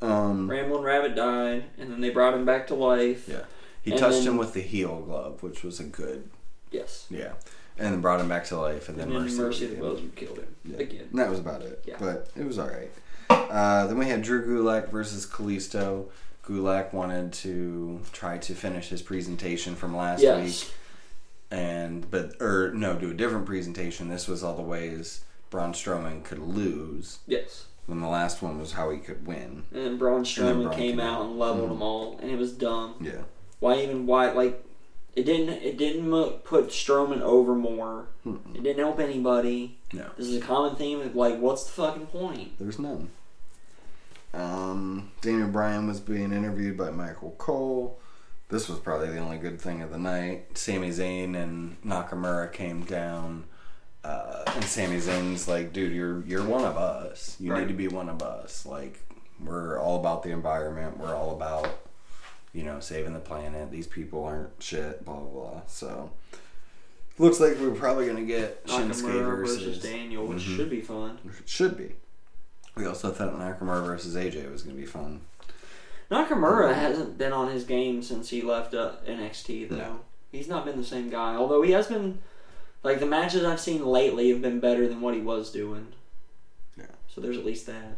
Um, 0.00 0.50
Ramblin' 0.50 0.82
Rabbit 0.82 1.14
died, 1.14 1.64
and 1.78 1.90
then 1.90 2.00
they 2.00 2.10
brought 2.10 2.34
him 2.34 2.44
back 2.44 2.66
to 2.68 2.74
life. 2.74 3.28
Yeah. 3.28 3.44
he 3.82 3.90
touched 3.92 4.18
then- 4.18 4.28
him 4.28 4.36
with 4.36 4.52
the 4.54 4.60
heel 4.60 5.00
glove, 5.00 5.42
which 5.42 5.62
was 5.64 5.80
a 5.80 5.84
good. 5.84 6.28
Yes. 6.70 7.06
Yeah. 7.10 7.32
And 7.78 7.92
then 7.92 8.00
brought 8.00 8.20
him 8.20 8.28
back 8.28 8.44
to 8.46 8.56
life, 8.58 8.88
and 8.88 8.98
then 8.98 9.08
And 9.08 9.16
then 9.16 9.22
Mercy. 9.24 9.38
Mercy 9.38 9.60
did 9.60 9.66
of 9.66 9.72
it. 9.72 9.76
the 9.80 9.82
Wills 9.84 10.00
killed 10.16 10.38
him 10.38 10.56
Yeah. 10.64 10.76
again. 10.78 11.08
And 11.10 11.18
that 11.18 11.28
was 11.30 11.38
about 11.38 11.62
it. 11.62 11.82
Yeah. 11.86 11.96
But 11.98 12.28
it 12.36 12.44
was 12.46 12.58
alright. 12.58 12.90
Uh, 13.30 13.86
then 13.86 13.98
we 13.98 14.06
had 14.06 14.22
Drew 14.22 14.44
Gulak 14.46 14.90
versus 14.90 15.26
Kalisto. 15.26 16.06
Gulak 16.46 16.92
wanted 16.92 17.32
to 17.34 18.00
try 18.12 18.36
to 18.38 18.54
finish 18.54 18.88
his 18.90 19.00
presentation 19.02 19.74
from 19.74 19.96
last 19.96 20.22
week. 20.22 20.70
And 21.50 22.10
but 22.10 22.40
or 22.40 22.72
no, 22.74 22.94
do 22.94 23.10
a 23.10 23.14
different 23.14 23.46
presentation. 23.46 24.08
This 24.08 24.26
was 24.26 24.42
all 24.42 24.56
the 24.56 24.62
ways 24.62 25.20
Braun 25.52 25.72
Strowman 25.72 26.24
could 26.24 26.38
lose. 26.40 27.18
Yes. 27.28 27.66
When 27.86 28.00
the 28.00 28.08
last 28.08 28.42
one 28.42 28.58
was 28.58 28.72
how 28.72 28.90
he 28.90 28.98
could 28.98 29.26
win. 29.26 29.64
And 29.72 29.84
then 29.84 29.98
Braun 29.98 30.22
then 30.22 30.24
Strowman 30.24 30.62
Braun 30.64 30.74
came 30.74 30.90
came 30.92 31.00
out 31.00 31.20
out. 31.20 31.26
and 31.26 31.38
leveled 31.38 31.66
Mhm. 31.66 31.72
them 31.74 31.82
all, 31.82 32.18
and 32.20 32.30
it 32.30 32.38
was 32.38 32.52
dumb. 32.52 32.94
Yeah. 33.00 33.22
Why 33.60 33.76
even 33.82 34.06
why 34.06 34.32
like 34.32 34.64
it 35.14 35.24
didn't 35.24 35.50
it 35.62 35.76
didn't 35.76 36.10
put 36.44 36.68
Strowman 36.68 37.20
over 37.20 37.54
more. 37.54 38.06
Mm-mm. 38.26 38.56
It 38.56 38.62
didn't 38.62 38.78
help 38.78 38.98
anybody. 38.98 39.78
No. 39.92 40.06
This 40.16 40.26
is 40.28 40.36
a 40.36 40.40
common 40.40 40.74
theme 40.74 41.00
of 41.02 41.14
like, 41.14 41.38
what's 41.38 41.64
the 41.64 41.70
fucking 41.72 42.06
point? 42.06 42.58
There's 42.58 42.78
none. 42.78 43.10
Um, 44.34 45.10
Daniel 45.20 45.48
Bryan 45.48 45.86
was 45.86 46.00
being 46.00 46.32
interviewed 46.32 46.76
by 46.78 46.90
Michael 46.90 47.34
Cole. 47.38 47.98
this 48.48 48.68
was 48.68 48.78
probably 48.78 49.08
the 49.08 49.18
only 49.18 49.38
good 49.38 49.58
thing 49.60 49.80
of 49.82 49.90
the 49.90 49.98
night. 49.98 50.56
Sami 50.58 50.90
Zayn 50.90 51.34
and 51.34 51.76
Nakamura 51.82 52.52
came 52.52 52.84
down. 52.84 53.44
Uh, 54.04 54.42
and 54.54 54.64
Sami 54.64 54.96
Zayn's 54.96 55.46
like, 55.46 55.72
dude, 55.72 55.92
you're 55.92 56.22
you're 56.24 56.44
one 56.44 56.64
of 56.64 56.76
us. 56.76 57.36
You 57.38 57.52
Right. 57.52 57.60
need 57.60 57.68
to 57.68 57.74
be 57.74 57.88
one 57.88 58.08
of 58.08 58.20
us. 58.22 58.66
Like, 58.66 58.98
we're 59.42 59.78
all 59.80 59.98
about 60.00 60.22
the 60.24 60.30
environment. 60.30 60.98
We're 60.98 61.14
all 61.14 61.30
about, 61.36 61.68
you 62.52 62.64
know, 62.64 62.80
saving 62.80 63.12
the 63.14 63.20
planet. 63.20 63.70
These 63.70 63.86
people 63.86 64.24
aren't 64.24 64.50
shit. 64.60 65.04
Blah 65.04 65.16
blah 65.20 65.30
blah. 65.50 65.60
So, 65.68 66.10
looks 67.18 67.38
like 67.38 67.58
we're 67.60 67.70
probably 67.70 68.06
gonna 68.06 68.22
get 68.22 68.64
Shinsuke 68.66 69.02
Nakamura 69.02 69.36
versus, 69.36 69.62
versus 69.62 69.82
Daniel, 69.82 70.26
which 70.26 70.42
Mhm. 70.42 70.56
should 70.56 70.70
be 70.70 70.80
fun. 70.80 71.18
Should 71.46 71.76
be. 71.76 71.94
We 72.74 72.86
also 72.86 73.10
thought 73.12 73.38
Nakamura 73.38 73.84
versus 73.86 74.16
AJ 74.16 74.50
was 74.50 74.62
gonna 74.62 74.76
be 74.76 74.86
fun. 74.86 75.20
Nakamura 76.10 76.74
hasn't 76.74 77.16
been 77.18 77.32
on 77.32 77.50
his 77.52 77.64
game 77.64 78.02
since 78.02 78.30
he 78.30 78.42
left 78.42 78.74
uh, 78.74 78.92
NXT 79.06 79.68
though. 79.68 79.76
No. 79.76 80.00
He's 80.30 80.48
not 80.48 80.64
been 80.64 80.76
the 80.78 80.84
same 80.84 81.10
guy. 81.10 81.34
Although 81.36 81.62
he 81.62 81.72
has 81.72 81.86
been, 81.86 82.18
like 82.82 83.00
the 83.00 83.06
matches 83.06 83.44
I've 83.44 83.60
seen 83.60 83.84
lately 83.84 84.30
have 84.30 84.42
been 84.42 84.60
better 84.60 84.88
than 84.88 85.00
what 85.00 85.14
he 85.14 85.20
was 85.20 85.50
doing. 85.50 85.88
Yeah. 86.76 86.86
So 87.08 87.20
there's 87.20 87.36
at 87.38 87.44
least 87.44 87.66
that. 87.66 87.96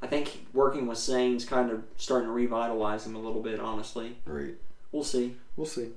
I 0.00 0.06
think 0.06 0.46
working 0.52 0.86
with 0.86 0.98
Zayn's 0.98 1.44
kind 1.44 1.70
of 1.70 1.82
starting 1.96 2.28
to 2.28 2.32
revitalize 2.32 3.04
him 3.06 3.14
a 3.16 3.20
little 3.20 3.42
bit. 3.42 3.58
Honestly, 3.60 4.16
Right. 4.24 4.54
we'll 4.92 5.02
see. 5.04 5.34
We'll 5.56 5.66
see. 5.66 5.88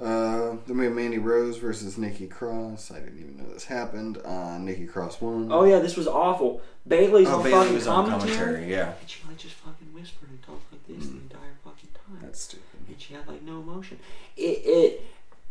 Uh, 0.00 0.56
then 0.66 0.78
we 0.78 0.86
have 0.86 0.94
Mandy 0.94 1.18
Rose 1.18 1.58
versus 1.58 1.98
Nikki 1.98 2.26
Cross. 2.26 2.90
I 2.90 3.00
didn't 3.00 3.18
even 3.20 3.36
know 3.36 3.52
this 3.52 3.66
happened. 3.66 4.18
Uh, 4.24 4.56
Nikki 4.58 4.86
Cross 4.86 5.20
won. 5.20 5.48
Oh 5.52 5.64
yeah, 5.64 5.78
this 5.78 5.96
was 5.96 6.08
awful. 6.08 6.62
Bayley's 6.88 7.28
Oh, 7.28 7.36
on 7.36 7.42
Bayley 7.44 7.52
fucking 7.58 7.74
was 7.74 7.86
on 7.86 8.08
commentary. 8.10 8.36
commentary. 8.36 8.70
Yeah, 8.70 8.94
And 9.00 9.08
she 9.10 9.20
like 9.28 9.36
just 9.36 9.54
fucking 9.56 9.88
whispered 9.94 10.30
and 10.30 10.42
talked 10.42 10.72
like 10.72 10.86
this 10.88 11.06
Mm. 11.06 11.12
the 11.12 11.20
entire 11.34 11.54
fucking 11.64 11.90
time. 11.94 12.18
that's 12.22 12.40
stupid. 12.42 12.64
and 12.88 13.00
she 13.00 13.14
had 13.14 13.28
like 13.28 13.42
no 13.42 13.60
emotion. 13.60 13.98
It, 14.36 14.42
it 14.64 15.02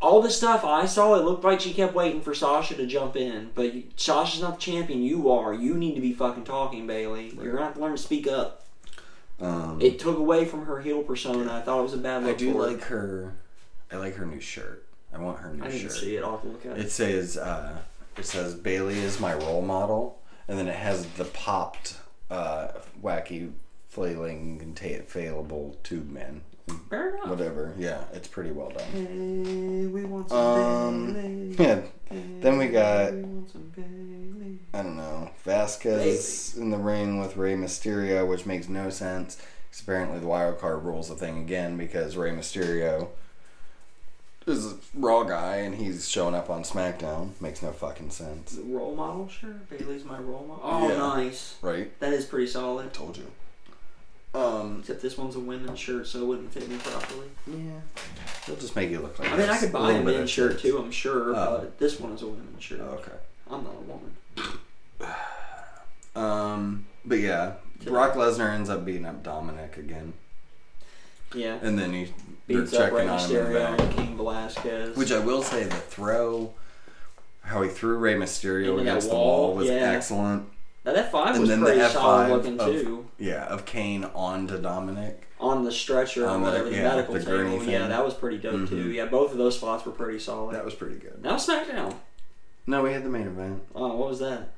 all 0.03 0.21
the 0.21 0.29
stuff 0.29 0.63
I 0.65 0.85
saw, 0.85 1.15
it 1.15 1.23
looked 1.23 1.43
like 1.43 1.61
she 1.61 1.73
kept 1.73 1.93
waiting 1.95 2.21
for 2.21 2.33
Sasha 2.35 2.75
to 2.75 2.85
jump 2.85 3.15
in. 3.15 3.51
But 3.55 3.73
Sasha's 3.95 4.41
not 4.41 4.55
the 4.55 4.61
champion. 4.61 5.01
You 5.01 5.31
are. 5.31 5.53
You 5.53 5.75
need 5.75 5.95
to 5.95 6.01
be 6.01 6.13
fucking 6.13 6.43
talking, 6.43 6.85
Bayley. 6.85 7.29
You're 7.41 7.53
gonna 7.53 7.65
have 7.65 7.75
to 7.75 7.81
learn 7.81 7.93
to 7.93 7.97
speak 7.97 8.27
up. 8.27 8.65
Um, 9.39 9.79
It 9.81 9.99
took 9.99 10.17
away 10.17 10.45
from 10.45 10.65
her 10.65 10.81
heel 10.81 11.03
persona. 11.03 11.51
I 11.53 11.61
thought 11.61 11.79
it 11.79 11.83
was 11.83 11.93
a 11.93 11.97
bad 11.97 12.23
look. 12.23 12.35
I 12.35 12.37
do 12.37 12.51
for 12.53 12.67
like 12.69 12.81
her. 12.83 13.33
I 13.91 13.97
like 13.97 14.15
her 14.15 14.25
new 14.25 14.39
shirt. 14.39 14.85
I 15.13 15.19
want 15.19 15.39
her 15.39 15.53
new 15.53 15.63
I 15.63 15.69
shirt. 15.71 15.91
see 15.91 16.15
it. 16.15 16.23
I'll 16.23 16.41
look 16.43 16.65
at 16.65 16.77
it. 16.77 16.85
It 16.85 16.91
says 16.91 17.37
uh, 17.37 17.77
it 18.17 18.25
says 18.25 18.53
Bayley 18.55 18.99
is 18.99 19.19
my 19.19 19.33
role 19.33 19.61
model, 19.61 20.19
and 20.47 20.57
then 20.59 20.67
it 20.67 20.75
has 20.75 21.05
the 21.17 21.25
popped 21.25 21.95
uh, 22.29 22.69
wacky 23.01 23.51
flailing 23.87 24.59
and 24.61 24.75
ta- 24.75 25.03
failable 25.07 25.75
tube 25.83 26.09
man. 26.09 26.41
Fair 26.89 27.15
enough. 27.15 27.27
Whatever. 27.29 27.73
Yeah, 27.77 28.03
it's 28.13 28.27
pretty 28.27 28.51
well 28.51 28.69
done. 28.69 28.83
Hey, 28.91 29.87
we 29.87 30.05
want 30.05 30.29
some 30.29 30.37
Um, 30.37 31.13
Bayley. 31.13 31.55
yeah. 31.59 31.81
Then 32.41 32.57
we 32.57 32.67
got 32.67 33.13
We 33.13 33.21
want 33.23 33.51
some 33.51 33.71
I 34.75 34.81
don't 34.81 34.97
know 34.97 35.29
Vasquez 35.43 36.55
in 36.57 36.71
the 36.71 36.77
ring 36.77 37.19
with 37.19 37.37
Rey 37.37 37.53
Mysterio, 37.55 38.27
which 38.27 38.45
makes 38.45 38.67
no 38.69 38.89
sense. 38.89 39.37
'cause 39.71 39.81
apparently, 39.81 40.19
the 40.19 40.27
wild 40.27 40.59
card 40.59 40.83
rules 40.83 41.09
the 41.09 41.15
thing 41.15 41.39
again 41.39 41.77
because 41.77 42.15
Rey 42.15 42.29
Mysterio 42.31 43.07
is 44.45 44.73
a 44.73 44.75
Raw 44.95 45.23
guy 45.23 45.57
and 45.57 45.75
he's 45.75 46.07
showing 46.09 46.35
up 46.35 46.49
on 46.49 46.63
SmackDown. 46.63 47.29
Makes 47.41 47.61
no 47.63 47.71
fucking 47.71 48.11
sense, 48.11 48.57
role 48.63 48.95
model 48.95 49.27
sure. 49.27 49.55
Bayley's 49.69 50.03
my 50.03 50.19
role 50.19 50.45
model. 50.47 50.61
Oh, 50.63 50.89
Yeah. 50.89 50.97
nice. 50.97 51.55
right? 51.61 51.97
That 51.99 52.13
is 52.13 52.25
pretty 52.25 52.47
solid. 52.47 52.85
I 52.87 52.89
Told 52.89 53.17
you. 53.17 53.25
Um, 54.33 54.77
Except 54.79 55.01
this 55.01 55.15
one's 55.17 55.35
a 55.35 55.39
women's 55.39 55.77
shirt, 55.79 56.07
so 56.07 56.21
it 56.21 56.25
wouldn't 56.25 56.51
fit 56.51 56.67
me 56.67 56.77
properly. 56.77 57.27
yeah, 57.47 57.79
they'll 58.47 58.55
just 58.55 58.75
make 58.75 58.89
you 58.89 58.99
look 58.99 59.19
like. 59.19 59.31
I 59.31 59.37
mean, 59.37 59.47
I 59.49 59.57
could 59.59 59.71
buy 59.71 59.81
little 59.87 60.01
a 60.01 60.05
bit 60.05 60.17
men's 60.17 60.29
shirt 60.31 60.59
too, 60.59 60.77
I'm 60.79 60.89
sure, 60.91 61.35
Oh. 61.35 61.59
but 61.59 61.77
this 61.77 61.99
one 61.99 62.13
is 62.13 62.23
a 62.23 62.27
women's 62.27 62.63
shirt. 62.63 62.79
Oh, 62.81 62.95
okay. 62.95 63.11
I'm 63.49 63.63
not 63.63 63.75
a 63.75 63.81
woman. 63.81 64.15
Um, 66.15 66.85
but 67.03 67.19
yeah, 67.19 67.53
Brock 67.85 68.13
Lesnar 68.13 68.53
ends 68.53 68.69
up 68.69 68.85
beating 68.85 69.05
up 69.05 69.23
Dominik 69.23 69.77
again, 69.77 70.13
Yeah. 71.33 71.57
and 71.61 71.77
then 71.79 71.91
he 71.91 72.13
they're 72.47 72.59
Beats 72.61 72.73
up 72.75 72.91
Rey 72.91 73.05
checking 73.05 73.09
on 73.09 73.19
him 73.19 73.29
Mysterio 73.35 73.53
back. 73.77 73.79
and 73.79 73.95
King 73.95 74.17
Velasquez. 74.17 74.95
Which 74.95 75.11
I 75.11 75.17
will 75.19 75.41
say, 75.41 75.63
the 75.63 75.73
throw, 75.75 76.53
how 77.41 77.63
he 77.63 77.69
threw 77.69 77.97
Rey 77.97 78.13
Mysterio 78.13 78.65
Into 78.69 78.75
that 78.75 78.81
against 78.81 79.09
the 79.09 79.15
wall, 79.15 79.47
wall 79.47 79.55
was 79.55 79.67
yeah. 79.69 79.73
excellent. 79.91 80.47
Now, 80.85 80.93
that 80.93 81.11
five 81.11 81.31
and 81.35 81.39
was 81.41 81.49
then 81.49 81.59
the 81.61 81.65
pretty 81.67 81.79
F5 81.81 81.91
solid 81.91 82.29
looking 82.29 82.59
of- 82.59 82.67
too. 82.67 83.05
Yeah, 83.17 83.45
of 83.45 83.65
Cain 83.65 84.03
onto 84.13 84.57
Dominik. 84.61 85.15
On 85.39 85.63
the 85.63 85.71
stretcher 85.71 86.27
On 86.27 86.35
or 86.35 86.37
the- 86.39 86.43
whatever, 86.51 86.69
the, 86.69 86.75
yeah, 86.75 86.83
medical 86.83 87.13
the 87.13 87.19
table. 87.21 87.31
gurney 87.31 87.71
Yeah, 87.71 87.87
that 87.87 88.03
was 88.03 88.13
pretty 88.13 88.37
dope 88.37 88.67
too. 88.69 88.75
Mhm. 88.89 88.93
Yeah, 88.93 89.05
both 89.05 89.31
of 89.31 89.37
those 89.37 89.55
spots 89.57 89.85
were 89.85 89.91
pretty 89.93 90.19
solid. 90.19 90.55
That 90.55 90.65
was 90.65 90.73
pretty 90.73 90.95
good. 90.95 91.21
now 91.23 91.35
SmackDown. 91.35 91.95
No, 92.67 92.81
we 92.83 92.93
had 92.93 93.03
the 93.03 93.09
main 93.09 93.27
event: 93.27 93.61
Oh, 93.75 93.95
what 93.95 94.09
was 94.09 94.19
that? 94.19 94.49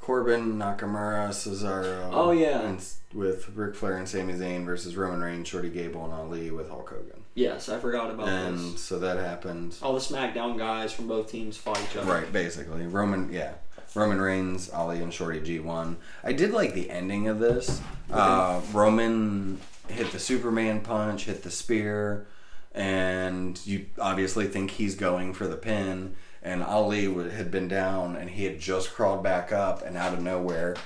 Corbin, 0.00 0.58
Nakamura, 0.58 1.28
Cesaro. 1.28 2.08
Oh, 2.12 2.32
yeah. 2.32 2.60
and 2.62 2.84
with 3.14 3.50
Ric 3.54 3.74
Flair 3.76 3.96
and 3.98 4.08
Sami 4.08 4.32
Zayn 4.34 4.64
versus 4.64 4.96
Roman 4.96 5.20
Reigns, 5.20 5.46
Shorty 5.46 5.68
Gable, 5.68 6.04
and 6.04 6.12
Ali 6.12 6.50
with 6.50 6.68
Hulk 6.70 6.88
Hogan. 6.90 7.22
Yes, 7.34 7.68
I 7.68 7.78
forgot 7.78 8.10
about 8.10 8.26
this. 8.26 8.34
and 8.34 8.74
this. 8.74 8.82
so 8.82 8.98
that 8.98 9.18
happened. 9.18 9.76
All 9.80 9.92
the 9.92 10.00
SmackDown 10.00 10.58
guys 10.58 10.92
from 10.92 11.06
both 11.06 11.30
teams 11.30 11.56
fight 11.56 11.78
each 11.88 11.96
other. 11.96 12.10
Right, 12.12 12.32
basically. 12.32 12.84
Roman, 12.86 13.32
yeah. 13.32 13.52
Roman 13.94 14.20
Reigns, 14.20 14.70
Ali, 14.70 15.02
and 15.02 15.12
Shorty 15.12 15.40
G1. 15.40 15.96
I 16.24 16.32
did 16.32 16.52
like 16.52 16.74
the 16.74 16.90
ending 16.90 17.28
of 17.28 17.38
this. 17.38 17.80
Uh, 18.10 18.60
Roman 18.72 19.60
hit 19.88 20.12
the 20.12 20.18
Superman 20.18 20.80
punch, 20.80 21.24
hit 21.24 21.42
the 21.42 21.50
spear, 21.50 22.26
and 22.74 23.60
you 23.66 23.86
obviously 24.00 24.46
think 24.46 24.72
he's 24.72 24.94
going 24.94 25.34
for 25.34 25.46
the 25.46 25.56
pin. 25.56 26.14
And 26.42 26.62
Ali 26.62 27.04
had 27.30 27.50
been 27.50 27.68
down, 27.68 28.16
and 28.16 28.30
he 28.30 28.44
had 28.44 28.58
just 28.58 28.92
crawled 28.92 29.22
back 29.22 29.52
up, 29.52 29.82
and 29.82 29.96
out 29.96 30.12
of 30.12 30.20
nowhere, 30.20 30.76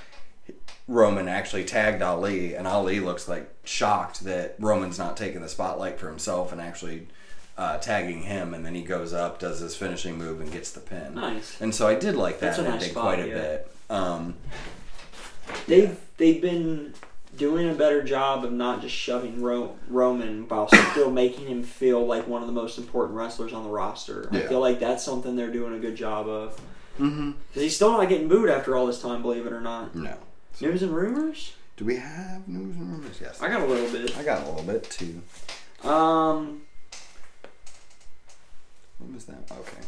Roman 0.87 1.27
actually 1.27 1.65
tagged 1.65 2.01
Ali, 2.01 2.55
and 2.55 2.67
Ali 2.67 2.99
looks 2.99 3.27
like 3.27 3.53
shocked 3.63 4.23
that 4.25 4.55
Roman's 4.59 4.99
not 4.99 5.17
taking 5.17 5.41
the 5.41 5.49
spotlight 5.49 5.99
for 5.99 6.07
himself 6.07 6.51
and 6.51 6.61
actually 6.61 7.07
uh, 7.57 7.77
tagging 7.77 8.23
him. 8.23 8.53
And 8.53 8.65
then 8.65 8.75
he 8.75 8.81
goes 8.81 9.13
up, 9.13 9.39
does 9.39 9.59
his 9.59 9.75
finishing 9.75 10.17
move, 10.17 10.41
and 10.41 10.51
gets 10.51 10.71
the 10.71 10.79
pin. 10.79 11.15
Nice. 11.15 11.59
And 11.59 11.73
so 11.73 11.87
I 11.87 11.95
did 11.95 12.15
like 12.15 12.39
that 12.39 12.57
That's 12.57 12.59
a 12.59 12.63
nice 12.63 12.73
ending 12.73 12.89
spot, 12.91 13.03
quite 13.03 13.19
a 13.19 13.27
yeah. 13.27 13.33
bit. 13.33 13.71
Um, 13.89 14.35
They've 15.65 15.97
they've 16.17 16.41
been 16.41 16.93
doing 17.35 17.69
a 17.69 17.73
better 17.73 18.03
job 18.03 18.43
of 18.43 18.51
not 18.51 18.81
just 18.81 18.95
shoving 18.95 19.41
Ro- 19.41 19.75
Roman 19.89 20.47
while 20.47 20.67
still 20.91 21.11
making 21.11 21.47
him 21.47 21.63
feel 21.63 22.05
like 22.05 22.27
one 22.27 22.41
of 22.41 22.47
the 22.47 22.53
most 22.53 22.77
important 22.77 23.15
wrestlers 23.17 23.53
on 23.53 23.63
the 23.63 23.69
roster. 23.69 24.27
I 24.31 24.39
Yeah. 24.39 24.47
feel 24.47 24.59
like 24.59 24.79
that's 24.79 25.03
something 25.03 25.35
they're 25.35 25.51
doing 25.51 25.73
a 25.75 25.79
good 25.79 25.95
job 25.95 26.27
of 26.27 26.59
mm-hmm. 26.99 27.31
because 27.49 27.61
he's 27.61 27.75
still 27.75 27.91
not 27.91 28.09
getting 28.09 28.27
booed 28.27 28.49
after 28.49 28.75
all 28.75 28.87
this 28.87 29.01
time. 29.01 29.21
Believe 29.21 29.45
it 29.45 29.53
or 29.53 29.61
not. 29.61 29.95
No. 29.95 30.15
News 30.59 30.81
and 30.81 30.95
rumors. 30.95 31.53
Do 31.75 31.85
we 31.85 31.97
have 31.97 32.47
news 32.47 32.75
and 32.75 32.91
rumors? 32.91 33.19
Yes. 33.21 33.39
I 33.41 33.49
got 33.49 33.61
a 33.61 33.65
little 33.65 33.89
bit. 33.91 34.17
I 34.17 34.23
got 34.23 34.41
a 34.43 34.49
little 34.49 34.63
bit 34.63 34.83
too. 34.89 35.21
Um, 35.87 36.63
What 39.07 39.15
was 39.15 39.25
that? 39.25 39.51
Okay. 39.51 39.81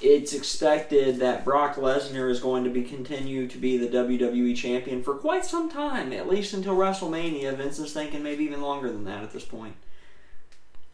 it's 0.00 0.32
expected 0.32 1.18
that 1.18 1.44
Brock 1.44 1.76
Lesnar 1.76 2.30
is 2.30 2.40
going 2.40 2.64
to 2.64 2.70
be 2.70 2.82
continue 2.82 3.46
to 3.46 3.58
be 3.58 3.76
the 3.76 3.88
WWE 3.88 4.56
champion 4.56 5.02
for 5.02 5.14
quite 5.14 5.44
some 5.44 5.70
time, 5.70 6.12
at 6.12 6.26
least 6.28 6.54
until 6.54 6.74
WrestleMania. 6.74 7.54
Vince 7.56 7.78
is 7.78 7.92
thinking 7.92 8.22
maybe 8.22 8.44
even 8.44 8.62
longer 8.62 8.90
than 8.90 9.04
that 9.04 9.22
at 9.22 9.32
this 9.32 9.44
point. 9.44 9.74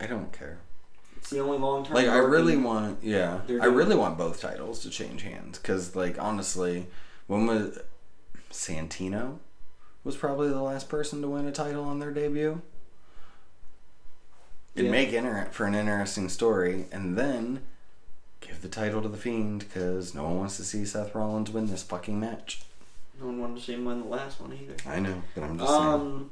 I 0.00 0.06
don't 0.06 0.32
care. 0.32 0.58
It's 1.16 1.30
the 1.30 1.40
only 1.40 1.58
long 1.58 1.84
term. 1.84 1.94
Like 1.94 2.08
I 2.08 2.18
really 2.18 2.56
want, 2.56 2.98
yeah, 3.02 3.40
I 3.48 3.66
really 3.66 3.96
want 3.96 4.18
both 4.18 4.40
titles 4.40 4.80
to 4.80 4.90
change 4.90 5.22
hands 5.22 5.58
because, 5.58 5.96
like, 5.96 6.20
honestly, 6.20 6.86
when 7.26 7.46
was 7.46 7.78
Santino 8.50 9.38
was 10.04 10.16
probably 10.16 10.48
the 10.48 10.62
last 10.62 10.88
person 10.88 11.20
to 11.22 11.28
win 11.28 11.46
a 11.46 11.52
title 11.52 11.84
on 11.84 11.98
their 11.98 12.12
debut. 12.12 12.60
It'd 14.76 14.86
Yeah. 14.86 14.90
make 14.92 15.12
inter- 15.12 15.48
for 15.52 15.64
an 15.66 15.74
interesting 15.74 16.28
story, 16.28 16.84
and 16.92 17.16
then 17.18 17.62
give 18.40 18.60
the 18.62 18.68
title 18.68 19.02
to 19.02 19.08
the 19.08 19.16
Fiend 19.16 19.60
because 19.60 20.14
no 20.14 20.22
one 20.24 20.38
wants 20.38 20.56
to 20.58 20.64
see 20.64 20.84
Seth 20.84 21.14
Rollins 21.14 21.50
win 21.50 21.66
this 21.66 21.82
fucking 21.82 22.20
match. 22.20 22.60
No 23.18 23.26
one 23.26 23.40
wanted 23.40 23.56
to 23.58 23.62
see 23.64 23.72
him 23.72 23.86
win 23.86 24.00
the 24.02 24.06
last 24.08 24.40
one 24.40 24.52
either. 24.52 24.74
I 24.86 25.00
know, 25.00 25.22
but 25.34 25.44
I'm 25.44 25.58
just 25.58 25.70
saying. 25.70 25.82
Um, 25.86 26.30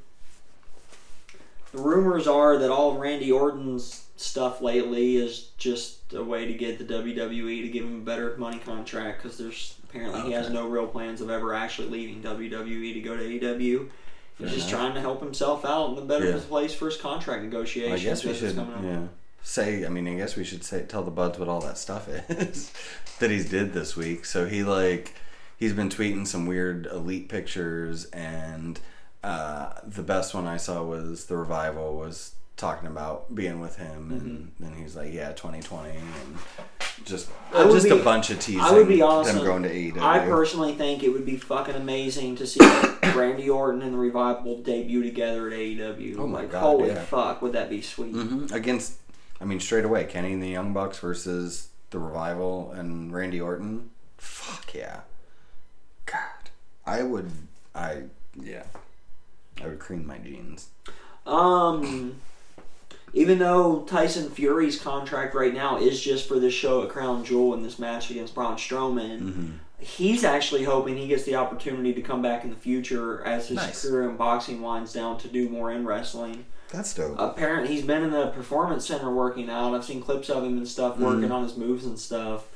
the 1.73 1.79
rumors 1.79 2.27
are 2.27 2.59
that 2.59 2.71
all 2.71 2.99
Randy 2.99 3.33
Orton's 3.33 4.05
stuff 4.16 4.61
lately 4.61 5.16
is 5.16 5.49
just 5.59 6.12
a 6.12 6.23
way 6.23 6.47
to 6.47 6.53
get 6.55 6.79
the 6.79 6.85
WWE 6.85 7.62
to 7.62 7.69
give 7.69 7.85
him 7.85 7.97
a 7.97 8.05
better 8.05 8.37
money 8.37 8.59
contract 8.59 9.23
because 9.23 9.39
there's 9.39 9.75
apparently 9.85 10.21
he 10.23 10.33
has 10.33 10.51
no 10.51 10.69
real 10.69 10.87
plans 10.87 11.21
of 11.21 11.31
ever 11.31 11.53
actually 11.55 11.89
leaving 11.89 12.23
WWE 12.23 12.93
to 12.95 13.01
go 13.01 13.16
to 13.16 13.23
AEW. 13.25 13.89
He's 14.39 14.52
just 14.52 14.69
enough. 14.69 14.81
trying 14.81 14.94
to 14.94 15.01
help 15.01 15.20
himself 15.23 15.65
out 15.65 15.90
in 15.90 15.94
the 15.97 16.02
better 16.02 16.31
Yeah. 16.31 16.40
place 16.48 16.74
for 16.74 16.86
his 16.86 16.97
contract 16.97 17.43
negotiations. 17.44 18.01
I 18.01 18.05
guess 18.05 18.24
we 18.24 18.35
should, 18.35 18.56
yeah, 18.56 19.02
say. 19.43 19.86
I 19.86 19.89
mean, 19.89 20.09
I 20.09 20.15
guess 20.16 20.35
we 20.36 20.44
should 20.44 20.65
say 20.65 20.82
tell 20.82 21.02
the 21.05 21.11
buds 21.11 21.39
what 21.39 21.48
all 21.48 21.61
that 21.61 21.78
stuff 21.78 22.09
is 22.09 22.73
that 23.20 23.31
he's 23.31 23.48
did 23.48 23.73
this 23.73 23.97
week. 23.97 24.24
So 24.24 24.47
he 24.47 24.65
like 24.65 25.15
he's 25.56 25.73
been 25.73 25.89
tweeting 25.89 26.27
some 26.27 26.47
weird 26.47 26.86
elite 26.86 27.28
pictures, 27.28 28.06
and 28.06 28.81
uh, 29.23 29.74
the 29.86 30.02
best 30.02 30.35
one 30.35 30.47
I 30.47 30.56
saw 30.56 30.82
was 30.82 31.27
the 31.27 31.36
revival 31.36 31.97
was 31.97 32.34
talking 32.56 32.89
about 32.89 33.35
being 33.35 33.60
with 33.60 33.76
him, 33.76 34.12
and 34.12 34.52
then 34.60 34.74
he's 34.74 34.97
like, 34.97 35.12
"Yeah, 35.12 35.32
2020," 35.32 35.90
and 35.90 36.39
just 37.05 37.28
would 37.52 37.70
just 37.72 37.86
a 37.86 37.97
bunch 37.97 38.31
of 38.31 38.39
teasing. 38.40 38.60
I 38.60 38.72
would 38.72 38.89
be 38.89 39.02
awesome. 39.02 39.36
Them 39.36 39.44
going 39.44 39.62
to 39.64 39.70
AEW. 39.70 40.01
I 40.01 40.20
personally 40.20 40.74
think 40.74 41.02
it 41.02 41.09
would 41.09 41.26
be 41.26 41.36
fucking 41.36 41.74
amazing 41.74 42.36
to 42.36 42.47
see 42.47 42.60
Randy 43.14 43.51
Orton 43.51 43.82
and 43.82 43.94
the 43.94 43.98
Revival 43.98 44.62
debut 44.62 45.02
together 45.02 45.48
at 45.48 45.52
AEW. 45.55 46.16
Oh 46.18 46.26
my 46.26 46.40
like, 46.40 46.52
God, 46.52 46.60
holy 46.60 46.89
yeah. 46.89 47.02
fuck, 47.05 47.43
would 47.43 47.52
that 47.52 47.68
be 47.68 47.82
sweet? 47.82 48.12
hmm 48.12 48.47
Against, 48.52 48.98
I 49.40 49.44
mean, 49.44 49.60
straight 49.60 49.85
away, 49.85 50.05
Kenny 50.05 50.32
and 50.32 50.43
the 50.43 50.48
Young 50.48 50.72
Bucks 50.72 50.98
versus 50.98 51.68
the 51.90 51.98
Revival 51.98 52.72
and 52.72 53.12
Randy 53.12 53.40
Orton. 53.40 53.90
Fuck 54.16 54.74
yeah. 54.74 55.01
God, 56.06 56.51
I 56.86 57.02
would. 57.02 57.31
I 57.74 58.05
yeah. 58.40 58.64
I 59.62 59.68
would 59.68 59.78
cream 59.78 60.06
my 60.06 60.18
jeans. 60.18 60.68
Um, 61.26 62.16
even 63.15 63.39
though 63.39 63.81
Tyson 63.82 64.28
Fury's 64.28 64.78
contract 64.78 65.35
right 65.35 65.55
now 65.55 65.78
is 65.78 66.01
just 66.01 66.28
for 66.28 66.39
this 66.39 66.53
show 66.53 66.82
at 66.82 66.91
Crown 66.91 67.24
Jewel 67.24 67.55
in 67.55 67.62
this 67.62 67.78
match 67.78 68.11
against 68.11 68.35
Braun 68.35 68.57
Strowman, 68.57 69.20
Mm-hmm. 69.23 69.51
he's 69.78 70.24
actually 70.24 70.65
hoping 70.65 70.97
he 70.97 71.07
gets 71.07 71.23
the 71.24 71.36
opportunity 71.36 71.93
to 71.95 72.03
come 72.03 72.20
back 72.23 72.45
in 72.45 72.51
the 72.51 72.57
future 72.57 73.23
as 73.24 73.49
his 73.49 73.57
Nice. 73.57 73.82
career 73.89 74.09
in 74.11 74.16
boxing 74.16 74.61
winds 74.61 74.93
down 74.93 75.19
to 75.19 75.28
do 75.28 75.49
more 75.49 75.70
in 75.73 75.86
wrestling. 75.86 76.45
That's 76.70 76.93
dope. 76.95 77.15
Apparently, 77.19 77.73
he's 77.73 77.85
been 77.85 78.03
in 78.03 78.11
the 78.11 78.28
performance 78.28 78.85
center 78.86 79.11
working 79.12 79.49
out. 79.49 79.74
I've 79.74 79.85
seen 79.85 80.01
clips 80.03 80.28
of 80.28 80.43
him 80.43 80.57
and 80.57 80.66
stuff 80.66 80.99
working 80.99 81.28
Mhm. 81.28 81.32
on 81.32 81.43
his 81.45 81.57
moves 81.57 81.85
and 81.85 81.99
stuff. 81.99 82.47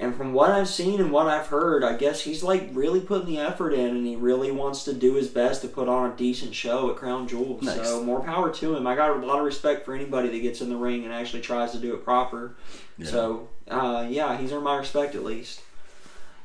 And 0.00 0.14
from 0.14 0.32
what 0.32 0.52
I've 0.52 0.68
seen 0.68 1.00
and 1.00 1.10
what 1.10 1.26
I've 1.26 1.48
heard, 1.48 1.82
I 1.82 1.96
guess 1.96 2.20
he's 2.20 2.44
like 2.44 2.68
really 2.72 3.00
putting 3.00 3.26
the 3.26 3.38
effort 3.38 3.72
in, 3.72 3.96
and 3.96 4.06
he 4.06 4.14
really 4.14 4.52
wants 4.52 4.84
to 4.84 4.92
do 4.92 5.14
his 5.14 5.26
best 5.26 5.62
to 5.62 5.68
put 5.68 5.88
on 5.88 6.12
a 6.12 6.16
decent 6.16 6.54
show 6.54 6.88
at 6.90 6.96
Crown 6.96 7.26
Jewel. 7.26 7.58
Nice. 7.60 7.76
So 7.76 8.04
more 8.04 8.20
power 8.20 8.52
to 8.52 8.76
him. 8.76 8.86
I 8.86 8.94
got 8.94 9.10
a 9.10 9.26
lot 9.26 9.40
of 9.40 9.44
respect 9.44 9.84
for 9.84 9.94
anybody 9.94 10.28
that 10.28 10.38
gets 10.38 10.60
in 10.60 10.68
the 10.68 10.76
ring 10.76 11.04
and 11.04 11.12
actually 11.12 11.42
tries 11.42 11.72
to 11.72 11.78
do 11.78 11.94
it 11.94 12.04
proper. 12.04 12.54
Yeah. 12.96 13.06
So 13.06 13.48
uh, 13.66 14.06
yeah, 14.08 14.38
he's 14.38 14.52
earned 14.52 14.64
my 14.64 14.76
respect 14.76 15.16
at 15.16 15.24
least. 15.24 15.62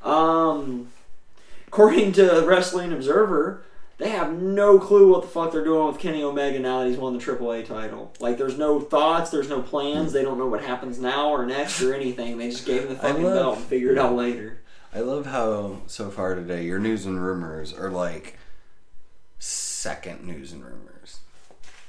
Um, 0.01 0.89
according 1.67 2.13
to 2.13 2.43
Wrestling 2.45 2.91
Observer, 2.91 3.63
they 4.03 4.09
have 4.09 4.33
no 4.33 4.79
clue 4.79 5.11
what 5.11 5.21
the 5.21 5.27
fuck 5.29 5.51
they're 5.53 5.63
doing 5.63 5.87
with 5.87 5.97
Kenny 5.99 6.21
Omega 6.23 6.59
now 6.59 6.81
that 6.81 6.89
he's 6.89 6.97
won 6.97 7.17
the 7.17 7.23
AAA 7.23 7.65
title. 7.65 8.13
Like, 8.19 8.37
there's 8.37 8.57
no 8.57 8.79
thoughts, 8.81 9.29
there's 9.29 9.47
no 9.49 9.61
plans. 9.61 10.11
They 10.11 10.23
don't 10.23 10.37
know 10.37 10.47
what 10.47 10.61
happens 10.61 10.99
now 10.99 11.29
or 11.29 11.45
next 11.45 11.81
or 11.81 11.93
anything. 11.93 12.37
They 12.37 12.49
just 12.49 12.65
gave 12.65 12.81
him 12.83 12.89
the 12.89 12.95
fucking 12.95 13.23
love- 13.23 13.35
belt 13.35 13.57
and 13.59 13.65
figure 13.65 13.91
it 13.93 13.97
out 13.97 14.15
later. 14.15 14.59
I 14.93 14.99
love 14.99 15.25
how 15.25 15.81
so 15.87 16.11
far 16.11 16.35
today 16.35 16.65
your 16.65 16.77
news 16.79 17.05
and 17.05 17.23
rumors 17.23 17.73
are 17.73 17.89
like 17.89 18.37
second 19.39 20.23
news 20.23 20.51
and 20.51 20.63
rumors. 20.63 21.19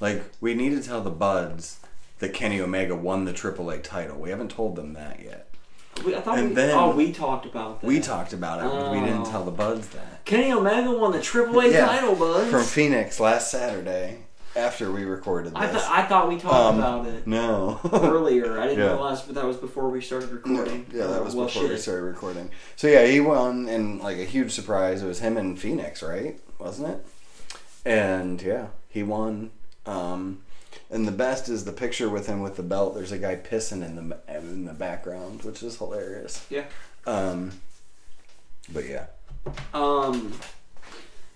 Like 0.00 0.24
we 0.40 0.54
need 0.54 0.70
to 0.70 0.82
tell 0.82 1.02
the 1.02 1.10
buds 1.10 1.80
that 2.20 2.32
Kenny 2.32 2.60
Omega 2.60 2.94
won 2.94 3.24
the 3.24 3.32
AAA 3.34 3.82
title. 3.82 4.18
We 4.18 4.30
haven't 4.30 4.50
told 4.52 4.76
them 4.76 4.94
that 4.94 5.20
yet. 5.22 5.53
We, 6.04 6.14
I 6.16 6.20
thought 6.20 6.38
And 6.38 6.50
we, 6.50 6.54
then- 6.54 6.70
oh, 6.76 6.94
we 6.94 7.12
talked 7.12 7.46
about 7.46 7.80
that. 7.80 7.86
We 7.86 8.00
talked 8.00 8.32
about 8.32 8.60
it, 8.60 8.70
but 8.70 8.92
we 8.92 9.00
didn't 9.00 9.22
Oh. 9.22 9.30
tell 9.30 9.44
the 9.44 9.50
buds 9.50 9.88
that. 9.88 10.24
Kenny 10.24 10.52
Omega 10.52 10.90
won 10.90 11.12
the 11.12 11.18
AAA 11.20 11.72
Yeah, 11.72 11.86
title, 11.86 12.14
bud. 12.16 12.48
From 12.50 12.62
Fenix 12.64 13.20
last 13.20 13.50
Saturday 13.50 14.18
after 14.56 14.90
we 14.90 15.04
recorded 15.04 15.52
this. 15.52 15.60
I, 15.62 15.66
th- 15.70 15.82
I 15.84 16.02
thought 16.06 16.28
we 16.28 16.38
talked 16.38 16.54
Um, 16.54 16.78
about 16.78 17.06
it 17.06 17.26
no. 17.26 17.80
earlier. 17.92 18.58
I 18.60 18.68
didn't 18.68 18.78
Yeah. 18.84 18.92
realize, 18.92 19.22
but 19.22 19.34
that 19.34 19.44
was 19.44 19.56
before 19.56 19.88
we 19.90 20.00
started 20.00 20.30
recording. 20.30 20.86
Yeah, 20.92 21.06
that 21.08 21.24
was 21.24 21.34
well, 21.34 21.46
before 21.46 21.68
we 21.68 21.76
started 21.76 22.02
recording. 22.04 22.50
So 22.76 22.86
yeah, 22.86 23.04
he 23.06 23.20
won, 23.20 23.68
and 23.68 24.00
like 24.00 24.18
a 24.18 24.24
huge 24.24 24.52
surprise. 24.52 25.02
It 25.02 25.06
was 25.06 25.20
him 25.20 25.36
in 25.36 25.56
Fenix, 25.56 26.02
right? 26.02 26.38
Wasn't 26.58 26.88
it? 26.88 27.06
And 27.84 28.40
yeah, 28.40 28.68
he 28.88 29.02
won. 29.02 29.50
Um, 29.86 30.42
and 30.94 31.08
the 31.08 31.12
best 31.12 31.48
is 31.48 31.64
the 31.64 31.72
picture 31.72 32.08
with 32.08 32.28
him 32.28 32.40
with 32.40 32.54
the 32.54 32.62
belt. 32.62 32.94
There's 32.94 33.10
a 33.10 33.18
guy 33.18 33.34
pissing 33.34 33.84
in 33.84 33.96
the 33.96 34.18
in 34.28 34.64
the 34.64 34.72
background, 34.72 35.42
which 35.42 35.62
is 35.62 35.76
hilarious. 35.76 36.46
Yeah. 36.48 36.64
Um, 37.04 37.60
but 38.72 38.88
yeah, 38.88 39.06
Um, 39.74 40.32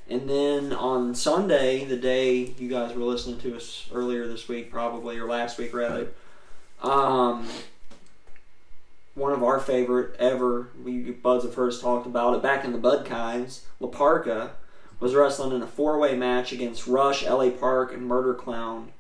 and 0.09 0.31
then 0.31 0.73
on 0.73 1.15
Sunday, 1.15 1.85
the 1.85 1.97
day 1.97 2.55
you 2.57 2.69
guys 2.71 2.95
were 2.95 3.05
listening 3.05 3.41
to 3.41 3.57
us 3.57 3.91
earlier 3.93 4.29
this 4.29 4.49
week, 4.49 4.71
probably 4.71 5.19
or 5.19 5.27
last 5.27 5.59
week 5.59 5.75
rather, 5.75 6.09
um, 6.83 7.47
one 9.15 9.33
of 9.33 9.43
our 9.43 9.59
favorite 9.59 10.15
ever, 10.21 10.69
we 10.83 11.11
buds 11.11 11.45
have 11.45 11.53
first 11.53 11.83
talked 11.83 12.07
about 12.07 12.35
it 12.35 12.43
back 12.43 12.65
in 12.65 12.73
the 12.73 12.79
Bud 12.79 13.05
Kimes, 13.05 13.63
La 13.81 14.49
was 15.01 15.15
wrestling 15.15 15.55
in 15.55 15.63
a 15.63 15.67
four 15.67 15.99
way 15.99 16.17
match 16.17 16.53
against 16.53 16.87
Rush, 16.87 17.27
LA 17.27 17.51
Park, 17.51 17.93
and 17.93 18.07
Murder 18.07 18.35
Clown 18.35 18.93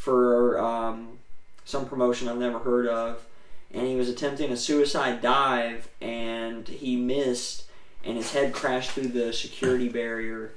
for 0.00 0.58
um, 0.58 1.18
some 1.66 1.84
promotion 1.84 2.26
I've 2.26 2.38
never 2.38 2.58
heard 2.58 2.86
of. 2.86 3.26
And 3.70 3.86
he 3.86 3.96
was 3.96 4.08
attempting 4.08 4.50
a 4.50 4.56
suicide 4.56 5.20
dive 5.20 5.88
and 6.00 6.66
he 6.66 6.96
missed 6.96 7.64
and 8.02 8.16
his 8.16 8.32
head 8.32 8.54
crashed 8.54 8.92
through 8.92 9.08
the 9.08 9.32
security 9.32 9.90
barrier. 9.90 10.52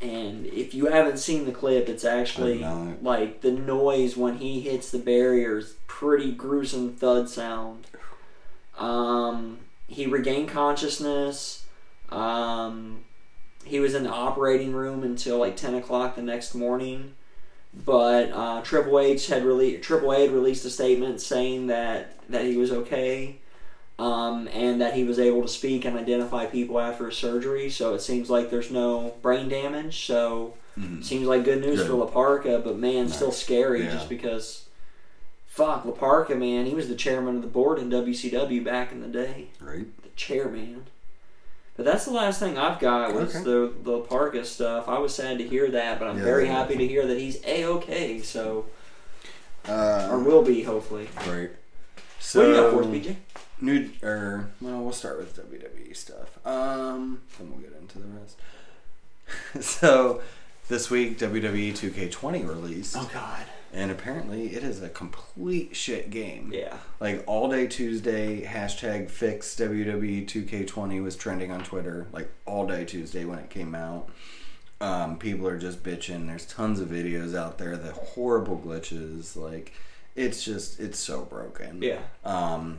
And 0.00 0.46
if 0.46 0.74
you 0.74 0.86
haven't 0.86 1.18
seen 1.18 1.44
the 1.44 1.52
clip, 1.52 1.88
it's 1.88 2.04
actually 2.04 2.64
like 3.02 3.42
the 3.42 3.52
noise 3.52 4.16
when 4.16 4.38
he 4.38 4.60
hits 4.60 4.90
the 4.90 4.98
barrier 4.98 5.58
is 5.58 5.74
pretty 5.86 6.32
gruesome 6.32 6.94
thud 6.94 7.28
sound. 7.28 7.86
Um, 8.78 9.58
he 9.86 10.06
regained 10.06 10.48
consciousness. 10.48 11.66
Um, 12.08 13.04
he 13.64 13.80
was 13.80 13.94
in 13.94 14.04
the 14.04 14.10
operating 14.10 14.72
room 14.72 15.02
until 15.02 15.38
like 15.38 15.56
ten 15.56 15.74
o'clock 15.74 16.16
the 16.16 16.22
next 16.22 16.54
morning. 16.54 17.14
But 17.84 18.30
uh, 18.32 18.62
Triple 18.62 18.98
H 18.98 19.26
had 19.28 19.42
rele- 19.44 19.80
Triple 19.82 20.12
A 20.12 20.20
had 20.22 20.32
released 20.32 20.64
a 20.64 20.70
statement 20.70 21.20
saying 21.20 21.68
that 21.68 22.14
that 22.28 22.44
he 22.44 22.56
was 22.56 22.70
okay, 22.72 23.36
um, 23.98 24.48
and 24.52 24.80
that 24.80 24.94
he 24.94 25.04
was 25.04 25.18
able 25.18 25.42
to 25.42 25.48
speak 25.48 25.84
and 25.84 25.96
identify 25.96 26.46
people 26.46 26.78
after 26.80 27.06
his 27.06 27.16
surgery. 27.16 27.70
So 27.70 27.94
it 27.94 28.00
seems 28.00 28.28
like 28.30 28.50
there's 28.50 28.70
no 28.70 29.14
brain 29.22 29.48
damage. 29.48 30.04
So 30.06 30.54
Mhm. 30.78 31.02
seems 31.04 31.26
like 31.26 31.44
good 31.44 31.60
news 31.60 31.78
Good. 31.80 31.88
for 31.88 31.94
La 31.94 32.06
Parka, 32.06 32.60
but 32.64 32.78
man, 32.78 33.08
still 33.08 33.32
scary 33.32 33.82
Yeah. 33.84 33.92
just 33.92 34.08
because. 34.08 34.64
Fuck 35.46 35.84
La 35.84 35.90
Parka, 35.92 36.36
man. 36.36 36.66
He 36.66 36.74
was 36.74 36.86
the 36.88 36.94
chairman 36.94 37.34
of 37.36 37.42
the 37.42 37.48
board 37.48 37.80
in 37.80 37.90
WCW 37.90 38.62
back 38.62 38.92
in 38.92 39.00
the 39.00 39.08
day. 39.08 39.48
right. 39.60 39.86
The 40.02 40.08
chairman. 40.14 40.86
But 41.78 41.84
that's 41.86 42.04
the 42.06 42.10
last 42.10 42.40
thing 42.40 42.58
I've 42.58 42.78
got 42.80 43.14
was 43.14 43.34
Okay. 43.36 43.44
the 43.44 43.72
the 43.82 43.98
Parka 44.00 44.44
stuff. 44.44 44.88
I 44.88 44.98
was 44.98 45.14
sad 45.14 45.38
to 45.38 45.44
hear 45.48 45.70
that, 45.70 45.98
but 46.00 46.08
I'm 46.08 46.18
Yeah, 46.18 46.24
very 46.24 46.46
happy 46.48 46.76
to 46.76 46.86
hear 46.86 47.06
that 47.06 47.18
he's 47.18 47.40
a 47.46 47.64
okay. 47.66 48.20
So 48.20 48.66
Uh, 49.66 50.08
or 50.10 50.18
will 50.18 50.42
be 50.42 50.62
hopefully. 50.64 51.08
right. 51.28 51.50
So 52.20 52.40
what 52.40 52.46
do 52.46 52.50
you 52.52 52.60
got 52.60 52.70
for 52.72 52.80
us, 52.82 52.86
BJ? 52.88 53.16
New 53.60 53.90
or 54.02 54.50
well, 54.60 54.80
we'll 54.82 54.92
start 54.92 55.18
with 55.18 55.36
WWE 55.36 55.96
stuff. 55.96 56.44
Um, 56.46 57.22
then 57.38 57.50
we'll 57.50 57.60
get 57.60 57.72
into 57.80 57.98
the 58.00 58.06
rest. 58.08 58.38
so, 59.80 60.20
this 60.68 60.90
week 60.90 61.18
WWE 61.18 61.72
2K20 61.72 62.48
released, 62.48 62.96
Oh 62.96 63.08
God. 63.12 63.44
And 63.72 63.90
apparently 63.90 64.54
it 64.54 64.62
is 64.62 64.82
a 64.82 64.88
complete 64.88 65.76
shit 65.76 66.10
game. 66.10 66.50
Yeah. 66.52 66.76
Like 67.00 67.22
all 67.26 67.50
day 67.50 67.66
Tuesday, 67.66 68.42
hashtag 68.42 69.10
fix 69.10 69.54
WWE 69.56 70.26
2K20 70.26 71.02
was 71.02 71.16
trending 71.16 71.50
on 71.50 71.62
Twitter. 71.62 72.06
Like 72.12 72.30
all 72.46 72.66
day 72.66 72.84
Tuesday 72.84 73.24
when 73.24 73.38
it 73.38 73.50
came 73.50 73.74
out. 73.74 74.08
Um, 74.80 75.18
people 75.18 75.46
are 75.48 75.58
just 75.58 75.82
bitching. 75.82 76.26
There's 76.28 76.46
tons 76.46 76.80
of 76.80 76.88
videos 76.88 77.36
out 77.36 77.58
there. 77.58 77.76
The 77.76 77.92
horrible 77.92 78.58
glitches. 78.58 79.36
Like 79.36 79.72
it's 80.14 80.42
just 80.44 80.80
it's 80.80 80.98
so 80.98 81.24
broken. 81.24 81.82
Yeah. 81.82 82.00
Um, 82.24 82.78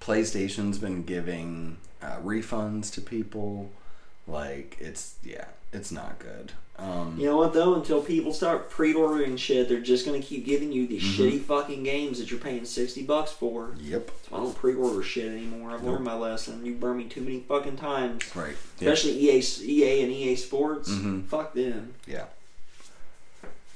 PlayStation's 0.00 0.78
been 0.78 1.02
giving 1.02 1.78
uh, 2.02 2.18
refunds 2.24 2.92
to 2.94 3.00
people. 3.00 3.70
Like 4.26 4.76
it's 4.80 5.16
yeah, 5.22 5.46
it's 5.72 5.92
not 5.92 6.18
good. 6.18 6.52
Um, 6.78 7.16
You 7.18 7.26
know 7.26 7.36
what 7.36 7.52
though? 7.54 7.74
Until 7.74 8.00
people 8.00 8.32
start 8.32 8.70
pre-ordering 8.70 9.36
shit, 9.36 9.68
they're 9.68 9.80
just 9.80 10.06
gonna 10.06 10.20
keep 10.22 10.44
giving 10.46 10.70
you 10.70 10.86
these 10.86 11.02
Mhm. 11.02 11.16
shitty 11.16 11.40
fucking 11.42 11.82
games 11.82 12.18
that 12.20 12.30
you're 12.30 12.38
paying 12.38 12.64
sixty 12.64 13.02
bucks 13.02 13.32
for. 13.32 13.70
Yep. 13.80 14.10
So 14.30 14.36
I 14.36 14.38
don't 14.40 14.54
pre-order 14.54 15.02
shit 15.02 15.26
anymore. 15.32 15.72
I've 15.72 15.82
Nope. 15.82 15.94
learned 15.94 16.04
my 16.04 16.14
lesson. 16.16 16.64
You 16.64 16.74
burned 16.74 16.98
me 16.98 17.04
too 17.06 17.20
many 17.22 17.40
fucking 17.48 17.76
times. 17.78 18.22
Right. 18.36 18.54
Yep. 18.78 18.92
Especially 18.94 19.18
EA, 19.18 19.42
EA 19.62 20.02
and 20.04 20.12
EA 20.12 20.36
Sports. 20.36 20.88
Mhm. 20.90 21.26
Fuck 21.26 21.54
them. 21.54 21.94
Yeah. 22.06 22.26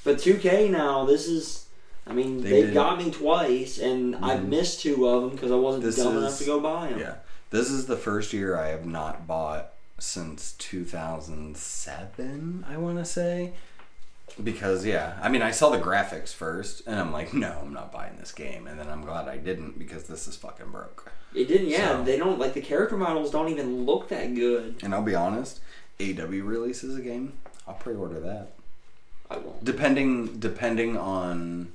But 0.05 0.19
2K 0.21 0.69
now, 0.69 1.05
this 1.05 1.27
is. 1.29 1.65
I 2.07 2.13
mean, 2.13 2.43
They 2.43 2.63
have 2.63 2.75
got 2.75 2.99
me 2.99 3.11
twice, 3.13 3.79
and 3.79 4.17
I've 4.17 4.41
Mhm. 4.41 4.49
missed 4.49 4.81
two 4.81 5.07
of 5.09 5.23
them 5.23 5.31
because 5.31 5.53
I 5.53 5.57
wasn't 5.57 5.85
This 5.85 5.97
dumb 5.97 6.17
is- 6.17 6.23
enough 6.23 6.39
to 6.39 6.45
go 6.45 6.59
buy 6.61 6.89
them. 6.89 6.99
Yeah. 6.99 7.15
This 7.51 7.71
is 7.71 7.87
the 7.87 7.97
first 7.97 8.33
year 8.33 8.57
I 8.57 8.69
have 8.69 8.85
not 8.87 9.27
bought 9.29 9.72
since 10.03 10.53
2007, 10.55 12.65
I 12.69 12.77
want 12.77 12.99
to 12.99 13.05
say. 13.05 13.53
Because, 14.43 14.85
yeah, 14.87 15.19
I 15.23 15.29
mean, 15.29 15.43
I 15.43 15.51
saw 15.51 15.71
the 15.71 15.79
graphics 15.79 16.33
first, 16.35 16.83
and 16.87 16.99
I'm 16.99 17.13
like, 17.13 17.35
no, 17.35 17.59
I'm 17.63 17.73
not 17.73 17.93
buying 17.93 18.17
this 18.19 18.33
game. 18.33 18.67
And 18.67 18.79
then 18.79 18.89
I'm 18.89 19.03
glad 19.03 19.29
I 19.29 19.37
didn't 19.37 19.79
because 19.79 20.05
this 20.05 20.27
is 20.27 20.37
fucking 20.37 20.71
broke. 20.71 21.13
It 21.35 21.47
didn't. 21.47 21.69
Yeah, 21.69 21.99
So- 21.99 22.05
they 22.05 22.19
don't 22.19 22.39
like 22.39 22.55
the 22.55 22.61
character 22.61 22.97
models. 22.97 23.31
Don't 23.31 23.49
even 23.49 23.85
look 23.87 24.09
that 24.09 24.35
good. 24.35 24.77
And 24.83 24.95
I'll 24.95 25.03
be 25.03 25.15
honest, 25.15 25.61
AW 26.01 26.27
releases 26.27 26.97
a 26.97 27.01
game, 27.01 27.35
I'll 27.67 27.75
pre 27.75 27.95
order 27.95 28.21
that. 28.21 28.53
I 29.31 29.39
won't. 29.39 29.65
Depending 29.65 30.39
depending 30.41 30.97
on 30.99 31.69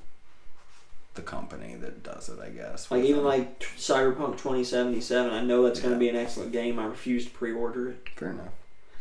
the 1.18 1.22
company 1.22 1.76
that 1.76 2.02
does 2.04 2.30
it. 2.30 2.40
I 2.40 2.50
guess. 2.50 2.90
Like 2.90 3.04
even 3.04 3.18
them. 3.18 3.26
like 3.26 3.60
t- 3.60 3.66
Cyberpunk 3.78 4.38
2077, 4.38 5.34
I 5.34 5.42
know 5.44 5.64
that's 5.64 5.82
going 5.82 5.94
to 5.94 6.00
be 6.00 6.08
an 6.08 6.16
excellent 6.16 6.54
game. 6.54 6.80
I 6.80 6.86
refuse 6.86 7.26
to 7.26 7.32
pre-order 7.32 7.90
it. 7.90 8.08
fair 8.16 8.30
enough. 8.30 8.48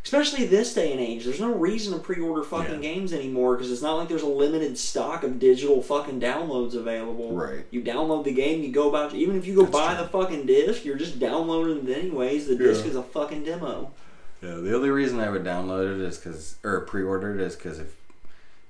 Especially 0.05 0.47
this 0.47 0.73
day 0.73 0.93
and 0.93 1.01
age, 1.01 1.25
there's 1.25 1.41
no 1.41 1.53
reason 1.53 1.93
to 1.93 1.99
pre-order 1.99 2.45
fucking 2.45 2.75
Yeah. 2.83 2.95
games 2.95 3.13
anymore 3.13 3.57
because 3.57 3.73
it's 3.73 3.83
not 3.83 3.95
like 3.97 4.09
there's 4.09 4.23
a 4.23 4.27
limited 4.29 4.79
stock 4.79 5.25
of 5.25 5.41
digital 5.41 5.83
fucking 5.83 6.21
downloads 6.21 6.75
available. 6.75 7.33
Right. 7.33 7.67
You 7.73 7.83
download 7.83 8.23
the 8.25 8.33
game, 8.33 8.63
you 8.63 8.71
go 8.71 8.89
about 8.89 9.15
even 9.15 9.37
if 9.37 9.47
you 9.49 9.57
go 9.57 9.63
That's 9.63 9.73
buy 9.73 9.95
true. 9.95 10.05
the 10.05 10.09
fucking 10.11 10.47
disc, 10.47 10.85
you're 10.85 10.97
just 10.97 11.19
downloading 11.19 11.89
it 11.89 11.99
anyways. 11.99 12.47
The 12.47 12.55
disc 12.55 12.87
is 12.87 12.95
a 12.95 13.03
fucking 13.03 13.43
demo. 13.45 13.91
Yeah, 14.41 14.55
the 14.57 14.77
only 14.77 14.91
reason 14.91 15.19
I 15.19 15.29
would 15.29 15.43
download 15.43 15.93
it 15.97 16.01
is 16.01 16.19
because, 16.19 16.57
or 16.63 16.83
pre-order 16.83 17.35
it 17.35 17.41
is 17.41 17.57
because 17.57 17.81
if 17.81 17.97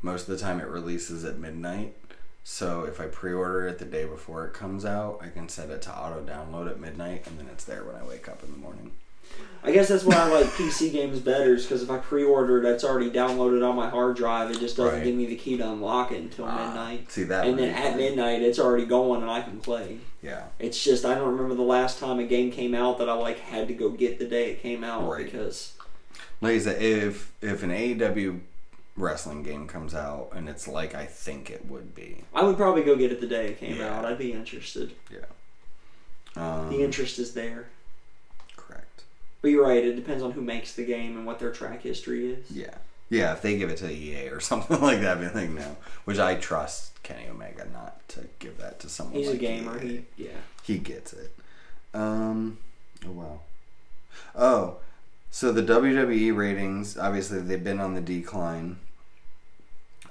most 0.01 0.29
of 0.29 0.39
the 0.39 0.43
time 0.43 0.59
it 0.61 0.69
releases 0.69 1.23
at 1.27 1.39
midnight. 1.39 1.95
So 2.49 2.85
if 2.85 3.01
I 3.01 3.07
pre-order 3.07 3.67
it 3.67 3.81
the 3.81 3.85
day 3.85 4.05
before 4.05 4.47
it 4.47 4.53
comes 4.55 4.85
out, 4.85 5.19
I 5.21 5.31
can 5.31 5.49
set 5.49 5.69
it 5.69 5.83
to 5.83 5.91
auto 5.93 6.23
download 6.23 6.71
at 6.71 6.79
midnight, 6.79 7.27
and 7.27 7.37
then 7.41 7.49
it's 7.51 7.65
there 7.65 7.83
when 7.83 7.97
I 7.97 8.05
wake 8.05 8.29
up 8.29 8.45
in 8.45 8.53
the 8.53 8.57
morning. 8.57 8.93
I 9.65 9.73
guess 9.73 9.89
that's 9.89 10.05
why 10.05 10.15
I 10.15 10.29
like 10.33 10.47
PC 10.51 10.93
games 10.93 11.19
better, 11.19 11.55
is 11.57 11.65
because 11.65 11.83
if 11.83 11.91
I 11.91 11.99
pre-order 11.99 12.63
it, 12.63 12.71
it's 12.73 12.85
already 12.85 13.11
downloaded 13.11 13.69
on 13.69 13.75
my 13.75 13.89
hard 13.89 14.15
drive. 14.15 14.53
It 14.53 14.61
just 14.61 14.77
doesn't 14.77 14.95
Right. 14.95 15.03
give 15.05 15.17
me 15.17 15.27
the 15.27 15.35
key 15.35 15.57
to 15.57 15.69
unlock 15.69 16.13
it 16.13 16.19
until 16.23 16.45
Ah, 16.45 16.67
midnight. 16.69 17.11
See 17.11 17.25
that? 17.25 17.49
And 17.49 17.59
then 17.59 17.71
at 17.75 17.89
fun. 17.89 17.97
midnight, 17.97 18.43
it's 18.43 18.61
already 18.61 18.87
going 18.87 19.23
and 19.23 19.31
I 19.31 19.43
can 19.43 19.59
play. 19.59 19.99
Yeah. 20.23 20.45
It's 20.61 20.83
just 20.83 21.05
I 21.05 21.17
don't 21.17 21.33
remember 21.33 21.57
the 21.57 21.63
last 21.63 21.99
time 21.99 22.21
a 22.21 22.25
game 22.25 22.53
came 22.53 22.77
out 22.77 22.99
that 22.99 23.09
I 23.09 23.15
like 23.15 23.41
had 23.41 23.67
to 23.67 23.75
go 23.75 23.89
get 23.91 24.21
the 24.21 24.25
day 24.25 24.53
it 24.53 24.63
came 24.63 24.85
out 24.85 25.11
Right. 25.11 25.25
because 25.25 25.73
Like 26.41 26.55
I 26.55 26.59
said, 26.61 26.81
if 26.81 27.33
if 27.43 27.65
an 27.65 27.71
AEW 27.73 28.39
wrestling 28.97 29.43
game 29.43 29.67
comes 29.69 29.95
out 29.95 30.31
and 30.35 30.49
it's 30.49 30.67
like 30.67 30.95
I 30.95 31.05
think 31.07 31.51
it 31.51 31.67
would 31.67 31.95
be, 31.95 32.25
I 32.35 32.43
would 32.43 32.57
probably 32.57 32.83
go 32.83 32.97
get 32.97 33.13
it 33.13 33.21
the 33.21 33.27
day 33.27 33.49
it 33.49 33.59
came 33.61 33.77
Yeah. 33.77 33.99
out. 33.99 34.05
I'd 34.05 34.19
be 34.19 34.33
interested. 34.33 34.93
Yeah. 35.13 35.19
Um, 36.37 36.71
The 36.71 36.83
interest 36.83 37.19
is 37.19 37.35
there. 37.35 37.67
correct. 38.57 39.05
But 39.43 39.51
you're 39.51 39.67
right. 39.67 39.85
It 39.85 39.97
depends 39.97 40.23
on 40.23 40.33
who 40.33 40.41
makes 40.41 40.75
the 40.75 40.85
game 40.85 41.17
and 41.17 41.27
what 41.27 41.39
their 41.39 41.53
track 41.53 41.83
history 41.83 42.31
is. 42.33 42.51
Yeah. 42.51 42.75
Yeah, 43.09 43.33
if 43.35 43.43
they 43.43 43.57
give 43.57 43.71
it 43.71 43.77
to 43.79 43.91
EA 43.91 44.29
or 44.31 44.41
something 44.51 44.81
like 44.81 45.01
that, 45.03 45.19
I'd 45.19 45.33
be 45.33 45.41
like, 45.41 45.51
no. 45.51 45.77
Which 46.05 46.19
I 46.19 46.35
trust 46.35 47.01
Kenny 47.03 47.29
Omega 47.29 47.67
not 47.73 48.07
to 48.09 48.27
give 48.41 48.59
that 48.59 48.81
to 48.81 48.89
someone. 48.89 49.15
He's 49.17 49.29
a 49.29 49.37
gamer. 49.37 49.81
EA. 49.83 49.87
He 50.17 50.25
yeah. 50.25 50.31
He 50.63 50.79
gets 50.79 51.13
it. 51.13 51.33
Um. 51.95 52.59
Oh 53.07 53.11
wow. 53.13 53.41
Oh, 54.35 54.77
so 55.31 55.53
the 55.53 55.63
WWE 55.63 56.35
ratings 56.37 56.97
obviously 56.99 57.41
they've 57.41 57.63
been 57.63 57.79
on 57.81 57.95
the 57.95 58.01
decline. 58.01 58.79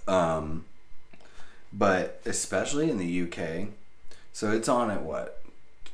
Um, 0.07 0.65
but 1.73 2.22
especially 2.26 2.90
in 2.90 2.98
the 2.98 3.22
UK, 3.23 3.69
so 4.32 4.52
it's 4.52 4.69
on 4.69 4.90
at 4.91 5.02
what 5.02 5.41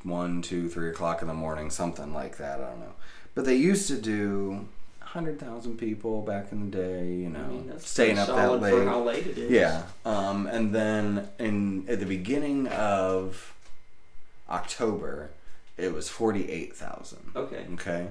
one, 0.03 0.41
two, 0.41 0.67
three 0.67 0.89
o'clock 0.89 1.21
in 1.21 1.27
the 1.27 1.33
morning, 1.33 1.69
something 1.69 2.13
like 2.13 2.37
that. 2.37 2.59
I 2.59 2.69
don't 2.69 2.79
know. 2.79 2.93
But 3.35 3.45
they 3.45 3.55
used 3.55 3.87
to 3.87 3.97
do 3.97 4.67
hundred 4.99 5.39
thousand 5.39 5.77
people 5.77 6.21
back 6.21 6.51
in 6.51 6.69
the 6.71 6.77
day. 6.77 7.07
You 7.07 7.29
know, 7.29 7.39
I 7.39 7.47
mean 7.47 7.67
that's 7.67 7.89
staying 7.89 8.17
up 8.17 8.27
that 8.27 8.61
late. 8.61 8.87
how 8.87 9.03
late 9.03 9.27
it 9.27 9.37
is. 9.37 9.51
Yeah. 9.51 9.83
Um, 10.05 10.47
and 10.47 10.73
then 10.73 11.27
in 11.39 11.85
at 11.89 11.99
the 11.99 12.05
beginning 12.05 12.67
of 12.67 13.53
October, 14.49 15.31
it 15.77 15.93
was 15.93 16.09
forty 16.09 16.49
eight 16.49 16.75
thousand. 16.75 17.31
Okay. 17.35 17.65
Okay. 17.73 18.07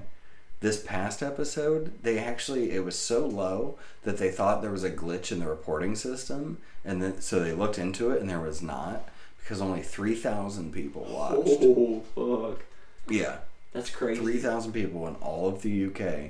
This 0.61 0.81
past 0.81 1.21
episode, 1.23 1.91
they 2.03 2.19
actually 2.19 2.71
it 2.71 2.85
was 2.85 2.95
so 2.97 3.25
low 3.25 3.77
that 4.03 4.17
they 4.17 4.29
thought 4.29 4.61
there 4.61 4.71
was 4.71 4.83
a 4.83 4.91
glitch 4.91 5.31
in 5.31 5.39
the 5.39 5.47
reporting 5.47 5.95
system, 5.95 6.59
and 6.85 7.01
then 7.01 7.19
so 7.19 7.39
they 7.39 7.51
looked 7.51 7.79
into 7.79 8.11
it, 8.11 8.21
and 8.21 8.29
there 8.29 8.39
was 8.39 8.61
not 8.61 9.09
because 9.41 9.59
only 9.59 9.81
three 9.81 10.13
thousand 10.15 10.71
people 10.71 11.03
watched. 11.09 11.57
Oh 11.61 12.03
fuck. 12.53 12.63
Yeah, 13.09 13.37
That's 13.73 13.89
crazy. 13.89 14.21
three 14.21 14.37
thousand 14.37 14.73
people 14.73 15.07
in 15.07 15.15
all 15.15 15.47
of 15.49 15.63
the 15.63 15.85
UK 15.87 16.29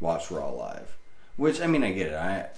watched 0.00 0.32
Raw 0.32 0.50
live. 0.50 0.96
Which 1.36 1.60
I 1.60 1.68
mean, 1.68 1.84
I 1.84 1.92
get 1.92 2.08
it. 2.08 2.14
I 2.16 2.48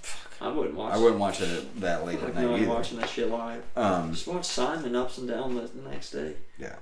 I 0.41 0.49
wouldn't 0.49 0.75
watch. 0.75 0.95
I 0.95 0.97
wouldn't 0.97 1.21
watch 1.21 1.43
it 1.43 1.81
that 1.83 2.07
late 2.07 2.23
at 2.23 2.35
night 2.35 2.45
either. 2.61 2.67
watching 2.69 2.99
that 2.99 3.11
shit 3.11 3.29
live. 3.29 3.63
Um, 3.77 4.13
Just 4.13 4.27
watch 4.27 4.47
Simon 4.47 4.97
ups 4.97 5.19
and 5.19 5.29
down 5.29 5.55
the, 5.55 5.63
the 5.63 5.89
next 5.89 6.13
day. 6.13 6.33
Yeah. 6.59 6.77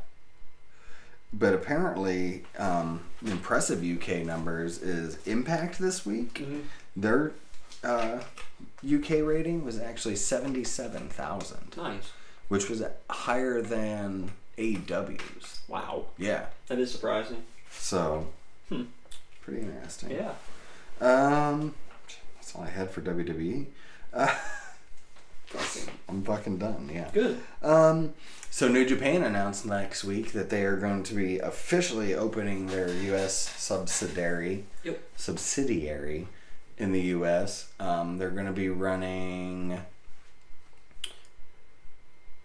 But 1.33 1.55
apparently, 1.55 2.45
um, 2.59 3.01
impressive 3.27 3.83
UK 3.85 4.25
numbers 4.25 4.79
is 4.83 5.19
Impact 5.27 5.79
this 5.79 6.05
week. 6.07 6.35
Mm-hmm. 6.35 6.61
Their 6.97 7.33
uh, 7.85 8.21
UK 8.85 9.11
rating 9.23 9.65
was 9.65 9.79
actually 9.81 10.17
77,000, 10.17 11.77
Nice. 11.77 12.13
which 12.49 12.69
was 12.69 12.83
higher 13.11 13.61
than 13.63 14.31
AEW's. 14.59 15.61
Wow. 15.69 16.07
Yeah. 16.19 16.47
That 16.69 16.79
is 16.79 16.91
surprising. 16.93 17.43
So, 17.71 18.29
Hmm. 18.69 18.83
pretty 19.43 19.63
interesting. 19.63 20.11
Yeah. 20.11 20.35
Um, 21.01 21.75
that's 22.37 22.55
all 22.55 22.63
I 22.63 22.69
had 22.71 22.91
for 22.91 23.01
WWE. 23.01 23.67
Uh, 24.13 24.35
I'm 26.09 26.23
fucking 26.23 26.59
done, 26.59 26.91
yeah. 26.93 27.11
Good. 27.13 27.41
Um, 27.63 28.15
so 28.53 28.69
New 28.69 28.85
Japan 28.85 29.23
announced 29.25 29.65
next 29.65 30.05
week 30.05 30.33
that 30.33 30.51
they 30.51 30.63
are 30.67 30.77
going 30.77 31.03
to 31.05 31.15
be 31.15 31.39
officially 31.39 32.15
opening 32.15 32.67
their 32.67 32.93
U.S. 32.93 33.35
subsidiary. 33.57 34.67
Yep. 34.85 35.03
Subsidiary 35.17 36.29
in 36.77 36.93
the 36.93 37.01
U.S. 37.01 37.73
Um, 37.81 38.19
they're 38.19 38.29
going 38.29 38.45
to 38.45 38.53
be 38.53 38.69
running 38.69 39.81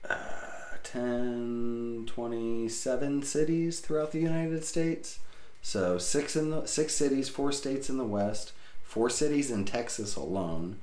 uh, 0.10 0.16
10, 0.82 2.06
27 2.08 3.24
cities 3.24 3.82
throughout 3.82 4.14
the 4.14 4.22
United 4.22 4.64
States. 4.64 5.20
So 5.62 5.98
six 5.98 6.38
in 6.38 6.52
the 6.52 6.68
six 6.68 6.96
cities, 6.96 7.28
four 7.28 7.52
states 7.52 7.90
in 7.90 7.98
the 7.98 8.06
West, 8.06 8.54
four 8.82 9.10
cities 9.10 9.52
in 9.52 9.66
Texas 9.66 10.16
alone, 10.16 10.78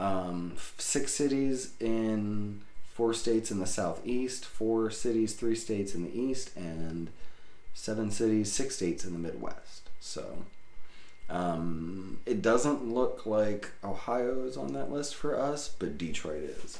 um, 0.00 0.54
six 0.78 1.14
cities 1.14 1.74
in 1.78 2.62
four 2.94 3.12
states 3.12 3.50
in 3.50 3.58
the 3.58 3.66
southeast, 3.66 4.46
four 4.46 4.90
cities, 4.90 5.34
three 5.34 5.56
states 5.56 5.94
in 5.94 6.04
the 6.04 6.16
east, 6.18 6.56
and 6.56 7.10
seven 7.74 8.10
cities, 8.10 8.50
six 8.50 8.76
states 8.76 9.04
in 9.04 9.12
the 9.12 9.18
Midwest. 9.18 9.90
So 9.98 10.44
um, 11.28 12.18
it 12.24 12.40
doesn't 12.40 12.88
look 12.88 13.26
like 13.26 13.72
Ohio 13.82 14.44
is 14.44 14.56
on 14.56 14.72
that 14.74 14.92
list 14.92 15.16
for 15.16 15.38
us, 15.38 15.68
but 15.68 15.98
Detroit 15.98 16.44
is. 16.64 16.78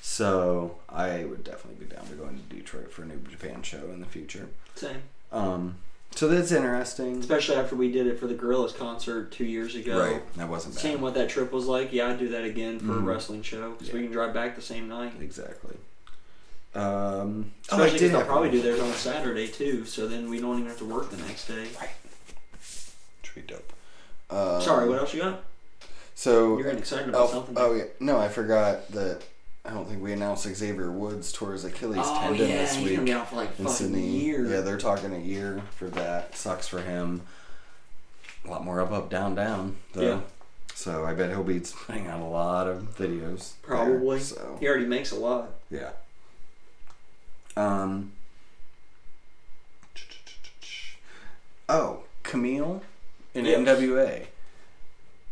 So 0.00 0.76
I 0.88 1.24
would 1.24 1.44
definitely 1.44 1.86
be 1.86 1.94
down 1.94 2.06
to 2.08 2.14
going 2.14 2.36
to 2.36 2.56
Detroit 2.56 2.92
for 2.92 3.02
a 3.02 3.06
New 3.06 3.20
Japan 3.30 3.62
show 3.62 3.84
in 3.92 4.00
the 4.00 4.06
future. 4.06 4.48
Same. 4.74 5.02
Um, 5.30 5.76
so 6.14 6.28
that's 6.28 6.52
interesting. 6.52 7.18
Especially 7.18 7.56
after 7.56 7.76
we 7.76 7.90
did 7.90 8.06
it 8.06 8.18
for 8.18 8.26
the 8.26 8.34
Gorillaz 8.34 8.74
concert 8.76 9.30
two 9.32 9.44
years 9.44 9.74
ago. 9.74 9.98
Right, 10.00 10.34
that 10.36 10.48
wasn't 10.48 10.74
bad. 10.74 10.82
Seeing 10.82 11.00
what 11.00 11.14
that 11.14 11.28
trip 11.28 11.52
was 11.52 11.66
like, 11.66 11.92
yeah, 11.92 12.08
I'd 12.10 12.18
do 12.18 12.28
that 12.28 12.44
again 12.44 12.78
for 12.78 12.86
Mhm. 12.92 12.98
a 12.98 13.00
wrestling 13.00 13.42
show 13.42 13.72
because 13.72 13.92
we 13.92 14.02
can 14.02 14.12
drive 14.12 14.32
back 14.34 14.56
the 14.56 14.62
same 14.62 14.88
night. 14.88 15.12
Exactly. 15.20 15.76
Um, 16.74 17.52
oh, 17.70 17.76
I 17.76 17.86
Especially 17.86 17.92
because 17.98 18.10
they'll 18.12 18.24
probably 18.26 18.48
one. 18.48 18.56
do 18.56 18.62
theirs 18.62 18.80
on 18.80 18.92
Saturday 18.92 19.46
too, 19.46 19.84
so 19.84 20.08
then 20.08 20.28
we 20.28 20.40
don't 20.40 20.56
even 20.58 20.68
have 20.68 20.78
to 20.78 20.84
work 20.84 21.10
the 21.10 21.16
next 21.18 21.46
day. 21.46 21.66
Right. 21.80 21.90
Should 23.22 23.34
be 23.34 23.42
dope. 23.42 23.72
Um, 24.30 24.60
Sorry, 24.60 24.88
what 24.88 24.98
else 24.98 25.14
you 25.14 25.22
got? 25.22 25.44
So, 26.16 26.54
You're 26.56 26.64
getting 26.64 26.78
excited 26.80 27.08
about 27.08 27.28
oh, 27.28 27.32
something. 27.32 27.54
oh 27.58 27.74
yeah, 27.74 27.84
no, 28.00 28.18
I 28.18 28.28
forgot 28.28 28.90
that. 28.92 29.20
I 29.66 29.70
don't 29.70 29.88
think 29.88 30.02
we 30.02 30.12
announced 30.12 30.44
Xavier 30.46 30.90
Woods 30.90 31.32
tore 31.32 31.52
his 31.52 31.64
Achilles 31.64 31.98
oh 32.02 32.20
tendon 32.20 32.48
yeah, 32.48 32.56
this 32.58 32.76
week 32.78 33.02
be 33.02 33.12
out 33.12 33.30
for 33.30 33.36
like 33.36 33.58
in 33.58 33.66
Sydney. 33.68 34.06
year. 34.06 34.44
Yeah, 34.46 34.60
they're 34.60 34.76
talking 34.76 35.14
a 35.14 35.18
year 35.18 35.62
for 35.76 35.86
that. 35.90 36.36
Sucks 36.36 36.68
for 36.68 36.82
him. 36.82 37.22
A 38.44 38.50
lot 38.50 38.62
more 38.62 38.80
up, 38.82 38.92
up, 38.92 39.08
down, 39.08 39.34
down. 39.34 39.76
Though. 39.94 40.02
Yeah. 40.02 40.20
So 40.74 41.06
I 41.06 41.14
bet 41.14 41.30
he'll 41.30 41.42
be 41.42 41.60
putting 41.60 42.08
out 42.08 42.20
a 42.20 42.24
lot 42.24 42.66
of 42.66 42.94
videos. 42.98 43.52
there, 43.66 43.76
Probably. 43.76 44.20
so 44.20 44.58
He 44.60 44.68
already 44.68 44.86
makes 44.86 45.12
a 45.12 45.16
lot. 45.16 45.50
yeah. 45.70 45.90
Um. 47.56 48.12
Oh, 51.68 52.00
Kamille 52.22 52.82
in 53.32 53.46
Yes. 53.46 53.60
NWA. 53.60 54.26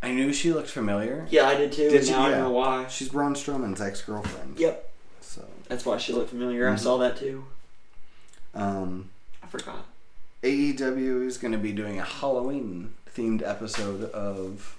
I 0.02 0.10
knew 0.12 0.32
she 0.32 0.52
looked 0.52 0.68
familiar. 0.68 1.26
Yeah, 1.30 1.46
I 1.46 1.54
did 1.54 1.72
too. 1.72 1.88
Did 1.88 2.00
and 2.00 2.06
you- 2.06 2.12
now 2.12 2.26
I 2.26 2.30
yeah. 2.30 2.38
know 2.38 2.50
why. 2.50 2.88
She's 2.88 3.08
Braun 3.08 3.34
Strowman's 3.34 3.80
ex-girlfriend. 3.80 4.58
Yep, 4.58 4.90
So, 5.20 5.44
that's 5.68 5.84
why 5.86 5.98
she 5.98 6.12
looked 6.12 6.30
familiar. 6.30 6.68
I 6.68 6.74
Mhm. 6.74 6.78
saw 6.80 6.96
that 6.98 7.16
too. 7.16 7.44
um, 8.54 9.08
I 9.42 9.46
forgot. 9.46 9.86
AEW 10.42 11.22
is 11.26 11.38
going 11.38 11.52
to 11.52 11.58
be 11.58 11.72
doing 11.72 11.98
a 11.98 12.04
Halloween 12.04 12.94
themed 13.16 13.42
episode 13.46 14.10
of 14.10 14.76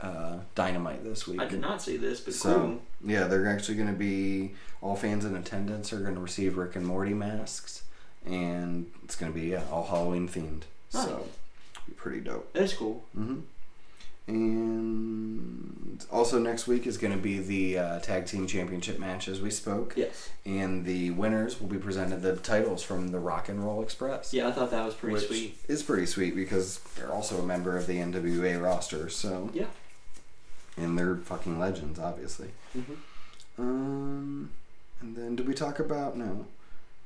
uh, 0.00 0.38
Dynamite 0.56 1.04
this 1.04 1.28
week. 1.28 1.40
I 1.40 1.44
did 1.46 1.60
not 1.60 1.80
see 1.80 1.96
this, 1.96 2.18
but 2.20 2.34
So 2.34 2.54
cool. 2.58 2.82
yeah, 3.04 3.28
they're 3.28 3.46
actually 3.48 3.76
going 3.76 3.86
to 3.92 3.94
be 3.94 4.54
all 4.80 4.96
fans 4.96 5.24
in 5.24 5.36
attendance 5.36 5.92
are 5.92 6.00
going 6.00 6.14
to 6.16 6.20
receive 6.20 6.56
Rick 6.56 6.74
and 6.74 6.84
Morty 6.84 7.14
masks, 7.14 7.84
and 8.26 8.90
it's 9.04 9.14
going 9.14 9.32
to 9.32 9.38
be 9.38 9.48
yeah, 9.48 9.62
all 9.70 9.84
Halloween 9.86 10.28
themed. 10.28 10.62
Nice. 10.92 11.04
So 11.04 11.28
be 11.86 11.92
pretty 11.92 12.18
dope. 12.20 12.52
That's 12.52 12.72
cool. 12.72 13.04
hmm 13.14 13.40
And 14.26 16.04
also 16.10 16.38
next 16.38 16.66
week 16.66 16.86
is 16.86 16.98
going 16.98 17.12
to 17.12 17.18
be 17.18 17.38
the 17.38 17.78
uh, 17.78 17.98
tag 18.00 18.26
team 18.26 18.46
championship 18.46 18.98
match 18.98 19.28
as 19.28 19.40
we 19.40 19.50
spoke. 19.50 19.94
Yes. 19.96 20.30
And 20.44 20.84
the 20.84 21.10
winners 21.10 21.60
will 21.60 21.68
be 21.68 21.78
presented 21.78 22.22
the 22.22 22.36
titles 22.36 22.82
from 22.82 23.08
the 23.08 23.18
Rock 23.18 23.48
and 23.48 23.64
Roll 23.64 23.82
Express. 23.82 24.32
Yeah, 24.32 24.48
I 24.48 24.52
thought 24.52 24.70
that 24.70 24.84
was 24.84 24.94
pretty 24.94 25.14
which 25.14 25.26
sweet. 25.26 25.58
is 25.68 25.82
pretty 25.82 26.06
sweet 26.06 26.34
because 26.34 26.78
they're 26.96 27.12
also 27.12 27.38
a 27.38 27.42
member 27.44 27.76
of 27.76 27.86
the 27.86 27.98
NWA 27.98 28.60
roster. 28.62 29.08
So 29.08 29.50
Yeah. 29.52 29.66
and 30.76 30.98
they're 30.98 31.16
fucking 31.16 31.58
legends, 31.58 31.98
obviously. 31.98 32.50
Mhm. 32.76 32.96
Um, 33.58 34.50
and 35.00 35.16
then 35.16 35.36
did 35.36 35.46
we 35.46 35.54
talk 35.54 35.78
about 35.78 36.16
no? 36.16 36.46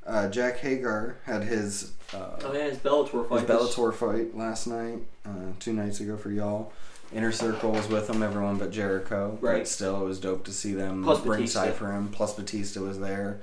Uh, 0.06 0.28
Jake 0.28 0.58
Hager 0.58 1.16
had 1.24 1.42
his 1.42 1.90
uh, 2.14 2.36
Oh 2.44 2.52
yeah, 2.52 2.68
his 2.70 2.78
Bellator 2.78 3.28
fight. 3.28 3.40
his 3.40 3.50
Bellator 3.50 3.92
fight 3.92 4.36
last 4.36 4.68
night, 4.68 5.00
uh, 5.24 5.50
two 5.58 5.72
nights 5.72 5.98
ago 5.98 6.16
for 6.16 6.30
y'all. 6.30 6.72
Inner 7.12 7.32
Circle 7.32 7.70
was 7.72 7.88
with 7.88 8.08
them, 8.08 8.22
everyone 8.22 8.58
but 8.58 8.70
Jericho. 8.72 9.38
Right. 9.40 9.58
But 9.58 9.68
still, 9.68 10.00
it 10.02 10.04
was 10.04 10.18
dope 10.20 10.44
to 10.44 10.52
see 10.52 10.72
them 10.74 11.04
Plus 11.04 11.20
bring 11.20 11.40
Batista. 11.40 11.64
side 11.64 11.74
for 11.74 11.92
him. 11.92 12.08
Plus 12.08 12.34
Batista 12.34 12.80
was 12.80 12.98
there, 12.98 13.40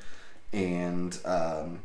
and 0.52 1.18
um, 1.26 1.80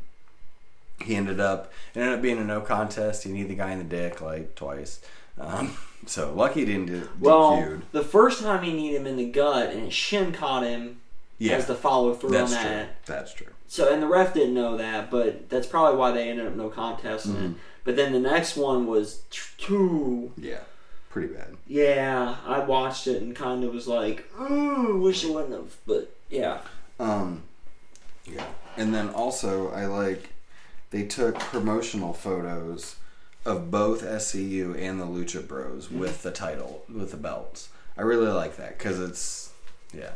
he 1.03 1.15
ended 1.15 1.39
up 1.39 1.71
it 1.93 1.99
ended 1.99 2.15
up 2.15 2.21
being 2.21 2.37
a 2.37 2.43
no 2.43 2.61
contest. 2.61 3.23
He 3.23 3.31
kneed 3.31 3.47
the 3.47 3.55
guy 3.55 3.71
in 3.71 3.77
the 3.79 3.83
dick 3.85 4.21
like 4.21 4.55
twice. 4.55 4.99
Um, 5.39 5.75
so 6.05 6.33
lucky 6.33 6.61
he 6.61 6.65
didn't 6.65 6.87
do 6.87 7.09
Well, 7.19 7.51
DQ'd. 7.53 7.83
the 7.93 8.03
first 8.03 8.41
time 8.43 8.61
he 8.63 8.73
kneed 8.73 8.95
him 8.95 9.07
in 9.07 9.15
the 9.15 9.29
gut, 9.29 9.71
and 9.71 9.85
his 9.85 9.93
shin 9.93 10.33
caught 10.33 10.63
him 10.65 10.99
Yeah, 11.37 11.55
as 11.55 11.65
the 11.67 11.75
follow 11.75 12.13
through 12.13 12.37
on 12.37 12.49
that. 12.51 12.83
true. 13.05 13.15
That's 13.15 13.33
true. 13.33 13.47
So, 13.69 13.93
and 13.93 14.01
the 14.03 14.07
ref 14.07 14.33
didn't 14.33 14.53
know 14.55 14.75
that, 14.77 15.09
but 15.11 15.47
that's 15.49 15.67
probably 15.67 15.97
why 15.97 16.11
they 16.11 16.27
ended 16.29 16.45
up 16.47 16.55
no 16.55 16.69
contest. 16.69 17.29
Mm-hmm. 17.29 17.45
it. 17.45 17.51
But 17.85 17.95
then 17.95 18.11
the 18.11 18.19
next 18.19 18.57
one 18.57 18.85
was 18.87 19.21
two. 19.57 20.33
Yeah, 20.37 20.59
pretty 21.09 21.33
bad. 21.33 21.57
Yeah, 21.67 22.37
I 22.45 22.59
watched 22.59 23.07
it 23.07 23.21
and 23.21 23.35
kind 23.35 23.63
of 23.63 23.73
was 23.73 23.87
like, 23.87 24.25
ooh, 24.39 24.99
wish 25.01 25.23
it 25.23 25.33
wouldn't 25.33 25.53
have. 25.53 25.75
But 25.87 26.13
yeah, 26.29 26.59
Um, 26.99 27.43
yeah, 28.25 28.45
and 28.77 28.93
then 28.93 29.09
also 29.09 29.69
I 29.71 29.85
like 29.87 30.29
they 30.91 31.03
took 31.05 31.37
promotional 31.39 32.13
photos 32.13 32.95
of 33.45 33.71
both 33.71 34.03
SCU 34.03 34.75
and 34.79 34.99
the 34.99 35.05
Lucha 35.05 35.45
Bros 35.47 35.87
Mm-hmm. 35.87 35.99
with 35.99 36.21
the 36.23 36.31
title 36.31 36.83
with 36.93 37.11
the 37.11 37.17
belts. 37.17 37.69
I 37.97 38.01
really 38.03 38.27
like 38.27 38.55
that 38.57 38.77
because 38.77 38.99
it's 38.99 39.51
yeah 39.93 40.11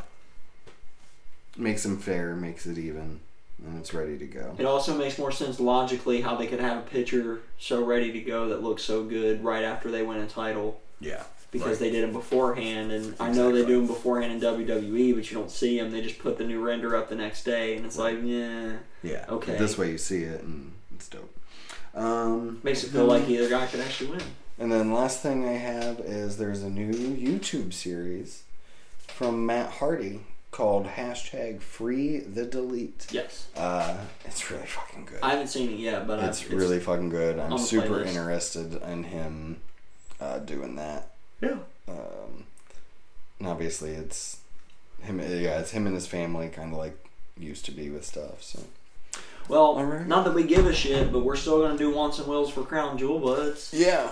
makes 1.56 1.82
them 1.84 1.98
fair, 1.98 2.34
makes 2.34 2.66
it 2.66 2.78
even, 2.78 3.20
and 3.64 3.78
it's 3.78 3.94
ready 3.94 4.18
to 4.18 4.26
go. 4.26 4.54
it 4.58 4.64
also 4.66 4.96
makes 4.96 5.18
more 5.18 5.30
sense 5.30 5.60
logically 5.60 6.20
how 6.20 6.34
they 6.36 6.46
could 6.46 6.60
have 6.60 6.78
a 6.78 6.82
picture 6.82 7.40
so 7.58 7.84
ready 7.84 8.10
to 8.12 8.20
go 8.20 8.48
that 8.48 8.62
looks 8.62 8.82
so 8.82 9.04
good 9.04 9.42
right 9.44 9.62
after 9.64 9.90
they 9.90 10.02
win 10.02 10.18
a 10.18 10.26
title 10.26 10.80
Yeah, 11.00 11.22
because 11.50 11.68
Right. 11.72 11.78
they 11.80 11.90
did 11.90 12.04
them 12.04 12.12
beforehand. 12.12 12.92
And 12.92 13.14
I 13.20 13.30
know 13.32 13.52
they 13.52 13.64
do 13.64 13.76
them 13.78 13.86
beforehand 13.86 14.32
in 14.32 14.40
WWE, 14.40 15.12
but 15.14 15.30
you 15.30 15.36
don't 15.36 15.50
see 15.50 15.78
them. 15.78 15.90
They 15.90 16.00
just 16.00 16.18
put 16.18 16.38
the 16.38 16.44
new 16.44 16.60
render 16.64 16.96
up 16.96 17.08
the 17.08 17.14
next 17.16 17.44
day, 17.44 17.76
and 17.76 17.84
it's 17.86 17.98
like, 17.98 18.18
yeah, 18.22 18.78
yeah. 19.02 19.24
Okay. 19.28 19.56
This 19.56 19.76
way 19.78 19.90
you 19.90 19.98
see 19.98 20.22
it 20.22 20.42
and 20.42 20.72
it's 20.94 21.08
dope. 21.08 21.30
Um, 21.94 22.60
makes 22.62 22.82
it 22.84 22.90
feel 22.90 23.04
like 23.06 23.28
either 23.28 23.48
guy 23.48 23.66
could 23.66 23.80
actually 23.80 24.10
win. 24.10 24.22
And 24.58 24.70
then 24.72 24.92
last 24.92 25.20
thing 25.22 25.44
I 25.48 25.52
have 25.52 26.00
is 26.00 26.36
there's 26.38 26.62
a 26.62 26.70
new 26.70 26.92
YouTube 26.92 27.72
series 27.72 28.44
from 29.06 29.44
Matt 29.46 29.70
Hardy 29.72 30.20
called 30.50 30.86
hashtag 30.86 31.60
Free 31.60 32.18
the 32.18 32.44
Delete. 32.44 33.06
Yes. 33.10 33.48
Uh, 33.56 33.96
it's 34.24 34.50
really 34.50 34.66
fucking 34.66 35.04
good. 35.06 35.18
I 35.22 35.30
haven't 35.30 35.48
seen 35.48 35.70
it 35.70 35.78
yet, 35.78 36.06
but 36.06 36.22
it's 36.22 36.42
I've, 36.44 36.52
really 36.52 36.78
fucking 36.78 37.08
good. 37.08 37.38
I'm 37.38 37.58
super 37.58 37.88
playlist. 38.04 38.06
interested 38.06 38.82
in 38.82 39.04
him 39.04 39.60
uh, 40.24 40.38
doing 40.38 40.76
that. 40.76 41.10
yeah. 41.40 41.58
Um, 41.88 42.44
and 43.38 43.48
obviously, 43.48 43.90
it's 43.92 44.38
him. 45.02 45.18
Yeah, 45.20 45.58
it's 45.60 45.70
him 45.72 45.86
and 45.86 45.94
his 45.94 46.06
family, 46.06 46.48
kind 46.48 46.72
of 46.72 46.78
like 46.78 46.96
used 47.38 47.64
to 47.66 47.72
be 47.72 47.90
with 47.90 48.04
stuff. 48.04 48.42
So 48.42 48.60
Well, 49.48 49.76
Alright. 49.76 50.06
not 50.06 50.24
that 50.24 50.34
we 50.34 50.44
give 50.44 50.66
a 50.66 50.72
shit, 50.72 51.12
but 51.12 51.20
we're 51.24 51.36
still 51.36 51.60
gonna 51.60 51.76
do 51.76 51.90
wants 51.94 52.18
and 52.18 52.26
wills 52.28 52.50
for 52.50 52.62
Crown 52.62 52.96
Jewel 52.96 53.18
Buds. 53.20 53.70
yeah, 53.74 54.10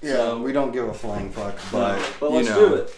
yeah. 0.00 0.12
So- 0.14 0.38
we 0.42 0.52
don't 0.52 0.72
give 0.72 0.88
a 0.88 0.94
flying 0.94 1.30
fuck, 1.30 1.56
but 1.70 2.00
but 2.20 2.30
you 2.30 2.36
let's 2.36 2.48
know, 2.48 2.68
do 2.68 2.74
it. 2.76 2.94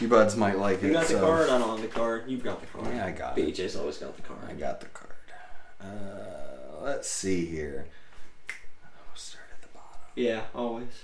You 0.00 0.06
buds 0.08 0.36
might 0.36 0.58
like 0.58 0.80
You 0.80 0.88
it. 0.88 0.92
You 0.92 0.94
got 0.94 1.06
the 1.08 1.14
so- 1.14 1.20
card? 1.20 1.48
I 1.50 1.58
don't 1.58 1.68
have 1.70 1.82
the 1.82 1.88
card. 1.88 2.24
You've 2.30 2.44
got 2.44 2.60
the 2.60 2.66
card. 2.68 2.86
Yeah, 2.94 3.06
I 3.06 3.10
got 3.10 3.36
it. 3.36 3.54
BJ's 3.54 3.76
always 3.76 3.98
got 3.98 4.16
the 4.16 4.22
card. 4.22 4.38
I 4.48 4.52
got 4.54 4.80
the 4.80 4.86
card. 4.86 5.14
Uh, 5.80 6.82
let's 6.84 7.08
see 7.08 7.44
here. 7.44 7.86
Oh, 8.50 8.94
start 9.16 9.44
at 9.54 9.60
the 9.62 9.68
bottom. 9.74 9.98
Yeah, 10.14 10.42
always. 10.54 11.02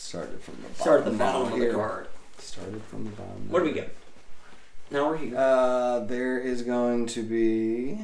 Started 0.00 0.40
from 0.42 0.56
the 0.56 0.62
bottom. 0.62 0.76
Start 0.80 0.98
at 1.00 1.04
the 1.04 1.10
bottom 1.18 1.42
of 1.42 1.50
the 1.50 1.56
here. 1.56 1.74
card. 1.74 2.06
Started 2.38 2.82
from 2.84 3.04
the 3.04 3.10
bottom. 3.10 3.48
What 3.50 3.58
do 3.60 3.64
we 3.66 3.72
get? 3.72 3.94
Now 4.90 5.08
we're 5.10 5.18
here. 5.18 5.36
Uh, 5.36 6.00
there 6.00 6.38
is 6.40 6.62
going 6.62 7.06
to 7.08 7.22
be 7.22 7.98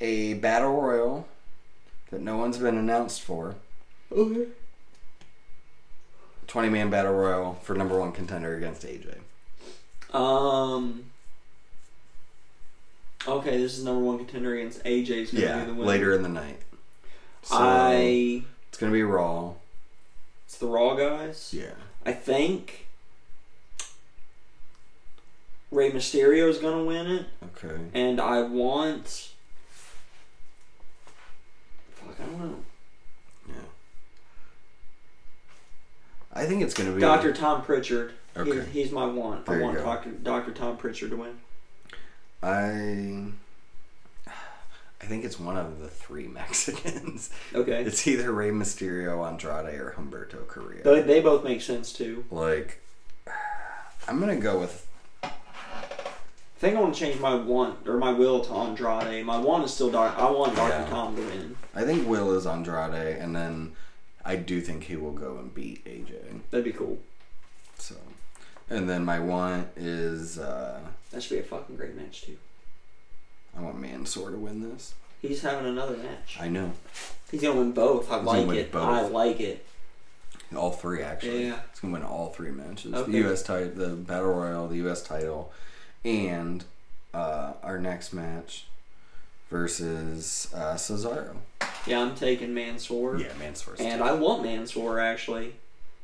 a 0.00 0.34
battle 0.34 0.80
royal 0.80 1.26
that 2.10 2.20
no 2.22 2.36
one's 2.36 2.58
been 2.58 2.78
announced 2.78 3.20
for. 3.22 3.56
okay. 4.12 4.46
Twenty 6.46 6.68
man 6.68 6.90
battle 6.90 7.12
royal 7.12 7.54
for 7.62 7.74
number 7.74 7.98
one 7.98 8.12
contender 8.12 8.54
against 8.56 8.86
AJ. 8.86 9.18
Um. 10.16 11.06
Okay, 13.26 13.58
this 13.58 13.76
is 13.76 13.82
number 13.84 14.00
one 14.04 14.18
contender 14.18 14.54
against 14.54 14.84
AJ's 14.84 15.32
gonna 15.32 15.44
Yeah, 15.44 15.60
be 15.60 15.66
the 15.66 15.74
winner. 15.74 15.86
later 15.86 16.12
in 16.14 16.22
the 16.22 16.28
night. 16.28 16.60
So 17.42 17.56
I. 17.58 18.42
it's 18.68 18.78
gonna 18.78 18.92
be 18.92 19.02
Raw. 19.02 19.54
It's 20.54 20.60
the 20.60 20.68
Raw 20.68 20.94
guys. 20.94 21.52
Yeah. 21.52 21.72
I 22.06 22.12
think 22.12 22.86
Rey 25.72 25.90
Mysterio 25.90 26.48
is 26.48 26.58
gonna 26.58 26.84
win 26.84 27.08
it, 27.08 27.26
Okay. 27.56 27.74
and 27.92 28.20
I 28.20 28.42
want. 28.42 29.30
Fuck, 31.96 32.14
I 32.20 32.24
don't 32.24 32.38
know. 32.38 32.64
Yeah. 33.48 33.54
I 36.32 36.46
think 36.46 36.62
it's 36.62 36.72
gonna 36.74 36.92
be 36.92 37.00
Doctor 37.00 37.32
Tom 37.32 37.64
Prichard. 37.64 38.12
He- 38.34 38.40
Okay. 38.40 38.64
he's 38.70 38.92
my 38.92 39.06
want. 39.06 39.46
There 39.46 39.58
I 39.58 39.60
want. 39.60 39.78
Doctor 39.78 40.10
Doctor 40.12 40.52
Tom 40.52 40.76
Prichard 40.76 41.10
to 41.10 41.16
win. 41.16 41.40
I 42.44 43.32
I 45.04 45.06
think 45.06 45.22
it's 45.26 45.38
one 45.38 45.58
of 45.58 45.80
the 45.80 45.88
three 45.88 46.26
Mexicans. 46.40 47.28
Okay. 47.54 47.82
It's 47.84 48.06
either 48.06 48.32
Rey 48.32 48.50
Mysterio, 48.50 49.26
Andrade, 49.26 49.78
or 49.78 49.94
Humberto 49.98 50.48
Carrillo. 50.48 50.82
They, 50.82 51.02
they 51.02 51.20
both 51.20 51.44
make 51.44 51.60
sense 51.60 51.92
too. 51.92 52.24
like, 52.30 52.80
I'm 54.08 54.18
gonna 54.18 54.36
go 54.36 54.58
with 54.60 54.86
I 55.22 55.30
think 56.56 56.76
I 56.76 56.80
want 56.80 56.94
to 56.94 57.00
change 57.00 57.20
my 57.20 57.34
want 57.34 57.86
or 57.86 57.98
my 57.98 58.12
will 58.12 58.40
to 58.46 58.50
Andrade. 58.54 59.26
My 59.26 59.36
want 59.38 59.64
is 59.64 59.74
still 59.74 59.90
dark. 59.90 60.16
I 60.18 60.30
want 60.30 60.56
Doctor 60.56 60.78
Yeah. 60.78 60.88
Tom 60.88 61.16
to 61.16 61.20
win. 61.22 61.56
I 61.74 61.82
think 61.82 62.08
Will 62.08 62.34
is 62.34 62.46
Andrade, 62.46 63.18
and 63.18 63.36
then 63.36 63.72
I 64.24 64.36
do 64.36 64.62
think 64.62 64.84
he 64.84 64.96
will 64.96 65.12
go 65.12 65.36
and 65.36 65.52
beat 65.54 65.84
AJ. 65.84 66.40
That'd 66.50 66.64
be 66.64 66.72
cool. 66.72 66.98
So, 67.76 67.96
and 68.70 68.88
then 68.88 69.04
my 69.04 69.18
want 69.18 69.68
is 69.76 70.38
uh, 70.38 70.80
That 71.10 71.22
should 71.22 71.34
be 71.34 71.40
a 71.40 71.42
fucking 71.42 71.76
great 71.76 71.94
match 71.94 72.22
too. 72.22 72.38
I 73.56 73.60
want 73.60 73.78
Mansoor 73.80 74.30
to 74.30 74.36
win 74.36 74.60
this. 74.68 74.94
He's 75.22 75.42
having 75.42 75.66
another 75.66 75.96
match. 75.96 76.36
I 76.40 76.48
know 76.48 76.72
He's 77.30 77.40
gonna 77.42 77.58
win 77.58 77.72
both. 77.72 78.10
I 78.10 78.16
He's 78.18 78.24
gonna 78.26 78.38
like 78.40 78.48
win 78.48 78.56
it. 78.58 78.72
both. 78.72 78.82
I 78.88 79.02
like 79.08 79.40
it. 79.40 79.64
all 80.54 80.70
three 80.70 81.02
actually. 81.02 81.46
Yeah. 81.46 81.58
It's 81.70 81.80
gonna 81.80 81.92
win 81.94 82.02
all 82.02 82.28
three 82.30 82.50
matches: 82.50 82.94
Okay. 82.94 83.10
the 83.12 83.18
U.S. 83.18 83.42
title, 83.42 83.70
the 83.74 83.88
Battle 83.90 84.32
Royal, 84.34 84.68
the 84.68 84.76
U.S. 84.76 85.02
title, 85.02 85.52
and 86.04 86.64
uh, 87.12 87.54
our 87.62 87.78
next 87.78 88.12
match 88.12 88.66
versus 89.50 90.48
uh, 90.54 90.74
Cesaro. 90.74 91.36
Yeah, 91.86 92.00
I'm 92.00 92.14
taking 92.14 92.54
Mansoor. 92.54 93.18
Yeah, 93.18 93.28
Mansoor's 93.38 93.80
And. 93.80 94.02
I 94.02 94.12
want 94.12 94.42
Mansoor 94.42 94.98
actually. 95.00 95.54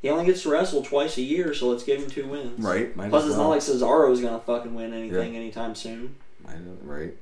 He 0.02 0.09
only 0.09 0.24
gets 0.24 0.43
to 0.44 0.51
wrestle 0.51 0.82
twice 0.82 1.18
a 1.18 1.22
year, 1.22 1.52
so 1.52 1.68
let's 1.68 1.82
give 1.82 2.01
him 2.01 2.09
two 2.09 2.27
wins. 2.27 2.59
right. 2.59 2.97
Might 2.97 3.10
Plus, 3.10 3.24
as 3.24 3.31
it's 3.31 3.36
well. 3.39 3.48
not 3.48 3.55
like 3.55 3.60
Cesaro's 3.60 4.20
gonna 4.22 4.39
fucking 4.40 4.74
win 4.74 4.94
anything 4.94 5.36
anytime 5.36 5.74
soon. 5.74 6.14
Know, 6.47 6.55
right. 6.82 7.14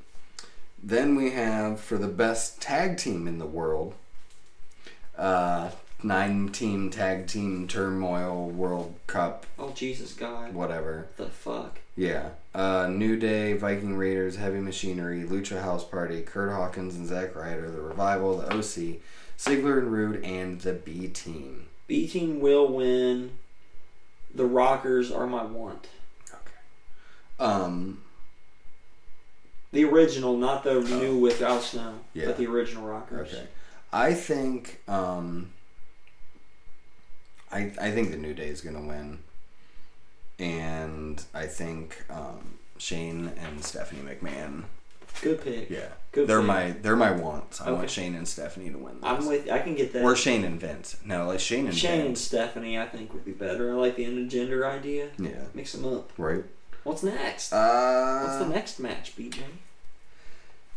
Then 0.82 1.16
we 1.16 1.30
have 1.30 1.80
for 1.80 1.98
the 1.98 2.08
best 2.08 2.60
tag 2.60 2.96
team 2.98 3.26
in 3.26 3.38
the 3.38 3.46
world, 3.46 3.94
uh, 5.16 5.70
nine 6.02 6.48
team 6.50 6.90
tag 6.90 7.26
team 7.26 7.66
turmoil 7.66 8.48
World 8.48 8.94
Cup, 9.06 9.44
Oh 9.58 9.72
Jesus 9.72 10.12
God! 10.12 10.54
whatever. 10.54 11.06
The 11.16 11.26
fuck? 11.26 11.80
Yeah. 11.96 12.30
Uh, 12.54 12.86
New 12.88 13.16
Day, 13.16 13.54
Viking 13.54 13.96
Raiders, 13.96 14.36
Heavy 14.36 14.60
Machinery, 14.60 15.24
Lucha 15.24 15.62
House 15.62 15.84
Party, 15.84 16.22
Curt 16.22 16.52
Hawkins 16.52 16.94
and 16.94 17.06
Zack 17.08 17.34
Ryder, 17.34 17.70
The 17.70 17.80
Revival, 17.80 18.38
The 18.38 18.46
OC, 18.54 19.00
Ziggler 19.36 19.78
and 19.78 19.92
Roode, 19.92 20.24
and 20.24 20.60
the 20.60 20.72
B 20.74 21.08
Team. 21.08 21.66
B 21.88 22.06
team 22.06 22.38
will 22.38 22.68
win. 22.72 23.32
The 24.32 24.44
Rockers 24.46 25.10
are 25.10 25.26
my 25.26 25.42
want. 25.44 25.88
Okay. 26.30 26.40
Um. 27.40 28.02
The 29.72 29.84
original, 29.84 30.36
not 30.36 30.64
the 30.64 30.80
new 30.80 31.16
with 31.18 31.42
Al 31.42 31.60
Snow, 31.60 31.94
Oh. 31.96 32.04
Yeah. 32.14 32.26
but 32.26 32.36
the 32.38 32.46
original 32.46 32.86
Rockers. 32.86 33.32
Okay. 33.34 33.46
I 33.92 34.14
think. 34.14 34.80
Um. 34.88 35.52
I 37.50 37.72
I 37.80 37.90
think 37.90 38.10
the 38.10 38.16
New 38.18 38.34
Day 38.34 38.48
is 38.48 38.60
gonna 38.60 38.80
win. 38.82 39.20
and 40.38 41.22
I 41.34 41.46
think 41.46 42.04
um, 42.10 42.58
Shane 42.78 43.32
and 43.38 43.64
Stephanie 43.64 44.02
McMahon. 44.02 44.64
Good 45.22 45.42
pick. 45.42 45.68
Yeah, 45.70 45.88
Good 46.12 46.28
they're 46.28 46.38
pick. 46.38 46.46
my 46.46 46.70
they're 46.82 46.94
my 46.96 47.10
wants. 47.10 47.60
I 47.60 47.64
Okay. 47.64 47.72
want 47.72 47.90
Shane 47.90 48.14
and 48.14 48.28
Stephanie 48.28 48.70
to 48.70 48.78
win. 48.78 49.00
This. 49.00 49.04
I'm 49.10 49.26
with. 49.26 49.50
I 49.50 49.58
can 49.60 49.74
get 49.74 49.92
that. 49.94 50.02
or 50.04 50.14
Shane 50.14 50.44
and 50.44 50.60
Vince. 50.60 50.96
No, 51.04 51.26
like 51.26 51.40
Shane 51.40 51.66
and 51.66 51.74
Shane 51.76 52.06
and 52.06 52.18
Stephanie, 52.18 52.78
I 52.78 52.86
think 52.86 53.12
would 53.14 53.24
be 53.24 53.32
better. 53.32 53.72
I 53.72 53.74
like 53.74 53.96
the 53.96 54.04
intergender 54.04 54.64
idea. 54.64 55.08
Yeah, 55.18 55.44
Mix 55.54 55.72
them 55.72 55.86
up. 55.86 56.12
right. 56.18 56.44
What's 56.88 57.02
next? 57.02 57.52
Uh, 57.52 58.22
What's 58.24 58.38
the 58.38 58.48
next 58.48 58.80
match, 58.80 59.14
BJ? 59.14 59.40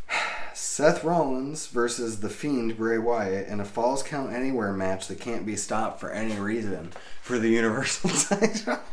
Seth 0.53 1.05
Rollins 1.05 1.67
versus 1.67 2.19
the 2.19 2.27
Fiend 2.27 2.75
Bray 2.75 2.97
Wyatt 2.97 3.47
in 3.47 3.61
a 3.61 3.65
Falls 3.65 4.03
Count 4.03 4.33
Anywhere 4.33 4.73
match 4.73 5.07
that 5.07 5.21
can't 5.21 5.45
be 5.45 5.55
stopped 5.55 6.01
for 6.01 6.11
any 6.11 6.37
reason 6.37 6.91
for 7.21 7.39
the 7.39 7.47
Universal 7.47 8.09
title. 8.37 8.79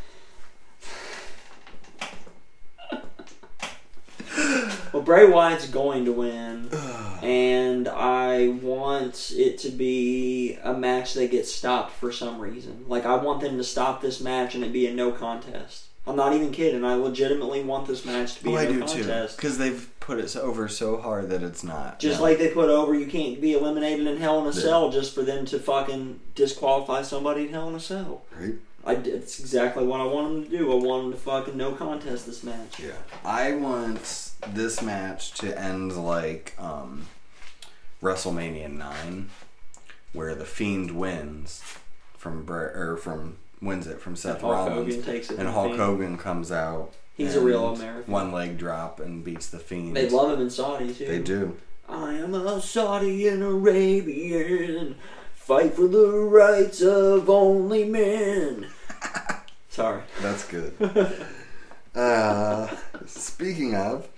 Well, 4.91 5.03
Bray 5.03 5.29
Wyatt's 5.29 5.69
going 5.69 6.07
to 6.07 6.13
win, 6.13 6.71
and 7.23 7.89
I 7.89 8.49
want 8.49 9.33
it 9.37 9.59
to 9.59 9.71
be 9.71 10.57
a 10.63 10.73
match 10.73 11.13
that 11.15 11.31
gets 11.31 11.53
stopped 11.53 11.93
for 11.93 12.11
some 12.11 12.41
reason. 12.41 12.87
Like 12.89 13.05
I 13.05 13.17
want 13.17 13.43
them 13.43 13.59
to 13.59 13.65
stop 13.65 14.01
this 14.01 14.21
match 14.21 14.55
and 14.55 14.65
it 14.65 14.73
be 14.73 14.87
a 14.87 14.95
no 14.95 15.13
contest. 15.13 15.88
I'm 16.09 16.17
not 16.17 16.33
even 16.33 16.51
kidding. 16.51 16.85
I 16.85 16.95
legitimately 16.95 17.63
want 17.65 17.87
this 17.87 18.05
match 18.05 18.37
to 18.37 18.45
be 18.45 18.51
Oh, 18.51 18.57
a 18.57 18.61
I 18.61 18.65
no 18.65 18.73
do 18.73 18.79
too. 18.81 18.87
contest. 19.03 19.37
Because 19.37 19.59
they've 19.59 19.91
put 20.01 20.19
it 20.19 20.35
over 20.37 20.67
so 20.69 20.97
hard 20.97 21.29
that 21.29 21.43
it's 21.43 21.63
not. 21.63 21.99
Just 22.01 22.21
like 22.21 22.39
they 22.39 22.49
put 22.49 22.71
over, 22.71 22.95
you 22.95 23.07
can't 23.07 23.41
be 23.41 23.53
eliminated 23.53 24.07
in 24.07 24.17
Hell 24.17 24.41
in 24.41 24.47
a. 24.47 24.53
Cell 24.53 24.91
just 24.91 25.15
for 25.15 25.23
them 25.23 25.45
to 25.47 25.59
fucking 25.59 26.21
disqualify 26.35 27.03
somebody 27.03 27.43
in 27.47 27.53
Hell 27.53 27.69
in 27.69 27.75
a 27.75 27.81
Cell. 27.81 28.23
Right? 28.39 28.55
I, 28.87 28.93
it's 28.95 29.39
exactly 29.39 29.85
what 29.85 30.01
I 30.01 30.05
want 30.07 30.33
them 30.33 30.45
to 30.45 30.51
do. 30.51 30.73
I 30.73 30.77
want 30.77 31.03
them 31.05 31.13
to 31.13 31.19
fucking 31.19 31.57
no 31.59 31.73
contest 31.73 32.25
this 32.25 32.43
match. 32.43 32.81
Yeah. 32.81 32.93
I 33.23 33.53
want 33.53 34.31
this 34.55 34.81
match 34.81 35.33
to 35.41 35.61
end 35.61 35.95
like 36.03 36.55
um, 36.59 37.07
WrestleMania 38.03 38.71
9, 38.71 39.29
where 40.15 40.35
the 40.35 40.47
Fiend 40.47 40.93
wins 40.93 41.63
from 42.17 42.49
or 42.49 42.97
from 42.97 43.37
wins 43.61 43.87
it 43.87 44.01
from 44.01 44.17
Seth 44.17 44.41
Hulk 44.41 44.53
Rollins. 44.53 44.95
Hogan 44.95 45.03
takes 45.03 45.31
it. 45.31 45.39
and 45.39 45.49
Hulk 45.49 45.69
Fiend. 45.69 45.81
Hogan 45.81 46.19
comes 46.19 46.53
out. 46.53 46.93
He's 47.15 47.35
a 47.35 47.41
real 47.41 47.75
American. 47.75 48.13
One 48.13 48.31
leg 48.33 48.59
drop 48.59 49.01
and 49.01 49.25
beats 49.25 49.49
the 49.49 49.59
Fiend. 49.59 49.97
They 49.97 50.09
love 50.09 50.33
him 50.33 50.43
in 50.43 50.51
Saudi 50.51 50.95
too. 50.95 51.07
They 51.07 51.19
do. 51.19 51.57
I 51.89 52.15
am 52.15 52.35
a 52.35 52.61
Saudi 52.61 53.27
and 53.29 53.43
Arabian. 53.43 54.97
Fight 55.35 55.75
for 55.75 55.89
the 55.89 56.07
rights 56.09 56.83
of 56.83 57.29
only 57.31 57.85
men. 57.85 58.69
Sorry. 59.69 60.03
That's 60.21 60.47
good. 60.47 60.75
uh, 61.95 62.69
speaking 63.07 63.75
of, 63.75 64.09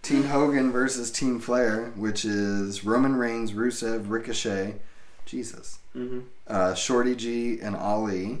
Team 0.00 0.24
Hogan 0.24 0.72
versus 0.72 1.10
Team 1.12 1.38
Flair, 1.38 1.92
which 1.94 2.24
is 2.24 2.84
Roman 2.84 3.14
Reigns, 3.16 3.52
Rusev, 3.52 4.10
Ricochet, 4.10 4.76
Jesus, 5.26 5.78
hmm 5.92 6.20
uh, 6.48 6.74
Shorty 6.74 7.14
G, 7.14 7.60
and 7.60 7.76
Ali 7.76 8.40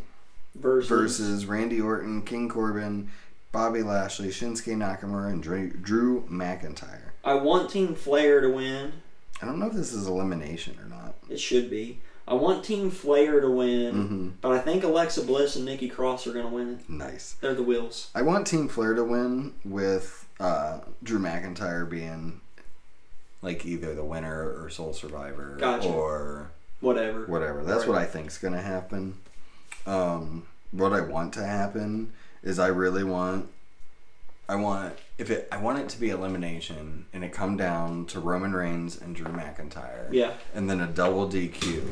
Versus, 0.54 0.88
versus 0.88 1.46
Randy 1.46 1.80
Orton, 1.80 2.22
King 2.22 2.48
Corbin, 2.48 3.10
Bobby 3.52 3.82
Lashley, 3.82 4.28
Shinsuke 4.28 4.76
Nakamura, 4.76 5.30
and 5.32 5.42
Drew, 5.42 6.22
McIntyre. 6.30 7.10
I 7.24 7.34
want 7.34 7.70
Team 7.70 7.94
Flair 7.94 8.40
to 8.40 8.48
win. 8.50 8.92
I 9.40 9.46
don't 9.46 9.58
know 9.58 9.66
if 9.66 9.72
this 9.72 9.92
is 9.92 10.06
elimination 10.06 10.76
or 10.80 10.88
not. 10.88 11.14
It 11.30 11.40
should 11.40 11.70
be. 11.70 12.00
I 12.28 12.34
want 12.34 12.64
Team 12.64 12.90
Flair 12.90 13.40
to 13.40 13.50
win, 13.50 13.94
hmm 13.94 14.28
but 14.40 14.52
I 14.52 14.58
think 14.60 14.84
Alexa 14.84 15.22
Bliss 15.22 15.56
and 15.56 15.64
Nikki 15.64 15.88
Cross 15.88 16.26
are 16.28 16.32
going 16.32 16.46
to 16.46 16.52
win. 16.54 16.80
Nice. 16.88 17.34
They're 17.40 17.54
the 17.54 17.62
wheels. 17.64 18.10
I 18.14 18.22
want 18.22 18.46
Team 18.46 18.68
Flair 18.68 18.94
to 18.94 19.02
win 19.04 19.54
with 19.64 20.26
uh, 20.38 20.80
Drew 21.02 21.18
McIntyre 21.18 21.88
being 21.88 22.40
like 23.40 23.66
either 23.66 23.94
the 23.94 24.04
winner 24.04 24.62
or 24.62 24.68
sole 24.70 24.92
survivor 24.92 25.56
Gotcha. 25.58 25.88
or 25.88 26.50
Whatever. 26.80 27.26
whatever. 27.26 27.64
That's 27.64 27.80
Right. 27.80 27.88
what 27.88 27.98
I 27.98 28.04
think 28.06 28.28
is 28.28 28.38
gonna 28.38 28.62
happen. 28.62 29.18
Um, 29.86 30.46
what 30.70 30.92
I 30.92 31.00
want 31.00 31.32
to 31.34 31.44
happen 31.44 32.12
is 32.42 32.58
I 32.58 32.68
really 32.68 33.04
want 33.04 33.48
I 34.48 34.56
want 34.56 34.94
if 35.18 35.30
it 35.30 35.48
I 35.52 35.56
want 35.58 35.78
it 35.78 35.88
to 35.90 36.00
be 36.00 36.10
elimination 36.10 37.06
and 37.12 37.24
it 37.24 37.32
come 37.32 37.56
down 37.56 38.06
to 38.06 38.20
Roman 38.20 38.52
Reigns 38.52 39.00
and 39.00 39.14
Drew 39.14 39.26
McIntyre. 39.32 40.08
Yeah. 40.12 40.34
And 40.54 40.68
then 40.68 40.80
a 40.80 40.86
double 40.86 41.28
DQ 41.28 41.82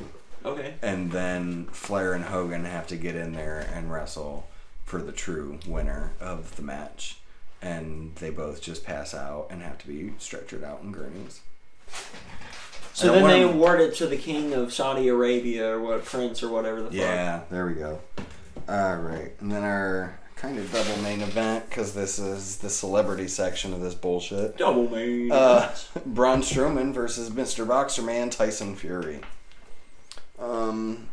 Okay. 0.45 0.75
and 0.83 1.13
then 1.13 1.67
Flair 1.67 2.15
and 2.15 2.25
Hogan 2.25 2.65
have 2.65 2.87
to 2.89 2.97
get 2.97 3.15
in 3.15 3.33
there 3.33 3.69
and 3.75 3.93
wrestle 3.93 4.49
for 4.85 5.01
the 5.03 5.13
true 5.13 5.59
winner 5.67 6.13
of 6.21 6.57
the 6.57 6.63
match. 6.63 7.19
And 7.63 8.15
they 8.17 8.31
both 8.31 8.63
just 8.63 8.85
pass 8.85 9.15
out 9.15 9.49
and 9.51 9.61
have 9.63 9.79
to 9.79 9.87
be 9.87 10.15
stretchered 10.19 10.65
out 10.65 10.81
in 10.83 10.93
gurneys. 10.93 11.41
So 12.93 13.13
then 13.13 13.25
they 13.25 13.43
award 13.43 13.81
it 13.81 13.95
to 13.97 14.07
the 14.07 14.17
king 14.17 14.53
of 14.53 14.73
Saudi 14.73 15.09
Arabia 15.09 15.77
or 15.77 15.81
what 15.81 16.05
prince 16.05 16.43
or 16.43 16.49
whatever 16.49 16.83
the 16.83 16.91
fuck. 16.91 16.95
Yeah, 16.95 17.41
there 17.51 17.67
we 17.67 17.75
go. 17.75 18.01
All 18.69 18.97
right, 18.97 19.33
and 19.41 19.51
then 19.51 19.63
our 19.65 20.19
kind 20.37 20.59
of 20.59 20.73
double 20.73 20.97
main 21.03 21.21
event 21.21 21.69
because 21.69 21.93
this 21.93 22.19
is 22.19 22.59
the 22.59 22.71
celebrity 22.71 23.29
section 23.29 23.75
of 23.75 23.81
this 23.81 23.95
bullshit. 23.95 24.57
Double 24.57 24.89
main. 24.89 25.31
Uh. 25.31 25.75
Braun 26.07 26.41
Strowman 26.41 26.95
versus 26.95 27.31
Mr. 27.31 27.67
Boxer 27.67 28.03
Man 28.03 28.31
Tyson 28.31 28.75
Fury. 28.75 29.21
Um, 30.39 31.09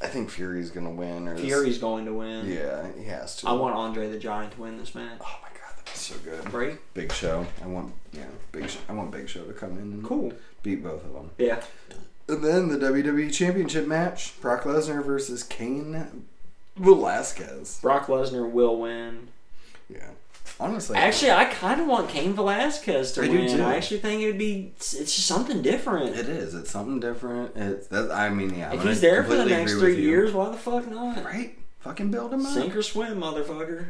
I 0.00 0.08
think 0.08 0.30
Fury's 0.30 0.70
gonna 0.70 0.90
win. 0.90 1.28
Or 1.28 1.36
Fury's 1.36 1.78
going 1.78 2.06
to 2.06 2.12
win. 2.12 2.50
Yeah, 2.50 2.88
he 2.98 3.04
has 3.04 3.36
to. 3.36 3.48
I 3.48 3.52
want 3.52 3.76
Andre 3.76 4.10
the 4.10 4.18
Giant 4.18 4.54
to 4.54 4.60
win 4.60 4.78
this 4.78 4.94
match. 4.94 5.18
Oh 5.20 5.38
my 5.42 5.48
god, 5.48 5.76
that'd 5.76 5.84
be 5.92 5.98
so 6.12 6.18
good. 6.24 6.52
Right? 6.52 6.78
Big 6.94 7.12
Show. 7.12 7.46
I 7.62 7.66
want 7.66 7.92
yeah, 8.12 8.24
Big. 8.52 8.68
Show. 8.68 8.80
I 8.88 8.92
want 8.92 9.10
Big 9.10 9.28
Show 9.28 9.44
to 9.44 9.52
come 9.52 9.72
in 9.72 9.78
and 9.92 10.04
Cool. 10.04 10.32
beat 10.62 10.82
both 10.82 11.04
of 11.04 11.12
them. 11.12 11.30
Yeah. 11.38 11.62
And 12.28 12.44
then 12.44 12.68
the 12.68 12.78
WWE 12.78 13.32
Championship 13.32 13.86
match: 13.86 14.40
Brock 14.40 14.62
Lesnar 14.62 15.04
versus 15.04 15.42
Cain 15.42 16.24
Velasquez. 16.76 17.78
Brock 17.82 18.06
Lesnar 18.06 18.50
will 18.50 18.80
win. 18.80 19.28
Yeah, 19.88 20.10
honestly, 20.58 20.96
Actually, 20.96 21.32
I 21.32 21.44
kind 21.46 21.80
of 21.80 21.86
want 21.86 22.08
Cain 22.08 22.32
Velasquez 22.32 23.12
to 23.12 23.24
I 23.24 23.28
win. 23.28 23.60
I 23.60 23.76
actually 23.76 24.00
think 24.00 24.22
it 24.22 24.26
would 24.26 24.38
be. 24.38 24.72
It's 24.76 24.94
it's 24.94 25.14
just 25.14 25.26
something 25.26 25.60
different. 25.62 26.16
it 26.16 26.28
is. 26.28 26.54
It's 26.54 26.70
something 26.70 27.00
different. 27.00 27.56
It's 27.56 27.88
that. 27.88 28.10
I 28.10 28.30
mean, 28.30 28.54
yeah. 28.54 28.70
I'm 28.70 28.78
if 28.78 28.84
he's 28.84 29.00
there 29.00 29.24
for 29.24 29.34
the 29.36 29.44
next 29.44 29.72
three 29.74 30.00
years, 30.00 30.32
why 30.32 30.50
the 30.50 30.56
fuck 30.56 30.88
not? 30.88 31.22
right? 31.24 31.58
Fucking 31.80 32.12
build 32.12 32.32
him 32.32 32.46
up. 32.46 32.54
Sink 32.54 32.76
or 32.76 32.82
swim, 32.82 33.20
motherfucker. 33.20 33.86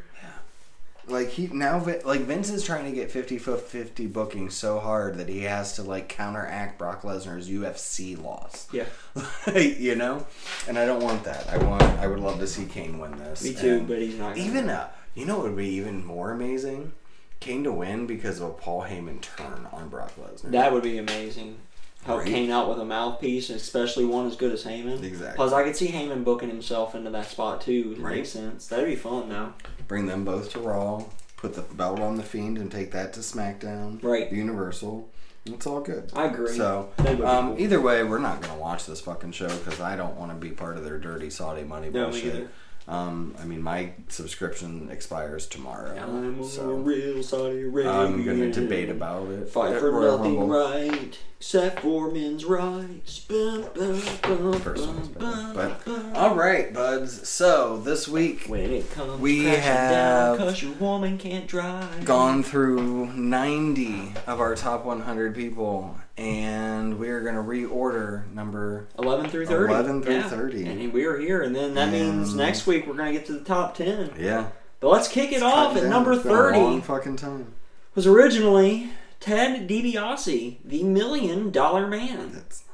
Like 1.09 1.31
he 1.31 1.49
now, 1.49 1.85
like 2.05 2.21
Vince 2.21 2.49
is 2.51 2.65
trying 2.65 2.85
to 2.85 2.93
get 2.93 3.11
50 3.11 3.39
foot 3.39 3.61
50 3.61 4.07
booking 4.07 4.51
so 4.51 4.79
hard 4.79 5.19
that 5.19 5.29
he 5.29 5.41
has 5.43 5.75
to 5.77 5.83
like 5.83 6.09
counteract 6.09 6.79
Brock 6.79 7.03
Lesnar's 7.03 7.49
UFC 7.51 8.23
loss. 8.23 8.69
Yeah. 8.73 8.85
you 9.57 9.97
know, 9.97 10.27
and 10.69 10.79
I 10.79 10.87
don't 10.87 11.03
want 11.03 11.25
that. 11.25 11.49
I 11.49 11.59
want. 11.59 11.83
I 11.83 12.07
would 12.07 12.21
love 12.21 12.39
to 12.39 12.47
see 12.47 12.67
Cain 12.67 12.99
win 12.99 13.19
this. 13.19 13.43
Me 13.43 13.53
too, 13.53 13.79
And 13.79 13.89
but 13.89 13.99
he's 13.99 14.17
not. 14.19 14.37
Even 14.37 14.67
win. 14.67 14.71
uh, 14.71 14.89
you 15.15 15.27
know, 15.27 15.37
what 15.39 15.47
would 15.49 15.57
be 15.57 15.69
even 15.71 16.05
more 16.07 16.31
amazing. 16.31 16.93
Cain 17.41 17.65
to 17.65 17.73
win 17.73 18.07
because 18.07 18.41
of 18.41 18.51
a 18.51 18.53
Paul 18.53 18.83
Heyman 18.83 19.21
turn 19.21 19.67
on 19.73 19.89
Brock 19.89 20.13
Lesnar. 20.17 20.53
that 20.53 20.73
would 20.73 20.85
be 20.85 20.99
amazing. 20.99 21.57
Help 22.05 22.21
Right. 22.21 22.29
Cain 22.29 22.51
out 22.51 22.69
with 22.69 22.79
a 22.81 22.85
mouthpiece, 22.85 23.49
especially 23.51 24.05
one 24.05 24.27
as 24.27 24.35
good 24.37 24.51
as 24.53 24.65
Heyman. 24.65 25.03
Exactly. 25.05 25.37
Plus, 25.37 25.53
I 25.53 25.63
could 25.63 25.77
see 25.77 25.89
Heyman 25.89 26.25
booking 26.25 26.49
himself 26.49 26.95
into 26.97 27.11
that 27.11 27.27
spot 27.27 27.61
too. 27.61 27.95
It 27.97 28.01
Right. 28.03 28.17
makes 28.17 28.31
sense. 28.31 28.67
That'd 28.69 28.87
be 28.87 28.97
fun, 28.97 29.29
though. 29.29 29.53
Bring 29.93 30.07
them 30.07 30.25
both 30.25 30.51
to 30.53 30.59
Raw. 30.59 31.05
Put 31.37 31.53
the 31.53 31.61
belt 31.61 32.01
on 32.01 32.17
the 32.17 32.23
Fiend 32.23 32.57
and 32.57 32.73
take 32.73 32.93
that 32.93 33.13
to 33.13 33.21
SmackDown. 33.21 34.03
Right. 34.03 34.33
Universal. 34.33 35.07
It's 35.45 35.67
all 35.67 35.83
good. 35.83 36.11
I 36.15 36.29
agree. 36.29 36.57
So, 36.57 36.89
That 36.97 37.09
would 37.09 37.19
be 37.19 37.25
um, 37.25 37.49
cool. 37.49 37.61
either 37.61 37.79
way, 37.79 38.03
we're 38.03 38.19
not 38.19 38.41
going 38.41 38.55
to 38.55 38.59
watch 38.59 38.87
this 38.87 39.03
fucking 39.03 39.33
show 39.33 39.49
because 39.49 39.83
I 39.83 39.97
don't 39.97 40.17
want 40.17 40.31
to 40.33 40.37
be 40.39 40.49
part 40.55 40.79
of 40.79 40.85
their 40.85 40.97
dirty 40.99 41.29
Saudi 41.29 41.63
money 41.63 41.91
No, 41.91 42.07
me 42.07 42.11
bullshit. 42.13 42.49
Either. 42.87 42.97
Um, 42.99 43.35
I 43.41 43.45
mean, 43.45 43.63
my 43.63 43.93
subscription 44.09 44.89
expires 44.91 45.47
tomorrow. 45.47 45.97
I'm 45.97 46.41
a 46.41 46.45
so 46.45 46.73
real 46.73 47.23
Saudi 47.23 47.63
Arabian. 47.63 47.95
I'm 47.95 48.25
going 48.25 48.41
to 48.41 48.53
debate 48.53 48.89
about 48.91 49.29
it. 49.31 49.49
Fight 49.49 49.79
for 49.79 49.91
Royal 49.91 50.19
nothing 50.19 50.39
Rumble. 50.39 50.57
right, 50.59 51.19
except 51.39 51.81
for 51.81 52.11
men's 52.11 52.45
rights. 52.45 53.21
Bum, 53.21 53.67
bum, 53.75 54.03
bum, 54.23 54.61
First 54.61 54.87
one's 54.89 55.09
better. 55.09 55.53
But, 55.55 55.85
bum, 55.85 56.13
bum. 56.13 56.17
all 56.17 56.35
right, 56.35 56.73
buds. 56.73 57.29
So, 57.29 57.79
this 57.79 58.09
week, 58.09 58.47
when 58.47 58.71
it 58.73 58.91
comes 58.93 59.21
we 59.21 59.45
have 59.45 59.91
down, 59.91 60.39
cause 60.39 60.63
your 60.63 60.73
woman 60.75 61.19
can't 61.19 61.47
drive. 61.47 62.05
gone 62.05 62.43
through 62.43 63.07
90 63.15 64.15
of 64.27 64.41
our 64.41 64.55
top 64.55 64.85
100 64.85 65.35
people, 65.35 65.97
and 66.17 66.99
we 66.99 67.09
are 67.09 67.21
going 67.23 67.35
to 67.35 67.41
reorder 67.43 68.31
number 68.33 68.87
11 68.99 69.31
through 69.31 69.47
30. 69.47 69.73
11 69.73 70.03
through 70.03 70.15
Yeah. 70.15 70.29
30. 70.29 70.65
And 70.67 70.93
we 70.93 71.05
are 71.05 71.19
here, 71.19 71.43
and 71.43 71.55
then 71.57 71.75
that 71.75 71.91
means 71.91 72.35
next 72.35 72.67
week 72.67 72.87
we're 72.87 72.95
going 72.95 73.13
to 73.13 73.19
get 73.19 73.27
to 73.27 73.33
the 73.33 73.45
top 73.45 73.75
10. 73.77 74.13
yeah. 74.19 74.49
But 74.81 74.89
let's 74.89 75.07
kick 75.09 75.31
it 75.33 75.43
off 75.45 75.77
at 75.77 75.83
down. 75.83 75.91
number 75.91 76.13
It's 76.13 76.23
been 76.25 76.33
a 76.33 76.59
long 76.59 76.81
30. 76.81 76.87
fucking 76.87 77.17
time. 77.17 77.55
Was 77.95 78.07
originally 78.07 78.91
Ted 79.21 79.69
DiBiase, 79.69 80.57
the 80.65 80.83
Million 80.83 81.51
Dollar 81.51 81.87
Man. 81.87 82.33
That's 82.33 82.65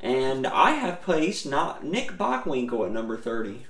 And 0.00 0.46
I 0.46 0.70
have 0.72 1.02
placed 1.02 1.44
not 1.46 1.84
Nick 1.84 2.12
Bockwinkel 2.16 2.86
at 2.86 2.92
number 2.92 3.16
30. 3.18 3.66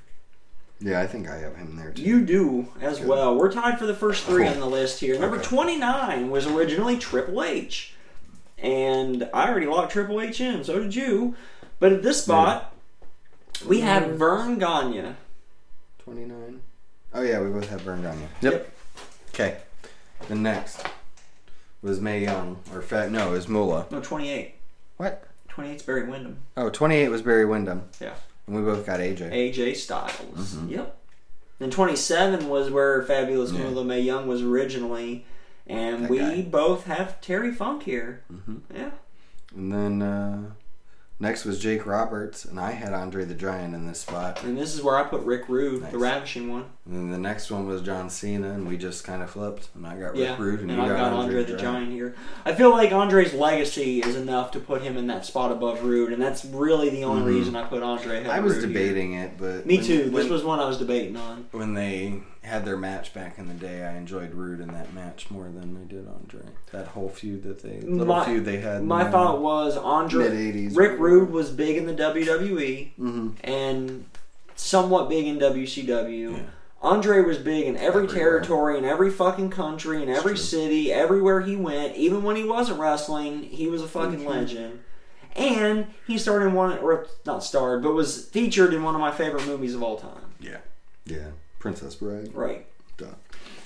Yeah, 0.80 1.00
I 1.00 1.09
think 1.09 1.28
I 1.28 1.38
have 1.38 1.56
him 1.56 1.74
there 1.74 1.90
too. 1.90 2.02
You 2.02 2.20
do 2.24 2.68
as 2.80 3.00
Good. 3.00 3.09
well. 3.09 3.34
We're 3.34 3.50
tied 3.50 3.80
for 3.80 3.86
the 3.86 3.94
first 3.94 4.22
three 4.24 4.46
on 4.46 4.60
the 4.60 4.66
list 4.66 5.00
here. 5.00 5.18
Number 5.18 5.38
Okay. 5.38 5.44
29 5.48 6.30
was 6.30 6.46
originally 6.46 6.96
Triple 6.98 7.42
H. 7.42 7.94
And 8.60 9.28
I 9.32 9.48
already 9.48 9.66
locked 9.66 9.93
Triple 9.93 10.20
H 10.20 10.40
in, 10.40 10.64
so 10.64 10.78
did 10.80 10.94
you. 10.94 11.36
But 11.78 11.93
at 11.93 12.02
this 12.02 12.24
spot, 12.24 12.74
we 13.66 13.80
have 13.80 14.02
Mhm. 14.05 14.16
Verne 14.16 14.59
Gagne. 14.59 15.14
29. 16.05 16.60
Oh, 17.14 17.22
yeah, 17.22 17.40
we 17.40 17.51
both 17.51 17.68
have 17.68 17.80
Verne 17.82 18.02
Gagne. 18.02 18.28
Yep. 18.40 18.70
Okay. 19.30 19.59
The 20.28 20.35
next 20.35 20.85
was 21.82 22.01
Mae 22.01 22.20
Young. 22.22 22.59
Or, 22.74 22.82
fa- 22.82 23.09
no, 23.09 23.28
it 23.28 23.32
was 23.32 23.48
Moolah. 23.48 23.86
No, 23.90 24.01
28. 24.01 24.55
What? 24.97 25.24
28's 25.48 25.82
Barry 25.85 26.05
Windham. 26.09 26.39
Oh, 26.56 26.68
28 26.70 27.09
was 27.09 27.22
Barry 27.22 27.44
Windham. 27.44 27.85
Yeah. 28.01 28.14
And 28.47 28.56
we 28.56 28.62
both 28.62 28.85
got 28.85 29.01
AJ. 29.01 29.30
AJ 29.32 29.74
Styles. 29.76 30.55
Mhm. 30.55 30.70
Yep. 30.70 30.97
Then 31.60 31.70
27 31.70 32.48
was 32.48 32.70
where 32.70 33.02
Fabulous 33.02 33.52
Yeah. 33.52 33.64
Moolah 33.64 33.85
Mae 33.85 34.01
Young 34.01 34.26
was 34.26 34.43
originally. 34.43 35.24
And 35.68 36.04
That 36.04 36.10
we 36.10 36.18
guy. 36.18 36.42
both 36.42 36.84
have 36.86 37.20
Terry 37.20 37.52
Funk 37.52 37.82
here. 37.82 38.22
Mhm. 38.32 38.60
Yeah. 38.74 38.90
And 39.54 39.72
then 39.72 40.02
uh, 40.02 40.50
next 41.20 41.44
was 41.44 41.58
Jake 41.58 41.84
Roberts, 41.86 42.44
and 42.44 42.58
I 42.60 42.70
had 42.72 42.92
Andre 42.94 43.24
the 43.24 43.34
Giant 43.34 43.74
in 43.74 43.86
this 43.86 44.00
spot. 44.00 44.42
And 44.44 44.56
this 44.56 44.74
is 44.74 44.82
where 44.82 44.96
I 44.96 45.02
put 45.04 45.22
Rick 45.22 45.48
Rude, 45.48 45.90
the 45.90 45.98
Ravishing 45.98 46.50
one. 46.50 46.66
And 46.86 46.94
then 46.94 47.10
the 47.10 47.18
next 47.18 47.50
one 47.50 47.66
was 47.66 47.82
John 47.82 48.08
Cena, 48.08 48.50
and 48.52 48.66
we 48.66 48.76
just 48.78 49.04
kind 49.04 49.22
of 49.22 49.30
flipped. 49.30 49.68
And 49.74 49.86
I 49.86 49.94
got 49.98 50.12
Rick 50.12 50.16
Yeah, 50.20 50.36
Rude, 50.38 50.60
and, 50.60 50.70
and, 50.70 50.80
I 50.80 50.86
you 50.86 50.92
got, 50.92 51.12
Andre 51.12 51.44
the 51.44 51.56
Giant. 51.56 51.92
here. 51.92 52.14
I 52.46 52.54
feel 52.54 52.70
like 52.70 52.92
Andre's 52.92 53.34
legacy 53.34 54.00
is 54.00 54.16
enough 54.16 54.50
to 54.52 54.60
put 54.60 54.80
him 54.82 54.96
in 54.96 55.06
that 55.08 55.26
spot 55.26 55.50
above 55.52 55.82
Rude, 55.82 56.12
and 56.12 56.22
that's 56.22 56.44
really 56.46 56.88
the 56.90 57.04
only 57.04 57.30
Mhm. 57.32 57.36
reason 57.36 57.56
I 57.56 57.64
put 57.64 57.82
Andre. 57.82 58.24
I 58.26 58.40
was 58.40 58.54
Rude 58.54 58.64
here. 58.64 58.68
debating 58.72 59.12
it, 59.14 59.32
but 59.38 59.66
Me 59.66 59.76
when- 59.76 59.84
too. 59.86 60.10
This 60.10 60.28
was 60.28 60.44
one 60.44 60.60
I 60.60 60.66
was 60.66 60.78
debating 60.78 61.16
on. 61.16 61.46
when 61.52 61.74
they 61.74 62.22
had 62.43 62.65
their 62.65 62.77
match 62.77 63.12
back 63.12 63.39
in 63.39 63.48
the 63.48 63.55
day, 63.55 63.85
I 63.85 63.97
enjoyed 63.97 64.32
Rude 64.35 64.60
in 64.60 64.69
that 64.69 64.93
match 64.94 65.31
more 65.31 65.44
than 65.44 65.77
I 65.77 65.89
did 65.93 66.06
Andre. 66.09 66.40
That 66.73 66.89
whole 66.89 67.09
feud 67.09 67.43
that 67.43 67.62
they 67.62 67.81
little 67.81 68.06
My- 68.06 68.24
feud 68.24 68.44
they 68.44 68.59
had. 68.59 68.85
My 68.85 69.10
thought 69.10 69.40
was 69.40 69.77
Andre. 69.77 70.24
mid 70.28 70.35
eighties. 70.35 70.77
Rick 70.77 70.98
Rude 70.98 71.31
was 71.31 71.51
big 71.51 71.77
in 71.77 71.86
the 71.86 71.94
WWE 71.94 72.93
hmm 72.97 73.28
and 73.44 74.06
somewhat 74.56 75.09
big 75.09 75.27
in 75.27 75.39
WCW. 75.39 76.32
Yeah. 76.36 76.43
Andre 76.81 77.20
was 77.23 77.39
big 77.39 77.66
in 77.66 77.77
every 77.77 78.05
Everywhere. 78.05 78.16
territory, 78.40 78.78
in 78.78 78.85
every 78.85 79.10
fucking 79.10 79.51
country, 79.51 80.01
in 80.02 80.09
every 80.09 80.36
city, 80.36 80.93
everywhere 80.93 81.40
he 81.40 81.56
went. 81.56 81.97
Even 81.97 82.23
when 82.23 82.36
he 82.36 82.44
wasn't 82.44 82.78
wrestling, 82.78 83.43
he 83.43 83.66
was 83.66 83.82
a 83.82 83.89
fucking 83.89 84.20
Mhm. 84.20 84.27
legend. 84.28 84.78
And 85.35 85.86
he 86.06 86.19
starred 86.19 86.43
in 86.43 86.55
one, 86.55 86.78
or 86.78 87.06
not 87.27 87.43
starred, 87.44 87.82
but 87.82 87.94
was 87.94 88.24
featured 88.27 88.73
in 88.73 88.82
one 88.85 88.94
of 88.94 89.01
my 89.01 89.10
favorite 89.10 89.44
movies 89.47 89.74
of 89.74 89.82
all 89.82 89.97
time. 89.97 90.35
Yeah. 90.40 90.59
Yeah. 91.05 91.31
Princess 91.59 91.94
Bride. 91.94 92.35
Right. 92.35 92.66
Duh. 92.97 93.06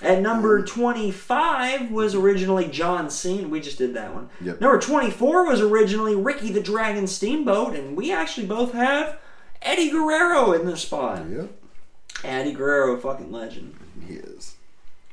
At 0.02 0.20
number 0.20 0.64
25 0.64 1.90
was 1.90 2.14
originally 2.14 2.66
John 2.66 3.08
Cena. 3.08 3.48
We 3.48 3.60
just 3.60 3.78
did 3.78 3.94
that 3.94 4.12
one. 4.12 4.28
Yep. 4.40 4.60
Number 4.60 4.78
24 4.78 5.46
was 5.46 5.60
originally 5.60 6.16
Ricky 6.16 6.52
the 6.52 6.60
Dragon 6.60 7.06
Steamboat, 7.06 7.74
and 7.74 7.96
we 7.96 8.12
actually 8.12 8.46
both 8.46 8.72
have 8.72 9.18
Eddie 9.62 9.90
Guerrero 9.90 10.52
in 10.52 10.66
this 10.66 10.82
spot. 10.82 11.24
Yep. 11.30 11.50
Eddie 12.24 12.52
Guerrero, 12.52 12.98
fucking 12.98 13.30
legend. 13.32 13.74
He 14.06 14.14
is. 14.14 14.56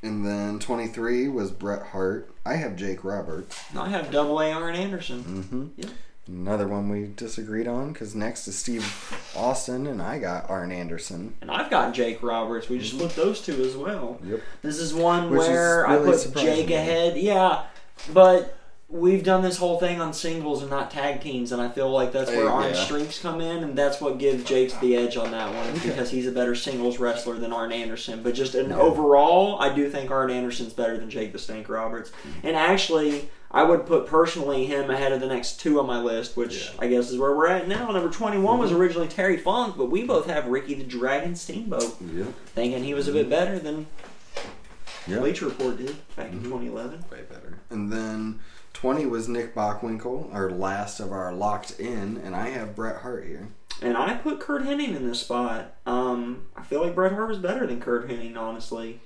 And 0.01 0.26
then 0.26 0.60
23 0.60 1.27
was 1.27 1.51
Bret 1.51 1.88
Hart. 1.88 2.31
I 2.45 2.56
have 2.56 2.76
Jake 2.76 3.03
Roberts. 3.03 3.64
I 3.76 3.89
have 3.89 4.11
Double 4.11 4.39
A 4.39 4.51
Arn 4.51 4.76
Anderson. 4.76 5.23
Mm-hmm. 5.23 5.68
Yep. 5.81 5.91
Another 6.31 6.68
one 6.68 6.89
we 6.89 7.07
disagreed 7.07 7.68
on 7.68 7.91
because 7.91 8.14
next 8.14 8.47
is 8.47 8.56
Steve 8.57 8.85
Austin, 9.35 9.88
and 9.88 9.99
I 10.01 10.19
got 10.19 10.49
Arn 10.49 10.72
Anderson. 10.72 11.34
And 11.41 11.49
I've 11.49 11.72
got 11.72 11.93
Jake 11.93 12.22
Roberts. 12.22 12.69
We 12.69 12.77
just 12.77 12.97
put 12.99 13.15
those 13.15 13.41
two 13.41 13.64
as 13.64 13.76
well. 13.76 14.19
Yep. 14.23 14.41
This 14.61 14.77
is 14.77 14.93
one 14.93 15.31
Which 15.31 15.41
is 15.41 15.47
where 15.47 15.88
I 15.88 15.97
put 15.97 16.34
Jake 16.35 16.69
ahead. 16.69 17.18
Yeah, 17.18 17.64
but 18.14 18.56
we've 18.89 19.23
done 19.23 19.41
this 19.41 19.57
whole 19.57 19.80
thing 19.80 20.01
on 20.01 20.14
singles 20.14 20.61
and 20.61 20.69
not 20.69 20.91
tag 20.91 21.22
teams, 21.22 21.51
and 21.51 21.61
I 21.61 21.69
feel 21.69 21.89
like 21.89 22.11
that's 22.11 22.30
where 22.30 22.49
Arn's 22.49 22.77
yeah. 22.77 22.84
strengths 22.85 23.19
come 23.19 23.41
in, 23.41 23.64
and 23.64 23.76
that's 23.76 23.99
what 23.99 24.18
gives 24.19 24.43
Jake 24.43 24.77
the 24.81 24.95
edge 24.95 25.18
on 25.18 25.31
that 25.31 25.53
one 25.53 25.68
Okay. 25.77 25.89
because 25.89 26.11
he's 26.11 26.27
a 26.27 26.31
better 26.31 26.53
singles 26.56 26.99
wrestler 26.99 27.38
than 27.39 27.51
Arn 27.53 27.72
Anderson. 27.72 28.22
But 28.22 28.35
just 28.35 28.53
an 28.56 28.69
Yeah. 28.69 28.80
overall, 28.80 29.60
I 29.60 29.73
do 29.73 29.89
think 29.89 30.11
Arn 30.11 30.30
Anderson's 30.30 30.73
better 30.73 30.97
than 30.97 31.10
Jake 31.10 31.31
the 31.31 31.39
Snake 31.39 31.69
Roberts. 31.69 32.11
Mm-hmm. 32.11 32.47
And 32.47 32.56
actually, 32.56 33.30
I 33.51 33.63
would 33.63 33.85
put 33.88 34.05
personally 34.05 34.65
him 34.65 34.91
ahead 34.91 35.11
of 35.11 35.19
the 35.21 35.27
next 35.27 35.59
two 35.59 35.80
on 35.80 35.88
my 35.88 35.99
list, 35.99 36.38
which 36.38 36.65
Yeah. 36.67 36.71
I 36.80 36.88
guess 36.88 37.09
is 37.09 37.17
where 37.17 37.35
we're 37.35 37.47
at 37.47 37.67
now. 37.67 37.89
Number 37.89 38.09
21 38.09 38.59
was 38.59 38.71
Mhm. 38.71 38.76
originally 38.77 39.07
Terry 39.07 39.38
Funk, 39.38 39.76
but 39.76 39.85
we 39.89 40.03
both 40.03 40.27
have 40.27 40.45
Ricky 40.47 40.76
the 40.76 40.84
Dragon 40.84 41.35
Steamboat, 41.35 41.95
Yep. 41.99 42.27
thinking 42.53 42.84
he 42.84 42.93
was 42.93 43.07
a 43.07 43.11
bit 43.11 43.27
better 43.30 43.57
than 43.57 43.88
Yep. 45.07 45.19
Bleacher 45.21 45.45
Report 45.45 45.77
did 45.77 45.95
back 46.15 46.31
in 46.31 46.41
Mhm. 46.41 46.43
2011. 46.43 47.05
Way 47.11 47.23
better. 47.27 47.57
And 47.71 47.91
then 47.91 48.39
20 48.73 49.07
was 49.07 49.27
Nick 49.27 49.55
Bockwinkel, 49.55 50.31
our 50.31 50.51
last 50.51 50.99
of 50.99 51.11
our 51.11 51.34
locked 51.34 51.80
in, 51.80 52.21
and 52.23 52.35
I 52.35 52.49
have 52.49 52.76
Bret 52.76 52.97
Hart 52.97 53.26
here. 53.26 53.47
And 53.81 53.97
I 53.97 54.13
put 54.15 54.39
Curt 54.39 54.63
Hennig 54.63 54.95
in 54.95 55.07
this 55.07 55.21
spot. 55.21 55.73
Um, 55.88 56.43
I 56.55 56.61
feel 56.63 56.84
like 56.84 56.93
Bret 56.93 57.13
Hart 57.13 57.30
was 57.30 57.39
better 57.39 57.65
than 57.65 57.80
Curt 57.81 58.07
Hennig, 58.07 58.38
honestly. 58.38 58.99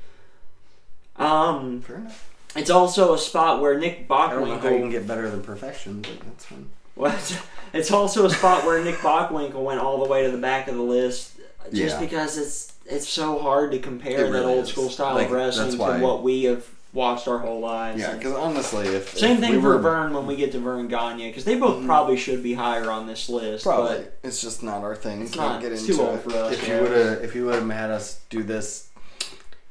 Um, 1.15 1.79
Fair 1.81 1.97
enough. 1.97 2.29
It's 2.55 2.69
also 2.69 3.13
a 3.13 3.17
spot 3.17 3.61
where 3.61 3.77
Nick 3.79 4.05
I 4.09 4.29
don't 4.31 4.47
know 4.47 4.57
how 4.57 4.69
you 4.69 4.79
can 4.79 4.89
Bockwinkel. 4.89 4.91
get 4.91 5.07
better 5.07 5.29
than 5.29 5.41
perfection, 5.43 6.01
but 6.01 6.19
that's 6.21 6.45
fine. 6.45 6.69
Well, 6.95 7.15
it's, 7.73 7.91
also 7.91 8.25
a 8.25 8.29
spot 8.29 8.65
where 8.65 8.83
Nick 8.83 8.97
Bockwinkel 8.97 9.63
went 9.63 9.79
all 9.79 10.03
the 10.03 10.09
way 10.09 10.23
to 10.23 10.31
the 10.31 10.37
back 10.37 10.67
of 10.67 10.75
the 10.75 10.81
list, 10.83 11.33
just 11.71 11.95
Yeah. 11.95 11.99
because 11.99 12.37
it's 12.37 12.73
it's 12.85 13.07
so 13.07 13.39
hard 13.39 13.71
to 13.71 13.79
compare 13.79 14.19
It 14.19 14.23
that 14.25 14.31
really 14.31 14.53
old 14.53 14.65
is. 14.65 14.69
school 14.69 14.89
style 14.89 15.15
Like, 15.15 15.27
of 15.27 15.31
wrestling 15.31 15.67
that's 15.67 15.75
to 15.77 15.81
why- 15.81 15.99
what 16.01 16.21
we 16.21 16.43
have 16.43 16.65
watched 16.91 17.27
our 17.29 17.39
whole 17.39 17.59
lives. 17.61 17.99
Yeah, 18.01 18.13
because 18.15 18.33
honestly, 18.33 18.85
if 18.87 19.17
Same 19.17 19.31
if 19.37 19.39
thing 19.39 19.55
we 19.55 19.61
for 19.61 19.69
were, 19.69 19.79
Verne 19.79 20.13
when 20.13 20.27
we 20.27 20.35
get 20.35 20.51
to 20.51 20.59
Verne 20.59 20.87
Gagne, 20.89 21.27
because 21.29 21.45
they 21.45 21.55
both 21.55 21.81
Mhm. 21.81 21.85
probably 21.87 22.17
should 22.17 22.43
be 22.43 22.53
higher 22.53 22.91
on 22.91 23.07
this 23.07 23.29
list. 23.29 23.63
Probably, 23.63 23.95
But 23.95 24.19
it's 24.21 24.41
just 24.41 24.61
not 24.61 24.83
our 24.83 24.95
thing. 24.95 25.21
It's 25.23 25.31
Can't 25.33 25.53
not. 25.53 25.61
get 25.61 25.71
It's 25.71 25.81
into 25.83 25.93
too 25.95 26.01
old 26.03 26.15
it. 26.19 26.21
for 26.23 26.35
us, 26.35 26.53
If 26.53 26.67
yeah. 26.67 26.75
you 26.75 26.81
would 26.83 26.91
have, 26.91 27.23
if 27.23 27.33
you 27.35 27.45
would 27.45 27.55
have 27.55 27.69
had 27.71 27.89
us 27.89 28.19
do 28.29 28.43
this 28.43 28.89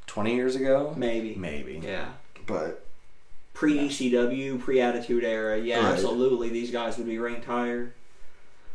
twenty 0.06 0.34
years 0.34 0.56
ago, 0.56 0.94
maybe, 0.96 1.34
maybe. 1.36 1.80
yeah. 1.84 2.06
But 2.46 2.84
pre 3.54 3.78
ECW, 3.88 4.60
pre 4.60 4.80
Attitude 4.80 5.24
Era, 5.24 5.58
yeah, 5.58 5.76
Right. 5.78 5.92
absolutely, 5.92 6.48
these 6.48 6.70
guys 6.70 6.96
would 6.98 7.06
be 7.06 7.18
ranked 7.18 7.46
higher. 7.46 7.94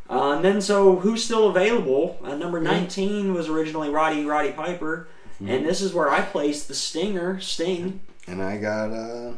Uh, 0.09 0.33
and 0.37 0.45
then, 0.45 0.61
so 0.61 0.97
who's 0.97 1.23
still 1.23 1.49
available? 1.49 2.17
Uh, 2.23 2.35
number 2.35 2.59
Mm-hmm. 2.59 2.67
19 2.71 3.33
was 3.33 3.49
originally 3.49 3.89
Roddy 3.89 4.23
Roddy 4.25 4.51
Piper, 4.53 5.07
and 5.39 5.65
this 5.65 5.81
is 5.81 5.93
where 5.93 6.09
I 6.09 6.21
placed 6.21 6.67
the 6.69 6.73
Stinger, 6.73 7.39
Sting. 7.41 7.99
and 8.25 8.41
I 8.41 8.57
got 8.57 8.91
uh, 8.91 9.33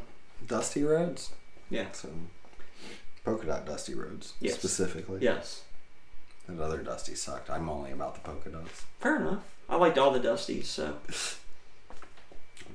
Dusty 0.47 0.84
Rhodes. 0.84 1.31
Yeah. 1.72 1.85
So 1.91 2.10
polka 3.26 3.45
dot 3.47 3.65
Dusty 3.65 3.95
Rhodes 3.95 4.34
Yes. 4.39 4.53
specifically. 4.56 5.19
Yes, 5.22 5.64
That 6.47 6.61
other 6.64 6.80
Dusty 6.84 7.15
sucked. 7.15 7.49
I'm 7.49 7.68
only 7.69 7.91
about 7.91 8.14
the 8.15 8.22
polka 8.22 8.49
dots. 8.49 8.85
fair 8.99 9.15
enough. 9.18 9.43
I 9.68 9.76
liked 9.76 9.97
all 9.97 10.11
the 10.11 10.19
Dusties, 10.19 10.65
so 10.65 10.97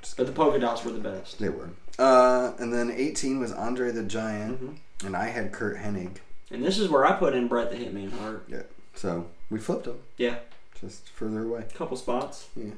just 0.05 0.17
but 0.19 0.27
the 0.27 0.33
polka 0.33 0.59
dots 0.59 0.85
were 0.85 0.93
the 0.93 0.99
best. 0.99 1.39
They 1.39 1.49
were. 1.49 1.71
Uh, 1.99 2.53
and 2.59 2.73
then 2.73 2.91
18 2.91 3.41
was 3.41 3.53
Andre 3.53 3.91
the 3.91 4.03
Giant, 4.03 4.61
Mhm. 4.63 5.07
and 5.07 5.17
I 5.17 5.27
had 5.27 5.51
Curt 5.53 5.79
Hennig. 5.79 6.17
And 6.51 6.63
this 6.63 6.79
is 6.79 6.89
where 6.89 7.05
I 7.07 7.13
put 7.13 7.35
in 7.35 7.49
Bret 7.49 7.71
the 7.71 7.77
Hitman 7.77 8.13
Hart. 8.13 8.49
So 8.95 9.27
we 9.51 9.59
flipped 9.59 9.85
them. 9.85 9.99
Yeah. 10.19 10.37
Just 10.81 11.09
further 11.09 11.43
away. 11.45 11.65
Couple 11.75 11.97
spots. 11.97 12.49
Mm, 12.59 12.73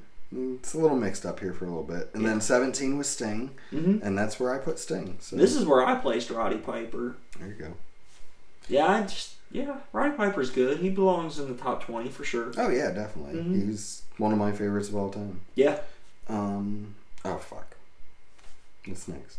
It's 0.58 0.74
a 0.74 0.78
little 0.78 0.96
mixed 0.96 1.24
up 1.26 1.40
here 1.40 1.52
for 1.52 1.64
a 1.66 1.68
little 1.68 1.82
bit. 1.84 2.10
And 2.14 2.22
Yeah. 2.22 2.30
then 2.30 2.40
17 2.40 2.96
was 2.98 3.08
Sting, 3.08 3.50
hmm 3.70 3.98
and 4.02 4.16
that's 4.16 4.38
where 4.40 4.52
I 4.54 4.58
put 4.58 4.78
Sting. 4.78 5.16
So 5.20 5.36
This 5.36 5.54
is 5.56 5.64
where 5.66 5.84
I 5.84 5.94
placed 5.96 6.30
Roddy 6.30 6.58
Piper. 6.58 7.16
there 7.38 7.48
you 7.48 7.54
go. 7.54 7.72
Yeah, 8.68 8.86
I 8.86 9.02
just 9.02 9.34
yeah, 9.50 9.76
Roddy 9.92 10.14
Piper's 10.16 10.50
good. 10.50 10.78
He 10.78 10.90
belongs 10.90 11.38
in 11.38 11.48
the 11.48 11.54
top 11.54 11.84
20 11.84 12.08
for 12.10 12.24
sure. 12.24 12.52
Oh 12.58 12.68
yeah, 12.68 12.90
definitely. 12.90 13.40
Mhm. 13.40 13.66
He's 13.68 14.02
one 14.18 14.32
of 14.32 14.38
my 14.38 14.52
favorites 14.52 14.88
of 14.88 14.96
all 14.96 15.10
time. 15.10 15.40
Yeah. 15.54 15.78
Um. 16.28 16.94
Oh 17.24 17.36
fuck. 17.38 17.76
What's 18.86 19.08
next? 19.08 19.38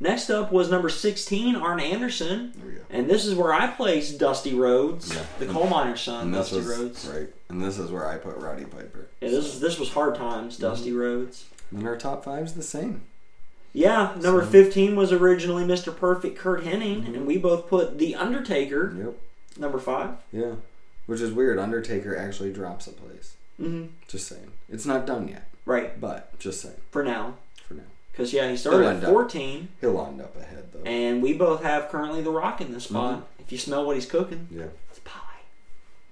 Next 0.00 0.30
up 0.30 0.50
was 0.50 0.68
number 0.70 0.88
16, 0.88 1.54
Arn 1.54 1.78
Anderson. 1.78 2.52
There 2.56 2.66
we 2.66 2.72
go. 2.74 2.80
And 2.90 3.08
this 3.08 3.24
is 3.24 3.36
where 3.36 3.52
I 3.52 3.68
placed 3.68 4.18
Dusty 4.18 4.52
Rhodes, 4.52 5.14
Yeah. 5.14 5.22
the 5.38 5.46
coal 5.46 5.68
miner's 5.68 6.00
son, 6.00 6.32
Dusty 6.32 6.56
was 6.56 6.66
Rhodes. 6.66 7.06
right. 7.08 7.28
And 7.48 7.62
this 7.62 7.78
is 7.78 7.90
where 7.92 8.06
I 8.08 8.16
put 8.16 8.36
Roddy 8.36 8.64
Piper. 8.64 9.06
Yeah, 9.20 9.28
this 9.30 9.46
is 9.46 9.60
this 9.60 9.78
was 9.78 9.90
hard 9.90 10.16
times, 10.16 10.54
Mm-hmm. 10.54 10.62
Dusty 10.62 10.92
Rhodes. 10.92 11.44
And 11.70 11.86
our 11.86 11.96
top 11.96 12.24
five's 12.24 12.54
the 12.54 12.62
same. 12.64 13.02
Yeah, 13.72 14.12
number 14.20 14.42
So- 14.44 14.50
15 14.50 14.96
was 14.96 15.12
originally 15.12 15.64
Mr. 15.64 15.96
Perfect 15.96 16.36
Curt 16.36 16.64
Hennig, 16.64 17.04
Mhm. 17.06 17.14
and 17.14 17.26
we 17.26 17.38
both 17.38 17.68
put 17.68 17.98
The 17.98 18.14
Undertaker, 18.16 18.92
Yep. 18.96 19.14
number 19.58 19.78
5. 19.78 20.16
Yeah. 20.32 20.56
Which 21.06 21.20
is 21.20 21.32
weird. 21.32 21.58
Undertaker 21.58 22.16
actually 22.16 22.52
drops 22.52 22.86
a 22.86 22.92
place. 22.92 23.34
hmm 23.56 23.86
Just 24.08 24.26
saying. 24.26 24.50
It's 24.68 24.84
not 24.86 25.06
done 25.06 25.28
yet, 25.28 25.48
Right, 25.64 26.00
but 26.00 26.38
just 26.38 26.60
saying 26.60 26.74
for 26.90 27.02
now. 27.04 27.34
for 27.68 27.74
now. 27.74 27.82
Because, 28.10 28.32
yeah, 28.32 28.50
he 28.50 28.56
started 28.56 28.84
at 28.86 28.94
end 28.96 29.04
up. 29.04 29.10
14, 29.10 29.68
He'll 29.80 30.06
end 30.06 30.20
up 30.20 30.36
ahead 30.36 30.64
though. 30.72 30.82
and 30.84 31.22
we 31.22 31.32
both 31.32 31.62
have 31.62 31.88
currently 31.88 32.20
The 32.20 32.30
Rock 32.30 32.60
in 32.60 32.72
this 32.72 32.84
spot. 32.84 33.14
Mm-hmm. 33.14 33.42
If 33.42 33.52
you 33.52 33.58
smell 33.58 33.86
what 33.86 33.96
he's 33.96 34.06
cooking, 34.06 34.48
yeah. 34.50 34.64
it's 34.90 34.98
pie. 35.00 35.18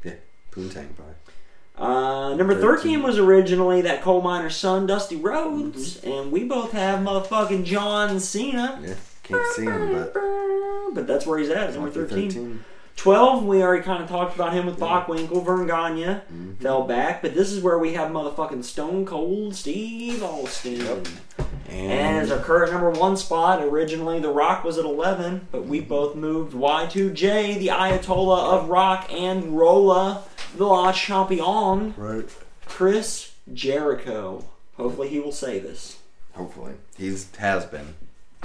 Yeah, 0.05 0.15
poontang 0.53 0.97
pie. 0.97 1.83
Uh, 1.83 2.35
number 2.35 2.55
13 2.55 3.03
was 3.03 3.19
originally 3.19 3.81
that 3.81 4.03
coal 4.03 4.21
miner's 4.21 4.55
son, 4.55 4.87
Dusty 4.87 5.17
Rhodes, 5.17 5.97
and 6.05 6.31
we 6.31 6.45
both 6.45 6.73
have 6.73 6.99
motherfucking 7.01 7.65
John 7.65 8.21
Cena. 8.21 8.79
Yeah, 8.83 8.95
can't 9.23 9.53
see 9.55 9.65
him, 9.65 9.93
but 9.93 10.13
But 10.95 11.07
that's 11.07 11.27
where 11.27 11.39
he's 11.39 11.49
at, 11.49 11.73
number 11.73 11.89
lucky 11.89 12.29
13. 12.29 12.65
12, 12.97 13.45
we 13.47 13.63
already 13.63 13.83
kind 13.83 14.03
of 14.03 14.09
talked 14.11 14.35
about 14.35 14.53
him 14.53 14.67
with 14.67 14.79
Bockwinkel. 14.79 15.45
Verne 15.45 15.67
Gagne 15.67 16.05
Mm-hmm. 16.05 16.53
fell 16.57 16.83
back, 16.83 17.23
but 17.23 17.35
this 17.35 17.51
is 17.51 17.63
where 17.63 17.79
we 17.79 17.95
have 17.95 18.11
motherfucking 18.11 18.63
Stone 18.65 19.07
Cold 19.07 19.55
Steve 19.55 20.23
Austin. 20.23 21.03
And 21.69 21.93
And 21.93 22.19
as 22.19 22.31
our 22.31 22.39
current 22.41 22.73
number 22.73 22.91
one 22.91 23.17
spot, 23.17 23.63
originally 23.63 24.19
The 24.21 24.29
Rock 24.29 24.65
was 24.65 24.77
at 24.77 24.85
11, 24.85 25.49
but 25.51 25.65
we 25.67 25.81
both 25.81 26.15
moved 26.17 26.53
Y2J, 26.53 27.59
the 27.59 27.69
Ayatollah 27.69 28.53
of 28.61 28.69
Rock 28.69 29.11
and 29.13 29.57
Rolla, 29.57 30.25
the 30.57 30.67
Le 30.67 30.93
Champion, 30.93 31.95
right. 31.97 32.29
Chris 32.67 33.33
Jericho. 33.55 34.45
Hopefully 34.77 35.09
he 35.09 35.21
will 35.21 35.33
say 35.33 35.59
this. 35.59 35.99
Hopefully, 36.35 36.73
he's 36.97 37.35
has 37.37 37.65
been. 37.67 37.95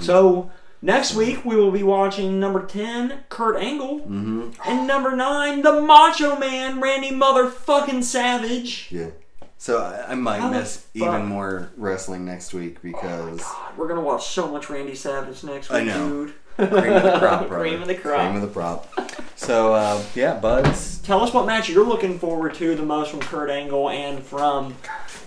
So 0.00 0.50
next 0.86 1.14
week 1.14 1.44
we 1.44 1.56
will 1.56 1.70
be 1.72 1.82
watching 1.82 2.38
number 2.40 2.64
10, 2.64 3.24
Kurt 3.28 3.56
Angle, 3.56 4.00
Mm-hmm. 4.00 4.50
and 4.64 4.86
number 4.86 5.14
9, 5.14 5.60
the 5.62 5.82
Macho 5.82 6.38
Man, 6.38 6.80
Randy 6.80 7.10
Motherfucking 7.10 8.02
Savage. 8.04 8.88
Yeah. 8.90 9.10
So 9.58 9.78
I, 9.82 10.12
I 10.12 10.14
might 10.14 10.40
How 10.40 10.50
miss 10.50 10.86
even 10.94 11.26
more 11.26 11.70
wrestling 11.76 12.24
next 12.24 12.52
week 12.54 12.80
because 12.82 13.40
God, 13.42 13.76
we're 13.76 13.88
gonna 13.88 14.00
watch 14.02 14.26
so 14.28 14.46
much 14.50 14.68
Randy 14.70 14.94
Savage 14.94 15.42
next 15.44 15.70
week, 15.70 15.80
I 15.80 15.84
know. 15.84 16.08
dude. 16.26 16.34
cream 16.56 16.92
of 16.92 17.02
the 17.02 17.18
crop, 17.18 17.48
brother. 17.48 17.64
Cream 17.68 17.80
of 17.82 17.88
the 17.88 17.94
crop. 17.94 18.20
Cream 18.20 18.36
of 18.36 18.42
the 18.42 18.48
prop. 18.48 18.86
So 19.34 19.72
uh, 19.74 20.02
yeah, 20.14 20.38
buds. 20.38 20.98
Tell 20.98 21.22
us 21.22 21.32
what 21.32 21.46
match 21.46 21.68
you're 21.70 21.86
looking 21.86 22.18
forward 22.18 22.54
to 22.54 22.74
the 22.74 22.82
most 22.82 23.10
from 23.10 23.20
Kurt 23.20 23.48
Angle 23.50 23.88
and 23.90 24.22
from 24.22 24.74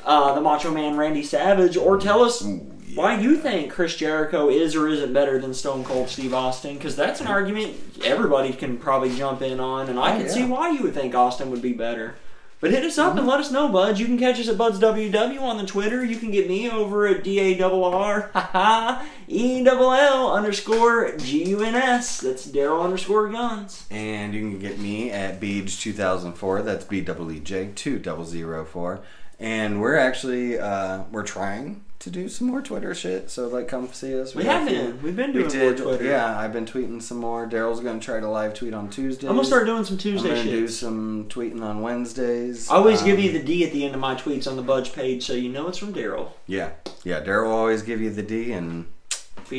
uh, 0.06 0.34
the 0.36 0.42
Macho 0.42 0.72
Man 0.72 0.96
Randy 0.96 1.24
Savage, 1.24 1.76
or 1.76 1.98
tell 2.00 2.22
us 2.24 2.46
Ooh, 2.46 2.66
yeah. 2.90 2.96
why 3.02 3.20
you 3.20 3.38
think 3.38 3.72
Chris 3.72 3.96
Jericho 3.96 4.50
is 4.50 4.76
or 4.76 4.88
isn't 4.88 5.14
better 5.14 5.40
than 5.40 5.54
Stone 5.54 5.84
Cold 5.84 6.10
Steve 6.10 6.34
Austin, 6.34 6.76
because 6.76 6.96
that's 6.96 7.22
an 7.22 7.28
argument 7.28 7.76
everybody 8.04 8.52
can 8.54 8.78
probably 8.78 9.16
jump 9.16 9.42
in 9.42 9.60
on, 9.60 9.90
and 9.90 10.00
I 10.00 10.14
Oh, 10.14 10.18
can 10.18 10.26
yeah. 10.28 10.32
see 10.34 10.46
why 10.46 10.72
you 10.72 10.84
would 10.84 10.94
think 10.94 11.14
Austin 11.16 11.50
would 11.52 11.62
be 11.62 11.74
better. 11.74 12.16
But 12.62 12.72
hit 12.72 12.84
us 12.84 12.98
up 12.98 13.16
and 13.16 13.26
let 13.26 13.40
us 13.40 13.52
know, 13.52 13.70
buds. 13.70 14.02
You 14.02 14.06
can 14.06 14.18
catch 14.18 14.38
us 14.38 14.50
at 14.50 14.58
Buds 14.58 14.80
WW 14.82 15.42
on 15.42 15.58
the 15.58 15.66
Twitter. 15.66 16.04
You 16.04 16.18
can 16.18 16.30
get 16.30 16.50
me 16.50 16.70
over 16.70 17.08
at 17.08 17.24
D 17.24 17.40
A 17.40 17.64
R 17.64 17.72
R 17.94 18.30
haha 18.34 19.06
E 19.30 19.64
double 19.64 19.94
L 19.94 20.34
underscore 20.34 21.16
G 21.16 21.46
U 21.52 21.64
N 21.64 21.74
S. 21.76 22.20
That's 22.20 22.46
Daryl 22.46 22.84
underscore 22.84 23.30
Guns. 23.30 23.86
And 23.90 24.34
you 24.34 24.42
can 24.42 24.60
get 24.60 24.78
me 24.78 25.10
at 25.10 25.40
Beej 25.40 25.80
2004. 25.80 26.62
That's 26.64 26.84
B 26.84 27.00
W 27.00 27.32
E 27.32 27.40
J 27.40 27.72
2004. 27.74 29.00
And 29.40 29.80
we're 29.80 29.96
actually 29.96 30.60
uh, 30.60 31.04
we're 31.14 31.24
trying 31.24 31.86
to 32.00 32.10
do 32.10 32.30
some 32.30 32.48
more 32.48 32.62
Twitter 32.62 32.96
shit. 32.96 33.30
So 33.30 33.48
like, 33.50 33.68
come 33.68 33.92
see 33.92 34.18
us. 34.20 34.34
We 34.34 34.44
got 34.46 34.62
have 34.62 34.70
been. 34.70 35.02
We've 35.02 35.16
been 35.16 35.34
We 35.34 35.40
doing 35.40 35.52
did. 35.52 35.80
more 35.80 35.88
Twitter. 35.98 36.06
Yeah, 36.06 36.40
I've 36.40 36.54
been 36.54 36.66
tweeting 36.66 37.02
some 37.02 37.18
more. 37.18 37.46
Daryl's 37.48 37.82
gonna 37.82 38.00
try 38.00 38.20
to 38.20 38.30
live 38.30 38.54
tweet 38.54 38.74
on 38.74 38.90
Tuesdays. 38.90 39.30
I'm 39.30 39.36
gonna 39.36 39.46
start 39.48 39.66
doing 39.66 39.84
some 39.84 39.98
Tuesday. 39.98 40.30
I'm 40.30 40.36
Tuesday 40.36 40.50
gonna 40.50 40.58
shit. 40.58 40.68
do 40.68 40.68
some 40.70 41.26
tweeting 41.30 41.62
on 41.62 41.82
Wednesdays. 41.82 42.70
I 42.70 42.76
always 42.76 43.02
Um, 43.02 43.06
give 43.08 43.20
you 43.20 43.32
the 43.34 43.44
D 43.44 43.66
at 43.66 43.74
the 43.74 43.84
end 43.86 43.96
of 43.96 44.00
my 44.02 44.16
tweets 44.16 44.48
on 44.48 44.56
the 44.56 44.62
Budge 44.62 44.94
page, 44.94 45.26
so 45.26 45.34
you 45.34 45.50
know 45.50 45.68
it's 45.68 45.78
from 45.78 45.94
Daryl. 45.94 46.30
Yeah, 46.48 46.70
yeah. 47.04 47.22
Daryl 47.22 47.46
will 47.48 47.52
always 47.58 47.82
give 47.82 48.00
you 48.02 48.10
the 48.12 48.24
D, 48.24 48.54
and 48.54 48.86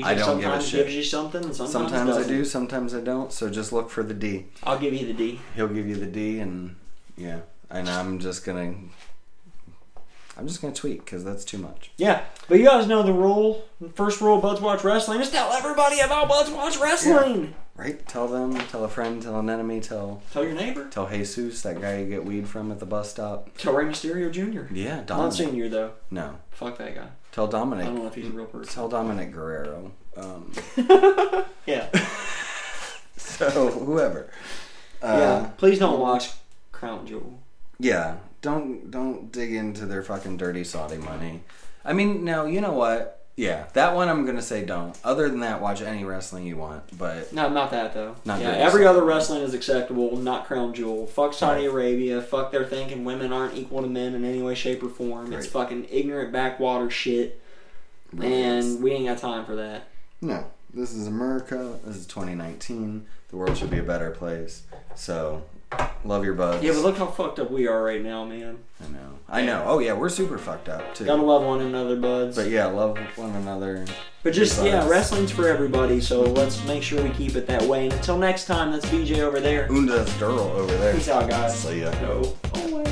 I 0.02 0.14
don't 0.14 0.40
give 0.40 0.50
a 0.50 0.62
shit. 0.62 0.84
gives 0.84 0.94
you 0.96 1.02
something, 1.02 1.42
sometimes, 1.52 1.70
sometimes 1.72 2.16
I 2.16 2.26
do, 2.26 2.44
sometimes 2.44 2.94
I 2.94 3.00
don't. 3.00 3.32
So 3.32 3.50
just 3.50 3.72
look 3.72 3.90
for 3.90 4.02
the 4.02 4.14
D. 4.14 4.46
I'll 4.62 4.78
give 4.78 4.94
you 4.94 5.06
the 5.06 5.12
D. 5.12 5.40
He'll 5.56 5.68
give 5.68 5.86
you 5.88 5.96
the 5.96 6.06
D, 6.06 6.38
and 6.38 6.76
yeah, 7.18 7.40
and 7.70 7.88
I'm 7.88 8.18
just 8.18 8.44
gonna, 8.46 8.74
I'm 10.40 10.48
just 10.48 10.62
gonna 10.62 10.74
tweet 10.74 11.04
because 11.04 11.22
that's 11.22 11.44
too 11.44 11.58
much. 11.58 11.90
Yeah, 11.98 12.22
but 12.48 12.58
you 12.58 12.64
guys 12.64 12.86
know 12.86 13.02
the 13.02 13.12
rule. 13.12 13.62
First 13.94 14.20
rule 14.22 14.36
of 14.36 14.42
Buds 14.42 14.60
Watch 14.60 14.82
Wrestling 14.82 15.20
is 15.20 15.30
tell 15.30 15.52
everybody 15.52 16.00
about 16.00 16.28
Buds 16.28 16.50
Watch 16.50 16.78
Wrestling. 16.78 17.54
Right? 17.76 18.06
Tell 18.08 18.26
them, 18.26 18.54
tell 18.68 18.84
a 18.84 18.88
friend, 18.88 19.22
tell 19.22 19.38
an 19.38 19.48
enemy, 19.50 19.80
tell 19.80 20.22
Tell 20.32 20.42
your 20.44 20.54
neighbor. 20.54 20.88
tell 20.90 21.08
Jesus, 21.08 21.62
that 21.62 21.80
guy 21.80 21.98
you 22.00 22.08
get 22.08 22.24
weed 22.24 22.46
from 22.48 22.70
at 22.72 22.78
the 22.78 22.86
bus 22.86 23.10
stop. 23.10 23.56
Tell 23.56 23.72
Rey 23.74 23.84
Mysterio 23.84 24.30
Jr. 24.32 24.72
Yeah, 24.74 25.02
Not 25.08 25.32
Senior 25.34 25.68
though. 25.68 25.92
No, 26.10 26.36
Fuck 26.50 26.78
that 26.78 26.94
guy. 26.94 27.08
tell 27.32 27.48
Dominik. 27.48 27.80
I 27.82 27.84
don't 27.84 27.96
know 27.96 28.06
if 28.06 28.14
he's 28.14 28.26
a 28.26 28.30
real 28.30 28.46
person. 28.46 28.72
Tell 28.72 28.88
Dominik 28.90 29.32
Guerrero. 29.32 29.92
Um, 30.16 30.52
Yeah, 31.66 31.88
so 33.16 33.68
whoever. 33.70 34.30
Uh, 35.02 35.16
yeah. 35.18 35.50
Please 35.56 35.78
don't 35.78 36.00
watch 36.00 36.30
Crown 36.72 37.06
Jewel. 37.06 37.38
Yeah, 37.78 38.16
don't 38.42 38.90
don't 38.90 39.30
dig 39.32 39.52
into 39.52 39.86
their 39.86 40.02
fucking 40.02 40.36
dirty 40.36 40.64
Saudi 40.64 40.96
money. 40.98 41.40
I 41.84 41.92
mean, 41.92 42.24
now 42.24 42.44
you 42.46 42.60
know 42.60 42.72
what? 42.72 43.16
Yeah, 43.36 43.66
that 43.72 43.94
one 43.94 44.08
I'm 44.08 44.26
gonna 44.26 44.42
say 44.42 44.64
don't. 44.64 44.98
Other 45.02 45.28
than 45.30 45.40
that, 45.40 45.62
watch 45.62 45.80
any 45.80 46.04
wrestling 46.04 46.44
you 46.46 46.56
want. 46.56 46.82
But 46.98 47.32
No, 47.32 47.48
not 47.48 47.70
that 47.70 47.94
though. 47.94 48.16
Not 48.24 48.40
yeah, 48.40 48.48
dirty 48.50 48.60
every 48.62 48.84
Saudi. 48.84 48.86
other 48.98 49.04
wrestling 49.04 49.42
is 49.42 49.54
acceptable, 49.54 50.16
not 50.16 50.46
Crown 50.46 50.74
Jewel. 50.74 51.06
Fuck 51.06 51.32
Saudi 51.32 51.64
Arabia. 51.64 52.20
Fuck 52.20 52.52
their 52.52 52.66
thinking 52.66 53.04
women 53.04 53.32
aren't 53.32 53.56
equal 53.56 53.80
to 53.82 53.88
men 53.88 54.14
in 54.14 54.24
any 54.24 54.42
way, 54.42 54.54
shape, 54.54 54.82
or 54.82 54.90
form. 54.90 55.32
It's 55.32 55.46
Right. 55.46 55.52
fucking 55.52 55.86
ignorant 55.90 56.32
backwater 56.32 56.90
shit, 56.90 57.40
and 58.20 58.82
we 58.82 58.92
ain't 58.92 59.06
got 59.06 59.18
time 59.18 59.44
for 59.46 59.56
that. 59.56 59.84
no, 60.20 60.44
this 60.74 60.92
is 60.92 61.06
America. 61.06 61.78
This 61.86 61.96
is 61.96 62.06
2019. 62.06 63.06
The 63.30 63.36
world 63.36 63.56
should 63.56 63.70
be 63.70 63.78
a 63.78 63.82
better 63.82 64.10
place. 64.10 64.62
So, 64.94 65.44
love 66.04 66.24
your 66.24 66.34
buds. 66.34 66.62
Yeah, 66.62 66.72
but 66.72 66.82
look 66.82 66.98
how 66.98 67.06
fucked 67.06 67.38
up 67.38 67.50
we 67.50 67.66
are 67.66 67.82
right 67.82 68.02
now, 68.02 68.24
man. 68.24 68.58
I 68.82 68.88
know. 68.88 69.18
I 69.28 69.42
know. 69.42 69.64
Oh 69.66 69.78
yeah, 69.78 69.92
we're 69.92 70.08
super 70.08 70.38
fucked 70.38 70.68
up 70.68 70.94
too. 70.94 71.04
Gotta 71.04 71.22
love 71.22 71.44
one 71.44 71.60
another, 71.60 71.96
buds. 71.96 72.36
But 72.36 72.48
yeah, 72.48 72.66
love 72.66 72.98
one 73.16 73.30
another. 73.36 73.84
But 74.22 74.34
just 74.34 74.58
Good 74.60 74.66
yeah, 74.66 74.88
wrestling's 74.88 75.30
for 75.30 75.48
everybody. 75.48 76.00
So 76.00 76.22
let's 76.22 76.62
make 76.66 76.82
sure 76.82 77.02
we 77.02 77.10
keep 77.10 77.36
it 77.36 77.46
that 77.46 77.62
way. 77.62 77.84
And 77.84 77.92
until 77.92 78.18
next 78.18 78.46
time, 78.46 78.72
that's 78.72 78.84
BJ 78.86 79.20
over 79.20 79.40
there. 79.40 79.70
Unda's 79.70 80.10
Durl 80.14 80.38
over 80.38 80.76
there. 80.76 80.94
Peace 80.94 81.08
out, 81.08 81.30
guys. 81.30 81.58
See 81.58 81.82
ya. 81.82 81.90
No. 82.02 82.36
Always. 82.54 82.88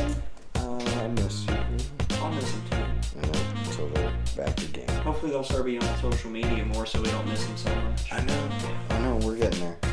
Uh, 0.54 1.00
I 1.00 1.08
miss 1.08 1.46
you. 1.46 1.56
I'll 2.20 2.32
miss 2.32 2.52
them 2.52 2.62
too. 2.70 2.76
I 2.76 3.26
know. 3.26 3.40
Until 3.64 3.88
they're 3.88 4.12
back 4.36 4.62
again. 4.62 4.88
Hopefully 5.00 5.32
they'll 5.32 5.44
start 5.44 5.64
being 5.64 5.82
on 5.82 5.98
social 5.98 6.30
media 6.30 6.64
more, 6.64 6.86
so 6.86 7.02
we 7.02 7.10
don't 7.10 7.26
miss 7.26 7.44
them 7.44 7.56
so 7.56 7.74
much. 7.74 8.12
I 8.12 8.24
know. 8.24 8.48
I 8.90 8.98
know. 9.00 9.16
We're 9.16 9.36
getting 9.36 9.60
there. 9.60 9.87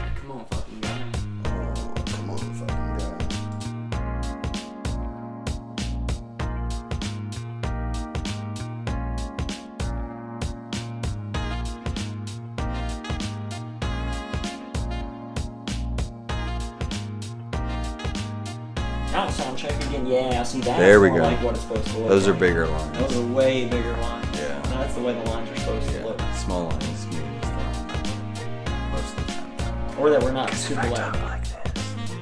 Now 19.16 19.30
sound 19.30 19.58
check 19.58 19.72
again. 19.86 20.06
Yeah, 20.08 20.44
see 20.44 20.60
that's 20.60 20.78
There 20.78 21.00
we 21.00 21.08
go. 21.08 21.16
like 21.24 21.42
what 21.42 21.54
it's 21.56 21.62
supposed 21.64 21.88
to 21.88 22.00
look. 22.00 22.10
Those 22.10 22.28
are 22.28 22.34
bigger 22.34 22.68
lines. 22.68 22.98
Those 22.98 23.16
are 23.18 23.26
way 23.34 23.66
bigger 23.66 23.94
lines. 23.94 24.28
Yeah. 24.38 24.60
That's 24.64 24.94
the 24.94 25.02
way 25.02 25.14
the 25.14 25.30
lines 25.30 25.50
are 25.52 25.56
supposed 25.56 25.90
to 25.92 26.06
look. 26.06 26.20
Small 26.36 26.66
lines 26.66 27.06
that 27.06 28.92
most 28.92 29.18
of 29.18 29.26
the 29.26 29.32
time. 29.64 30.00
Or 30.00 30.10
that 30.10 30.22
we're 30.22 30.34
not 30.34 30.54
super 30.54 30.90
loud. 30.90 31.16
like 31.22 31.44
this. 31.46 32.16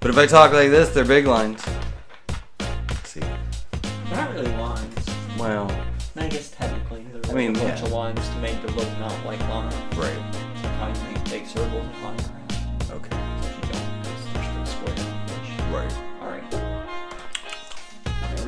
But 0.00 0.10
if 0.10 0.18
I 0.18 0.26
talk 0.26 0.52
like 0.52 0.68
this, 0.68 0.90
they're 0.90 1.06
big 1.06 1.26
lines. 1.26 1.64
See, 3.04 3.20
They're 3.20 3.38
not 4.10 4.30
really 4.34 4.52
lines. 4.52 5.06
well, 5.38 5.74
I 6.14 6.28
guess 6.28 6.50
technically 6.50 7.06
they're 7.10 7.22
like 7.22 7.30
I 7.32 7.34
mean, 7.34 7.56
a 7.56 7.58
bunch 7.58 7.80
yeah. 7.80 7.86
of 7.86 7.92
lines 7.92 8.28
to 8.28 8.36
make 8.40 8.60
them 8.60 8.76
look 8.76 8.98
not 8.98 9.16
like 9.24 9.40
lines. 9.48 9.74
right. 9.96 10.14
Like 10.62 10.74
how 10.74 10.88
you 10.88 11.30
make 11.30 11.46
circles 11.46 11.72
in 11.72 11.90
Minecraft. 12.02 12.37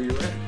wherever 0.00 0.22
you're 0.22 0.30
at. 0.30 0.39